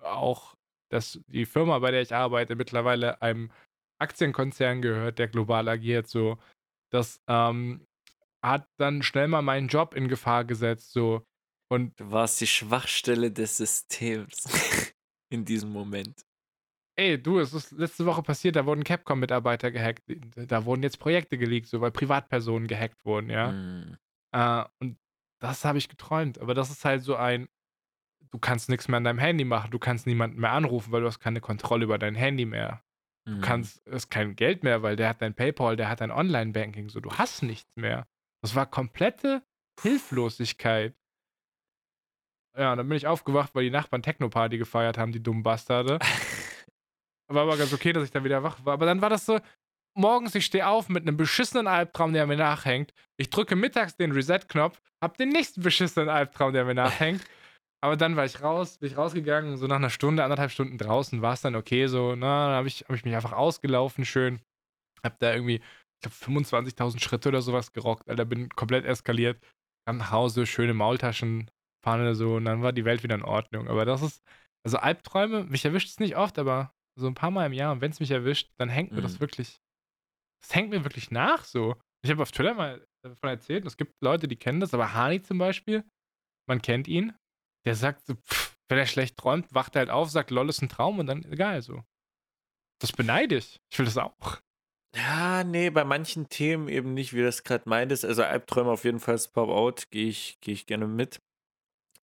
Auch, 0.00 0.54
dass 0.92 1.20
die 1.26 1.44
Firma, 1.44 1.80
bei 1.80 1.90
der 1.90 2.02
ich 2.02 2.14
arbeite, 2.14 2.54
mittlerweile 2.54 3.20
einem 3.20 3.50
Aktienkonzern 3.98 4.80
gehört, 4.80 5.18
der 5.18 5.26
global 5.26 5.68
agiert. 5.68 6.06
So, 6.06 6.38
dass 6.92 7.20
ähm, 7.26 7.85
hat 8.46 8.68
dann 8.78 9.02
schnell 9.02 9.28
mal 9.28 9.42
meinen 9.42 9.68
Job 9.68 9.94
in 9.94 10.08
Gefahr 10.08 10.44
gesetzt, 10.44 10.92
so. 10.92 11.26
Und 11.68 11.98
du 11.98 12.10
warst 12.12 12.40
die 12.40 12.46
Schwachstelle 12.46 13.32
des 13.32 13.56
Systems 13.56 14.44
in 15.32 15.44
diesem 15.44 15.70
Moment. 15.70 16.24
ey, 16.98 17.20
du, 17.22 17.38
es 17.38 17.52
ist 17.52 17.72
letzte 17.72 18.06
Woche 18.06 18.22
passiert, 18.22 18.56
da 18.56 18.64
wurden 18.64 18.84
Capcom-Mitarbeiter 18.84 19.70
gehackt. 19.70 20.02
Da 20.34 20.64
wurden 20.64 20.82
jetzt 20.82 20.98
Projekte 20.98 21.36
geleakt, 21.36 21.66
so 21.66 21.80
weil 21.80 21.90
Privatpersonen 21.90 22.68
gehackt 22.68 23.04
wurden, 23.04 23.30
ja. 23.30 23.52
Mhm. 23.52 23.96
Äh, 24.32 24.64
und 24.80 24.98
das 25.40 25.64
habe 25.64 25.78
ich 25.78 25.88
geträumt. 25.88 26.38
Aber 26.38 26.54
das 26.54 26.70
ist 26.70 26.84
halt 26.84 27.02
so 27.02 27.16
ein, 27.16 27.48
du 28.30 28.38
kannst 28.38 28.68
nichts 28.68 28.88
mehr 28.88 28.96
an 28.96 29.04
deinem 29.04 29.18
Handy 29.18 29.44
machen, 29.44 29.70
du 29.70 29.78
kannst 29.78 30.06
niemanden 30.06 30.40
mehr 30.40 30.52
anrufen, 30.52 30.92
weil 30.92 31.02
du 31.02 31.06
hast 31.06 31.20
keine 31.20 31.40
Kontrolle 31.40 31.84
über 31.84 31.98
dein 31.98 32.14
Handy 32.14 32.46
mehr. 32.46 32.82
Du 33.26 33.34
mhm. 33.34 33.40
kannst, 33.40 33.82
es 33.86 34.04
ist 34.04 34.10
kein 34.10 34.36
Geld 34.36 34.62
mehr, 34.62 34.82
weil 34.82 34.96
der 34.96 35.08
hat 35.08 35.20
dein 35.20 35.34
PayPal, 35.34 35.76
der 35.76 35.88
hat 35.88 36.00
dein 36.00 36.10
Online-Banking, 36.10 36.88
so, 36.88 37.00
du 37.00 37.10
hast 37.12 37.42
nichts 37.42 37.70
mehr. 37.76 38.06
Das 38.42 38.54
war 38.54 38.66
komplette 38.66 39.42
Hilflosigkeit. 39.80 40.94
Ja, 42.56 42.74
dann 42.74 42.88
bin 42.88 42.96
ich 42.96 43.06
aufgewacht, 43.06 43.54
weil 43.54 43.64
die 43.64 43.70
Nachbarn 43.70 44.02
Techno-Party 44.02 44.56
gefeiert 44.56 44.96
haben, 44.96 45.12
die 45.12 45.22
dummen 45.22 45.42
Bastarde. 45.42 45.98
War 47.28 47.42
aber 47.42 47.56
ganz 47.56 47.72
okay, 47.72 47.92
dass 47.92 48.04
ich 48.04 48.12
dann 48.12 48.24
wieder 48.24 48.42
wach 48.42 48.64
war. 48.64 48.74
Aber 48.74 48.86
dann 48.86 49.02
war 49.02 49.10
das 49.10 49.26
so, 49.26 49.40
morgens, 49.96 50.34
ich 50.34 50.46
stehe 50.46 50.66
auf 50.66 50.88
mit 50.88 51.02
einem 51.02 51.16
beschissenen 51.16 51.66
Albtraum, 51.66 52.12
der 52.12 52.26
mir 52.26 52.36
nachhängt. 52.36 52.94
Ich 53.16 53.30
drücke 53.30 53.56
mittags 53.56 53.96
den 53.96 54.12
Reset-Knopf, 54.12 54.80
hab 55.02 55.16
den 55.16 55.30
nächsten 55.30 55.62
beschissenen 55.62 56.08
Albtraum, 56.08 56.52
der 56.52 56.64
mir 56.64 56.74
nachhängt. 56.74 57.24
Aber 57.82 57.96
dann 57.96 58.16
war 58.16 58.24
ich 58.24 58.42
raus, 58.42 58.78
bin 58.78 58.90
ich 58.90 58.96
rausgegangen, 58.96 59.56
so 59.56 59.66
nach 59.66 59.76
einer 59.76 59.90
Stunde, 59.90 60.24
anderthalb 60.24 60.50
Stunden 60.50 60.78
draußen 60.78 61.20
war 61.22 61.34
es 61.34 61.42
dann 61.42 61.56
okay, 61.56 61.86
so, 61.88 62.14
na, 62.16 62.46
dann 62.46 62.56
habe 62.56 62.68
ich, 62.68 62.84
hab 62.88 62.94
ich 62.94 63.04
mich 63.04 63.14
einfach 63.14 63.32
ausgelaufen, 63.32 64.04
schön. 64.04 64.40
Hab 65.02 65.18
da 65.18 65.32
irgendwie, 65.32 65.60
ich 65.96 66.10
glaube, 66.10 66.40
25.000 66.40 67.00
Schritte 67.00 67.28
oder 67.30 67.42
sowas 67.42 67.72
gerockt, 67.72 68.08
Alter, 68.08 68.24
bin 68.24 68.48
komplett 68.50 68.84
eskaliert. 68.84 69.42
Kam 69.86 69.98
nach 69.98 70.10
Hause, 70.10 70.46
schöne 70.46 70.74
Maultaschen, 70.74 71.50
Pfanne 71.82 72.14
so, 72.14 72.36
und 72.36 72.44
dann 72.44 72.62
war 72.62 72.72
die 72.72 72.84
Welt 72.84 73.02
wieder 73.02 73.14
in 73.14 73.22
Ordnung. 73.22 73.68
Aber 73.68 73.84
das 73.84 74.02
ist, 74.02 74.22
also 74.64 74.78
Albträume, 74.78 75.44
mich 75.44 75.64
erwischt 75.64 75.88
es 75.88 76.00
nicht 76.00 76.16
oft, 76.16 76.38
aber 76.38 76.72
so 76.98 77.06
ein 77.06 77.14
paar 77.14 77.30
Mal 77.30 77.46
im 77.46 77.52
Jahr 77.52 77.72
und 77.72 77.80
wenn 77.80 77.90
es 77.90 78.00
mich 78.00 78.10
erwischt, 78.10 78.50
dann 78.58 78.68
hängt 78.68 78.92
mir 78.92 78.98
mhm. 78.98 79.02
das 79.04 79.20
wirklich, 79.20 79.60
das 80.42 80.54
hängt 80.54 80.70
mir 80.70 80.84
wirklich 80.84 81.10
nach 81.10 81.44
so. 81.44 81.76
Ich 82.02 82.10
habe 82.10 82.22
auf 82.22 82.32
Twitter 82.32 82.54
mal 82.54 82.84
davon 83.02 83.30
erzählt, 83.30 83.66
es 83.66 83.76
gibt 83.76 83.94
Leute, 84.02 84.28
die 84.28 84.36
kennen 84.36 84.60
das, 84.60 84.74
aber 84.74 84.94
Hani 84.94 85.22
zum 85.22 85.38
Beispiel, 85.38 85.84
man 86.48 86.62
kennt 86.62 86.88
ihn, 86.88 87.14
der 87.64 87.74
sagt 87.74 88.06
so, 88.06 88.14
pff, 88.14 88.56
wenn 88.68 88.78
er 88.78 88.86
schlecht 88.86 89.16
träumt, 89.16 89.52
wacht 89.54 89.76
er 89.76 89.80
halt 89.80 89.90
auf, 89.90 90.10
sagt, 90.10 90.30
lol, 90.30 90.48
ist 90.48 90.62
ein 90.62 90.68
Traum 90.68 90.98
und 90.98 91.06
dann 91.06 91.24
egal 91.24 91.62
so. 91.62 91.84
Das 92.80 92.92
beneide 92.92 93.36
ich. 93.36 93.60
Ich 93.70 93.78
will 93.78 93.86
das 93.86 93.96
auch. 93.96 94.40
Ja, 94.96 95.44
nee, 95.44 95.68
bei 95.70 95.84
manchen 95.84 96.28
Themen 96.30 96.68
eben 96.68 96.94
nicht, 96.94 97.12
wie 97.12 97.18
du 97.18 97.24
das 97.24 97.44
gerade 97.44 97.68
meintest. 97.68 98.04
Also 98.04 98.22
Albträume 98.22 98.70
auf 98.70 98.84
jeden 98.84 98.98
Fall, 99.00 99.18
Pop-Out, 99.32 99.90
gehe 99.90 100.08
ich, 100.08 100.38
geh 100.40 100.52
ich 100.52 100.66
gerne 100.66 100.86
mit. 100.86 101.20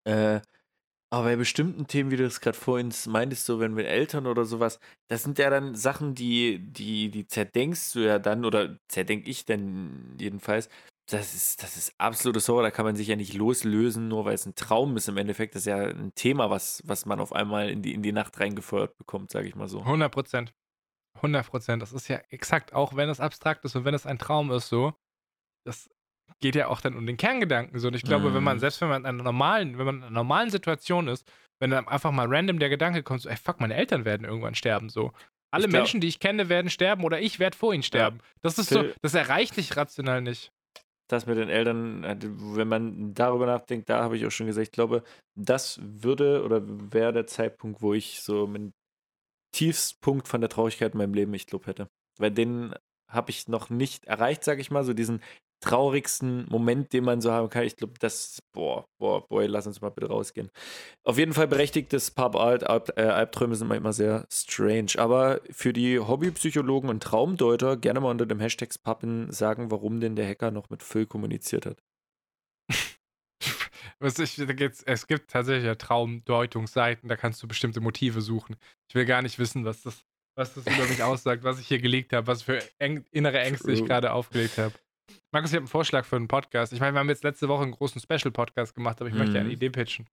Äh, 0.05 0.41
aber 1.11 1.25
bei 1.25 1.37
bestimmten 1.37 1.87
Themen, 1.87 2.11
wie 2.11 2.17
du 2.17 2.25
es 2.27 2.41
gerade 2.41 2.59
vorhin 2.59 2.93
meintest, 3.07 3.47
so 3.47 3.61
wenn 3.61 3.75
mit 3.75 3.87
Eltern 3.87 4.27
oder 4.27 4.45
sowas, 4.45 4.81
das 5.09 5.23
sind 5.23 5.39
ja 5.39 5.51
dann 5.51 5.75
Sachen, 5.75 6.15
die, 6.15 6.61
die, 6.61 7.11
die 7.11 7.27
zerdenkst 7.27 7.95
du 7.95 8.01
ja 8.01 8.19
dann, 8.19 8.45
oder 8.45 8.79
zerdenk 8.89 9.29
ich 9.29 9.45
dann 9.47 10.17
jedenfalls. 10.21 10.69
Das 11.11 11.35
ist, 11.35 11.63
das 11.63 11.77
ist 11.77 11.95
absolutes 11.99 12.49
Horror, 12.49 12.63
da 12.63 12.71
kann 12.71 12.87
man 12.87 12.97
sich 12.97 13.09
ja 13.09 13.17
nicht 13.17 13.35
loslösen, 13.35 14.09
nur 14.09 14.25
weil 14.25 14.35
es 14.35 14.47
ein 14.47 14.55
Traum 14.55 14.97
ist. 14.97 15.09
Im 15.09 15.19
Endeffekt 15.19 15.55
das 15.55 15.63
ist 15.63 15.67
ja 15.67 15.79
ein 15.89 16.15
Thema, 16.15 16.51
was, 16.51 16.83
was 16.87 17.07
man 17.07 17.21
auf 17.21 17.33
einmal 17.33 17.71
in 17.71 17.83
die, 17.83 17.95
in 17.95 18.03
die 18.03 18.13
Nacht 18.13 18.39
reingefeuert 18.41 18.97
bekommt, 18.99 19.31
sage 19.31 19.49
ich 19.49 19.55
mal 19.57 19.69
so. 19.69 19.85
100 19.85 20.13
Prozent. 20.13 20.55
100 21.17 21.47
Prozent. 21.47 21.83
Das 21.83 21.93
ist 21.93 22.09
ja 22.09 22.21
exakt, 22.31 22.73
auch 22.73 22.97
wenn 22.97 23.09
es 23.09 23.21
abstrakt 23.21 23.65
ist 23.65 23.77
und 23.77 23.85
wenn 23.85 23.95
es 23.95 24.07
ein 24.07 24.19
Traum 24.19 24.51
ist, 24.51 24.69
so. 24.69 24.95
Das 25.65 25.89
geht 26.41 26.57
ja 26.57 26.69
auch 26.69 26.81
dann 26.81 26.97
um 26.97 27.07
den 27.07 27.17
Kerngedanken 27.17 27.79
so. 27.79 27.89
Und 27.89 27.95
ich 27.95 28.03
glaube, 28.03 28.31
mm. 28.31 28.35
wenn 28.35 28.43
man, 28.43 28.57
mhm. 28.57 28.61
selbst 28.61 28.81
wenn 28.81 28.89
man 28.89 29.03
in 29.03 29.07
einer 29.07 29.23
normalen, 29.23 29.79
wenn 29.79 29.87
man 29.87 29.97
in 29.97 30.03
einer 30.03 30.11
normalen 30.11 30.51
Situation 30.51 31.09
ist, 31.09 31.31
wenn 31.61 31.71
dann 31.71 31.87
einfach 31.87 32.11
mal 32.11 32.27
random 32.27 32.59
der 32.59 32.69
Gedanke 32.69 33.03
kommt, 33.03 33.23
so, 33.23 33.29
ey, 33.29 33.37
fuck, 33.37 33.61
meine 33.61 33.75
Eltern 33.75 34.05
werden 34.05 34.27
irgendwann 34.27 34.55
sterben, 34.55 34.89
so. 34.89 35.13
Alle 35.53 35.69
glaub, 35.69 35.83
Menschen, 35.83 36.01
die 36.01 36.09
ich 36.09 36.19
kenne, 36.19 36.49
werden 36.49 36.71
sterben 36.71 37.05
oder 37.05 37.21
ich 37.21 37.39
werde 37.39 37.57
vor 37.57 37.75
ihnen 37.75 37.83
sterben. 37.83 38.19
Ja. 38.19 38.25
Das 38.41 38.59
ist 38.59 38.71
so, 38.71 38.85
das 39.03 39.15
erreicht 39.15 39.57
dich 39.57 39.77
rational 39.77 40.23
nicht. 40.23 40.51
Das 41.09 41.27
mit 41.27 41.37
den 41.37 41.51
Eltern, 41.51 42.05
äh, 42.05 42.17
wenn 42.21 42.69
man 42.69 43.13
darüber 43.13 43.45
nachdenkt, 43.45 43.91
da 43.91 44.03
habe 44.03 44.17
ich 44.17 44.25
auch 44.25 44.31
schon 44.31 44.47
gesagt, 44.47 44.69
ich 44.69 44.73
glaube, 44.73 45.03
das 45.35 45.79
würde 45.83 46.43
oder 46.43 46.63
wäre 46.65 47.13
der 47.13 47.27
Zeitpunkt, 47.27 47.83
wo 47.83 47.93
ich 47.93 48.23
so 48.23 48.47
meinen 48.47 48.73
Tiefstpunkt 49.53 50.29
von 50.29 50.41
der 50.41 50.51
Traurigkeit 50.51 50.93
in 50.93 50.99
meinem 50.99 51.15
Leben, 51.15 51.35
ich 51.35 51.47
glaube, 51.47 51.67
hätte. 51.67 51.89
Weil 52.19 52.31
den 52.31 52.75
habe 53.09 53.31
ich 53.31 53.49
noch 53.49 53.71
nicht 53.71 54.07
erreicht, 54.07 54.43
sage 54.45 54.61
ich 54.61 54.71
mal, 54.71 54.85
so 54.85 54.95
diesen 54.95 55.21
traurigsten 55.63 56.47
Moment, 56.51 56.93
den 56.93 57.05
man 57.05 57.21
so 57.21 57.31
haben 57.31 57.49
kann. 57.49 57.65
Ich 57.65 57.77
glaube, 57.77 57.95
das, 58.01 58.41
boah, 58.53 58.85
boah, 58.99 59.27
boy, 59.29 59.47
lass 59.47 59.67
uns 59.67 59.81
mal 59.81 59.91
bitte 59.91 60.09
rausgehen. 60.09 60.51
Auf 61.05 61.19
jeden 61.19 61.33
Fall 61.33 61.47
berechtigtes 61.47 62.11
Pub 62.11 62.37
Alt, 62.37 62.65
Alb, 62.69 62.93
äh, 62.97 63.03
Albträume 63.03 63.55
sind 63.55 63.69
manchmal 63.69 63.93
sehr 63.93 64.27
strange. 64.31 64.93
Aber 64.99 65.41
für 65.51 65.73
die 65.73 66.01
Hobbypsychologen 66.01 66.91
und 66.91 67.03
Traumdeuter 67.03 67.77
gerne 67.77 68.01
mal 68.01 68.11
unter 68.11 68.27
dem 68.27 68.41
Hashtag 68.41 68.71
Pappen 68.83 69.31
sagen, 69.31 69.71
warum 69.71 70.01
denn 70.01 70.17
der 70.17 70.29
Hacker 70.29 70.51
noch 70.51 70.69
mit 70.69 70.83
Phil 70.83 71.07
kommuniziert 71.07 71.65
hat. 71.67 71.79
Ich, 74.03 74.39
es 74.87 75.07
gibt 75.07 75.31
tatsächlich 75.31 75.65
ja 75.65 75.75
Traumdeutungsseiten, 75.77 77.09
da 77.09 77.17
kannst 77.17 77.43
du 77.43 77.49
bestimmte 77.49 77.81
Motive 77.81 78.21
suchen. 78.21 78.57
Ich 78.89 78.95
will 78.95 79.05
gar 79.05 79.23
nicht 79.23 79.39
wissen, 79.39 79.65
was 79.65 79.83
das, 79.83 80.05
was 80.35 80.55
das 80.55 80.67
über 80.67 80.87
mich 80.87 81.03
aussagt, 81.03 81.45
was 81.45 81.61
ich 81.61 81.69
hier 81.69 81.79
gelegt 81.79 82.13
habe, 82.13 82.27
was 82.27 82.43
für 82.43 82.63
innere 82.79 83.41
Ängste 83.41 83.67
True. 83.67 83.75
ich 83.75 83.85
gerade 83.85 84.13
aufgelegt 84.13 84.59
habe. 84.59 84.75
Markus, 85.31 85.51
ich 85.51 85.55
habe 85.55 85.63
einen 85.63 85.69
Vorschlag 85.69 86.05
für 86.05 86.17
einen 86.17 86.29
Podcast. 86.29 86.73
Ich 86.73 86.81
meine, 86.81 86.95
wir 86.95 87.01
haben 87.01 87.09
jetzt 87.09 87.25
letzte 87.25 87.49
Woche 87.49 87.63
einen 87.63 87.73
großen 87.73 88.01
Special-Podcast 88.01 88.75
gemacht, 88.75 89.01
aber 89.01 89.09
ich 89.09 89.15
mhm. 89.15 89.21
möchte 89.21 89.39
eine 89.39 89.51
Idee 89.51 89.71
pitchen. 89.71 90.09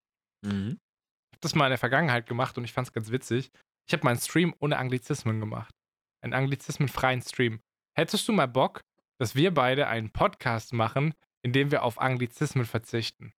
Mhm. 0.46 0.80
Ich 1.32 1.36
habe 1.36 1.42
das 1.42 1.56
mal 1.56 1.66
in 1.66 1.72
der 1.72 1.78
Vergangenheit 1.78 2.28
gemacht 2.28 2.58
und 2.58 2.64
ich 2.66 2.74
fand 2.74 2.88
es 2.88 2.94
ganz 2.94 3.12
witzig. 3.12 3.52
Ich 3.88 3.94
habe 3.94 4.04
meinen 4.04 4.20
Stream 4.20 4.54
ohne 4.60 4.78
Anglizismen 4.78 5.40
gemacht. 5.40 5.74
Einen 6.22 6.34
anglizismenfreien 6.34 7.22
Stream. 7.22 7.60
Hättest 7.98 8.28
du 8.28 8.34
mal 8.34 8.48
Bock, 8.48 8.82
dass 9.20 9.36
wir 9.36 9.54
beide 9.54 9.88
einen 9.88 10.12
Podcast 10.12 10.74
machen, 10.74 11.14
in 11.44 11.54
dem 11.54 11.72
wir 11.72 11.84
auf 11.84 12.00
Anglizismen 12.00 12.66
verzichten? 12.66 13.34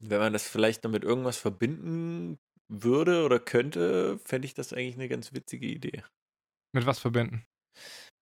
Wenn 0.00 0.18
man 0.18 0.32
das 0.32 0.48
vielleicht 0.48 0.84
noch 0.84 0.90
mit 0.90 1.04
irgendwas 1.04 1.38
verbinden 1.38 2.38
würde 2.68 3.24
oder 3.24 3.40
könnte, 3.40 4.18
fände 4.24 4.46
ich 4.46 4.54
das 4.54 4.72
eigentlich 4.72 4.94
eine 4.94 5.08
ganz 5.08 5.32
witzige 5.32 5.66
Idee. 5.66 6.02
Mit 6.72 6.86
was 6.86 6.98
verbinden? 6.98 7.46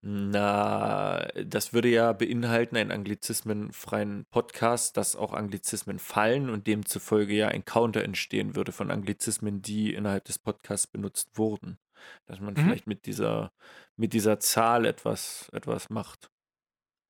Na, 0.03 1.27
das 1.35 1.73
würde 1.73 1.89
ja 1.89 2.13
beinhalten 2.13 2.77
einen 2.77 2.93
anglizismenfreien 2.93 4.25
Podcast, 4.31 4.97
dass 4.97 5.17
auch 5.17 5.33
Anglizismen 5.33 5.99
fallen 5.99 6.49
und 6.49 6.67
demzufolge 6.67 7.35
ja 7.35 7.49
ein 7.49 7.65
Counter 7.65 8.05
entstehen 8.05 8.55
würde 8.55 8.73
von 8.73 8.91
Anglizismen, 8.91 9.63
die 9.63 9.95
innerhalb 9.95 10.25
des 10.25 10.39
Podcasts 10.39 10.87
benutzt 10.87 11.37
wurden. 11.37 11.79
Dass 12.27 12.39
man 12.41 12.55
mhm. 12.55 12.59
vielleicht 12.59 12.87
mit 12.87 13.07
dieser, 13.07 13.53
mit 13.97 14.13
dieser 14.13 14.39
Zahl 14.39 14.87
etwas, 14.87 15.49
etwas 15.53 15.91
macht, 15.91 16.31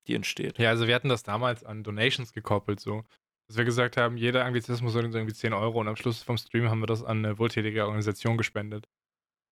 die 0.07 0.15
entsteht. 0.15 0.57
Ja, 0.57 0.69
also 0.69 0.87
wir 0.87 0.95
hatten 0.95 1.09
das 1.09 1.21
damals 1.21 1.63
an 1.63 1.83
Donations 1.83 2.33
gekoppelt, 2.33 2.79
so. 2.79 3.03
Dass 3.47 3.57
wir 3.57 3.65
gesagt 3.65 3.97
haben, 3.97 4.17
jeder 4.17 4.45
Anglizismus 4.45 4.93
soll 4.93 5.05
uns 5.05 5.15
irgendwie 5.15 5.33
10 5.33 5.53
Euro 5.53 5.79
und 5.79 5.87
am 5.87 5.95
Schluss 5.95 6.21
vom 6.21 6.37
Stream 6.37 6.69
haben 6.69 6.79
wir 6.79 6.87
das 6.87 7.03
an 7.03 7.25
eine 7.25 7.39
wohltätige 7.39 7.85
Organisation 7.85 8.37
gespendet. 8.37 8.87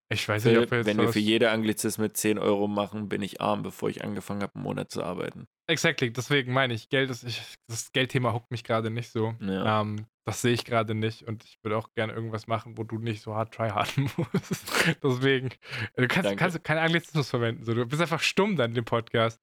Ich 0.10 0.28
weiß 0.28 0.46
nicht, 0.46 0.58
ob 0.58 0.70
wir 0.70 0.80
jetzt 0.80 0.88
Wenn 0.88 0.98
wir 0.98 1.12
für 1.12 1.20
jede 1.20 1.50
Anglizismus 1.50 2.10
10 2.14 2.38
Euro 2.38 2.68
machen, 2.68 3.10
bin 3.10 3.24
ich 3.24 3.42
arm, 3.42 3.64
bevor 3.64 3.90
ich 3.90 4.04
angefangen 4.04 4.44
habe, 4.44 4.56
einen 4.56 4.64
Monat 4.64 4.92
zu 4.92 5.04
arbeiten. 5.04 5.48
Exactly, 5.68 6.14
deswegen 6.14 6.54
meine 6.54 6.76
ich, 6.76 6.90
Geld 6.90 7.10
ist, 7.10 7.24
ich, 7.24 7.56
das 7.68 7.92
Geldthema 7.92 8.32
huckt 8.34 8.52
mich 8.52 8.64
gerade 8.64 8.92
nicht 8.92 9.10
so. 9.10 9.34
Ja. 9.40 9.82
Ähm, 9.82 10.06
das 10.28 10.42
sehe 10.42 10.54
ich 10.54 10.64
gerade 10.64 10.94
nicht 10.94 11.24
und 11.24 11.44
ich 11.44 11.58
würde 11.64 11.78
auch 11.78 11.94
gerne 11.94 12.14
irgendwas 12.14 12.46
machen, 12.46 12.78
wo 12.78 12.84
du 12.84 13.00
nicht 13.00 13.22
so 13.22 13.34
hart 13.34 13.54
tryharden 13.54 14.10
musst. 14.18 14.98
deswegen, 15.04 15.50
äh, 15.94 16.02
du 16.02 16.08
kannst, 16.08 16.38
kannst 16.38 16.64
keinen 16.64 16.80
Anglizismus 16.80 17.30
verwenden. 17.30 17.64
So. 17.64 17.74
Du 17.74 17.86
bist 17.86 18.02
einfach 18.02 18.22
stumm 18.22 18.56
dann 18.56 18.72
in 18.72 18.76
dem 18.76 18.86
Podcast. 18.86 19.42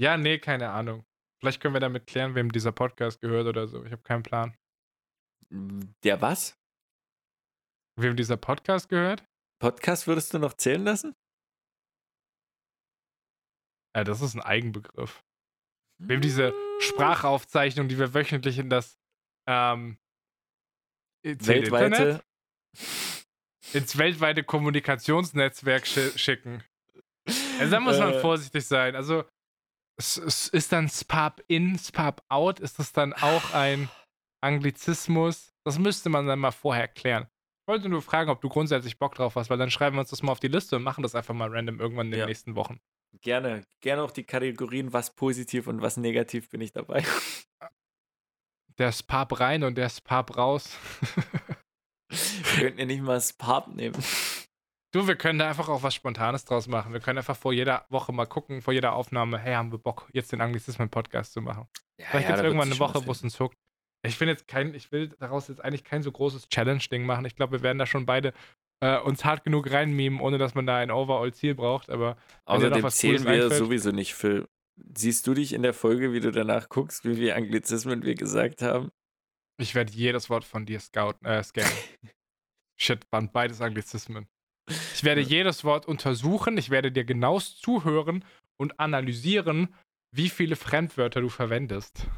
Ja, 0.00 0.16
nee, 0.16 0.38
keine 0.38 0.70
Ahnung. 0.70 1.04
Vielleicht 1.40 1.60
können 1.60 1.74
wir 1.74 1.80
damit 1.80 2.06
klären, 2.06 2.34
wem 2.34 2.50
dieser 2.50 2.72
Podcast 2.72 3.20
gehört 3.20 3.46
oder 3.46 3.68
so. 3.68 3.84
Ich 3.84 3.92
habe 3.92 4.02
keinen 4.02 4.22
Plan. 4.22 4.56
Der 5.50 6.20
was? 6.20 6.58
Wem 7.96 8.16
dieser 8.16 8.36
Podcast 8.36 8.88
gehört? 8.88 9.24
Podcast 9.60 10.06
würdest 10.06 10.34
du 10.34 10.38
noch 10.38 10.54
zählen 10.54 10.84
lassen? 10.84 11.14
Ja, 13.96 14.04
das 14.04 14.20
ist 14.20 14.34
ein 14.34 14.42
Eigenbegriff. 14.42 15.22
Wir 16.00 16.16
haben 16.16 16.22
diese 16.22 16.48
hm. 16.50 16.80
Sprachaufzeichnung, 16.80 17.88
die 17.88 17.98
wir 17.98 18.14
wöchentlich 18.14 18.58
in 18.58 18.70
das 18.70 18.98
ähm, 19.48 19.98
weltweite 21.22 21.86
Internet, 21.86 22.26
ins 23.72 23.98
weltweite 23.98 24.44
Kommunikationsnetzwerk 24.44 25.86
sch 25.86 26.16
schicken. 26.16 26.62
Also 27.58 27.70
da 27.72 27.80
muss 27.80 27.98
man 27.98 28.14
äh, 28.14 28.20
vorsichtig 28.20 28.66
sein. 28.66 28.94
Also 28.94 29.24
ist 29.98 30.72
dann 30.72 30.88
Spap 30.88 31.42
in, 31.48 31.78
Spap 31.78 32.22
out, 32.28 32.60
ist 32.60 32.78
das 32.78 32.92
dann 32.92 33.12
auch 33.12 33.52
ein 33.52 33.88
Anglizismus? 34.40 35.52
Das 35.64 35.78
müsste 35.78 36.08
man 36.08 36.26
dann 36.26 36.38
mal 36.38 36.52
vorher 36.52 36.88
klären 36.88 37.28
wollte 37.68 37.88
nur 37.88 38.02
fragen, 38.02 38.30
ob 38.30 38.40
du 38.40 38.48
grundsätzlich 38.48 38.98
Bock 38.98 39.14
drauf 39.14 39.36
hast, 39.36 39.50
weil 39.50 39.58
dann 39.58 39.70
schreiben 39.70 39.96
wir 39.96 40.00
uns 40.00 40.10
das 40.10 40.22
mal 40.22 40.32
auf 40.32 40.40
die 40.40 40.48
Liste 40.48 40.74
und 40.76 40.82
machen 40.82 41.02
das 41.02 41.14
einfach 41.14 41.34
mal 41.34 41.50
random 41.50 41.78
irgendwann 41.78 42.06
in 42.06 42.12
den 42.12 42.20
ja. 42.20 42.26
nächsten 42.26 42.56
Wochen. 42.56 42.80
Gerne. 43.20 43.62
Gerne 43.80 44.02
auch 44.02 44.10
die 44.10 44.24
Kategorien, 44.24 44.92
was 44.92 45.14
positiv 45.14 45.66
und 45.66 45.80
was 45.82 45.96
negativ 45.96 46.48
bin 46.48 46.60
ich 46.60 46.72
dabei. 46.72 47.04
Der 48.78 48.92
Spap 48.92 49.40
rein 49.40 49.64
und 49.64 49.76
der 49.76 49.88
Spap 49.88 50.36
raus. 50.36 50.76
Wir 52.08 52.62
könnten 52.62 52.78
ja 52.78 52.86
nicht 52.86 53.02
mal 53.02 53.20
Spap 53.20 53.74
nehmen. 53.74 53.96
Du, 54.90 55.06
wir 55.06 55.16
können 55.16 55.38
da 55.38 55.48
einfach 55.48 55.68
auch 55.68 55.82
was 55.82 55.94
Spontanes 55.94 56.46
draus 56.46 56.66
machen. 56.66 56.92
Wir 56.94 57.00
können 57.00 57.18
einfach 57.18 57.36
vor 57.36 57.52
jeder 57.52 57.84
Woche 57.90 58.12
mal 58.12 58.26
gucken, 58.26 58.62
vor 58.62 58.72
jeder 58.72 58.94
Aufnahme, 58.94 59.38
hey, 59.38 59.54
haben 59.54 59.70
wir 59.70 59.78
Bock, 59.78 60.08
jetzt 60.12 60.32
den 60.32 60.40
Anglizismen-Podcast 60.40 61.34
zu 61.34 61.42
machen. 61.42 61.68
Ja, 61.98 62.06
Vielleicht 62.06 62.28
ja, 62.28 62.28
gibt 62.28 62.38
es 62.38 62.44
irgendwann 62.44 62.70
eine 62.70 62.78
Woche, 62.78 63.06
wo 63.06 63.12
es 63.12 63.22
uns 63.22 63.38
huckt. 63.38 63.58
Ich 64.06 64.18
bin 64.18 64.28
jetzt 64.28 64.48
kein, 64.48 64.74
ich 64.74 64.90
will 64.90 65.08
daraus 65.18 65.48
jetzt 65.48 65.62
eigentlich 65.62 65.84
kein 65.84 66.02
so 66.02 66.10
großes 66.10 66.48
Challenge-Ding 66.48 67.04
machen. 67.04 67.26
Ich 67.26 67.36
glaube, 67.36 67.58
wir 67.58 67.62
werden 67.62 67.78
da 67.78 67.84
schon 67.84 68.06
beide 68.06 68.32
äh, 68.80 68.98
uns 68.98 69.24
hart 69.24 69.44
genug 69.44 69.70
reinmemen, 69.70 70.20
ohne 70.20 70.38
dass 70.38 70.54
man 70.54 70.66
da 70.66 70.76
ein 70.76 70.90
Overall-Ziel 70.90 71.54
braucht. 71.54 71.90
Aber 71.90 72.16
außerdem 72.46 72.88
zählen 72.88 73.24
wir 73.24 73.32
einfällt, 73.32 73.54
sowieso 73.54 73.90
nicht, 73.90 74.14
Phil. 74.14 74.48
Siehst 74.96 75.26
du 75.26 75.34
dich 75.34 75.52
in 75.52 75.62
der 75.62 75.74
Folge, 75.74 76.12
wie 76.12 76.20
du 76.20 76.30
danach 76.30 76.68
guckst, 76.68 77.04
wie 77.04 77.16
viele 77.16 77.34
Anglizismen 77.34 78.04
wir 78.04 78.14
gesagt 78.14 78.62
haben? 78.62 78.90
Ich 79.60 79.74
werde 79.74 79.92
jedes 79.92 80.30
Wort 80.30 80.44
von 80.44 80.64
dir 80.64 80.78
scouten, 80.78 81.26
äh, 81.26 81.42
scannen. 81.42 81.72
Shit, 82.80 83.04
waren 83.10 83.30
beides 83.32 83.60
Anglizismen. 83.60 84.28
Ich 84.98 85.04
werde 85.04 85.20
jedes 85.20 85.62
Wort 85.62 85.86
untersuchen, 85.86 86.58
ich 86.58 86.70
werde 86.70 86.90
dir 86.90 87.04
genauest 87.04 87.62
zuhören 87.62 88.24
und 88.56 88.80
analysieren, 88.80 89.72
wie 90.10 90.28
viele 90.28 90.56
Fremdwörter 90.56 91.20
du 91.20 91.28
verwendest. 91.28 92.08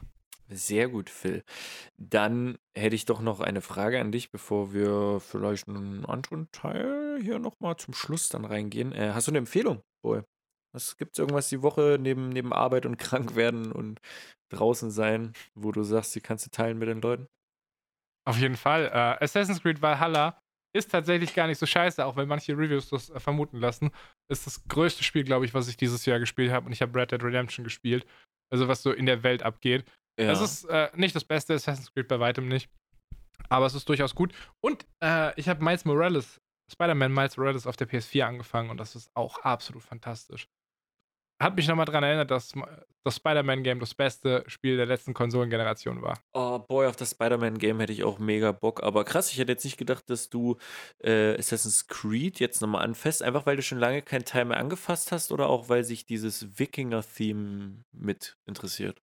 Sehr 0.49 0.89
gut, 0.89 1.11
Phil. 1.11 1.45
Dann 1.99 2.57
hätte 2.75 2.97
ich 2.97 3.05
doch 3.05 3.21
noch 3.21 3.41
eine 3.41 3.61
Frage 3.61 4.01
an 4.01 4.13
dich, 4.13 4.31
bevor 4.31 4.73
wir 4.73 5.21
vielleicht 5.21 5.69
einen 5.69 6.07
anderen 6.07 6.51
Teil 6.53 7.19
hier 7.21 7.39
nochmal 7.39 7.77
zum 7.77 7.93
Schluss 7.93 8.31
dann 8.31 8.47
reingehen. 8.47 8.93
Äh, 8.93 9.11
hast 9.13 9.27
du 9.27 9.33
eine 9.33 9.39
Empfehlung, 9.41 9.83
Boy? 10.03 10.23
Was 10.73 10.97
gibt 10.97 11.13
es 11.13 11.19
irgendwas 11.19 11.51
die 11.51 11.61
Woche 11.61 11.99
neben, 12.01 12.31
neben 12.31 12.55
Arbeit 12.55 12.87
und 12.87 12.97
krank 12.99 13.37
werden 13.37 13.73
und 13.73 14.01
draußen 14.49 14.91
sein, 14.91 15.35
wo 15.55 15.71
du 15.71 15.83
sagst, 15.83 16.15
die 16.15 16.23
kannst 16.23 16.47
du 16.47 16.51
teilen 16.51 16.79
mit 16.79 16.89
den 16.89 17.03
Leuten? 17.03 17.27
Auf 18.27 18.39
jeden 18.39 18.57
Fall. 18.57 18.87
Äh, 18.87 19.23
Assassin's 19.23 19.61
Creed 19.61 19.83
Valhalla 19.83 20.41
ist 20.73 20.91
tatsächlich 20.91 21.35
gar 21.35 21.47
nicht 21.47 21.59
so 21.59 21.67
scheiße, 21.67 22.05
auch 22.05 22.17
wenn 22.17 22.29
manche 22.29 22.53
Reviews 22.53 22.89
das 22.89 23.11
äh, 23.11 23.21
vermuten 23.21 23.59
lassen. 23.59 23.91
Ist 24.31 24.47
das 24.47 24.67
größte 24.69 25.03
Spiel, 25.03 25.25
glaube 25.25 25.45
ich, 25.45 25.55
was 25.55 25.69
ich 25.69 25.77
dieses 25.77 26.07
Jahr 26.07 26.19
gespielt 26.19 26.53
habe. 26.53 26.67
Und 26.67 26.73
ich 26.73 26.83
habe 26.83 26.99
Red 26.99 27.13
Dead 27.13 27.23
Redemption 27.23 27.65
gespielt. 27.65 28.07
Also 28.53 28.69
was 28.69 28.83
so 28.83 28.93
in 28.93 29.07
der 29.07 29.23
Welt 29.23 29.43
abgeht. 29.43 29.85
Ja. 30.19 30.33
Es 30.33 30.41
ist 30.41 30.65
äh, 30.65 30.91
nicht 30.95 31.15
das 31.15 31.25
beste 31.25 31.55
Assassin's 31.55 31.93
Creed 31.93 32.09
bei 32.09 32.21
weitem 32.21 32.49
nicht. 32.49 32.69
Aber 33.49 33.67
es 33.67 33.75
ist 33.75 33.89
durchaus 33.89 34.15
gut. 34.15 34.33
Und 34.61 34.87
äh, 35.03 35.39
ich 35.39 35.49
habe 35.49 35.65
Miles 35.65 35.85
Morales, 35.85 36.41
Spider-Man 36.71 37.13
Miles 37.13 37.37
Morales 37.37 37.67
auf 37.67 37.77
der 37.77 37.89
PS4 37.89 38.23
angefangen 38.23 38.71
und 38.71 38.79
das 38.79 38.95
ist 38.95 39.11
auch 39.15 39.39
absolut 39.39 39.83
fantastisch 39.83 40.47
hat 41.41 41.57
mich 41.57 41.67
nochmal 41.67 41.87
daran 41.87 42.05
erinnert, 42.05 42.31
dass 42.31 42.53
das 43.03 43.17
Spider-Man-Game 43.17 43.81
das 43.81 43.95
beste 43.95 44.45
Spiel 44.47 44.77
der 44.77 44.85
letzten 44.85 45.15
Konsolengeneration 45.15 46.03
war. 46.03 46.21
Oh, 46.35 46.59
boy, 46.59 46.87
auf 46.87 46.97
das 46.97 47.13
Spider-Man-Game 47.13 47.81
hätte 47.81 47.95
ich 47.95 48.05
auch 48.05 48.19
mega 48.19 48.53
Bock. 48.53 48.83
Aber 48.83 49.05
krass, 49.05 49.33
ich 49.33 49.39
hätte 49.39 49.53
jetzt 49.53 49.65
nicht 49.65 49.79
gedacht, 49.79 50.11
dass 50.11 50.29
du 50.29 50.59
äh, 51.03 51.35
Assassin's 51.39 51.87
Creed 51.87 52.41
jetzt 52.41 52.61
nochmal 52.61 52.85
anfasst, 52.85 53.23
einfach 53.23 53.47
weil 53.47 53.57
du 53.57 53.63
schon 53.63 53.79
lange 53.79 54.03
keinen 54.03 54.27
Teil 54.27 54.45
mehr 54.45 54.59
angefasst 54.59 55.13
hast 55.13 55.33
oder 55.33 55.49
auch 55.49 55.71
weil 55.71 55.83
sich 55.83 56.05
dieses 56.05 56.59
Wikinger-Theme 56.59 57.85
mit 57.93 58.37
interessiert? 58.45 59.01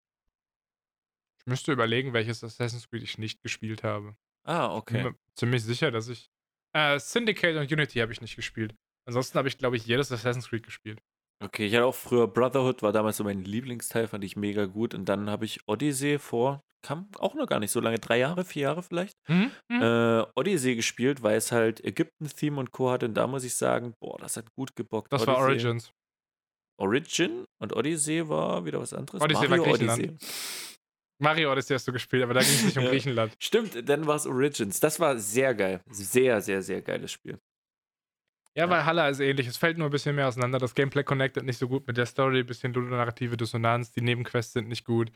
Ich 1.39 1.47
müsste 1.47 1.71
überlegen, 1.71 2.13
welches 2.13 2.43
Assassin's 2.43 2.87
Creed 2.87 3.01
ich 3.01 3.17
nicht 3.17 3.41
gespielt 3.41 3.83
habe. 3.83 4.15
Ah, 4.43 4.75
okay. 4.75 4.97
Ich 4.97 5.03
bin 5.03 5.11
mir 5.11 5.17
ziemlich 5.35 5.63
sicher, 5.63 5.89
dass 5.89 6.07
ich. 6.07 6.29
Äh, 6.73 6.99
Syndicate 6.99 7.57
und 7.57 7.71
Unity 7.71 7.99
habe 7.99 8.11
ich 8.11 8.21
nicht 8.21 8.35
gespielt. 8.35 8.75
Ansonsten 9.05 9.39
habe 9.39 9.47
ich, 9.47 9.57
glaube 9.57 9.77
ich, 9.77 9.87
jedes 9.87 10.11
Assassin's 10.11 10.49
Creed 10.49 10.63
gespielt. 10.63 11.01
Okay, 11.43 11.67
ich 11.67 11.75
hatte 11.75 11.85
auch 11.85 11.95
früher 11.95 12.27
Brotherhood, 12.27 12.81
war 12.81 12.91
damals 12.91 13.17
so 13.17 13.23
mein 13.23 13.43
Lieblingsteil, 13.43 14.07
fand 14.07 14.23
ich 14.23 14.35
mega 14.35 14.65
gut. 14.65 14.95
Und 14.95 15.05
dann 15.05 15.29
habe 15.29 15.45
ich 15.45 15.59
Odyssey 15.67 16.17
vor, 16.17 16.63
kam 16.81 17.09
auch 17.19 17.35
noch 17.35 17.47
gar 17.47 17.59
nicht 17.59 17.71
so 17.71 17.79
lange, 17.79 17.99
drei 17.99 18.17
Jahre, 18.17 18.43
vier 18.43 18.63
Jahre 18.63 18.81
vielleicht, 18.81 19.13
mhm. 19.27 19.51
mhm. 19.69 19.81
äh, 19.81 20.25
Odyssey 20.35 20.75
gespielt, 20.75 21.21
weil 21.21 21.37
es 21.37 21.51
halt 21.51 21.83
Ägypten-Theme 21.83 22.59
und 22.59 22.71
Co. 22.71 22.89
hatte. 22.89 23.05
Und 23.05 23.13
da 23.13 23.27
muss 23.27 23.43
ich 23.43 23.53
sagen, 23.53 23.93
boah, 23.99 24.17
das 24.17 24.37
hat 24.37 24.51
gut 24.55 24.75
gebockt. 24.75 25.13
Das 25.13 25.21
Odyssey. 25.21 25.37
war 25.37 25.43
Origins. 25.43 25.91
Origin 26.79 27.45
und 27.61 27.75
Odyssey 27.75 28.27
war 28.27 28.65
wieder 28.65 28.79
was 28.79 28.93
anderes. 28.93 29.21
Odyssey 29.21 29.47
Mario 29.47 29.63
war 29.63 29.71
Griechenland. 29.71 30.03
Odyssey. 30.03 30.17
Mario 31.19 31.51
Odyssey 31.51 31.73
hast 31.73 31.87
du 31.87 31.91
gespielt, 31.91 32.23
aber 32.23 32.35
da 32.35 32.41
ging 32.41 32.49
es 32.49 32.65
nicht 32.65 32.77
um. 32.77 32.85
Griechenland. 32.89 33.35
Stimmt, 33.39 33.89
dann 33.89 34.05
war 34.05 34.15
es 34.15 34.27
Origins. 34.27 34.79
Das 34.79 34.99
war 34.99 35.17
sehr 35.17 35.55
geil. 35.55 35.81
Sehr, 35.89 36.41
sehr, 36.41 36.61
sehr 36.61 36.81
geiles 36.81 37.11
Spiel. 37.11 37.39
Ja, 38.57 38.67
weil 38.71 38.85
Halle 38.85 39.07
ist 39.07 39.19
ähnlich. 39.19 39.45
Es 39.45 39.57
fällt 39.57 39.77
nur 39.77 39.87
ein 39.87 39.91
bisschen 39.91 40.15
mehr 40.15 40.27
auseinander. 40.27 40.57
Das 40.57 40.73
Gameplay 40.73 41.03
connectet 41.03 41.45
nicht 41.45 41.59
so 41.59 41.67
gut 41.67 41.85
mit 41.85 41.95
der 41.95 42.07
Story, 42.07 42.39
ein 42.39 42.45
bisschen 42.47 42.73
ludonarrative 42.73 43.37
Dissonanz, 43.37 43.91
die 43.91 44.01
Nebenquests 44.01 44.53
sind 44.53 44.67
nicht 44.67 44.83
gut. 44.83 45.11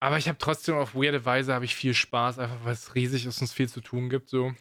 Aber 0.00 0.16
ich 0.16 0.28
habe 0.28 0.38
trotzdem 0.38 0.76
auf 0.76 0.94
weirde 0.94 1.26
Weise 1.26 1.52
habe 1.52 1.66
ich 1.66 1.76
viel 1.76 1.92
Spaß, 1.92 2.38
einfach 2.38 2.64
weil 2.64 2.72
es 2.72 2.94
riesig 2.94 3.26
ist 3.26 3.38
und 3.40 3.44
es 3.44 3.52
viel 3.52 3.68
zu 3.68 3.82
tun 3.82 4.08
gibt. 4.08 4.30
So. 4.30 4.54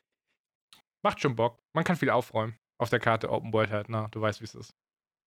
Macht 1.02 1.22
schon 1.22 1.38
Bock. 1.38 1.64
Man 1.74 1.86
kann 1.86 1.96
viel 1.96 2.10
aufräumen. 2.10 2.58
Auf 2.78 2.90
der 2.90 3.00
Karte 3.00 3.32
Open 3.32 3.54
World 3.54 3.72
halt, 3.72 3.88
na, 3.88 4.10
du 4.10 4.20
weißt, 4.20 4.42
wie 4.42 4.46
es 4.46 4.56
ist. 4.56 4.76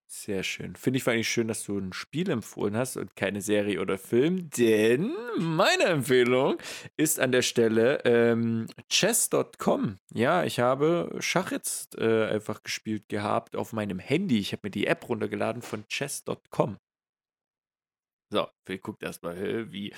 Sehr 0.07 0.43
schön. 0.43 0.75
Finde 0.75 0.97
ich 0.97 1.03
vor 1.03 1.13
allem 1.13 1.23
schön, 1.23 1.47
dass 1.47 1.63
du 1.63 1.79
ein 1.79 1.91
Spiel 1.91 2.29
empfohlen 2.29 2.77
hast 2.77 2.95
und 2.95 3.15
keine 3.15 3.41
Serie 3.41 3.81
oder 3.81 3.97
Film, 3.97 4.49
denn 4.51 5.11
meine 5.37 5.85
Empfehlung 5.85 6.57
ist 6.95 7.19
an 7.19 7.31
der 7.31 7.41
Stelle 7.41 8.01
ähm, 8.05 8.67
chess.com. 8.87 9.97
Ja, 10.13 10.43
ich 10.43 10.59
habe 10.59 11.15
Schach 11.19 11.51
jetzt 11.51 11.97
äh, 11.97 12.27
einfach 12.27 12.61
gespielt 12.61 13.09
gehabt 13.09 13.55
auf 13.55 13.73
meinem 13.73 13.97
Handy. 13.97 14.37
Ich 14.37 14.51
habe 14.51 14.61
mir 14.65 14.71
die 14.71 14.85
App 14.85 15.09
runtergeladen 15.09 15.63
von 15.63 15.87
chess.com. 15.87 16.77
So, 18.31 18.47
Phil 18.65 18.77
guckt 18.79 19.01
erstmal, 19.03 19.71
wie 19.71 19.93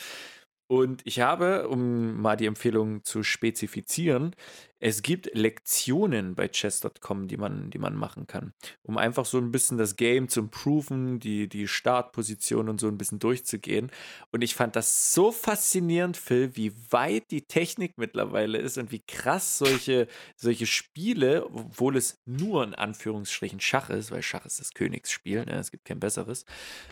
und 0.67 1.01
ich 1.05 1.21
habe, 1.21 1.69
um 1.69 2.21
mal 2.21 2.35
die 2.35 2.45
Empfehlung 2.45 3.03
zu 3.05 3.23
spezifizieren, 3.23 4.35
es 4.79 5.01
gibt 5.01 5.33
Lektionen 5.33 6.35
bei 6.35 6.49
chess.com, 6.49 7.27
die 7.27 7.37
man, 7.37 7.71
die 7.71 7.79
man 7.79 7.95
machen 7.95 8.27
kann, 8.27 8.53
um 8.83 8.97
einfach 8.97 9.25
so 9.25 9.37
ein 9.39 9.49
bisschen 9.49 9.77
das 9.77 9.95
Game 9.95 10.27
zu 10.27 10.41
improven, 10.41 11.19
die, 11.19 11.47
die 11.47 11.67
Startposition 11.67 12.69
und 12.69 12.79
so 12.79 12.87
ein 12.87 12.97
bisschen 12.97 13.17
durchzugehen. 13.17 13.91
Und 14.31 14.43
ich 14.43 14.55
fand 14.55 14.75
das 14.75 15.13
so 15.13 15.31
faszinierend, 15.31 16.17
Phil, 16.17 16.55
wie 16.55 16.73
weit 16.91 17.31
die 17.31 17.47
Technik 17.47 17.97
mittlerweile 17.97 18.59
ist 18.59 18.77
und 18.77 18.91
wie 18.91 19.01
krass 19.01 19.57
solche, 19.57 20.07
solche 20.35 20.67
Spiele, 20.67 21.45
obwohl 21.45 21.97
es 21.97 22.21
nur 22.25 22.63
in 22.63 22.75
Anführungsstrichen 22.75 23.59
Schach 23.59 23.89
ist, 23.89 24.11
weil 24.11 24.21
Schach 24.21 24.45
ist 24.45 24.59
das 24.59 24.73
Königsspiel, 24.73 25.45
ne? 25.45 25.53
es 25.53 25.71
gibt 25.71 25.85
kein 25.85 25.99
besseres, 25.99 26.45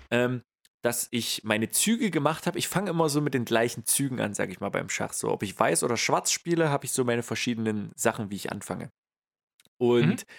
ähm, 0.09 0.41
dass 0.85 1.07
ich 1.09 1.41
meine 1.43 1.69
Züge 1.69 2.11
gemacht 2.11 2.45
habe. 2.45 2.59
Ich 2.59 2.67
fange 2.67 2.91
immer 2.91 3.09
so 3.09 3.19
mit 3.19 3.33
den 3.33 3.43
gleichen 3.43 3.85
Zügen 3.85 4.21
an, 4.21 4.35
sage 4.35 4.51
ich 4.51 4.59
mal, 4.59 4.69
beim 4.69 4.87
Schach. 4.87 5.13
So, 5.13 5.31
ob 5.31 5.41
ich 5.41 5.57
weiß 5.57 5.81
oder 5.81 5.97
schwarz 5.97 6.31
spiele, 6.31 6.69
habe 6.69 6.85
ich 6.85 6.91
so 6.91 7.03
meine 7.03 7.23
verschiedenen 7.23 7.91
Sachen, 7.95 8.29
wie 8.29 8.35
ich 8.35 8.51
anfange. 8.51 8.91
Und 9.77 10.27
mhm. 10.27 10.33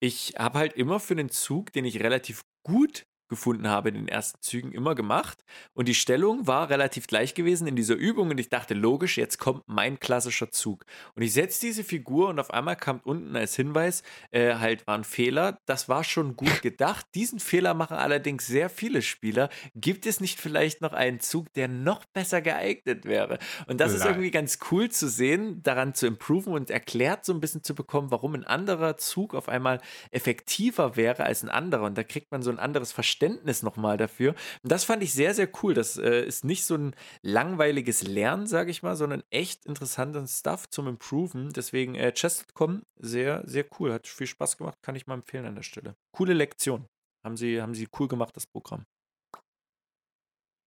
ich 0.00 0.34
habe 0.38 0.58
halt 0.58 0.72
immer 0.72 0.98
für 0.98 1.14
den 1.14 1.28
Zug, 1.28 1.74
den 1.74 1.84
ich 1.84 2.02
relativ 2.02 2.46
gut 2.62 3.06
gefunden 3.28 3.68
habe 3.68 3.88
in 3.88 3.94
den 3.96 4.08
ersten 4.08 4.40
Zügen, 4.40 4.72
immer 4.72 4.94
gemacht. 4.94 5.44
Und 5.74 5.88
die 5.88 5.94
Stellung 5.94 6.46
war 6.46 6.70
relativ 6.70 7.06
gleich 7.06 7.34
gewesen 7.34 7.66
in 7.66 7.76
dieser 7.76 7.94
Übung. 7.94 8.30
Und 8.30 8.38
ich 8.38 8.48
dachte, 8.48 8.74
logisch, 8.74 9.16
jetzt 9.16 9.38
kommt 9.38 9.64
mein 9.66 9.98
klassischer 9.98 10.50
Zug. 10.50 10.84
Und 11.14 11.22
ich 11.22 11.32
setze 11.32 11.60
diese 11.60 11.84
Figur 11.84 12.28
und 12.28 12.38
auf 12.38 12.50
einmal 12.52 12.76
kam 12.76 13.00
unten 13.04 13.34
als 13.36 13.56
Hinweis, 13.56 14.02
äh, 14.30 14.54
halt 14.54 14.86
war 14.86 14.96
ein 14.96 15.04
Fehler. 15.04 15.58
Das 15.66 15.88
war 15.88 16.04
schon 16.04 16.36
gut 16.36 16.46
gedacht. 16.62 17.06
Diesen 17.14 17.40
Fehler 17.40 17.74
machen 17.74 17.96
allerdings 17.96 18.46
sehr 18.46 18.68
viele 18.70 19.02
Spieler. 19.02 19.48
Gibt 19.74 20.06
es 20.06 20.20
nicht 20.20 20.40
vielleicht 20.40 20.80
noch 20.80 20.92
einen 20.92 21.20
Zug, 21.20 21.52
der 21.54 21.68
noch 21.68 22.04
besser 22.06 22.40
geeignet 22.40 23.04
wäre? 23.04 23.38
Und 23.66 23.80
das 23.80 23.90
Nein. 23.90 24.00
ist 24.00 24.06
irgendwie 24.06 24.30
ganz 24.30 24.58
cool 24.70 24.90
zu 24.90 25.08
sehen, 25.08 25.62
daran 25.62 25.94
zu 25.94 26.06
improven 26.06 26.52
und 26.52 26.70
erklärt 26.70 27.24
so 27.24 27.32
ein 27.32 27.40
bisschen 27.40 27.64
zu 27.64 27.74
bekommen, 27.74 28.10
warum 28.10 28.34
ein 28.34 28.44
anderer 28.44 28.96
Zug 28.96 29.34
auf 29.34 29.48
einmal 29.48 29.80
effektiver 30.10 30.96
wäre 30.96 31.24
als 31.24 31.42
ein 31.42 31.48
anderer. 31.48 31.84
Und 31.84 31.98
da 31.98 32.04
kriegt 32.04 32.30
man 32.30 32.42
so 32.42 32.50
ein 32.50 32.58
anderes 32.58 32.92
Verständnis 32.92 33.15
Verständnis 33.16 33.62
nochmal 33.62 33.96
dafür. 33.96 34.34
Und 34.62 34.72
das 34.72 34.84
fand 34.84 35.02
ich 35.02 35.12
sehr, 35.14 35.32
sehr 35.34 35.48
cool. 35.62 35.72
Das 35.72 35.96
äh, 35.96 36.24
ist 36.26 36.44
nicht 36.44 36.64
so 36.64 36.74
ein 36.74 36.94
langweiliges 37.22 38.02
Lernen, 38.02 38.46
sage 38.46 38.70
ich 38.70 38.82
mal, 38.82 38.94
sondern 38.94 39.22
echt 39.30 39.64
interessanten 39.64 40.26
Stuff 40.28 40.68
zum 40.68 40.86
Improven. 40.86 41.52
Deswegen 41.52 41.94
äh, 41.94 42.12
Chess.com, 42.12 42.82
sehr, 42.96 43.42
sehr 43.46 43.64
cool. 43.78 43.92
Hat 43.92 44.06
viel 44.06 44.26
Spaß 44.26 44.58
gemacht, 44.58 44.78
kann 44.82 44.96
ich 44.96 45.06
mal 45.06 45.14
empfehlen 45.14 45.46
an 45.46 45.54
der 45.54 45.62
Stelle. 45.62 45.96
Coole 46.12 46.34
Lektion. 46.34 46.86
Haben 47.24 47.36
sie, 47.36 47.60
haben 47.60 47.74
sie 47.74 47.88
cool 47.98 48.06
gemacht, 48.06 48.36
das 48.36 48.46
Programm. 48.46 48.84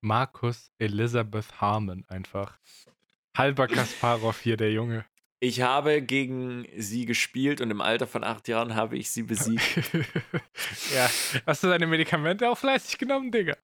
Markus 0.02 0.72
Elizabeth 0.80 1.62
Harmon 1.62 2.04
einfach. 2.08 2.58
Halber 3.38 3.68
Kasparov 3.68 4.40
hier, 4.40 4.58
der 4.58 4.72
Junge. 4.72 5.06
Ich 5.42 5.62
habe 5.62 6.02
gegen 6.02 6.68
sie 6.76 7.06
gespielt 7.06 7.62
und 7.62 7.72
im 7.72 7.80
Alter 7.80 8.08
von 8.08 8.26
acht 8.26 8.50
Jahren 8.50 8.76
habe 8.76 8.98
ich 8.98 9.10
sie 9.10 9.24
besiegt. 9.24 9.62
ja, 10.94 11.10
hast 11.46 11.64
du 11.64 11.68
deine 11.68 11.88
Medikamente 11.88 12.50
auch 12.50 12.58
fleißig 12.58 12.98
genommen, 12.98 13.32
Digga? 13.32 13.56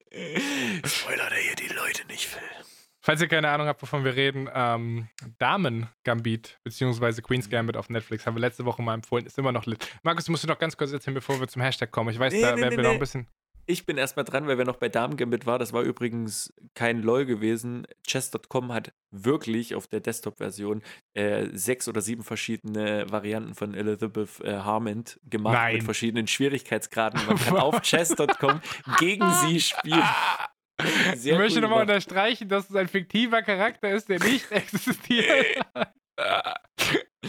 Spoiler 0.86 1.30
der 1.30 1.40
hier 1.40 1.56
die 1.56 1.74
Leute 1.74 2.08
nicht, 2.08 2.28
Phil. 2.28 2.42
Falls 3.02 3.22
ihr 3.22 3.28
keine 3.28 3.50
Ahnung 3.50 3.68
habt, 3.68 3.82
wovon 3.82 4.04
wir 4.04 4.16
reden, 4.16 4.50
ähm, 4.52 5.10
Damen 5.38 5.88
Gambit 6.06 6.58
beziehungsweise 6.64 7.22
Queen's 7.22 7.50
Gambit 7.50 7.78
auf 7.78 7.90
Netflix 7.90 8.26
haben 8.26 8.36
wir 8.36 8.42
letzte 8.42 8.66
Woche 8.66 8.82
mal 8.82 8.96
empfohlen, 8.96 9.26
ist 9.26 9.38
immer 9.38 9.52
noch 9.52 9.68
lit. 9.68 9.88
Markus, 10.02 10.28
musst 10.30 10.44
du 10.44 10.48
noch 10.48 10.58
ganz 10.58 10.76
kurz 10.76 10.92
erzählen, 10.92 11.14
bevor 11.14 11.40
wir 11.40 11.48
zum 11.48 11.62
Hashtag 11.62 11.92
kommen. 11.92 12.10
Ich 12.10 12.18
weiß, 12.18 12.34
nee, 12.34 12.42
da 12.42 12.56
nee, 12.56 12.62
werden 12.62 12.72
nee, 12.72 12.78
wir 12.78 12.84
noch 12.84 12.94
ein 12.94 13.00
bisschen. 13.00 13.28
Ich 13.66 13.86
bin 13.86 13.98
erstmal 13.98 14.26
dran, 14.26 14.48
weil 14.48 14.58
wir 14.58 14.66
noch 14.66 14.78
bei 14.78 14.90
Damen 14.90 15.18
Gambit 15.18 15.46
war. 15.46 15.60
Das 15.60 15.74
war 15.74 15.82
übrigens 15.82 16.54
kein 16.74 17.02
LOL 17.02 17.26
gewesen. 17.26 17.88
Chess.com 18.06 18.74
hat 18.74 18.94
wirklich 19.12 19.76
auf 19.76 19.88
der 19.88 20.00
Desktop-Version 20.00 20.84
äh, 21.14 21.48
sechs 21.54 21.88
oder 21.88 22.02
sieben 22.02 22.24
verschiedene 22.24 23.10
Varianten 23.10 23.56
von 23.56 23.74
Elizabeth 23.74 24.42
äh, 24.42 24.58
Harmond 24.58 25.20
gemacht 25.24 25.56
Nein. 25.56 25.76
mit 25.76 25.84
verschiedenen 25.84 26.28
Schwierigkeitsgraden. 26.28 27.26
Man 27.26 27.38
kann 27.38 27.58
auf 27.58 27.82
Chess.com 27.82 28.62
gegen 29.00 29.32
sie 29.32 29.60
spielen. 29.60 30.04
Sehr 31.16 31.34
ich 31.34 31.40
möchte 31.40 31.62
nochmal 31.62 31.82
unterstreichen, 31.82 32.50
dass 32.50 32.70
es 32.70 32.76
ein 32.76 32.88
fiktiver 32.88 33.42
Charakter 33.42 33.92
ist, 33.92 34.10
der 34.10 34.20
nicht 34.20 34.52
existiert. 34.52 35.66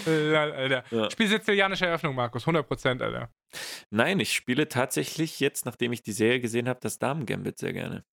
Alter. 0.05 0.85
Ja. 0.91 1.11
Spiel 1.11 1.29
sizilianische 1.29 1.87
Eröffnung, 1.87 2.15
Markus. 2.15 2.47
100%, 2.47 3.03
Alter. 3.03 3.31
Nein, 3.91 4.21
ich 4.21 4.33
spiele 4.33 4.69
tatsächlich 4.69 5.41
jetzt, 5.41 5.67
nachdem 5.67 5.93
ich 5.93 6.03
die 6.03 6.13
Serie 6.13 6.41
gesehen 6.41 6.69
habe, 6.69 6.81
das 6.83 6.99
Damen-Gambit 6.99 7.59
sehr 7.59 7.73
gerne. 7.73 8.05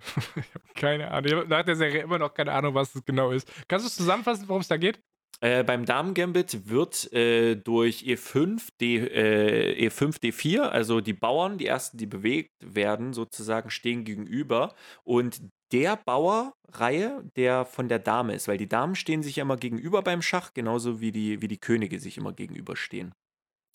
ich 0.36 0.54
habe 0.54 0.74
keine 0.74 1.10
Ahnung. 1.10 1.26
Ich 1.26 1.34
habe 1.34 1.48
nach 1.48 1.64
der 1.64 1.76
Serie 1.76 2.02
immer 2.02 2.18
noch 2.18 2.32
keine 2.32 2.52
Ahnung, 2.52 2.74
was 2.74 2.94
es 2.94 3.04
genau 3.04 3.30
ist. 3.30 3.50
Kannst 3.68 3.84
du 3.84 3.88
es 3.88 3.96
zusammenfassen, 3.96 4.48
worum 4.48 4.62
es 4.62 4.68
da 4.68 4.76
geht? 4.76 5.00
Äh, 5.40 5.62
beim 5.62 5.84
Damen-Gambit 5.84 6.68
wird 6.68 7.12
äh, 7.12 7.54
durch 7.54 8.02
E5, 8.02 8.70
D, 8.80 8.96
äh, 8.96 9.86
E5, 9.88 10.20
D4, 10.20 10.62
also 10.62 11.00
die 11.00 11.12
Bauern, 11.12 11.58
die 11.58 11.66
ersten, 11.66 11.96
die 11.96 12.06
bewegt 12.06 12.54
werden, 12.60 13.12
sozusagen 13.12 13.70
stehen 13.70 14.04
gegenüber. 14.04 14.74
Und 15.04 15.40
der 15.72 15.96
Bauerreihe, 15.96 17.24
der 17.36 17.64
von 17.64 17.88
der 17.88 17.98
Dame 17.98 18.34
ist, 18.34 18.48
weil 18.48 18.58
die 18.58 18.68
Damen 18.68 18.94
stehen 18.94 19.22
sich 19.22 19.36
ja 19.36 19.42
immer 19.42 19.56
gegenüber 19.56 20.02
beim 20.02 20.22
Schach, 20.22 20.54
genauso 20.54 21.00
wie 21.00 21.12
die, 21.12 21.42
wie 21.42 21.48
die 21.48 21.58
Könige 21.58 22.00
sich 22.00 22.16
immer 22.16 22.32
gegenüberstehen. 22.32 23.14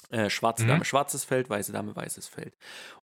Äh, 0.09 0.29
schwarze 0.29 0.63
mhm. 0.63 0.67
Dame, 0.67 0.85
schwarzes 0.85 1.23
Feld, 1.23 1.49
weiße 1.49 1.71
Dame, 1.71 1.95
weißes 1.95 2.27
Feld. 2.27 2.55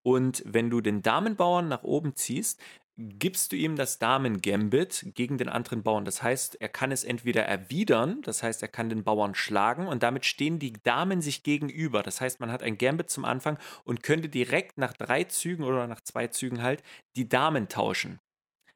Und 0.03 0.43
wenn 0.45 0.69
du 0.69 0.81
den 0.81 1.01
Damenbauern 1.01 1.67
nach 1.67 1.83
oben 1.83 2.15
ziehst, 2.15 2.61
gibst 2.99 3.51
du 3.51 3.55
ihm 3.55 3.77
das 3.77 3.97
Damen-Gambit 3.97 5.13
gegen 5.15 5.37
den 5.37 5.47
anderen 5.47 5.83
Bauern. 5.83 6.03
Das 6.03 6.21
heißt, 6.21 6.59
er 6.59 6.67
kann 6.67 6.91
es 6.91 7.05
entweder 7.05 7.43
erwidern, 7.43 8.21
das 8.23 8.43
heißt, 8.43 8.61
er 8.61 8.67
kann 8.67 8.89
den 8.89 9.05
Bauern 9.05 9.35
schlagen 9.35 9.87
und 9.87 10.03
damit 10.03 10.25
stehen 10.25 10.59
die 10.59 10.73
Damen 10.73 11.21
sich 11.21 11.43
gegenüber. 11.43 12.03
Das 12.03 12.19
heißt, 12.19 12.41
man 12.41 12.51
hat 12.51 12.61
ein 12.61 12.77
Gambit 12.77 13.09
zum 13.09 13.23
Anfang 13.23 13.57
und 13.85 14.03
könnte 14.03 14.27
direkt 14.27 14.77
nach 14.77 14.93
drei 14.93 15.23
Zügen 15.23 15.63
oder 15.63 15.87
nach 15.87 16.01
zwei 16.01 16.27
Zügen 16.27 16.61
halt 16.61 16.83
die 17.15 17.29
Damen 17.29 17.69
tauschen. 17.69 18.19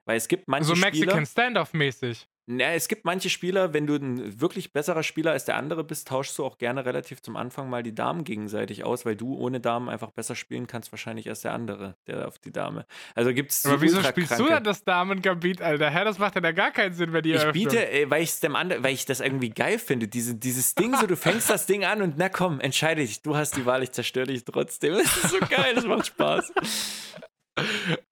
Weil 0.06 0.18
es 0.18 0.28
gibt 0.28 0.48
manche 0.48 0.76
so 0.76 0.76
Mexican 0.76 1.26
Standoff-mäßig. 1.26 2.28
Ja, 2.46 2.74
es 2.74 2.90
gibt 2.90 3.06
manche 3.06 3.30
Spieler, 3.30 3.74
wenn 3.74 3.88
du 3.88 3.96
ein 3.96 4.42
wirklich 4.42 4.74
besserer 4.74 5.04
Spieler 5.04 5.32
als 5.32 5.46
der 5.46 5.56
andere 5.56 5.86
bist, 5.86 6.10
tauschst 6.10 6.38
du 6.38 6.44
auch 6.44 6.58
gerne 6.58 6.84
relativ 6.84 7.22
zum 7.22 7.38
Anfang 7.38 7.70
mal 7.70 7.84
die 7.84 7.96
Damen 7.96 8.26
gegenseitig 8.26 8.84
aus, 8.84 9.06
weil 9.06 9.16
du 9.16 9.38
ohne 9.38 9.62
Damen 9.62 9.88
einfach 9.88 10.12
besser 10.12 10.36
spielen 10.36 10.68
kannst, 10.68 10.92
wahrscheinlich 10.92 11.30
als 11.30 11.42
der 11.42 11.54
andere, 11.54 11.96
der 12.06 12.28
auf 12.28 12.40
die 12.40 12.52
Dame. 12.52 12.86
Also 13.16 13.34
gibt 13.34 13.52
es. 13.52 13.66
Aber 13.66 13.80
wieso 13.80 14.04
spielst 14.04 14.38
du 14.38 14.48
dann 14.48 14.66
das 14.66 14.84
Damen-Gambit, 14.84 15.62
Alter? 15.62 15.90
Hä, 15.90 16.04
das 16.04 16.20
macht 16.20 16.36
ja 16.36 16.42
da 16.42 16.52
gar 16.52 16.72
keinen 16.72 16.94
Sinn, 16.94 17.14
wenn 17.14 17.24
die 17.24 17.32
Ich 17.32 17.52
biete, 17.52 17.90
äh, 17.90 18.10
weil, 18.10 18.28
dem 18.42 18.58
andre, 18.58 18.84
weil 18.84 18.94
ich 18.94 19.06
das 19.06 19.22
irgendwie 19.22 19.50
geil 19.50 19.80
finde, 19.80 20.10
diese, 20.10 20.36
dieses 20.36 20.76
Ding, 20.76 20.98
so 20.98 21.08
du 21.08 21.16
fängst 21.16 21.50
das 21.50 21.66
Ding 21.66 21.86
an 21.86 22.02
und 22.02 22.18
na 22.18 22.28
komm, 22.28 22.60
entscheide 22.60 23.02
dich, 23.02 23.22
du 23.22 23.38
hast 23.38 23.56
die 23.56 23.66
Wahl, 23.66 23.84
ich 23.84 23.94
zerstöre 23.94 24.28
dich 24.28 24.44
trotzdem. 24.44 24.96
Das 25.04 25.18
ist 25.18 25.30
so 25.32 25.40
geil, 25.40 25.76
das 25.76 25.86
macht 25.86 26.08
Spaß. 26.08 26.52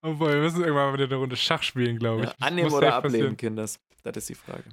Obwohl, 0.02 0.34
wir 0.34 0.40
müssen 0.40 0.60
irgendwann 0.60 0.90
mal 0.90 0.94
wieder 0.94 1.04
eine 1.04 1.16
Runde 1.16 1.36
Schach 1.36 1.62
spielen, 1.62 1.98
glaube 1.98 2.24
ich. 2.24 2.28
Ja, 2.28 2.36
annehmen 2.40 2.72
oder 2.72 2.94
ablehnen, 2.94 3.36
Kinders. 3.36 3.80
Das 4.02 4.16
ist 4.16 4.28
die 4.28 4.34
Frage. 4.34 4.64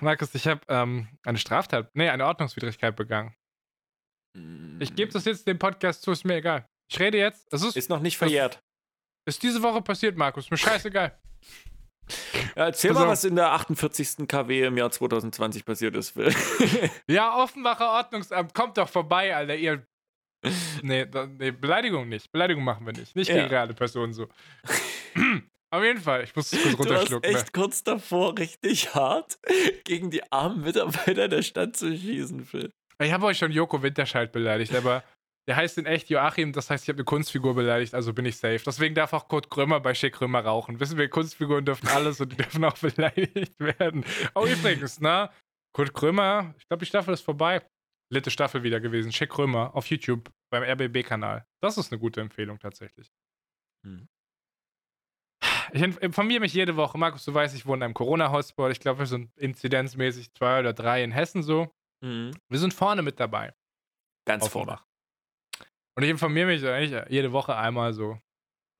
Markus, 0.00 0.34
ich 0.34 0.46
habe 0.46 0.60
ähm, 0.68 1.08
eine 1.24 1.38
Straftat, 1.38 1.90
nee, 1.94 2.08
eine 2.08 2.26
Ordnungswidrigkeit 2.26 2.94
begangen. 2.96 3.34
Ich 4.78 4.94
gebe 4.94 5.10
das 5.12 5.24
jetzt 5.24 5.46
dem 5.46 5.58
Podcast 5.58 6.02
zu, 6.02 6.12
ist 6.12 6.24
mir 6.24 6.36
egal. 6.36 6.68
Ich 6.90 7.00
rede 7.00 7.18
jetzt. 7.18 7.52
Es 7.52 7.62
ist, 7.62 7.76
ist 7.76 7.88
noch 7.88 8.00
nicht 8.00 8.18
verjährt. 8.18 8.62
Ist 9.26 9.42
diese 9.42 9.62
Woche 9.62 9.82
passiert, 9.82 10.16
Markus. 10.16 10.50
Mir 10.50 10.56
scheißegal. 10.56 11.18
Ja, 12.54 12.66
erzähl 12.66 12.90
also, 12.90 13.02
mal, 13.02 13.08
was 13.08 13.24
in 13.24 13.34
der 13.34 13.50
48. 13.52 14.28
KW 14.28 14.64
im 14.66 14.76
Jahr 14.76 14.90
2020 14.90 15.64
passiert 15.64 15.96
ist, 15.96 16.10
Phil. 16.10 16.32
ja, 17.08 17.36
Offenbacher 17.36 17.90
Ordnungsamt, 17.90 18.54
kommt 18.54 18.78
doch 18.78 18.88
vorbei, 18.88 19.34
Alter, 19.34 19.56
ihr. 19.56 19.86
Nee, 20.82 21.06
nee, 21.38 21.50
Beleidigung 21.50 22.08
nicht. 22.08 22.30
Beleidigung 22.32 22.64
machen 22.64 22.86
wir 22.86 22.92
nicht. 22.92 23.14
Nicht 23.16 23.28
ja. 23.28 23.36
gegen 23.36 23.48
reale 23.48 23.74
Personen 23.74 24.12
so. 24.12 24.28
Auf 25.70 25.82
jeden 25.82 26.00
Fall, 26.00 26.24
ich 26.24 26.34
muss 26.34 26.52
es 26.52 26.62
kurz 26.62 26.78
runterschlucken. 26.78 27.22
Du 27.22 27.34
warst 27.34 27.46
echt 27.46 27.56
ne? 27.56 27.60
kurz 27.60 27.82
davor, 27.82 28.38
richtig 28.38 28.94
hart 28.94 29.38
gegen 29.84 30.10
die 30.10 30.22
armen 30.30 30.62
Mitarbeiter 30.62 31.28
der 31.28 31.42
Stadt 31.42 31.76
zu 31.76 31.96
schießen, 31.96 32.44
Phil. 32.44 32.72
Ich 33.02 33.12
habe 33.12 33.26
euch 33.26 33.38
schon 33.38 33.50
Joko 33.50 33.82
Winterscheid 33.82 34.32
beleidigt, 34.32 34.74
aber 34.74 35.02
der 35.48 35.56
heißt 35.56 35.78
in 35.78 35.86
echt 35.86 36.08
Joachim, 36.08 36.52
das 36.52 36.70
heißt, 36.70 36.84
ich 36.84 36.88
habe 36.88 36.98
eine 36.98 37.04
Kunstfigur 37.04 37.54
beleidigt, 37.54 37.94
also 37.94 38.12
bin 38.12 38.26
ich 38.26 38.36
safe. 38.36 38.60
Deswegen 38.64 38.94
darf 38.94 39.12
auch 39.12 39.28
Kurt 39.28 39.48
Krömer 39.48 39.80
bei 39.80 39.94
Schick 39.94 40.14
Krömer 40.14 40.40
rauchen. 40.40 40.80
Wissen 40.80 40.98
wir, 40.98 41.08
Kunstfiguren 41.08 41.64
dürfen 41.64 41.88
alles 41.88 42.20
und 42.20 42.32
die 42.32 42.36
dürfen 42.36 42.64
auch 42.64 42.78
beleidigt 42.78 43.58
werden. 43.60 44.04
Oh, 44.34 44.44
übrigens, 44.44 45.00
ne? 45.00 45.30
Kurt 45.72 45.94
Krömer, 45.94 46.54
ich 46.58 46.66
glaube, 46.68 46.84
die 46.84 46.88
Staffel 46.88 47.14
ist 47.14 47.20
vorbei. 47.20 47.62
Letzte 48.12 48.30
Staffel 48.30 48.62
wieder 48.62 48.80
gewesen. 48.80 49.12
Schick 49.12 49.30
Krömer 49.30 49.74
auf 49.74 49.86
YouTube 49.86 50.30
beim 50.50 50.62
RBB-Kanal. 50.62 51.46
Das 51.60 51.78
ist 51.78 51.92
eine 51.92 52.00
gute 52.00 52.20
Empfehlung 52.20 52.58
tatsächlich. 52.58 53.12
Hm. 53.84 54.08
Ich 55.72 55.82
informiere 55.82 56.40
mich 56.40 56.54
jede 56.54 56.76
Woche. 56.76 56.96
Markus, 56.96 57.24
du 57.24 57.34
weißt, 57.34 57.54
ich 57.54 57.66
wohne 57.66 57.78
in 57.78 57.82
einem 57.84 57.94
Corona-Hotspot. 57.94 58.70
Ich 58.70 58.80
glaube, 58.80 59.00
wir 59.00 59.06
sind 59.06 59.36
inzidenzmäßig 59.36 60.32
zwei 60.32 60.60
oder 60.60 60.72
drei 60.72 61.02
in 61.02 61.12
Hessen 61.12 61.42
so. 61.42 61.74
Mhm. 62.02 62.32
Wir 62.48 62.58
sind 62.58 62.72
vorne 62.72 63.02
mit 63.02 63.18
dabei. 63.18 63.52
Ganz 64.26 64.46
vorne. 64.46 64.78
Und 65.96 66.02
ich 66.02 66.10
informiere 66.10 66.46
mich 66.46 66.64
eigentlich 66.64 67.10
jede 67.10 67.32
Woche 67.32 67.56
einmal 67.56 67.92
so. 67.92 68.20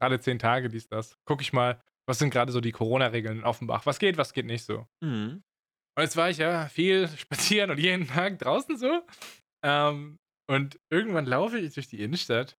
Alle 0.00 0.20
zehn 0.20 0.38
Tage, 0.38 0.68
dies, 0.68 0.88
das. 0.88 1.18
Gucke 1.24 1.42
ich 1.42 1.52
mal, 1.52 1.82
was 2.06 2.18
sind 2.18 2.30
gerade 2.30 2.52
so 2.52 2.60
die 2.60 2.72
Corona-Regeln 2.72 3.38
in 3.38 3.44
Offenbach? 3.44 3.86
Was 3.86 3.98
geht, 3.98 4.16
was 4.18 4.32
geht 4.32 4.46
nicht 4.46 4.64
so? 4.64 4.86
Mhm. 5.00 5.42
Und 5.96 6.02
jetzt 6.02 6.16
war 6.16 6.28
ich 6.28 6.38
ja 6.38 6.68
viel 6.68 7.08
spazieren 7.16 7.70
und 7.70 7.78
jeden 7.78 8.06
Tag 8.06 8.38
draußen 8.38 8.76
so. 8.76 9.02
Ähm, 9.64 10.18
und 10.46 10.78
irgendwann 10.90 11.26
laufe 11.26 11.58
ich 11.58 11.74
durch 11.74 11.88
die 11.88 12.02
Innenstadt 12.02 12.58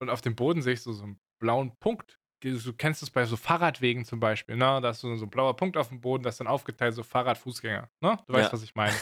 und 0.00 0.10
auf 0.10 0.20
dem 0.20 0.36
Boden 0.36 0.62
sehe 0.62 0.74
ich 0.74 0.82
so, 0.82 0.92
so 0.92 1.04
einen 1.04 1.20
blauen 1.38 1.76
Punkt 1.78 2.18
du 2.42 2.72
kennst 2.72 3.02
es 3.02 3.10
bei 3.10 3.24
so 3.24 3.36
Fahrradwegen 3.36 4.04
zum 4.04 4.20
Beispiel, 4.20 4.56
ne? 4.56 4.80
Da 4.80 4.90
ist 4.90 5.00
so, 5.00 5.14
so 5.16 5.26
ein 5.26 5.30
blauer 5.30 5.56
Punkt 5.56 5.76
auf 5.76 5.88
dem 5.88 6.00
Boden, 6.00 6.22
das 6.22 6.34
ist 6.34 6.40
dann 6.40 6.46
aufgeteilt, 6.46 6.94
so 6.94 7.02
Fahrrad, 7.02 7.38
Fußgänger, 7.38 7.88
ne? 8.00 8.18
Du 8.26 8.32
weißt, 8.32 8.48
ja. 8.48 8.52
was 8.52 8.62
ich 8.62 8.74
meine. 8.74 8.94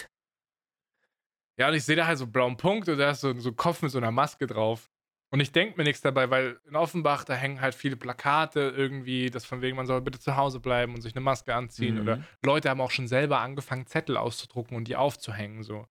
Ja, 1.58 1.68
und 1.68 1.74
ich 1.74 1.84
sehe 1.84 1.96
da 1.96 2.06
halt 2.06 2.18
so 2.18 2.24
einen 2.24 2.32
blauen 2.32 2.56
Punkt 2.56 2.88
und 2.88 2.98
da 2.98 3.10
ist 3.10 3.20
so, 3.20 3.32
so 3.38 3.50
ein 3.50 3.56
Kopf 3.56 3.82
mit 3.82 3.90
so 3.90 3.98
einer 3.98 4.10
Maske 4.10 4.46
drauf. 4.46 4.90
Und 5.30 5.40
ich 5.40 5.50
denke 5.50 5.76
mir 5.76 5.84
nichts 5.84 6.00
dabei, 6.00 6.30
weil 6.30 6.60
in 6.64 6.76
Offenbach, 6.76 7.24
da 7.24 7.34
hängen 7.34 7.60
halt 7.60 7.74
viele 7.74 7.96
Plakate 7.96 8.72
irgendwie, 8.76 9.30
das 9.30 9.44
von 9.44 9.62
wegen, 9.62 9.76
man 9.76 9.86
soll 9.86 10.00
bitte 10.00 10.20
zu 10.20 10.36
Hause 10.36 10.60
bleiben 10.60 10.94
und 10.94 11.00
sich 11.00 11.14
eine 11.14 11.24
Maske 11.24 11.54
anziehen. 11.54 11.96
Mhm. 11.96 12.02
Oder 12.02 12.24
Leute 12.42 12.70
haben 12.70 12.80
auch 12.80 12.92
schon 12.92 13.08
selber 13.08 13.40
angefangen, 13.40 13.86
Zettel 13.86 14.16
auszudrucken 14.16 14.76
und 14.76 14.86
die 14.86 14.96
aufzuhängen, 14.96 15.64
so. 15.64 15.86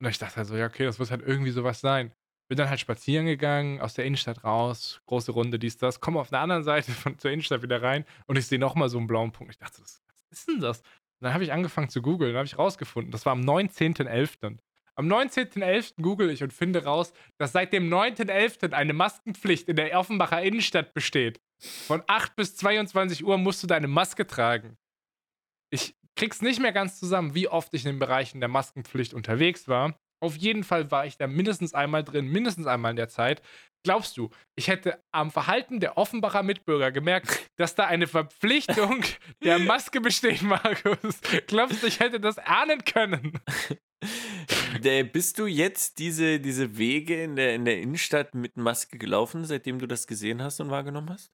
Und 0.00 0.08
ich 0.08 0.18
dachte 0.18 0.44
so, 0.44 0.56
ja, 0.56 0.66
okay, 0.66 0.84
das 0.84 0.98
wird 0.98 1.10
halt 1.10 1.22
irgendwie 1.26 1.50
sowas 1.50 1.80
sein. 1.80 2.12
Bin 2.48 2.56
dann 2.56 2.70
halt 2.70 2.80
spazieren 2.80 3.26
gegangen, 3.26 3.80
aus 3.80 3.94
der 3.94 4.06
Innenstadt 4.06 4.42
raus, 4.42 5.02
große 5.06 5.32
Runde, 5.32 5.58
dies, 5.58 5.76
das, 5.76 6.00
komme 6.00 6.18
auf 6.18 6.30
der 6.30 6.40
anderen 6.40 6.64
Seite 6.64 6.92
von, 6.92 7.18
zur 7.18 7.30
Innenstadt 7.30 7.62
wieder 7.62 7.82
rein 7.82 8.04
und 8.26 8.36
ich 8.36 8.46
sehe 8.46 8.58
nochmal 8.58 8.88
so 8.88 8.98
einen 8.98 9.06
blauen 9.06 9.32
Punkt. 9.32 9.52
Ich 9.52 9.58
dachte, 9.58 9.82
was, 9.82 10.02
was 10.06 10.38
ist 10.38 10.48
denn 10.48 10.60
das? 10.60 10.78
Und 10.78 11.24
dann 11.24 11.34
habe 11.34 11.44
ich 11.44 11.52
angefangen 11.52 11.90
zu 11.90 12.00
googeln, 12.00 12.32
dann 12.32 12.38
habe 12.38 12.46
ich 12.46 12.56
rausgefunden, 12.56 13.10
das 13.10 13.26
war 13.26 13.32
am 13.32 13.40
19.11. 13.40 14.58
Am 14.94 15.06
19.11. 15.06 16.02
google 16.02 16.30
ich 16.30 16.42
und 16.42 16.52
finde 16.52 16.82
raus, 16.82 17.12
dass 17.36 17.52
seit 17.52 17.72
dem 17.72 17.88
9.11. 17.88 18.72
eine 18.72 18.92
Maskenpflicht 18.92 19.68
in 19.68 19.76
der 19.76 19.96
Offenbacher 19.96 20.42
Innenstadt 20.42 20.92
besteht. 20.92 21.40
Von 21.60 22.02
8 22.06 22.34
bis 22.34 22.56
22 22.56 23.24
Uhr 23.24 23.38
musst 23.38 23.62
du 23.62 23.68
deine 23.68 23.86
Maske 23.86 24.26
tragen. 24.26 24.76
Ich 25.70 25.94
krieg's 26.18 26.42
nicht 26.42 26.60
mehr 26.60 26.72
ganz 26.72 26.98
zusammen, 26.98 27.34
wie 27.34 27.48
oft 27.48 27.72
ich 27.72 27.84
in 27.84 27.92
den 27.92 27.98
Bereichen 27.98 28.40
der 28.40 28.48
Maskenpflicht 28.48 29.14
unterwegs 29.14 29.68
war. 29.68 29.94
Auf 30.20 30.36
jeden 30.36 30.64
Fall 30.64 30.90
war 30.90 31.06
ich 31.06 31.16
da 31.16 31.28
mindestens 31.28 31.74
einmal 31.74 32.02
drin, 32.02 32.26
mindestens 32.26 32.66
einmal 32.66 32.90
in 32.90 32.96
der 32.96 33.08
Zeit. 33.08 33.40
Glaubst 33.84 34.16
du, 34.16 34.30
ich 34.56 34.66
hätte 34.66 35.00
am 35.12 35.30
Verhalten 35.30 35.78
der 35.78 35.96
Offenbacher 35.96 36.42
Mitbürger 36.42 36.90
gemerkt, 36.90 37.48
dass 37.56 37.76
da 37.76 37.86
eine 37.86 38.08
Verpflichtung 38.08 39.04
der 39.44 39.60
Maske 39.60 40.00
besteht, 40.00 40.42
Markus? 40.42 41.20
Glaubst 41.46 41.84
du, 41.84 41.86
ich 41.86 42.00
hätte 42.00 42.18
das 42.18 42.38
ahnen 42.38 42.84
können? 42.84 43.38
Bist 45.12 45.38
du 45.38 45.46
jetzt 45.46 46.00
diese, 46.00 46.40
diese 46.40 46.76
Wege 46.78 47.22
in 47.22 47.36
der, 47.36 47.54
in 47.54 47.64
der 47.64 47.80
Innenstadt 47.80 48.34
mit 48.34 48.56
Maske 48.56 48.98
gelaufen, 48.98 49.44
seitdem 49.44 49.78
du 49.78 49.86
das 49.86 50.08
gesehen 50.08 50.42
hast 50.42 50.60
und 50.60 50.70
wahrgenommen 50.70 51.10
hast? 51.10 51.30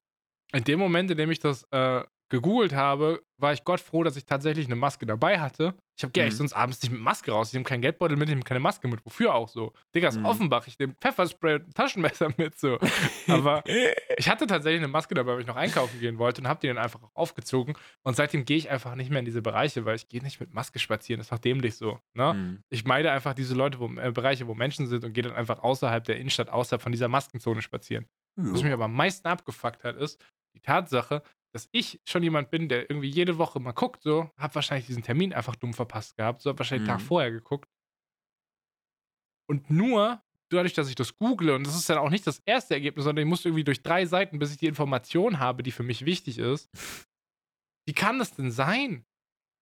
In 0.53 0.63
dem 0.63 0.79
Moment, 0.79 1.09
in 1.09 1.17
dem 1.17 1.31
ich 1.31 1.39
das 1.39 1.63
äh, 1.71 2.03
gegoogelt 2.29 2.73
habe, 2.73 3.21
war 3.37 3.53
ich 3.53 3.63
Gott 3.63 3.79
froh, 3.79 4.03
dass 4.03 4.15
ich 4.15 4.25
tatsächlich 4.25 4.65
eine 4.65 4.75
Maske 4.75 5.05
dabei 5.05 5.39
hatte. 5.39 5.75
Ich 5.97 6.03
habe 6.03 6.23
mhm. 6.23 6.31
sonst 6.31 6.53
abends 6.53 6.81
nicht 6.81 6.91
mit 6.91 7.01
Maske 7.01 7.31
raus. 7.31 7.49
Ich 7.49 7.53
nehme 7.53 7.65
keinen 7.65 7.81
Geldbeutel 7.81 8.17
mit, 8.17 8.27
ich 8.27 8.35
nehme 8.35 8.43
keine 8.43 8.59
Maske 8.59 8.87
mit. 8.87 9.05
Wofür 9.05 9.33
auch 9.33 9.47
so? 9.47 9.73
Digga, 9.93 10.09
ist 10.09 10.17
mhm. 10.17 10.25
Offenbach. 10.25 10.67
Ich 10.67 10.79
nehme 10.79 10.93
Pfefferspray 10.99 11.55
und 11.55 11.75
Taschenmesser 11.75 12.33
mit 12.37 12.57
so. 12.57 12.79
Aber 13.27 13.63
ich 14.17 14.29
hatte 14.29 14.47
tatsächlich 14.47 14.81
eine 14.81 14.87
Maske 14.87 15.13
dabei, 15.13 15.33
weil 15.33 15.41
ich 15.41 15.47
noch 15.47 15.55
einkaufen 15.55 15.99
gehen 15.99 16.17
wollte 16.17 16.41
und 16.41 16.47
habe 16.47 16.59
die 16.59 16.67
dann 16.67 16.77
einfach 16.77 17.01
aufgezogen. 17.13 17.75
Und 18.03 18.15
seitdem 18.15 18.45
gehe 18.45 18.57
ich 18.57 18.69
einfach 18.69 18.95
nicht 18.95 19.09
mehr 19.09 19.19
in 19.19 19.25
diese 19.25 19.41
Bereiche, 19.41 19.85
weil 19.85 19.95
ich 19.95 20.09
gehe 20.09 20.23
nicht 20.23 20.39
mit 20.39 20.53
Maske 20.53 20.79
spazieren. 20.79 21.19
Das 21.19 21.27
ist 21.27 21.31
doch 21.31 21.39
dämlich 21.39 21.75
so. 21.75 21.99
Ne? 22.13 22.33
Mhm. 22.33 22.63
Ich 22.69 22.85
meide 22.85 23.11
einfach 23.11 23.33
diese 23.33 23.53
Leute, 23.53 23.79
wo, 23.79 23.87
äh, 23.99 24.11
Bereiche, 24.11 24.47
wo 24.47 24.55
Menschen 24.55 24.87
sind 24.87 25.03
und 25.03 25.13
gehe 25.13 25.23
dann 25.23 25.33
einfach 25.33 25.59
außerhalb 25.59 26.03
der 26.03 26.17
Innenstadt, 26.17 26.49
außerhalb 26.49 26.81
von 26.81 26.91
dieser 26.91 27.07
Maskenzone 27.07 27.61
spazieren. 27.61 28.07
Was 28.37 28.63
mich 28.63 28.73
aber 28.73 28.85
am 28.85 28.93
meisten 28.93 29.29
abgefuckt 29.29 29.85
hat, 29.85 29.95
ist 29.95 30.21
die 30.55 30.59
Tatsache, 30.59 31.21
dass 31.55 31.69
ich 31.71 32.01
schon 32.03 32.21
jemand 32.21 32.51
bin, 32.51 32.67
der 32.67 32.89
irgendwie 32.89 33.07
jede 33.07 33.37
Woche 33.37 33.61
mal 33.61 33.71
guckt, 33.71 34.03
so, 34.03 34.29
hab 34.35 34.55
wahrscheinlich 34.55 34.87
diesen 34.87 35.03
Termin 35.03 35.31
einfach 35.31 35.55
dumm 35.55 35.73
verpasst 35.73 36.17
gehabt, 36.17 36.41
so, 36.41 36.49
hab 36.49 36.59
wahrscheinlich 36.59 36.85
mhm. 36.85 36.91
einen 36.91 36.99
Tag 36.99 37.07
vorher 37.07 37.31
geguckt. 37.31 37.69
Und 39.49 39.69
nur 39.69 40.21
dadurch, 40.49 40.73
dass 40.73 40.89
ich 40.89 40.95
das 40.95 41.17
google, 41.17 41.51
und 41.51 41.65
das 41.65 41.77
ist 41.77 41.89
dann 41.89 41.97
auch 41.97 42.09
nicht 42.09 42.27
das 42.27 42.39
erste 42.39 42.73
Ergebnis, 42.73 43.05
sondern 43.05 43.25
ich 43.25 43.29
muss 43.29 43.45
irgendwie 43.45 43.63
durch 43.63 43.81
drei 43.81 44.05
Seiten, 44.05 44.37
bis 44.37 44.51
ich 44.51 44.57
die 44.57 44.67
Information 44.67 45.39
habe, 45.39 45.63
die 45.63 45.71
für 45.71 45.83
mich 45.83 46.03
wichtig 46.05 46.39
ist. 46.39 46.69
Wie 47.87 47.93
kann 47.93 48.19
das 48.19 48.35
denn 48.35 48.51
sein? 48.51 49.05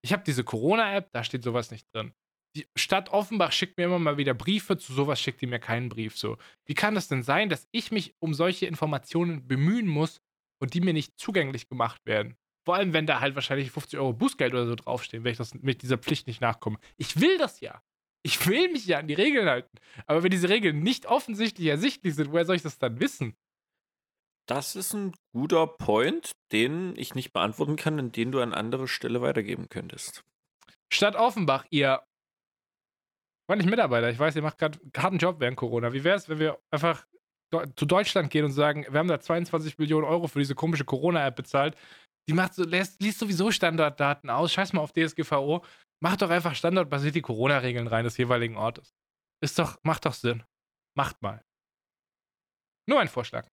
Ich 0.02 0.14
habe 0.14 0.24
diese 0.24 0.44
Corona-App, 0.44 1.11
da 1.11 1.24
steht 1.24 1.44
sowas 1.44 1.70
nicht 1.70 1.94
drin. 1.94 2.11
Die 2.56 2.65
Stadt 2.76 3.10
Offenbach 3.10 3.52
schickt 3.52 3.78
mir 3.78 3.86
immer 3.86 3.99
mal 3.99 4.18
wieder 4.18 4.34
Briefe, 4.34 4.80
zu 4.80 4.94
sowas 4.94 5.22
schickt 5.22 5.41
die 5.41 5.48
mir 5.48 5.60
keinen 5.60 5.90
Brief. 5.90 6.18
So. 6.18 6.40
Wie 6.65 6.74
kann 6.74 6.95
das 6.95 7.07
denn 7.07 7.22
sein, 7.22 7.49
dass 7.49 7.68
ich 7.72 7.91
mich 7.91 8.15
um 8.18 8.34
solche 8.34 8.65
Informationen 8.65 9.48
bemühen 9.48 9.86
muss 9.86 10.24
und 10.64 10.73
die 10.73 10.81
mir 10.81 10.94
nicht 10.94 11.19
zugänglich 11.19 11.68
gemacht 11.68 12.06
werden? 12.06 12.38
Vor 12.65 12.76
allem, 12.76 12.94
wenn 12.94 13.06
da 13.06 13.19
halt 13.19 13.35
wahrscheinlich 13.35 13.69
50 13.72 13.99
Euro 13.99 14.14
Bußgeld 14.14 14.53
oder 14.53 14.65
so 14.65 14.76
draufstehen, 14.76 15.26
wenn 15.26 15.34
ich 15.34 15.38
das 15.38 15.53
mit 15.53 15.81
dieser 15.81 15.98
Pflicht 15.98 16.26
nicht 16.26 16.40
nachkomme. 16.40 16.80
Ich 16.95 17.19
will 17.19 17.38
das 17.38 17.60
ja. 17.60 17.84
Ich 18.26 18.48
will 18.48 18.72
mich 18.72 18.85
ja 18.85 18.99
an 18.99 19.07
die 19.07 19.14
Regeln 19.14 19.49
halten. 19.49 19.77
Aber 20.07 20.23
wenn 20.23 20.31
diese 20.31 20.48
Regeln 20.48 20.80
nicht 20.80 21.06
offensichtlich 21.06 21.68
ersichtlich 21.68 22.15
sind, 22.15 22.31
woher 22.31 22.45
soll 22.45 22.56
ich 22.56 22.61
das 22.61 22.80
dann 22.80 23.02
wissen? 23.02 23.35
Das 24.48 24.77
ist 24.77 24.94
ein 24.94 25.14
guter 25.34 25.68
Point, 25.68 26.31
den 26.53 26.95
ich 26.95 27.15
nicht 27.15 27.34
beantworten 27.34 27.76
kann, 27.76 27.99
und 27.99 28.15
den 28.15 28.31
du 28.31 28.40
an 28.40 28.53
andere 28.53 28.88
Stelle 28.88 29.22
weitergeben 29.22 29.68
könntest. 29.68 30.23
Stadt 30.90 31.18
Offenbach, 31.18 31.65
ihr 31.69 32.02
freundlich 33.49 33.69
Mitarbeiter, 33.69 34.10
ich 34.10 34.19
weiß, 34.19 34.38
ihr 34.38 34.41
macht 34.41 34.57
gerade 34.57 34.80
einen 34.80 35.03
harten 35.03 35.18
Job 35.18 35.41
während 35.41 35.57
Corona. 35.57 35.91
Wie 35.91 36.06
wäre 36.06 36.15
es, 36.15 36.30
wenn 36.30 36.40
wir 36.40 36.60
einfach 36.72 37.06
zu 37.76 37.86
Deutschland 37.86 38.30
gehen 38.30 38.46
und 38.46 38.52
sagen, 38.52 38.86
wir 38.90 39.00
haben 39.00 39.08
da 39.08 39.20
22 39.20 39.78
Millionen 39.78 40.06
Euro 40.06 40.28
für 40.28 40.40
diese 40.40 40.56
komische 40.56 40.86
Corona-App 40.86 41.36
bezahlt. 41.36 41.76
Die 42.28 42.34
macht 42.34 42.54
so, 42.54 42.64
lässt, 42.64 43.02
liest 43.02 43.20
sowieso 43.20 43.52
Standarddaten 43.52 44.30
aus. 44.30 44.52
Scheiß 44.52 44.74
mal 44.74 44.82
auf 44.82 44.94
DSGVO. 44.94 45.64
Macht 46.02 46.22
doch 46.22 46.30
einfach 46.30 46.56
standardbasiert 46.56 47.16
die 47.16 47.22
Corona-Regeln 47.22 47.88
rein 47.88 48.04
des 48.04 48.18
jeweiligen 48.18 48.58
Ortes. 48.58 48.94
Ist 49.42 49.60
doch, 49.60 49.78
macht 49.84 50.06
doch 50.06 50.14
Sinn. 50.14 50.44
Macht 50.98 51.22
mal. 51.22 51.44
Nur 52.88 53.00
ein 53.00 53.08
Vorschlag. 53.08 53.48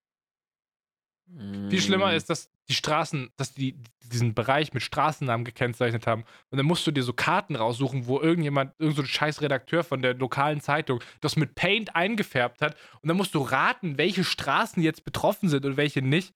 Mm. 1.31 1.69
Viel 1.69 1.81
schlimmer 1.81 2.11
mm. 2.11 2.15
ist, 2.15 2.29
dass 2.29 2.49
die 2.69 2.73
Straßen, 2.73 3.31
dass 3.37 3.53
die 3.53 3.77
diesen 4.11 4.33
Bereich 4.33 4.73
mit 4.73 4.83
Straßennamen 4.83 5.45
gekennzeichnet 5.45 6.05
haben. 6.05 6.23
Und 6.49 6.57
dann 6.57 6.65
musst 6.65 6.85
du 6.85 6.91
dir 6.91 7.03
so 7.03 7.13
Karten 7.13 7.55
raussuchen, 7.55 8.07
wo 8.07 8.19
irgendjemand, 8.19 8.73
irgendein 8.77 9.05
so 9.05 9.09
scheiß 9.09 9.41
Redakteur 9.41 9.83
von 9.83 10.01
der 10.01 10.15
lokalen 10.15 10.59
Zeitung 10.59 10.99
das 11.21 11.37
mit 11.37 11.55
Paint 11.55 11.95
eingefärbt 11.95 12.61
hat. 12.61 12.75
Und 13.01 13.07
dann 13.07 13.17
musst 13.17 13.33
du 13.35 13.39
raten, 13.39 13.97
welche 13.97 14.23
Straßen 14.23 14.83
jetzt 14.83 15.05
betroffen 15.05 15.49
sind 15.49 15.65
und 15.65 15.77
welche 15.77 16.01
nicht. 16.01 16.33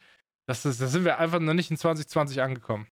Das, 0.48 0.66
ist, 0.66 0.80
da 0.80 0.88
sind 0.88 1.06
wir 1.06 1.20
einfach 1.20 1.40
noch 1.40 1.54
nicht 1.54 1.72
in 1.72 1.78
2020 1.78 2.42
angekommen 2.42 2.88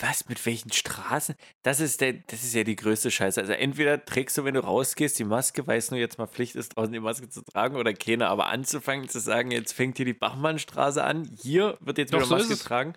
was, 0.00 0.28
mit 0.28 0.44
welchen 0.46 0.72
Straßen? 0.72 1.34
Das 1.62 1.80
ist, 1.80 2.00
der, 2.00 2.14
das 2.14 2.42
ist 2.42 2.54
ja 2.54 2.64
die 2.64 2.76
größte 2.76 3.10
Scheiße. 3.10 3.40
Also 3.40 3.52
entweder 3.52 4.04
trägst 4.04 4.36
du, 4.36 4.44
wenn 4.44 4.54
du 4.54 4.60
rausgehst, 4.60 5.18
die 5.18 5.24
Maske, 5.24 5.66
weil 5.66 5.78
es 5.78 5.90
nur 5.90 6.00
jetzt 6.00 6.18
mal 6.18 6.26
Pflicht 6.26 6.54
ist, 6.54 6.76
draußen 6.76 6.92
die 6.92 7.00
Maske 7.00 7.28
zu 7.28 7.42
tragen 7.42 7.76
oder 7.76 7.94
keine, 7.94 8.28
aber 8.28 8.46
anzufangen 8.46 9.08
zu 9.08 9.20
sagen, 9.20 9.50
jetzt 9.50 9.72
fängt 9.72 9.96
hier 9.96 10.06
die 10.06 10.14
Bachmannstraße 10.14 11.02
an, 11.02 11.24
hier 11.40 11.78
wird 11.80 11.98
jetzt 11.98 12.12
Doch, 12.12 12.18
wieder 12.18 12.26
so 12.26 12.36
Maske 12.36 12.56
getragen. 12.56 12.94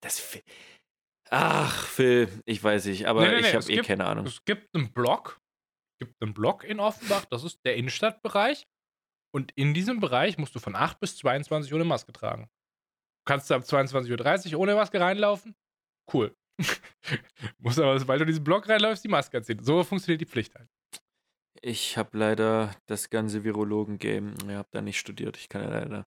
Das 0.00 0.38
Ach, 1.30 1.86
Phil, 1.86 2.28
ich 2.44 2.62
weiß 2.62 2.86
nicht, 2.86 3.06
aber 3.06 3.22
nee, 3.22 3.40
nee, 3.40 3.48
ich 3.48 3.54
habe 3.54 3.64
eh 3.64 3.76
gibt, 3.76 3.86
keine 3.86 4.04
Ahnung. 4.04 4.26
Es 4.26 4.44
gibt 4.44 4.74
einen 4.74 4.92
Block, 4.92 5.40
gibt 5.98 6.20
einen 6.20 6.34
Block 6.34 6.64
in 6.64 6.78
Offenbach, 6.78 7.24
das 7.26 7.44
ist 7.44 7.60
der 7.64 7.76
Innenstadtbereich. 7.76 8.66
Und 9.34 9.50
in 9.52 9.72
diesem 9.72 9.98
Bereich 9.98 10.36
musst 10.36 10.54
du 10.54 10.58
von 10.58 10.76
8 10.76 11.00
bis 11.00 11.16
22 11.16 11.72
Uhr 11.72 11.78
eine 11.78 11.86
Maske 11.86 12.12
tragen. 12.12 12.50
Du 13.24 13.30
kannst 13.30 13.50
ab 13.50 13.62
22.30 13.62 14.52
Uhr 14.52 14.60
ohne 14.60 14.74
Maske 14.74 15.00
reinlaufen. 15.00 15.54
Cool. 16.12 16.36
Muss 17.58 17.78
aber, 17.78 18.06
weil 18.06 18.18
du 18.18 18.26
diesen 18.26 18.44
Block 18.44 18.68
reinläufst, 18.68 19.04
die 19.04 19.08
Maske 19.08 19.38
anziehen. 19.38 19.62
So 19.62 19.82
funktioniert 19.82 20.20
die 20.20 20.26
Pflicht 20.26 20.54
halt. 20.54 20.68
Ich 21.64 21.96
habe 21.96 22.18
leider 22.18 22.74
das 22.86 23.08
ganze 23.08 23.44
Virologen-Game. 23.44 24.34
Ich 24.48 24.54
habe 24.54 24.68
da 24.72 24.82
nicht 24.82 24.98
studiert. 24.98 25.36
Ich 25.36 25.48
kann 25.48 25.62
ja 25.62 25.68
leider. 25.68 26.06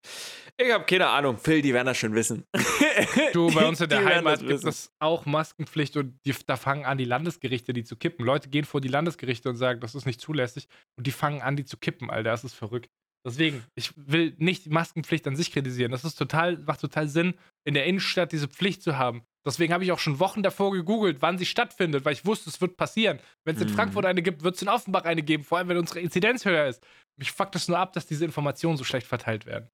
Ich 0.58 0.70
habe 0.70 0.84
keine 0.84 1.08
Ahnung. 1.08 1.38
Phil, 1.38 1.62
die 1.62 1.74
werden 1.74 1.88
das 1.88 1.98
schon 1.98 2.14
wissen. 2.14 2.46
Du, 3.34 3.54
bei 3.54 3.66
uns 3.66 3.80
in 3.82 3.90
der 3.90 4.04
Heimat 4.04 4.40
gibt 4.40 4.64
es 4.64 4.92
auch 5.00 5.26
Maskenpflicht 5.26 5.96
und 5.98 6.20
die, 6.26 6.34
da 6.46 6.56
fangen 6.58 6.86
an, 6.86 6.98
die 6.98 7.06
Landesgerichte 7.06 7.74
die 7.74 7.84
zu 7.84 7.96
kippen. 7.96 8.26
Leute 8.26 8.50
gehen 8.50 8.66
vor 8.66 8.82
die 8.82 8.88
Landesgerichte 8.88 9.50
und 9.50 9.56
sagen, 9.56 9.80
das 9.80 9.96
ist 9.96 10.06
nicht 10.06 10.20
zulässig. 10.20 10.68
Und 10.98 11.08
die 11.08 11.12
fangen 11.12 11.42
an, 11.42 11.56
die 11.56 11.66
zu 11.66 11.78
kippen, 11.78 12.10
Alter. 12.10 12.32
Das 12.32 12.44
ist 12.44 12.54
verrückt. 12.54 12.90
Deswegen, 13.26 13.64
ich 13.76 13.92
will 13.96 14.36
nicht 14.38 14.66
die 14.66 14.70
Maskenpflicht 14.70 15.26
an 15.28 15.36
sich 15.36 15.52
kritisieren. 15.52 15.92
Das 15.92 16.04
ist 16.04 16.16
total, 16.16 16.58
macht 16.60 16.82
total 16.82 17.08
Sinn, 17.08 17.34
in 17.64 17.74
der 17.74 17.86
Innenstadt 17.86 18.32
diese 18.32 18.48
Pflicht 18.48 18.84
zu 18.84 18.98
haben. 18.98 19.24
Deswegen 19.46 19.74
habe 19.74 19.84
ich 19.84 19.92
auch 19.92 20.00
schon 20.00 20.20
Wochen 20.20 20.42
davor 20.42 20.72
gegoogelt, 20.72 21.22
wann 21.22 21.38
sie 21.38 21.46
stattfindet, 21.46 22.04
weil 22.04 22.14
ich 22.14 22.26
wusste, 22.26 22.50
es 22.50 22.60
wird 22.62 22.78
passieren. 22.78 23.20
Wenn 23.44 23.56
es 23.56 23.62
in 23.62 23.70
mhm. 23.70 23.74
Frankfurt 23.74 24.06
eine 24.06 24.24
gibt, 24.24 24.44
wird 24.44 24.56
es 24.56 24.62
in 24.62 24.70
Offenbach 24.70 25.06
eine 25.06 25.22
geben, 25.22 25.44
vor 25.44 25.60
allem 25.60 25.70
wenn 25.70 25.78
unsere 25.78 26.00
Inzidenz 26.00 26.46
höher 26.46 26.66
ist. 26.68 26.86
Mich 27.18 27.32
fuckt 27.32 27.56
es 27.56 27.68
nur 27.68 27.78
ab, 27.78 27.94
dass 27.94 28.08
diese 28.08 28.26
Informationen 28.26 28.78
so 28.78 28.84
schlecht 28.84 29.06
verteilt 29.06 29.46
werden. 29.46 29.70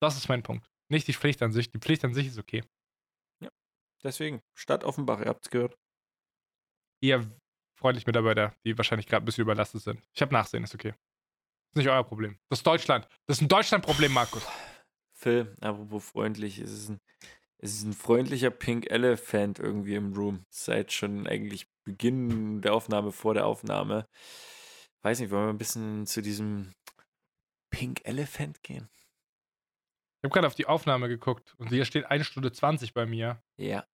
Das 0.00 0.16
ist 0.16 0.28
mein 0.28 0.42
Punkt. 0.44 0.70
Nicht 0.88 1.08
die 1.08 1.12
Pflicht 1.12 1.42
an 1.42 1.52
sich. 1.52 1.70
Die 1.70 1.78
Pflicht 1.78 2.04
an 2.04 2.14
sich 2.14 2.28
ist 2.28 2.38
okay. 2.38 2.62
Ja. 3.42 3.50
Deswegen, 4.04 4.42
Stadt 4.54 4.84
Offenbach, 4.84 5.20
ihr 5.20 5.26
habt 5.26 5.44
es 5.44 5.50
gehört. 5.50 5.76
Ihr 7.00 7.28
freundlich 7.74 8.06
Mitarbeiter, 8.06 8.54
die 8.64 8.78
wahrscheinlich 8.78 9.06
gerade 9.06 9.24
ein 9.24 9.26
bisschen 9.26 9.42
überlastet 9.42 9.82
sind. 9.82 10.00
Ich 10.14 10.22
habe 10.22 10.32
Nachsehen, 10.32 10.62
ist 10.62 10.74
okay. 10.74 10.94
Ist 11.72 11.76
nicht 11.76 11.88
euer 11.88 12.04
Problem. 12.04 12.38
Das 12.48 12.60
ist 12.60 12.66
Deutschland. 12.66 13.08
Das 13.26 13.38
ist 13.38 13.42
ein 13.42 13.48
Deutschland-Problem, 13.48 14.12
Markus. 14.12 14.46
Phil, 15.12 15.56
apropos 15.60 16.10
freundlich, 16.10 16.58
es 16.58 16.70
ist 16.70 16.90
ein 16.90 17.00
es 17.58 17.74
ist 17.74 17.84
ein 17.84 17.92
freundlicher 17.94 18.50
Pink 18.50 18.90
Elephant 18.90 19.58
irgendwie 19.58 19.94
im 19.94 20.12
Room. 20.12 20.44
Seit 20.50 20.92
schon 20.92 21.26
eigentlich 21.26 21.66
Beginn 21.84 22.60
der 22.60 22.74
Aufnahme, 22.74 23.12
vor 23.12 23.34
der 23.34 23.46
Aufnahme. 23.46 24.06
Weiß 25.02 25.20
nicht, 25.20 25.30
wollen 25.30 25.46
wir 25.46 25.52
ein 25.52 25.58
bisschen 25.58 26.06
zu 26.06 26.20
diesem 26.20 26.72
Pink 27.70 28.00
Elephant 28.04 28.62
gehen? 28.62 28.88
Ich 30.18 30.24
habe 30.24 30.32
gerade 30.32 30.46
auf 30.46 30.54
die 30.54 30.66
Aufnahme 30.66 31.08
geguckt 31.08 31.54
und 31.58 31.68
hier 31.68 31.84
steht 31.84 32.06
1 32.06 32.26
Stunde 32.26 32.52
20 32.52 32.92
bei 32.92 33.06
mir. 33.06 33.42
Ja. 33.56 33.86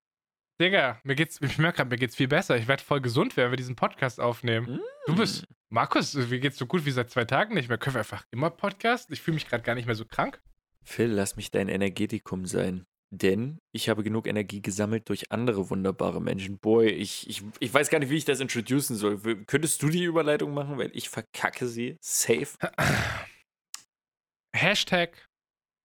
Digga, 0.60 1.00
mir 1.02 1.14
geht's, 1.14 1.40
ich 1.40 1.58
merke 1.58 1.78
gerade, 1.78 1.90
mir 1.90 1.98
geht's 1.98 2.16
viel 2.16 2.28
besser. 2.28 2.56
Ich 2.56 2.68
werde 2.68 2.82
voll 2.82 3.00
gesund, 3.00 3.36
wenn 3.36 3.50
wir 3.50 3.56
diesen 3.56 3.76
Podcast 3.76 4.20
aufnehmen. 4.20 4.76
Mm. 4.76 4.80
Du 5.06 5.16
bist, 5.16 5.46
Markus, 5.68 6.30
wie 6.30 6.40
geht's 6.40 6.58
so 6.58 6.66
gut 6.66 6.84
wie 6.86 6.90
seit 6.90 7.10
zwei 7.10 7.24
Tagen 7.24 7.54
nicht 7.54 7.68
mehr? 7.68 7.78
Können 7.78 7.94
wir 7.94 8.00
einfach 8.00 8.24
immer 8.30 8.50
Podcast? 8.50 9.10
Ich 9.10 9.20
fühle 9.20 9.34
mich 9.34 9.48
gerade 9.48 9.62
gar 9.62 9.74
nicht 9.74 9.86
mehr 9.86 9.94
so 9.94 10.04
krank. 10.04 10.40
Phil, 10.84 11.10
lass 11.10 11.36
mich 11.36 11.50
dein 11.50 11.68
Energetikum 11.68 12.46
sein. 12.46 12.86
Denn 13.14 13.58
ich 13.72 13.90
habe 13.90 14.02
genug 14.02 14.26
Energie 14.26 14.62
gesammelt 14.62 15.10
durch 15.10 15.30
andere 15.30 15.68
wunderbare 15.68 16.22
Menschen. 16.22 16.58
Boy, 16.58 16.88
ich, 16.88 17.28
ich, 17.28 17.42
ich 17.60 17.72
weiß 17.72 17.90
gar 17.90 17.98
nicht, 17.98 18.08
wie 18.08 18.16
ich 18.16 18.24
das 18.24 18.40
introducen 18.40 18.96
soll. 18.96 19.18
Könntest 19.44 19.82
du 19.82 19.90
die 19.90 20.04
Überleitung 20.04 20.54
machen, 20.54 20.78
weil 20.78 20.90
ich 20.94 21.10
verkacke 21.10 21.68
sie. 21.68 21.98
Safe. 22.00 22.48
Hashtag 24.56 25.28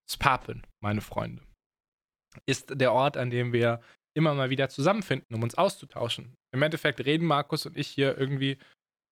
Spapen, 0.09 0.65
meine 0.81 1.01
Freunde, 1.01 1.43
ist 2.45 2.79
der 2.79 2.93
Ort, 2.93 3.17
an 3.17 3.29
dem 3.29 3.51
wir 3.51 3.81
immer 4.15 4.33
mal 4.33 4.49
wieder 4.49 4.69
zusammenfinden, 4.69 5.35
um 5.35 5.43
uns 5.43 5.55
auszutauschen. 5.55 6.37
Im 6.53 6.61
Endeffekt 6.61 7.05
reden 7.05 7.25
Markus 7.25 7.65
und 7.65 7.77
ich 7.77 7.89
hier 7.89 8.17
irgendwie 8.17 8.57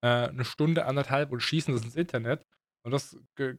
äh, 0.04 0.30
eine 0.30 0.46
Stunde, 0.46 0.86
anderthalb 0.86 1.34
und 1.34 1.42
schießen 1.42 1.74
das 1.74 1.84
ins 1.84 1.98
Internet. 1.98 2.46
Und 2.86 2.92
das 2.92 3.18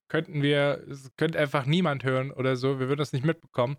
könnten 0.09 0.43
wir, 0.43 0.85
das 0.89 1.11
könnte 1.17 1.39
einfach 1.39 1.67
niemand 1.67 2.05
hören 2.05 2.31
oder 2.31 2.57
so. 2.57 2.81
Wir 2.81 2.89
würden 2.89 3.01
das 3.01 3.13
nicht 3.13 3.25
mitbekommen. 3.25 3.77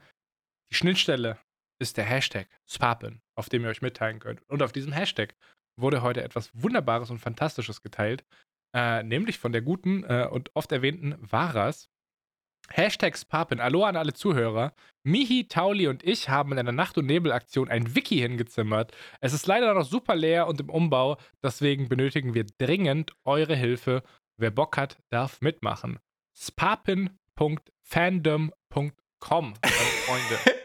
Die 0.72 0.76
Schnittstelle 0.76 1.38
ist 1.80 1.98
der 1.98 2.06
Hashtag 2.06 2.48
Spapen, 2.65 3.22
auf 3.35 3.49
dem 3.49 3.64
ihr 3.64 3.69
euch 3.69 3.81
mitteilen 3.81 4.19
könnt. 4.19 4.41
Und 4.49 4.64
auf 4.64 4.72
diesem 4.72 4.91
Hashtag 4.91 5.35
wurde 5.80 6.02
heute 6.02 6.23
etwas 6.23 6.49
Wunderbares 6.53 7.10
und 7.10 7.19
Fantastisches 7.19 7.81
geteilt, 7.81 8.26
äh, 8.76 9.03
nämlich 9.03 9.38
von 9.38 9.52
der 9.52 9.61
guten 9.61 10.03
äh, 10.03 10.27
und 10.30 10.56
oft 10.56 10.72
erwähnten 10.72 11.15
Varas. 11.19 11.89
Hashtag 12.69 13.18
Spapen. 13.18 13.61
Hallo 13.61 13.85
an 13.85 13.95
alle 13.95 14.14
Zuhörer. 14.14 14.73
Mihi, 15.03 15.48
Tauli 15.48 15.88
und 15.88 16.03
ich 16.03 16.27
haben 16.27 16.52
in 16.52 16.60
einer 16.60 16.73
Nacht- 16.73 16.98
und 16.98 17.06
Nebelaktion 17.06 17.69
ein 17.69 17.95
Wiki 17.95 18.18
hingezimmert. 18.18 18.91
Es 19.22 19.31
ist 19.31 19.48
leider 19.48 19.73
noch 19.73 19.85
super 19.85 20.15
leer 20.15 20.48
und 20.48 20.60
im 20.60 20.69
Umbau, 20.69 21.18
deswegen 21.41 21.88
benötigen 21.88 22.34
wir 22.34 22.45
dringend 22.57 23.14
eure 23.23 23.56
Hilfe. 23.56 24.03
Wer 24.38 24.52
Bock 24.52 24.76
hat, 24.76 24.98
darf 25.10 25.39
mitmachen. 25.39 25.99
spapen.fandom.com, 26.35 28.52
Freunde. 29.22 30.39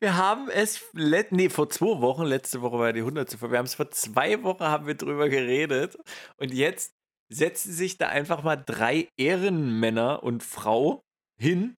Wir 0.00 0.16
haben 0.16 0.48
es 0.48 0.82
nee, 0.94 1.48
vor 1.48 1.68
zwei 1.68 2.00
Wochen, 2.00 2.24
letzte 2.24 2.62
Woche 2.62 2.78
war 2.78 2.92
die 2.92 3.00
100. 3.00 3.40
Wir 3.40 3.58
haben 3.58 3.64
es 3.64 3.74
vor 3.74 3.90
zwei 3.90 4.42
Wochen 4.42 4.64
haben 4.64 4.86
wir 4.86 4.94
drüber 4.94 5.28
geredet 5.28 5.98
und 6.36 6.52
jetzt 6.52 6.94
setzen 7.28 7.72
sich 7.72 7.98
da 7.98 8.08
einfach 8.08 8.42
mal 8.42 8.56
drei 8.56 9.08
Ehrenmänner 9.16 10.22
und 10.22 10.42
Frau 10.42 11.02
hin 11.36 11.76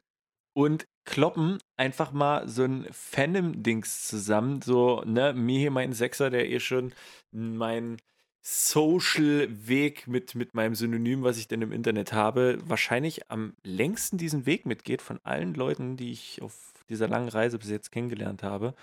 und 0.54 0.86
kloppen 1.04 1.58
einfach 1.76 2.12
mal 2.12 2.48
so 2.48 2.64
ein 2.64 2.86
Phantom-Dings 2.90 4.06
zusammen. 4.06 4.60
So, 4.62 5.02
ne, 5.06 5.32
mir 5.32 5.58
hier 5.58 5.70
mein 5.70 5.92
Sechser, 5.92 6.30
der 6.30 6.50
eh 6.50 6.60
schon 6.60 6.92
mein 7.30 7.98
Social-Weg 8.42 10.06
mit, 10.06 10.34
mit 10.34 10.54
meinem 10.54 10.74
Synonym, 10.74 11.22
was 11.22 11.38
ich 11.38 11.48
denn 11.48 11.62
im 11.62 11.72
Internet 11.72 12.12
habe, 12.12 12.58
wahrscheinlich 12.64 13.30
am 13.30 13.54
längsten 13.64 14.18
diesen 14.18 14.46
Weg 14.46 14.66
mitgeht 14.66 15.02
von 15.02 15.18
allen 15.24 15.54
Leuten, 15.54 15.96
die 15.96 16.12
ich 16.12 16.42
auf 16.42 16.75
dieser 16.88 17.08
langen 17.08 17.28
Reise 17.28 17.58
bis 17.58 17.70
jetzt 17.70 17.90
kennengelernt 17.90 18.42
habe. 18.42 18.74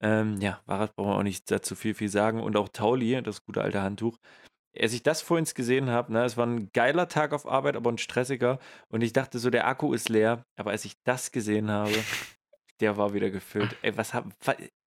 Ähm, 0.00 0.40
ja, 0.40 0.60
Wahrheit 0.66 0.94
brauchen 0.94 1.10
wir 1.10 1.16
auch 1.16 1.22
nicht 1.22 1.50
dazu 1.50 1.74
viel, 1.74 1.94
viel 1.94 2.08
sagen. 2.08 2.42
Und 2.42 2.56
auch 2.56 2.68
Tauli, 2.68 3.22
das 3.22 3.44
gute 3.44 3.62
alte 3.62 3.82
Handtuch. 3.82 4.18
Als 4.78 4.92
ich 4.92 5.02
das 5.02 5.20
vorhin 5.20 5.46
gesehen 5.52 5.90
habe, 5.90 6.12
ne, 6.12 6.24
es 6.24 6.36
war 6.36 6.46
ein 6.46 6.70
geiler 6.72 7.08
Tag 7.08 7.32
auf 7.32 7.46
Arbeit, 7.46 7.76
aber 7.76 7.90
ein 7.90 7.98
stressiger. 7.98 8.58
Und 8.88 9.02
ich 9.02 9.12
dachte 9.12 9.38
so, 9.38 9.50
der 9.50 9.66
Akku 9.66 9.92
ist 9.92 10.08
leer. 10.08 10.44
Aber 10.56 10.70
als 10.70 10.84
ich 10.84 10.94
das 11.04 11.32
gesehen 11.32 11.70
habe, 11.70 11.94
der 12.80 12.96
war 12.96 13.12
wieder 13.12 13.30
gefüllt. 13.30 13.76
Ey, 13.82 13.96
was 13.96 14.14
hab. 14.14 14.26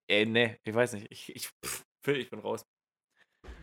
Ey, 0.07 0.25
ne, 0.25 0.57
ich 0.63 0.73
weiß 0.73 0.93
nicht. 0.93 1.11
Ich, 1.11 1.35
ich, 1.35 1.49
pff, 1.65 1.85
ich 2.07 2.29
bin 2.29 2.39
raus. 2.39 2.65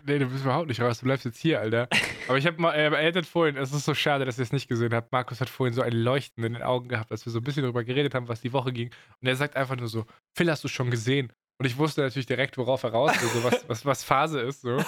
Nee, 0.07 0.19
du 0.19 0.27
bist 0.27 0.45
überhaupt 0.45 0.69
nicht 0.69 0.81
raus. 0.81 0.99
Du 0.99 1.05
bleibst 1.05 1.25
jetzt 1.25 1.39
hier, 1.39 1.61
Alter. 1.61 1.89
Aber 2.29 2.39
ich 2.39 2.47
habe 2.47 2.61
mal, 2.61 2.73
äh, 2.73 2.91
er 2.91 3.15
hat 3.15 3.27
vorhin, 3.27 3.57
es 3.57 3.73
ist 3.73 3.85
so 3.85 3.95
schade, 3.95 4.25
dass 4.25 4.39
ihr 4.39 4.43
es 4.43 4.53
nicht 4.53 4.69
gesehen 4.69 4.95
habt. 4.95 5.13
Markus 5.13 5.41
hat 5.41 5.49
vorhin 5.49 5.75
so 5.75 5.83
ein 5.83 5.93
Leuchten 5.93 6.45
in 6.45 6.55
den 6.55 6.63
Augen 6.63 6.89
gehabt, 6.89 7.11
als 7.11 7.25
wir 7.27 7.33
so 7.33 7.39
ein 7.41 7.45
bisschen 7.45 7.63
darüber 7.63 7.85
geredet 7.85 8.15
haben, 8.15 8.29
was 8.29 8.41
die 8.41 8.53
Woche 8.53 8.73
ging. 8.73 8.91
Und 9.21 9.29
er 9.29 9.37
sagt 9.37 9.57
einfach 9.57 9.77
nur 9.77 9.89
so: 9.89 10.05
Phil, 10.35 10.51
hast 10.51 10.65
du 10.65 10.69
schon 10.69 10.91
gesehen? 10.91 11.33
Und 11.59 11.67
ich 11.67 11.77
wusste 11.77 12.01
natürlich 12.01 12.27
direkt, 12.27 12.57
worauf 12.57 12.83
er 12.85 12.93
raus 12.93 13.13
will, 13.21 13.29
so 13.29 13.45
was, 13.45 13.69
was, 13.69 13.85
was 13.85 14.05
Phase 14.05 14.41
ist. 14.41 14.63
So. 14.63 14.83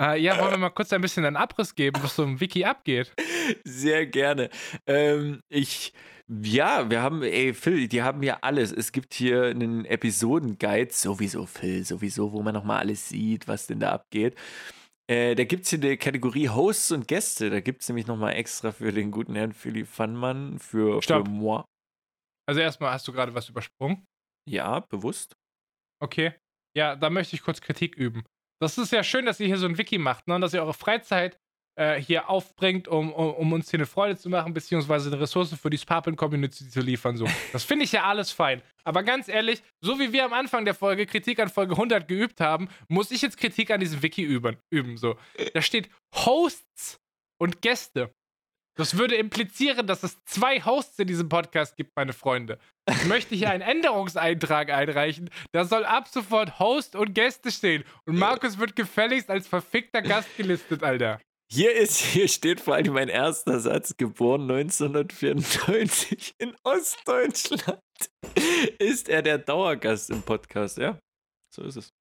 Äh, 0.00 0.20
ja, 0.20 0.38
wollen 0.38 0.52
wir 0.52 0.58
mal 0.58 0.70
kurz 0.70 0.92
ein 0.92 1.00
bisschen 1.00 1.24
einen 1.24 1.36
Abriss 1.36 1.74
geben, 1.74 2.02
was 2.02 2.16
so 2.16 2.24
im 2.24 2.40
Wiki 2.40 2.64
abgeht? 2.64 3.12
Sehr 3.64 4.06
gerne. 4.06 4.50
Ähm, 4.86 5.40
ich 5.48 5.92
ja, 6.28 6.88
wir 6.88 7.02
haben, 7.02 7.22
ey, 7.22 7.52
Phil, 7.52 7.88
die 7.88 8.02
haben 8.02 8.22
ja 8.22 8.38
alles. 8.40 8.72
Es 8.72 8.92
gibt 8.92 9.12
hier 9.12 9.44
einen 9.44 9.84
Episodenguide, 9.84 10.92
sowieso, 10.92 11.46
Phil, 11.46 11.84
sowieso, 11.84 12.32
wo 12.32 12.42
man 12.42 12.54
nochmal 12.54 12.78
alles 12.78 13.08
sieht, 13.08 13.48
was 13.48 13.66
denn 13.66 13.80
da 13.80 13.92
abgeht. 13.92 14.38
Äh, 15.10 15.34
da 15.34 15.44
gibt 15.44 15.64
es 15.64 15.70
hier 15.70 15.80
eine 15.80 15.96
Kategorie 15.96 16.48
Hosts 16.48 16.92
und 16.92 17.08
Gäste. 17.08 17.50
Da 17.50 17.60
gibt 17.60 17.82
es 17.82 17.88
nämlich 17.88 18.06
nochmal 18.06 18.34
extra 18.34 18.72
für 18.72 18.92
den 18.92 19.10
guten 19.10 19.34
Herrn 19.34 19.52
Philipp 19.52 19.88
Fannmann, 19.88 20.58
für, 20.58 21.02
Stopp. 21.02 21.26
für 21.26 21.32
moi. 21.32 21.64
Also 22.48 22.60
erstmal 22.60 22.92
hast 22.92 23.06
du 23.08 23.12
gerade 23.12 23.34
was 23.34 23.48
übersprungen. 23.48 24.04
Ja, 24.48 24.80
bewusst. 24.80 25.34
Okay. 26.00 26.34
Ja, 26.76 26.96
da 26.96 27.10
möchte 27.10 27.36
ich 27.36 27.42
kurz 27.42 27.60
Kritik 27.60 27.94
üben. 27.96 28.24
Das 28.62 28.78
ist 28.78 28.92
ja 28.92 29.02
schön, 29.02 29.26
dass 29.26 29.40
ihr 29.40 29.46
hier 29.46 29.58
so 29.58 29.66
ein 29.66 29.76
Wiki 29.76 29.98
macht, 29.98 30.28
ne? 30.28 30.36
Und 30.36 30.40
dass 30.40 30.54
ihr 30.54 30.62
eure 30.62 30.74
Freizeit 30.74 31.38
äh, 31.74 32.00
hier 32.00 32.28
aufbringt, 32.28 32.86
um, 32.86 33.12
um, 33.12 33.34
um, 33.34 33.52
uns 33.52 33.70
hier 33.70 33.78
eine 33.78 33.86
Freude 33.86 34.16
zu 34.16 34.28
machen, 34.28 34.54
beziehungsweise 34.54 35.10
eine 35.10 35.20
Ressource 35.20 35.54
für 35.54 35.70
die 35.70 35.78
Sparpin-Community 35.78 36.68
zu 36.68 36.80
liefern. 36.80 37.16
So. 37.16 37.26
Das 37.52 37.64
finde 37.64 37.84
ich 37.84 37.92
ja 37.92 38.04
alles 38.04 38.30
fein. 38.30 38.62
Aber 38.84 39.02
ganz 39.02 39.28
ehrlich, 39.28 39.62
so 39.80 39.98
wie 39.98 40.12
wir 40.12 40.24
am 40.24 40.32
Anfang 40.32 40.64
der 40.64 40.74
Folge 40.74 41.06
Kritik 41.06 41.40
an 41.40 41.48
Folge 41.48 41.72
100 41.72 42.06
geübt 42.06 42.40
haben, 42.40 42.68
muss 42.88 43.10
ich 43.10 43.22
jetzt 43.22 43.36
Kritik 43.36 43.70
an 43.70 43.80
diesem 43.80 44.02
Wiki 44.02 44.22
üben. 44.22 44.58
üben 44.70 44.96
so. 44.96 45.16
Da 45.54 45.62
steht 45.62 45.88
Hosts 46.14 47.00
und 47.40 47.62
Gäste. 47.62 48.12
Das 48.74 48.96
würde 48.96 49.16
implizieren, 49.16 49.86
dass 49.86 50.02
es 50.02 50.16
zwei 50.24 50.62
Hosts 50.62 50.98
in 50.98 51.06
diesem 51.06 51.28
Podcast 51.28 51.76
gibt, 51.76 51.94
meine 51.94 52.14
Freunde. 52.14 52.58
Ich 52.88 53.04
möchte 53.04 53.34
hier 53.34 53.50
einen 53.50 53.62
Änderungseintrag 53.68 54.70
einreichen. 54.70 55.28
Da 55.52 55.64
soll 55.64 55.84
ab 55.84 56.08
sofort 56.08 56.58
Host 56.58 56.96
und 56.96 57.12
Gäste 57.14 57.50
stehen. 57.50 57.84
Und 58.06 58.18
Markus 58.18 58.58
wird 58.58 58.74
gefälligst 58.74 59.28
als 59.28 59.46
verfickter 59.46 60.00
Gast 60.00 60.34
gelistet, 60.36 60.82
Alter. 60.82 61.20
Hier 61.50 61.74
ist, 61.74 61.98
hier 61.98 62.28
steht 62.28 62.60
vor 62.60 62.76
allem 62.76 62.94
mein 62.94 63.10
erster 63.10 63.60
Satz, 63.60 63.94
geboren 63.98 64.50
1994 64.50 66.34
in 66.38 66.56
Ostdeutschland. 66.64 67.78
Ist 68.78 69.10
er 69.10 69.20
der 69.20 69.36
Dauergast 69.36 70.08
im 70.08 70.22
Podcast, 70.22 70.78
ja? 70.78 70.98
So 71.54 71.62
ist 71.62 71.76
es. 71.76 71.92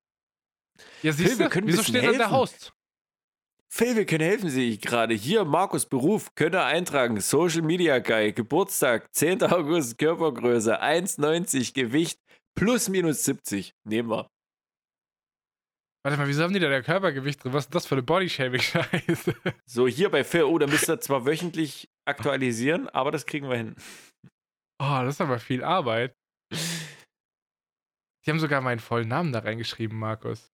Ja, 1.04 1.12
siehst 1.12 1.38
du, 1.38 1.50
wieso 1.66 1.84
steht 1.84 2.02
da 2.02 2.12
der. 2.14 2.32
Host? 2.32 2.72
Phil, 3.74 3.96
wir 3.96 4.06
können 4.06 4.26
helfen 4.26 4.50
Sie 4.50 4.78
gerade. 4.78 5.14
Hier, 5.14 5.46
Markus 5.46 5.86
Beruf, 5.86 6.36
könnt 6.36 6.56
ihr 6.56 6.66
eintragen. 6.66 7.22
Social 7.22 7.62
Media 7.62 8.00
Guy, 8.00 8.34
Geburtstag, 8.34 9.08
10. 9.16 9.44
August, 9.44 9.98
Körpergröße, 9.98 10.84
1,90, 10.84 11.74
Gewicht, 11.74 12.20
plus 12.54 12.90
minus 12.90 13.24
70. 13.24 13.74
Nehmen 13.86 14.10
wir. 14.10 14.28
Warte 16.04 16.18
mal, 16.18 16.28
wieso 16.28 16.44
haben 16.44 16.54
die 16.54 16.60
da 16.60 16.68
der 16.68 16.84
Körpergewicht 16.84 17.42
drin? 17.42 17.54
Was 17.54 17.66
ist 17.66 17.74
das 17.74 17.86
für 17.86 17.96
eine 17.96 18.04
Bodyshaming-Scheiße? 18.04 19.36
So, 19.66 19.88
hier 19.88 20.10
bei 20.10 20.26
Phil, 20.26 20.44
oh, 20.44 20.58
da 20.58 20.68
müsst 20.68 20.90
ihr 20.90 21.00
zwar 21.00 21.26
wöchentlich 21.26 21.90
aktualisieren, 22.06 22.90
aber 22.90 23.12
das 23.12 23.26
kriegen 23.26 23.48
wir 23.48 23.56
hin. 23.56 23.76
Oh, 24.82 25.00
das 25.02 25.16
ist 25.16 25.22
aber 25.22 25.40
viel 25.40 25.64
Arbeit. 25.64 26.14
Die 26.52 28.30
haben 28.30 28.40
sogar 28.40 28.60
meinen 28.60 28.80
vollen 28.80 29.08
Namen 29.08 29.32
da 29.32 29.40
reingeschrieben, 29.40 29.98
Markus. 29.98 30.52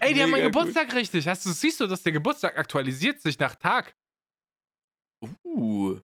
Ey, 0.00 0.14
die 0.14 0.22
haben 0.22 0.30
meinen 0.30 0.44
Mega 0.44 0.46
gut. 0.46 0.68
Geburtstag 0.68 0.94
richtig. 0.94 1.28
Hast 1.28 1.44
du, 1.46 1.50
siehst 1.50 1.80
du, 1.80 1.86
dass 1.86 2.02
der 2.02 2.12
Geburtstag 2.12 2.58
aktualisiert 2.58 3.20
sich 3.20 3.38
nach 3.38 3.54
Tag? 3.54 3.94
Uh, 5.44 5.98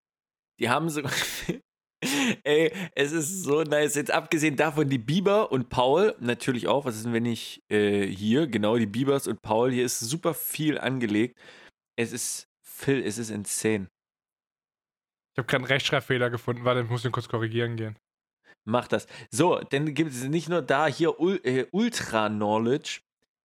die 0.58 0.68
haben 0.68 0.88
sogar. 0.88 1.12
Ey, 2.44 2.72
es 2.94 3.12
ist 3.12 3.42
so 3.42 3.62
nice. 3.62 3.96
Jetzt 3.96 4.10
abgesehen 4.10 4.56
davon, 4.56 4.88
die 4.88 4.98
Bieber 4.98 5.50
und 5.50 5.68
Paul, 5.68 6.14
natürlich 6.20 6.68
auch. 6.68 6.84
Was 6.84 6.96
ist 6.96 7.06
denn, 7.06 7.12
wenn 7.12 7.26
ich 7.26 7.62
äh, 7.68 8.06
hier, 8.06 8.46
genau, 8.46 8.76
die 8.76 8.86
Biebers 8.86 9.26
und 9.26 9.42
Paul, 9.42 9.72
hier 9.72 9.84
ist 9.84 9.98
super 9.98 10.34
viel 10.34 10.78
angelegt. 10.78 11.38
Es 11.96 12.12
ist, 12.12 12.48
Phil, 12.62 13.02
es 13.02 13.18
ist 13.18 13.30
insane. 13.30 13.88
Ich 15.34 15.38
habe 15.38 15.46
gerade 15.46 15.64
einen 15.64 15.72
Rechtschreibfehler 15.72 16.30
gefunden. 16.30 16.64
Warte, 16.64 16.82
ich 16.82 16.88
muss 16.88 17.02
den 17.02 17.12
kurz 17.12 17.28
korrigieren 17.28 17.76
gehen. 17.76 17.96
Mach 18.64 18.86
das. 18.86 19.06
So, 19.30 19.60
dann 19.70 19.94
gibt 19.94 20.12
es 20.12 20.24
nicht 20.24 20.48
nur 20.48 20.62
da 20.62 20.86
hier 20.86 21.18
Ul 21.18 21.40
äh, 21.42 21.66
Ultra 21.72 22.28
Knowledge, 22.28 23.00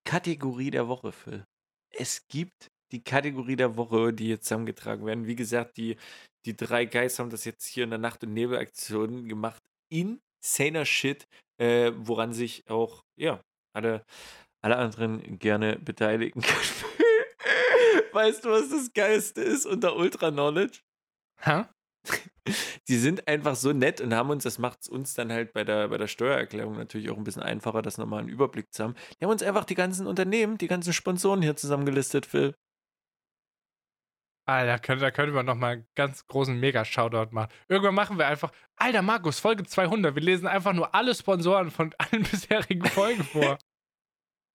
Kategorie 0.05 0.71
der 0.71 0.87
Woche, 0.87 1.11
Phil. 1.11 1.45
Es 1.91 2.27
gibt 2.27 2.67
die 2.91 3.03
Kategorie 3.03 3.55
der 3.55 3.75
Woche, 3.75 4.13
die 4.13 4.29
jetzt 4.29 4.45
zusammengetragen 4.45 5.05
werden. 5.05 5.27
Wie 5.27 5.35
gesagt, 5.35 5.77
die, 5.77 5.97
die 6.45 6.55
drei 6.55 6.85
Guys 6.85 7.19
haben 7.19 7.29
das 7.29 7.45
jetzt 7.45 7.65
hier 7.65 7.83
in 7.83 7.89
der 7.89 7.99
Nacht- 7.99 8.23
und 8.23 8.33
Nebelaktion 8.33 9.27
gemacht. 9.27 9.61
Insaner 9.89 10.85
Shit, 10.85 11.27
äh, 11.59 11.91
woran 11.95 12.33
sich 12.33 12.69
auch, 12.69 13.03
ja, 13.17 13.41
alle, 13.75 14.05
alle 14.61 14.77
anderen 14.77 15.39
gerne 15.39 15.77
beteiligen 15.79 16.41
können. 16.41 16.53
weißt 18.13 18.45
du, 18.45 18.49
was 18.49 18.69
das 18.69 18.93
Geilste 18.93 19.41
ist 19.41 19.65
unter 19.65 19.95
Ultra 19.95 20.31
Knowledge? 20.31 20.79
Hä? 21.41 21.65
die 22.87 22.97
sind 22.97 23.27
einfach 23.27 23.55
so 23.55 23.73
nett 23.73 24.01
und 24.01 24.13
haben 24.13 24.29
uns, 24.29 24.43
das 24.43 24.59
macht 24.59 24.81
es 24.81 24.89
uns 24.89 25.13
dann 25.13 25.31
halt 25.31 25.53
bei 25.53 25.63
der, 25.63 25.87
bei 25.89 25.97
der 25.97 26.07
Steuererklärung 26.07 26.75
natürlich 26.75 27.09
auch 27.09 27.17
ein 27.17 27.23
bisschen 27.23 27.43
einfacher, 27.43 27.81
das 27.81 27.97
nochmal 27.97 28.19
einen 28.19 28.29
Überblick 28.29 28.73
zu 28.73 28.83
haben. 28.83 28.95
Die 29.19 29.25
haben 29.25 29.31
uns 29.31 29.43
einfach 29.43 29.65
die 29.65 29.75
ganzen 29.75 30.07
Unternehmen, 30.07 30.57
die 30.57 30.67
ganzen 30.67 30.93
Sponsoren 30.93 31.41
hier 31.41 31.55
zusammengelistet, 31.55 32.25
Phil. 32.25 32.55
Alter, 34.45 34.77
können, 34.79 34.99
da 34.99 35.11
können 35.11 35.33
wir 35.33 35.43
nochmal 35.43 35.73
einen 35.73 35.87
ganz 35.95 36.27
großen 36.27 36.59
Mega-Shoutout 36.59 37.33
machen. 37.33 37.49
Irgendwann 37.69 37.95
machen 37.95 38.17
wir 38.17 38.27
einfach, 38.27 38.51
Alter 38.75 39.01
Markus, 39.01 39.39
Folge 39.39 39.63
200. 39.63 40.15
Wir 40.15 40.21
lesen 40.21 40.47
einfach 40.47 40.73
nur 40.73 40.93
alle 40.93 41.15
Sponsoren 41.15 41.71
von 41.71 41.95
allen 41.97 42.23
bisherigen 42.23 42.85
Folgen 42.85 43.23
vor. 43.23 43.57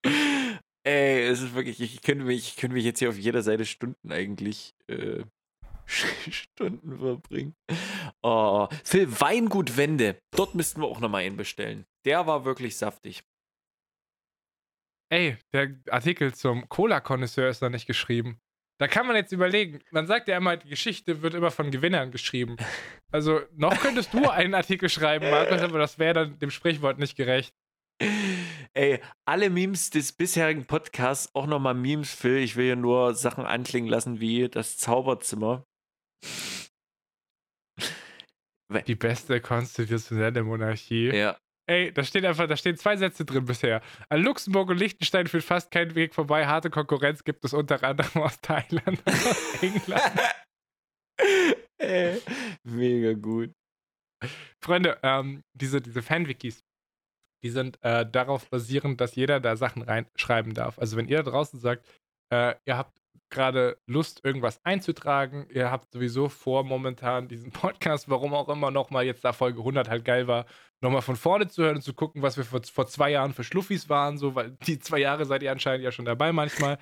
Ey, 0.85 1.27
es 1.27 1.41
ist 1.41 1.55
wirklich, 1.55 1.81
ich 1.81 2.03
könnte 2.03 2.25
mich, 2.25 2.49
ich 2.49 2.57
könnte 2.57 2.75
mich 2.75 2.85
jetzt 2.85 2.99
hier 2.99 3.09
auf 3.09 3.19
jeder 3.19 3.43
Seite 3.43 3.65
Stunden 3.65 4.13
eigentlich 4.13 4.75
äh, 4.89 5.25
Stunden 6.31 6.99
verbringen. 6.99 7.55
Oh, 8.23 8.69
Phil, 8.85 9.09
Weingut 9.21 9.77
Wende. 9.77 10.19
Dort 10.37 10.55
müssten 10.55 10.81
wir 10.81 10.89
auch 10.89 11.01
nochmal 11.01 11.23
einen 11.23 11.37
bestellen. 11.37 11.87
Der 12.05 12.27
war 12.27 12.45
wirklich 12.45 12.77
saftig. 12.77 13.23
Ey, 15.11 15.39
der 15.53 15.75
Artikel 15.91 16.35
zum 16.35 16.69
Cola-Konnoisseur 16.69 17.49
ist 17.49 17.63
noch 17.63 17.71
nicht 17.71 17.87
geschrieben. 17.87 18.41
Da 18.79 18.87
kann 18.87 19.07
man 19.07 19.17
jetzt 19.17 19.33
überlegen. 19.33 19.81
Man 19.91 20.07
sagt 20.07 20.29
ja 20.29 20.37
immer, 20.37 20.57
die 20.57 20.69
Geschichte 20.69 21.23
wird 21.23 21.35
immer 21.35 21.51
von 21.51 21.71
Gewinnern 21.71 22.11
geschrieben. 22.11 22.57
Also, 23.11 23.41
noch 23.57 23.81
könntest 23.81 24.13
du 24.13 24.29
einen 24.29 24.53
Artikel 24.55 24.91
schreiben, 24.91 25.31
Markus, 25.31 25.63
aber 25.63 25.79
das 25.79 25.99
wäre 25.99 26.13
dann 26.13 26.39
dem 26.41 26.51
Sprichwort 26.51 26.99
nicht 26.99 27.17
gerecht. 27.17 27.55
Ey, 28.75 29.01
alle 29.25 29.49
Memes 29.49 29.89
des 29.89 30.13
bisherigen 30.13 30.67
Podcasts, 30.67 31.35
auch 31.35 31.47
nochmal 31.47 31.73
Memes, 31.73 32.13
Phil. 32.13 32.37
Ich 32.37 32.57
will 32.57 32.67
hier 32.67 32.77
nur 32.77 33.15
Sachen 33.15 33.47
anklingen 33.47 33.89
lassen 33.89 34.21
wie 34.21 34.51
das 34.51 34.77
Zauberzimmer. 34.77 35.65
Die 38.87 38.95
beste 38.95 39.41
konstitutionelle 39.41 40.43
Monarchie. 40.43 41.11
Ja. 41.15 41.39
Ey, 41.67 41.93
da 41.93 42.03
steht 42.03 42.25
einfach, 42.25 42.47
da 42.49 42.57
stehen 42.57 42.77
zwei 42.77 42.97
Sätze 42.97 43.25
drin 43.25 43.45
bisher. 43.45 43.83
An 44.09 44.23
Luxemburg 44.23 44.71
und 44.71 44.79
Liechtenstein 44.79 45.27
führt 45.27 45.45
fast 45.45 45.71
kein 45.71 45.95
Weg 45.95 46.15
vorbei. 46.15 46.47
Harte 46.47 46.71
Konkurrenz 46.71 47.25
gibt 47.25 47.45
es 47.45 47.53
unter 47.53 47.83
anderem 47.83 48.23
aus 48.23 48.41
Thailand 48.41 49.03
und 49.05 49.09
aus 49.09 49.63
England. 49.63 50.21
Ey, 51.79 52.23
mega 52.65 53.13
gut. 53.13 53.53
Freunde, 54.65 54.99
ähm, 55.03 55.43
diese, 55.55 55.81
diese 55.81 56.03
Fanwikis, 56.03 56.65
die 57.45 57.51
sind 57.51 57.79
äh, 57.83 58.11
darauf 58.11 58.49
basierend, 58.49 59.01
dass 59.01 59.15
jeder 59.15 59.39
da 59.39 59.57
Sachen 59.57 59.83
reinschreiben 59.83 60.55
darf. 60.55 60.79
Also 60.79 60.97
wenn 60.97 61.09
ihr 61.09 61.23
da 61.23 61.31
draußen 61.31 61.61
sagt, 61.61 61.87
äh, 62.33 62.55
ihr 62.65 62.77
habt 62.77 62.98
gerade 63.31 63.79
Lust, 63.87 64.25
irgendwas 64.25 64.61
einzutragen. 64.65 65.47
Ihr 65.53 65.71
habt 65.71 65.93
sowieso 65.93 66.29
vor, 66.29 66.65
momentan 66.65 67.29
diesen 67.29 67.51
Podcast, 67.53 68.09
warum 68.09 68.35
auch 68.35 68.49
immer, 68.49 68.71
nochmal 68.71 69.05
jetzt 69.05 69.25
da 69.25 69.33
Folge 69.33 69.61
100 69.61 69.89
halt 69.89 70.05
geil 70.05 70.27
war, 70.27 70.47
nochmal 70.81 71.03
von 71.03 71.17
vorne 71.17 71.49
zu 71.49 71.63
hören 71.63 71.77
und 71.77 71.83
zu 71.83 71.95
gucken, 71.95 72.23
was 72.23 72.37
wir 72.37 72.45
vor, 72.45 72.63
vor 72.63 72.87
zwei 72.87 73.11
Jahren 73.11 73.35
für 73.35 73.45
Schluffis 73.45 73.89
waren, 73.89 74.19
so, 74.19 74.35
weil 74.35 74.57
die 74.67 74.79
zwei 74.79 74.99
Jahre 74.99 75.25
seid 75.25 75.43
ihr 75.43 75.53
anscheinend 75.53 75.85
ja 75.85 75.93
schon 75.93 76.05
dabei 76.05 76.33
manchmal. 76.33 76.79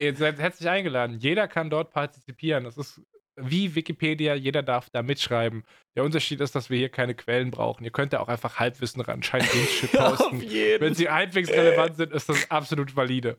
Ihr 0.00 0.14
seid 0.16 0.38
herzlich 0.38 0.68
eingeladen. 0.68 1.18
Jeder 1.18 1.46
kann 1.46 1.70
dort 1.70 1.92
partizipieren. 1.92 2.64
Das 2.64 2.76
ist 2.76 3.00
wie 3.36 3.74
Wikipedia, 3.74 4.34
jeder 4.34 4.62
darf 4.62 4.90
da 4.90 5.02
mitschreiben. 5.02 5.64
Der 5.96 6.04
Unterschied 6.04 6.40
ist, 6.40 6.54
dass 6.54 6.70
wir 6.70 6.78
hier 6.78 6.88
keine 6.88 7.14
Quellen 7.14 7.50
brauchen. 7.50 7.84
Ihr 7.84 7.90
könnt 7.90 8.12
ja 8.12 8.20
auch 8.20 8.28
einfach 8.28 8.58
Halbwissen 8.58 9.00
ran, 9.00 9.22
scheint 9.22 9.44
Shit 9.44 9.92
posten. 9.92 10.40
Wenn 10.40 10.94
sie 10.94 11.08
halbwegs 11.08 11.50
relevant 11.50 11.96
sind, 11.96 12.12
ist 12.12 12.28
das 12.28 12.50
absolut 12.50 12.94
valide. 12.94 13.38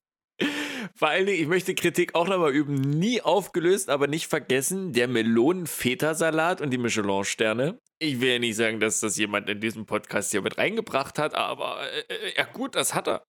Vor 0.93 1.09
allen 1.09 1.25
Dingen, 1.25 1.41
ich 1.41 1.47
möchte 1.47 1.75
Kritik 1.75 2.15
auch 2.15 2.27
nochmal 2.27 2.53
üben. 2.53 2.75
Nie 2.75 3.21
aufgelöst, 3.21 3.89
aber 3.89 4.07
nicht 4.07 4.27
vergessen, 4.27 4.93
der 4.93 5.07
Melonen-Feta-Salat 5.07 6.61
und 6.61 6.71
die 6.71 6.77
Michelin-Sterne. 6.77 7.79
Ich 7.99 8.21
will 8.21 8.33
ja 8.33 8.39
nicht 8.39 8.55
sagen, 8.55 8.79
dass 8.79 8.99
das 8.99 9.17
jemand 9.17 9.49
in 9.49 9.61
diesem 9.61 9.85
Podcast 9.85 10.31
hier 10.31 10.41
mit 10.41 10.57
reingebracht 10.57 11.17
hat, 11.17 11.33
aber 11.33 11.81
äh, 11.89 12.13
äh 12.13 12.37
ja 12.37 12.43
gut, 12.43 12.75
das 12.75 12.93
hat 12.93 13.07
er. 13.07 13.25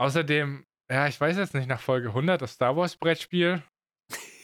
Außerdem, 0.00 0.64
ja, 0.90 1.08
ich 1.08 1.20
weiß 1.20 1.36
jetzt 1.36 1.54
nicht, 1.54 1.68
nach 1.68 1.80
Folge 1.80 2.08
100, 2.08 2.40
das 2.40 2.52
Star 2.52 2.76
Wars 2.76 2.96
Brettspiel, 2.96 3.62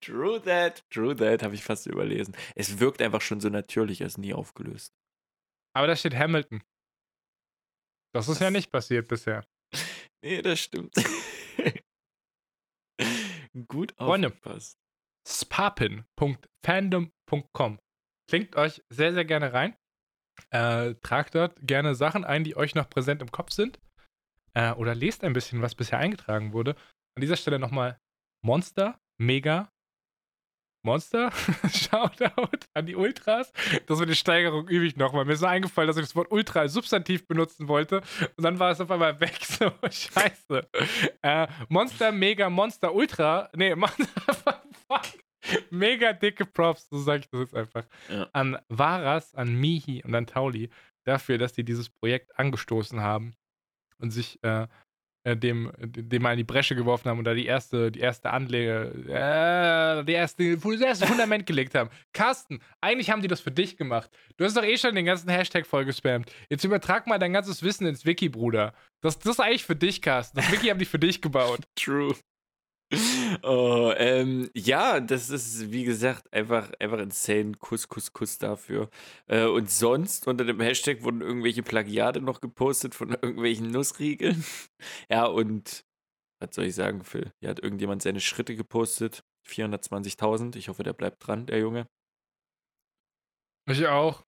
True 0.00 0.40
that, 0.42 0.84
true 0.90 1.16
that, 1.16 1.42
habe 1.42 1.54
ich 1.54 1.64
fast 1.64 1.86
überlesen. 1.86 2.36
Es 2.54 2.78
wirkt 2.78 3.02
einfach 3.02 3.20
schon 3.20 3.40
so 3.40 3.48
natürlich, 3.48 4.02
als 4.02 4.18
nie 4.18 4.34
aufgelöst. 4.34 4.94
Aber 5.74 5.88
da 5.88 5.96
steht 5.96 6.14
Hamilton. 6.14 6.62
Das 8.12 8.28
ist 8.28 8.36
das 8.36 8.44
ja 8.44 8.50
nicht 8.50 8.70
passiert 8.70 9.08
bisher. 9.08 9.46
Nee, 10.22 10.42
das 10.42 10.60
stimmt. 10.60 10.94
Gut 13.68 13.94
Freunde, 13.96 14.32
spapin.fandom.com 15.26 17.78
Klingt 18.28 18.56
euch 18.56 18.82
sehr, 18.90 19.14
sehr 19.14 19.24
gerne 19.24 19.52
rein. 19.52 19.76
Äh, 20.50 20.94
tragt 20.96 21.34
dort 21.34 21.56
gerne 21.62 21.94
Sachen 21.94 22.24
ein, 22.24 22.44
die 22.44 22.56
euch 22.56 22.74
noch 22.74 22.90
präsent 22.90 23.22
im 23.22 23.30
Kopf 23.30 23.52
sind. 23.52 23.78
Äh, 24.54 24.72
oder 24.72 24.94
lest 24.94 25.24
ein 25.24 25.32
bisschen, 25.32 25.62
was 25.62 25.74
bisher 25.74 25.98
eingetragen 25.98 26.52
wurde. 26.52 26.76
An 27.14 27.20
dieser 27.20 27.36
Stelle 27.36 27.58
nochmal 27.58 27.98
Monster, 28.44 29.00
Mega, 29.18 29.72
Monster, 30.86 31.30
Shoutout 31.70 32.60
an 32.72 32.86
die 32.86 32.94
Ultras. 32.94 33.52
Das 33.86 33.98
mit 33.98 34.08
der 34.08 34.14
Steigerung 34.14 34.68
übe 34.68 34.86
ich 34.86 34.96
nochmal. 34.96 35.24
Mir 35.24 35.32
ist 35.32 35.40
so 35.40 35.46
eingefallen, 35.46 35.88
dass 35.88 35.96
ich 35.96 36.04
das 36.04 36.14
Wort 36.14 36.30
Ultra 36.30 36.60
als 36.60 36.72
Substantiv 36.72 37.26
benutzen 37.26 37.66
wollte 37.66 38.02
und 38.36 38.44
dann 38.44 38.58
war 38.58 38.70
es 38.70 38.80
auf 38.80 38.90
einmal 38.90 39.20
weg. 39.20 39.36
So, 39.56 39.72
scheiße. 39.82 40.68
Äh, 41.22 41.46
Monster, 41.68 42.12
Mega, 42.12 42.50
Monster, 42.50 42.94
Ultra. 42.94 43.48
Nee, 43.56 43.74
Monster, 43.76 44.06
fuck. 44.86 45.02
Mega 45.70 46.12
dicke 46.12 46.44
Props, 46.44 46.88
so 46.88 46.98
sage 46.98 47.20
ich 47.20 47.30
das 47.30 47.40
jetzt 47.40 47.54
einfach. 47.54 47.84
Ja. 48.08 48.28
An 48.32 48.58
Varas, 48.68 49.34
an 49.34 49.54
Mihi 49.54 50.02
und 50.04 50.14
an 50.14 50.26
Tauli 50.26 50.68
dafür, 51.04 51.38
dass 51.38 51.52
die 51.52 51.64
dieses 51.64 51.88
Projekt 51.88 52.38
angestoßen 52.38 53.00
haben 53.00 53.34
und 53.98 54.10
sich 54.10 54.42
äh, 54.42 54.66
äh, 55.26 55.36
dem, 55.36 55.72
dem 55.80 56.22
mal 56.22 56.32
in 56.32 56.38
die 56.38 56.44
Bresche 56.44 56.76
geworfen 56.76 57.10
haben 57.10 57.18
und 57.18 57.24
da 57.24 57.34
die 57.34 57.46
erste, 57.46 57.90
die 57.90 57.98
erste 57.98 58.30
Anlege, 58.30 58.92
äh, 59.08 60.04
die 60.04 60.12
erste, 60.12 60.56
das 60.56 60.80
erste 60.80 61.06
Fundament 61.08 61.46
gelegt 61.46 61.74
haben. 61.74 61.90
Carsten, 62.12 62.60
eigentlich 62.80 63.10
haben 63.10 63.22
die 63.22 63.28
das 63.28 63.40
für 63.40 63.50
dich 63.50 63.76
gemacht. 63.76 64.08
Du 64.36 64.44
hast 64.44 64.56
doch 64.56 64.62
eh 64.62 64.78
schon 64.78 64.94
den 64.94 65.04
ganzen 65.04 65.28
Hashtag 65.28 65.66
voll 65.66 65.84
gespammt. 65.84 66.32
Jetzt 66.48 66.62
übertrag 66.62 67.08
mal 67.08 67.18
dein 67.18 67.32
ganzes 67.32 67.64
Wissen 67.64 67.88
ins 67.88 68.06
Wiki, 68.06 68.28
Bruder. 68.28 68.72
Das, 69.00 69.18
das 69.18 69.32
ist 69.32 69.40
eigentlich 69.40 69.64
für 69.64 69.74
dich, 69.74 70.00
Carsten. 70.00 70.36
Das 70.36 70.52
Wiki 70.52 70.68
haben 70.68 70.78
die 70.78 70.84
für 70.84 71.00
dich 71.00 71.20
gebaut. 71.20 71.62
True. 71.74 72.14
Oh, 73.42 73.92
ähm, 73.96 74.48
ja, 74.54 75.00
das 75.00 75.28
ist, 75.30 75.72
wie 75.72 75.84
gesagt, 75.84 76.32
einfach, 76.32 76.70
einfach 76.78 76.98
insane. 76.98 77.52
Kuss, 77.58 77.88
Kuss, 77.88 78.12
Kuss 78.12 78.38
dafür. 78.38 78.90
Äh, 79.26 79.46
und 79.46 79.70
sonst 79.70 80.26
unter 80.28 80.44
dem 80.44 80.60
Hashtag 80.60 81.02
wurden 81.02 81.20
irgendwelche 81.20 81.62
Plagiate 81.62 82.20
noch 82.20 82.40
gepostet 82.40 82.94
von 82.94 83.10
irgendwelchen 83.10 83.70
Nussriegeln. 83.70 84.44
ja, 85.10 85.26
und 85.26 85.84
was 86.40 86.54
soll 86.54 86.66
ich 86.66 86.74
sagen, 86.74 87.02
Phil? 87.02 87.32
Hier 87.40 87.50
hat 87.50 87.60
irgendjemand 87.60 88.02
seine 88.02 88.20
Schritte 88.20 88.54
gepostet. 88.54 89.24
420.000. 89.48 90.56
Ich 90.56 90.68
hoffe, 90.68 90.82
der 90.82 90.92
bleibt 90.92 91.26
dran, 91.26 91.46
der 91.46 91.58
Junge. 91.58 91.88
Ich 93.68 93.86
auch. 93.86 94.24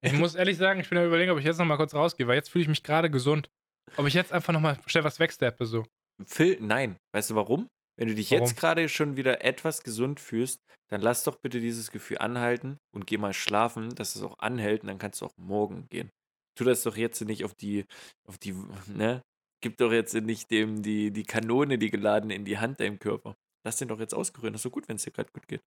Ich 0.00 0.12
muss 0.12 0.34
ehrlich 0.34 0.56
sagen, 0.56 0.80
ich 0.80 0.88
bin 0.88 0.98
am 0.98 1.06
überlegen, 1.06 1.30
ob 1.30 1.38
ich 1.38 1.44
jetzt 1.44 1.58
noch 1.58 1.66
mal 1.66 1.76
kurz 1.76 1.94
rausgehe, 1.94 2.26
weil 2.26 2.36
jetzt 2.36 2.50
fühle 2.50 2.62
ich 2.62 2.68
mich 2.68 2.82
gerade 2.82 3.10
gesund. 3.10 3.50
Ob 3.96 4.06
ich 4.06 4.14
jetzt 4.14 4.32
einfach 4.32 4.52
noch 4.52 4.60
mal 4.60 4.78
schnell 4.86 5.04
was 5.04 5.20
wegsteppe, 5.20 5.66
so. 5.66 5.84
Phil, 6.26 6.58
nein. 6.60 6.96
Weißt 7.12 7.30
du 7.30 7.34
warum? 7.34 7.68
Wenn 7.96 8.08
du 8.08 8.14
dich 8.14 8.30
warum? 8.30 8.44
jetzt 8.44 8.56
gerade 8.56 8.88
schon 8.88 9.16
wieder 9.16 9.44
etwas 9.44 9.82
gesund 9.82 10.20
fühlst, 10.20 10.60
dann 10.90 11.00
lass 11.00 11.24
doch 11.24 11.36
bitte 11.36 11.60
dieses 11.60 11.90
Gefühl 11.90 12.18
anhalten 12.18 12.78
und 12.92 13.06
geh 13.06 13.18
mal 13.18 13.32
schlafen, 13.32 13.94
dass 13.94 14.16
es 14.16 14.22
auch 14.22 14.38
anhält 14.38 14.82
und 14.82 14.88
dann 14.88 14.98
kannst 14.98 15.20
du 15.20 15.26
auch 15.26 15.36
morgen 15.36 15.86
gehen. 15.88 16.10
Tu 16.56 16.64
das 16.64 16.82
doch 16.82 16.96
jetzt 16.96 17.20
nicht 17.22 17.44
auf 17.44 17.54
die, 17.54 17.84
auf 18.26 18.38
die, 18.38 18.52
ne? 18.86 19.22
Gib 19.60 19.78
doch 19.78 19.92
jetzt 19.92 20.14
nicht 20.14 20.50
dem 20.50 20.82
die, 20.82 21.10
die 21.10 21.22
Kanone, 21.22 21.78
die 21.78 21.90
geladen 21.90 22.30
in 22.30 22.44
die 22.44 22.58
Hand 22.58 22.80
deinem 22.80 22.98
Körper. 22.98 23.34
Lass 23.64 23.76
den 23.76 23.88
doch 23.88 23.98
jetzt 23.98 24.14
ausgerühren. 24.14 24.52
Das 24.52 24.60
ist 24.60 24.64
so 24.64 24.70
gut, 24.70 24.88
wenn 24.88 24.96
es 24.96 25.04
dir 25.04 25.10
gerade 25.10 25.32
gut 25.32 25.48
geht. 25.48 25.62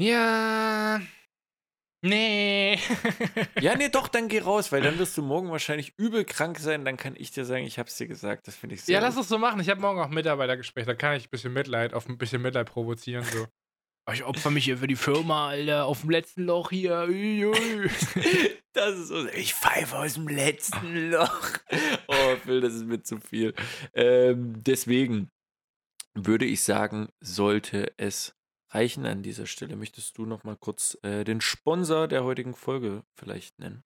Ja, 0.00 1.00
Nee. 2.00 2.78
ja, 3.60 3.76
nee, 3.76 3.88
doch, 3.88 4.06
dann 4.08 4.28
geh 4.28 4.38
raus, 4.38 4.70
weil 4.70 4.82
dann 4.82 4.98
wirst 4.98 5.18
du 5.18 5.22
morgen 5.22 5.50
wahrscheinlich 5.50 5.94
übel 5.98 6.24
krank 6.24 6.58
sein. 6.58 6.84
Dann 6.84 6.96
kann 6.96 7.14
ich 7.16 7.32
dir 7.32 7.44
sagen, 7.44 7.64
ich 7.64 7.78
hab's 7.78 7.96
dir 7.96 8.06
gesagt. 8.06 8.46
Das 8.46 8.54
finde 8.54 8.76
ich 8.76 8.82
sehr 8.82 8.94
Ja, 8.94 9.00
lass 9.00 9.16
es 9.16 9.28
so 9.28 9.38
machen. 9.38 9.60
Ich 9.60 9.68
habe 9.68 9.80
morgen 9.80 10.00
auch 10.00 10.08
Mitarbeitergespräch. 10.08 10.86
Da 10.86 10.94
kann 10.94 11.16
ich 11.16 11.26
ein 11.26 11.30
bisschen 11.30 11.52
Mitleid, 11.52 11.94
auf 11.94 12.08
ein 12.08 12.16
bisschen 12.16 12.42
Mitleid 12.42 12.70
provozieren. 12.70 13.24
So. 13.24 13.46
Ich 14.10 14.24
opfer 14.24 14.50
mich 14.50 14.64
hier 14.64 14.78
für 14.78 14.86
die 14.86 14.96
Firma, 14.96 15.48
Alter, 15.48 15.84
auf 15.84 16.00
dem 16.00 16.08
letzten 16.08 16.44
Loch 16.44 16.70
hier. 16.70 17.06
das 18.72 18.94
ist 18.94 19.08
so. 19.08 19.26
Ich 19.28 19.52
pfeife 19.52 19.98
aus 19.98 20.14
dem 20.14 20.28
letzten 20.28 21.10
Loch. 21.10 21.58
Oh, 22.06 22.36
Phil, 22.42 22.62
das 22.62 22.72
ist 22.72 22.86
mir 22.86 23.02
zu 23.02 23.20
viel. 23.20 23.52
Ähm, 23.92 24.62
deswegen 24.64 25.30
würde 26.14 26.46
ich 26.46 26.62
sagen, 26.62 27.10
sollte 27.20 27.92
es 27.98 28.37
reichen 28.70 29.06
an 29.06 29.22
dieser 29.22 29.46
Stelle. 29.46 29.76
Möchtest 29.76 30.18
du 30.18 30.26
noch 30.26 30.44
mal 30.44 30.56
kurz 30.56 30.98
äh, 31.02 31.24
den 31.24 31.40
Sponsor 31.40 32.08
der 32.08 32.24
heutigen 32.24 32.54
Folge 32.54 33.02
vielleicht 33.14 33.58
nennen? 33.58 33.82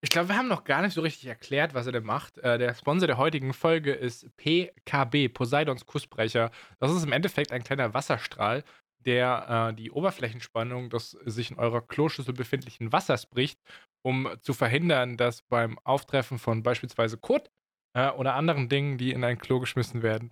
Ich 0.00 0.10
glaube, 0.10 0.28
wir 0.28 0.36
haben 0.36 0.48
noch 0.48 0.64
gar 0.64 0.82
nicht 0.82 0.94
so 0.94 1.00
richtig 1.00 1.26
erklärt, 1.26 1.74
was 1.74 1.86
er 1.86 1.92
denn 1.92 2.04
macht. 2.04 2.38
Äh, 2.38 2.58
der 2.58 2.74
Sponsor 2.74 3.06
der 3.06 3.18
heutigen 3.18 3.52
Folge 3.52 3.92
ist 3.92 4.28
PKB, 4.36 5.28
Poseidons 5.32 5.86
Kussbrecher. 5.86 6.50
Das 6.78 6.92
ist 6.92 7.04
im 7.04 7.12
Endeffekt 7.12 7.52
ein 7.52 7.64
kleiner 7.64 7.94
Wasserstrahl, 7.94 8.64
der 9.04 9.70
äh, 9.70 9.74
die 9.74 9.90
Oberflächenspannung 9.90 10.90
des 10.90 11.12
sich 11.24 11.50
in 11.50 11.58
eurer 11.58 11.80
Kloschüssel 11.80 12.34
befindlichen 12.34 12.92
Wassers 12.92 13.26
bricht, 13.26 13.60
um 14.02 14.28
zu 14.40 14.52
verhindern, 14.52 15.16
dass 15.16 15.42
beim 15.42 15.78
Auftreffen 15.80 16.38
von 16.38 16.62
beispielsweise 16.62 17.18
Kot 17.18 17.50
äh, 17.94 18.10
oder 18.10 18.34
anderen 18.34 18.68
Dingen, 18.68 18.98
die 18.98 19.12
in 19.12 19.24
ein 19.24 19.38
Klo 19.38 19.60
geschmissen 19.60 20.02
werden, 20.02 20.30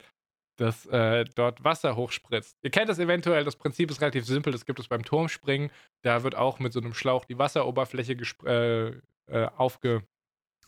dass 0.56 0.86
äh, 0.86 1.24
dort 1.34 1.64
Wasser 1.64 1.96
hochspritzt. 1.96 2.58
Ihr 2.62 2.70
kennt 2.70 2.88
das 2.88 2.98
eventuell, 2.98 3.44
das 3.44 3.56
Prinzip 3.56 3.90
ist 3.90 4.00
relativ 4.00 4.24
simpel, 4.24 4.52
das 4.52 4.64
gibt 4.64 4.78
es 4.78 4.88
beim 4.88 5.04
Turmspringen. 5.04 5.70
Da 6.02 6.22
wird 6.22 6.34
auch 6.34 6.58
mit 6.58 6.72
so 6.72 6.80
einem 6.80 6.94
Schlauch 6.94 7.24
die 7.24 7.38
Wasseroberfläche 7.38 8.16
äh, 8.44 9.00
äh, 9.30 9.46
aufge 9.56 10.02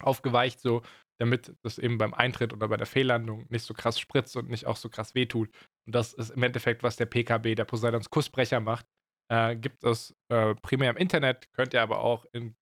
aufgeweicht, 0.00 0.60
so 0.60 0.82
damit 1.18 1.52
das 1.62 1.78
eben 1.78 1.98
beim 1.98 2.14
Eintritt 2.14 2.52
oder 2.52 2.68
bei 2.68 2.76
der 2.76 2.86
Fehllandung 2.86 3.46
nicht 3.48 3.64
so 3.64 3.74
krass 3.74 3.98
spritzt 3.98 4.36
und 4.36 4.48
nicht 4.48 4.66
auch 4.66 4.76
so 4.76 4.88
krass 4.88 5.14
wehtut. 5.16 5.50
Und 5.86 5.94
das 5.94 6.12
ist 6.12 6.30
im 6.30 6.42
Endeffekt, 6.44 6.84
was 6.84 6.94
der 6.94 7.06
PKB, 7.06 7.56
der 7.56 7.64
Poseidons 7.64 8.10
Kussbrecher 8.10 8.60
macht. 8.60 8.86
Äh, 9.28 9.56
gibt 9.56 9.82
es 9.84 10.14
äh, 10.28 10.54
primär 10.54 10.90
im 10.90 10.96
Internet, 10.96 11.50
könnt 11.52 11.74
ihr 11.74 11.82
aber 11.82 12.00
auch 12.00 12.24
in 12.32 12.54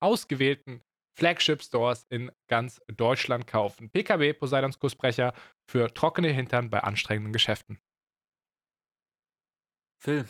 ausgewählten 0.00 0.82
Flagship-Stores 1.14 2.06
in 2.08 2.30
ganz 2.48 2.80
Deutschland 2.88 3.46
kaufen. 3.46 3.90
PKW 3.90 4.32
Poseidons 4.32 4.78
Kussbrecher 4.78 5.32
für 5.66 5.92
trockene 5.92 6.28
Hintern 6.28 6.70
bei 6.70 6.80
anstrengenden 6.80 7.32
Geschäften. 7.32 7.78
Phil, 9.98 10.24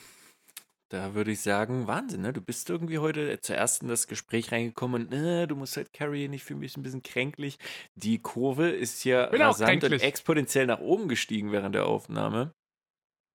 da 0.93 1.15
würde 1.15 1.31
ich 1.31 1.41
sagen, 1.41 1.87
Wahnsinn, 1.87 2.21
ne? 2.21 2.35
Du 2.35 2.43
bist 2.43 2.69
irgendwie 2.69 2.99
heute 2.99 3.41
zuerst 3.41 3.81
in 3.81 3.89
das 3.89 4.07
Gespräch 4.07 4.53
reingekommen 4.53 5.07
und 5.07 5.13
äh, 5.15 5.47
du 5.47 5.57
musst 5.57 5.79
halt 5.79 5.95
Carrie 5.95 6.29
nicht 6.29 6.45
für 6.45 6.55
mich 6.55 6.77
ein 6.77 6.83
bisschen 6.83 7.03
kränklich. 7.03 7.59
Die 7.95 8.21
Kurve 8.21 8.69
ist 8.69 9.05
ja 9.05 9.25
rasant 9.25 9.85
und 9.85 9.93
exponentiell 9.93 10.67
nach 10.67 10.81
oben 10.81 11.09
gestiegen 11.09 11.51
während 11.51 11.75
der 11.75 11.87
Aufnahme. 11.87 12.53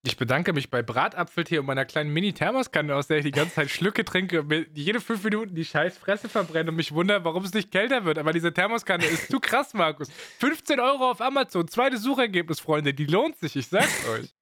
Ich 0.08 0.16
bedanke 0.16 0.54
mich 0.54 0.70
bei 0.70 0.82
Bratapfeltee 0.82 1.60
und 1.60 1.66
meiner 1.66 1.84
kleinen 1.84 2.14
Mini-Thermoskanne, 2.14 2.96
aus 2.96 3.08
der 3.08 3.18
ich 3.18 3.26
die 3.26 3.32
ganze 3.32 3.56
Zeit 3.56 3.70
Schlücke 3.70 4.06
trinke, 4.06 4.42
mir 4.42 4.66
jede 4.74 5.02
fünf 5.02 5.22
Minuten 5.26 5.54
die 5.54 5.66
scheiß 5.66 5.98
Fresse 5.98 6.30
verbrenne 6.30 6.70
und 6.70 6.78
mich 6.78 6.94
wundere, 6.94 7.26
warum 7.26 7.44
es 7.44 7.54
nicht 7.54 7.72
kälter 7.72 8.06
wird. 8.06 8.18
Aber 8.18 8.32
diese 8.32 8.54
Thermoskanne 8.54 9.06
ist 9.06 9.30
zu 9.30 9.42
krass, 9.42 9.74
Markus. 9.74 10.10
15 10.40 10.80
Euro 10.80 11.12
auf 11.12 11.20
Amazon, 11.20 11.68
zweites 11.68 12.04
Suchergebnis, 12.04 12.62
Freunde, 12.62 12.94
die 12.94 13.06
lohnt 13.06 13.38
sich, 13.38 13.58
ich 13.58 13.68
sag's 13.68 14.08
euch. 14.10 14.34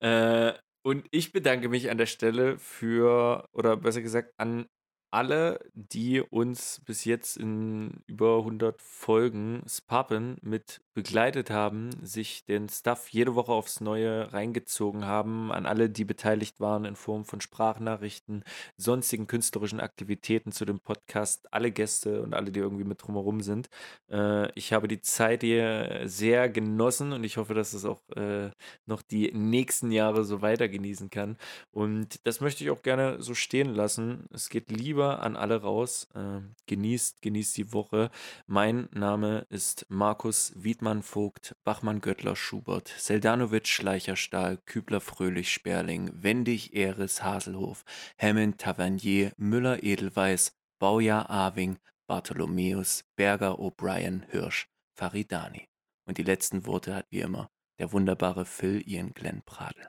äh, 0.00 0.52
und 0.82 1.06
ich 1.12 1.30
bedanke 1.30 1.68
mich 1.68 1.90
an 1.90 1.98
der 1.98 2.06
Stelle 2.06 2.58
für, 2.58 3.46
oder 3.52 3.76
besser 3.76 4.02
gesagt, 4.02 4.32
an 4.36 4.66
alle, 5.10 5.60
die 5.74 6.20
uns 6.20 6.80
bis 6.84 7.04
jetzt 7.04 7.36
in 7.36 8.02
über 8.06 8.38
100 8.38 8.80
Folgen 8.82 9.62
Spappen 9.66 10.36
mit 10.42 10.80
begleitet 10.94 11.50
haben, 11.50 11.90
sich 12.02 12.44
den 12.44 12.68
Stuff 12.68 13.08
jede 13.10 13.36
Woche 13.36 13.52
aufs 13.52 13.80
Neue 13.80 14.32
reingezogen 14.32 15.04
haben, 15.04 15.52
an 15.52 15.64
alle, 15.64 15.88
die 15.88 16.04
beteiligt 16.04 16.58
waren 16.58 16.84
in 16.84 16.96
Form 16.96 17.24
von 17.24 17.40
Sprachnachrichten, 17.40 18.42
sonstigen 18.76 19.28
künstlerischen 19.28 19.78
Aktivitäten 19.78 20.50
zu 20.50 20.64
dem 20.64 20.80
Podcast, 20.80 21.52
alle 21.52 21.70
Gäste 21.70 22.22
und 22.22 22.34
alle, 22.34 22.50
die 22.50 22.58
irgendwie 22.58 22.84
mit 22.84 23.00
drumherum 23.00 23.40
sind. 23.40 23.68
Äh, 24.10 24.50
ich 24.58 24.72
habe 24.72 24.88
die 24.88 25.00
Zeit 25.00 25.42
hier 25.42 26.02
sehr 26.04 26.48
genossen 26.48 27.12
und 27.12 27.22
ich 27.22 27.36
hoffe, 27.36 27.54
dass 27.54 27.74
es 27.74 27.84
auch 27.84 28.02
äh, 28.16 28.50
noch 28.86 29.02
die 29.02 29.30
nächsten 29.32 29.92
Jahre 29.92 30.24
so 30.24 30.42
weiter 30.42 30.68
genießen 30.68 31.10
kann. 31.10 31.36
Und 31.70 32.26
das 32.26 32.40
möchte 32.40 32.64
ich 32.64 32.70
auch 32.70 32.82
gerne 32.82 33.22
so 33.22 33.34
stehen 33.34 33.72
lassen. 33.72 34.26
Es 34.32 34.48
geht 34.48 34.72
lieber 34.72 34.97
an 35.06 35.36
alle 35.36 35.62
raus. 35.62 36.08
Äh, 36.14 36.40
genießt, 36.66 37.22
genießt 37.22 37.56
die 37.56 37.72
Woche. 37.72 38.10
Mein 38.46 38.88
Name 38.92 39.46
ist 39.48 39.86
Markus 39.88 40.52
Wiedmann 40.56 41.02
Vogt, 41.02 41.56
Bachmann 41.64 42.00
Göttler 42.00 42.36
Schubert, 42.36 42.88
Seldanovic 42.98 43.66
Schleicherstahl, 43.66 44.58
Kübler 44.66 45.00
Fröhlich 45.00 45.52
Sperling, 45.52 46.10
Wendig 46.14 46.74
Eres 46.74 47.22
Haselhof, 47.22 47.84
Hammond 48.20 48.58
Tavernier, 48.58 49.32
Müller 49.36 49.82
Edelweiß, 49.82 50.52
Baujahr 50.78 51.30
Awing, 51.30 51.78
Bartholomäus, 52.06 53.04
Berger 53.16 53.58
O'Brien 53.58 54.24
Hirsch, 54.30 54.68
Faridani. 54.94 55.68
Und 56.06 56.18
die 56.18 56.22
letzten 56.24 56.66
Worte 56.66 56.94
hat 56.94 57.06
wie 57.10 57.20
immer 57.20 57.50
der 57.78 57.92
wunderbare 57.92 58.44
Phil 58.44 58.82
Ian 58.86 59.12
Glenn 59.14 59.42
Pradel. 59.42 59.88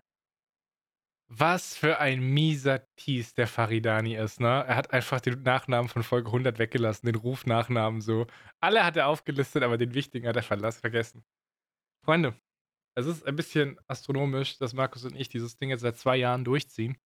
Was 1.32 1.76
für 1.76 2.00
ein 2.00 2.22
mieser 2.22 2.88
Tease 2.96 3.36
der 3.36 3.48
Faridani 3.48 4.16
ist, 4.16 4.40
ne? 4.40 4.66
Er 4.68 4.76
hat 4.76 4.92
einfach 4.92 5.22
den 5.22 5.44
Nachnamen 5.44 5.88
von 5.88 6.02
Folge 6.02 6.30
100 6.30 6.58
weggelassen, 6.58 7.06
den 7.06 7.16
Rufnachnamen 7.16 8.02
so. 8.02 8.26
Alle 8.60 8.84
hat 8.84 8.98
er 8.98 9.08
aufgelistet, 9.08 9.62
aber 9.62 9.78
den 9.78 9.94
wichtigen 9.94 10.28
hat 10.28 10.36
er 10.36 10.44
vergessen. 10.44 11.24
Freunde, 12.04 12.36
es 12.98 13.06
ist 13.06 13.28
ein 13.28 13.36
bisschen 13.36 13.80
astronomisch, 13.88 14.58
dass 14.58 14.74
Markus 14.74 15.06
und 15.06 15.16
ich 15.16 15.30
dieses 15.30 15.56
Ding 15.58 15.70
jetzt 15.70 15.82
seit 15.82 15.98
zwei 15.98 16.18
Jahren 16.18 16.44
durchziehen. 16.44 16.98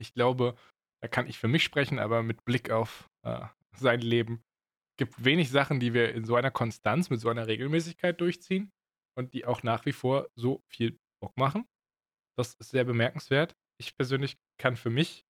Ich 0.00 0.14
glaube, 0.14 0.56
da 1.00 1.08
kann 1.08 1.28
ich 1.28 1.38
für 1.38 1.48
mich 1.48 1.62
sprechen, 1.62 2.00
aber 2.00 2.24
mit 2.24 2.44
Blick 2.44 2.70
auf 2.70 3.08
äh, 3.24 3.46
sein 3.76 4.00
Leben 4.00 4.42
gibt 4.96 5.24
wenig 5.24 5.50
Sachen, 5.50 5.80
die 5.80 5.94
wir 5.94 6.12
in 6.14 6.24
so 6.24 6.36
einer 6.36 6.50
Konstanz, 6.50 7.10
mit 7.10 7.20
so 7.20 7.28
einer 7.28 7.46
Regelmäßigkeit 7.46 8.20
durchziehen 8.20 8.72
und 9.16 9.32
die 9.32 9.44
auch 9.44 9.62
nach 9.62 9.86
wie 9.86 9.92
vor 9.92 10.28
so 10.34 10.62
viel 10.68 10.98
Bock 11.20 11.36
machen. 11.36 11.66
Das 12.38 12.54
ist 12.54 12.70
sehr 12.70 12.84
bemerkenswert. 12.84 13.54
Ich 13.80 13.96
persönlich 13.96 14.36
kann 14.58 14.76
für 14.76 14.90
mich 14.90 15.24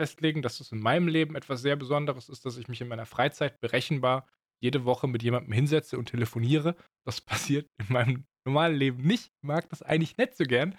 festlegen, 0.00 0.42
dass 0.42 0.60
es 0.60 0.72
in 0.72 0.80
meinem 0.80 1.08
Leben 1.08 1.36
etwas 1.36 1.60
sehr 1.60 1.76
Besonderes 1.76 2.28
ist, 2.28 2.46
dass 2.46 2.56
ich 2.56 2.68
mich 2.68 2.80
in 2.80 2.88
meiner 2.88 3.06
Freizeit 3.06 3.60
berechenbar 3.60 4.26
jede 4.62 4.84
Woche 4.84 5.08
mit 5.08 5.22
jemandem 5.22 5.52
hinsetze 5.52 5.98
und 5.98 6.06
telefoniere. 6.06 6.76
Das 7.06 7.20
passiert 7.20 7.68
in 7.78 7.92
meinem 7.92 8.24
normalen 8.46 8.76
Leben 8.76 9.02
nicht. 9.02 9.26
Ich 9.26 9.42
mag 9.42 9.68
das 9.68 9.82
eigentlich 9.82 10.16
nicht 10.16 10.36
so 10.36 10.44
gern. 10.44 10.76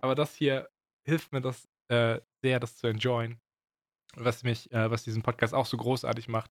Aber 0.00 0.14
das 0.14 0.34
hier 0.34 0.68
hilft 1.06 1.32
mir 1.32 1.40
das 1.40 1.66
äh, 1.90 2.20
sehr, 2.42 2.60
das 2.60 2.76
zu 2.76 2.86
enjoyen. 2.86 3.40
Was 4.14 4.42
mich, 4.42 4.70
äh, 4.72 4.90
was 4.90 5.04
diesen 5.04 5.22
Podcast 5.22 5.54
auch 5.54 5.66
so 5.66 5.76
großartig 5.76 6.28
macht, 6.28 6.50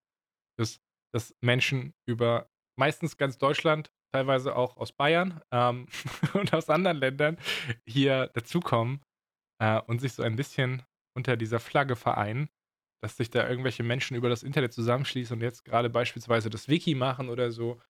ist, 0.60 0.82
dass 1.14 1.36
Menschen 1.42 1.94
über 2.08 2.50
meistens 2.78 3.18
ganz 3.18 3.38
Deutschland 3.38 3.92
teilweise 4.14 4.56
auch 4.56 4.78
aus 4.78 4.92
Bayern 4.92 5.42
ähm, 5.52 5.88
und 6.34 6.54
aus 6.54 6.70
anderen 6.70 6.98
Ländern 6.98 7.38
hier 7.86 8.28
dazukommen 8.34 9.02
äh, 9.62 9.82
und 9.82 10.00
sich 10.00 10.14
so 10.14 10.24
ein 10.24 10.36
bisschen 10.36 10.84
unter 11.16 11.38
dieser 11.38 11.60
Flagge 11.60 11.96
vereinen, 11.96 12.50
dass 13.04 13.18
sich 13.18 13.30
da 13.30 13.48
irgendwelche 13.48 13.84
Menschen 13.84 14.16
über 14.16 14.30
das 14.30 14.44
Internet 14.44 14.74
zusammenschließen 14.74 15.36
und 15.36 15.42
jetzt 15.42 15.66
gerade 15.66 15.90
beispielsweise 15.90 16.50
das 16.50 16.68
Wiki 16.68 16.96
machen 16.96 17.30
oder 17.30 17.52
so 17.52 17.82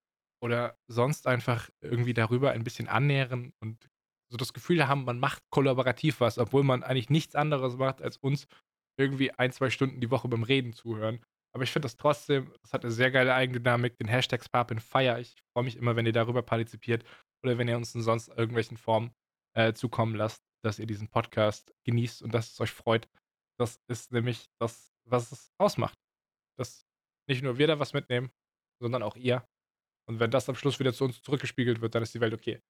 oder 0.41 0.77
sonst 0.87 1.27
einfach 1.27 1.69
irgendwie 1.81 2.13
darüber 2.13 2.51
ein 2.51 2.63
bisschen 2.63 2.87
annähern 2.87 3.53
und 3.59 3.89
so 4.29 4.37
das 4.37 4.53
Gefühl 4.53 4.87
haben, 4.87 5.05
man 5.05 5.19
macht 5.19 5.41
kollaborativ 5.49 6.19
was, 6.19 6.37
obwohl 6.37 6.63
man 6.63 6.83
eigentlich 6.83 7.09
nichts 7.09 7.35
anderes 7.35 7.77
macht, 7.77 8.01
als 8.01 8.17
uns 8.17 8.47
irgendwie 8.99 9.31
ein, 9.31 9.51
zwei 9.51 9.69
Stunden 9.69 10.01
die 10.01 10.11
Woche 10.11 10.27
beim 10.27 10.43
Reden 10.43 10.73
zuhören. 10.73 11.21
Aber 11.53 11.63
ich 11.63 11.71
finde 11.71 11.85
das 11.85 11.97
trotzdem, 11.97 12.53
das 12.61 12.73
hat 12.73 12.83
eine 12.83 12.91
sehr 12.91 13.11
geile 13.11 13.33
Eigendynamik. 13.33 13.97
Den 13.97 14.07
Hashtag 14.07 14.43
Sparpin 14.43 14.79
feier 14.79 15.19
ich. 15.19 15.35
freue 15.53 15.63
mich 15.63 15.77
immer, 15.77 15.95
wenn 15.95 16.05
ihr 16.05 16.13
darüber 16.13 16.43
partizipiert 16.43 17.03
oder 17.43 17.57
wenn 17.57 17.67
ihr 17.67 17.77
uns 17.77 17.95
in 17.95 18.01
sonst 18.01 18.27
irgendwelchen 18.29 18.77
Formen 18.77 19.11
äh, 19.55 19.73
zukommen 19.73 20.15
lasst, 20.15 20.43
dass 20.63 20.79
ihr 20.79 20.85
diesen 20.85 21.09
Podcast 21.09 21.73
genießt 21.85 22.21
und 22.21 22.33
dass 22.33 22.51
es 22.51 22.61
euch 22.61 22.71
freut. 22.71 23.07
Das 23.59 23.79
ist 23.87 24.11
nämlich 24.11 24.45
das, 24.59 24.93
was 25.05 25.31
es 25.31 25.51
ausmacht. 25.57 25.97
Dass 26.59 26.85
nicht 27.27 27.43
nur 27.43 27.57
wir 27.57 27.67
da 27.67 27.79
was 27.79 27.93
mitnehmen, 27.93 28.31
sondern 28.79 29.03
auch 29.03 29.15
ihr. 29.15 29.47
Und 30.07 30.19
wenn 30.19 30.31
das 30.31 30.47
am 30.49 30.55
Schluss 30.55 30.79
wieder 30.79 30.93
zu 30.93 31.05
uns 31.05 31.21
zurückgespiegelt 31.21 31.81
wird, 31.81 31.95
dann 31.95 32.03
ist 32.03 32.13
die 32.13 32.21
Welt 32.21 32.33
okay. 32.33 32.61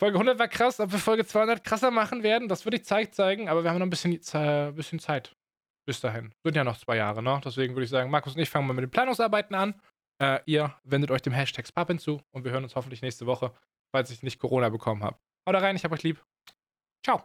Folge 0.00 0.16
100 0.16 0.38
war 0.38 0.48
krass, 0.48 0.80
ob 0.80 0.90
wir 0.92 0.98
Folge 0.98 1.26
200 1.26 1.62
krasser 1.62 1.90
machen 1.90 2.22
werden, 2.22 2.48
das 2.48 2.64
würde 2.64 2.78
ich 2.78 2.84
zeigen, 2.84 3.50
aber 3.50 3.62
wir 3.62 3.70
haben 3.70 3.78
noch 3.78 3.86
ein 3.86 3.90
bisschen, 3.90 4.14
äh, 4.32 4.72
bisschen 4.72 4.98
Zeit 4.98 5.36
bis 5.86 6.00
dahin. 6.00 6.32
Sind 6.44 6.56
ja 6.56 6.64
noch 6.64 6.78
zwei 6.78 6.96
Jahre, 6.96 7.22
ne? 7.22 7.40
Deswegen 7.44 7.74
würde 7.74 7.84
ich 7.84 7.90
sagen, 7.90 8.10
Markus 8.10 8.34
und 8.34 8.40
ich 8.40 8.50
fangen 8.50 8.66
mal 8.66 8.74
mit 8.74 8.82
den 8.82 8.90
Planungsarbeiten 8.90 9.54
an. 9.54 9.74
Äh, 10.22 10.40
ihr 10.46 10.74
wendet 10.84 11.10
euch 11.10 11.22
dem 11.22 11.32
Hashtag 11.32 11.66
Spap 11.66 11.88
hinzu 11.88 12.20
und 12.32 12.44
wir 12.44 12.52
hören 12.52 12.64
uns 12.64 12.76
hoffentlich 12.76 13.02
nächste 13.02 13.26
Woche, 13.26 13.52
falls 13.94 14.10
ich 14.10 14.22
nicht 14.22 14.38
Corona 14.38 14.68
bekommen 14.68 15.02
habe. 15.02 15.16
Haut 15.48 15.54
rein, 15.54 15.76
ich 15.76 15.84
hab 15.84 15.92
euch 15.92 16.02
lieb. 16.02 16.22
Ciao. 17.04 17.24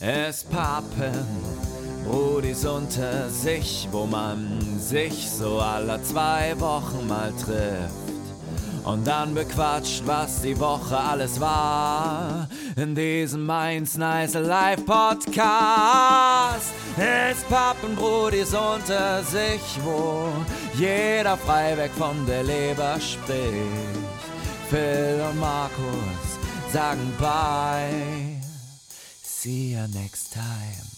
Es 0.00 0.44
pappen 0.44 1.26
Brudis 2.06 2.64
unter 2.64 3.28
sich, 3.28 3.86
wo 3.90 4.06
man 4.06 4.78
sich 4.78 5.30
so 5.30 5.60
alle 5.60 6.02
zwei 6.02 6.58
Wochen 6.58 7.06
mal 7.06 7.32
trifft 7.32 8.09
und 8.84 9.06
dann 9.06 9.34
bequatscht, 9.34 10.02
was 10.06 10.42
die 10.42 10.58
Woche 10.58 10.96
alles 10.96 11.40
war. 11.40 12.48
In 12.76 12.94
diesem 12.94 13.44
Mainz 13.46 13.96
Nice 13.96 14.34
Live 14.34 14.84
Podcast 14.84 16.72
ist 16.96 17.48
Pappenbrudis 17.48 18.54
unter 18.54 19.22
sich, 19.22 19.78
wo 19.84 20.28
jeder 20.74 21.36
frei 21.36 21.90
von 21.96 22.26
der 22.26 22.42
Leber 22.42 22.98
spricht. 23.00 24.00
Phil 24.70 25.20
und 25.28 25.40
Markus 25.40 26.38
sagen 26.72 27.12
bye. 27.18 28.40
See 29.22 29.72
you 29.72 29.86
next 29.88 30.32
time. 30.32 30.89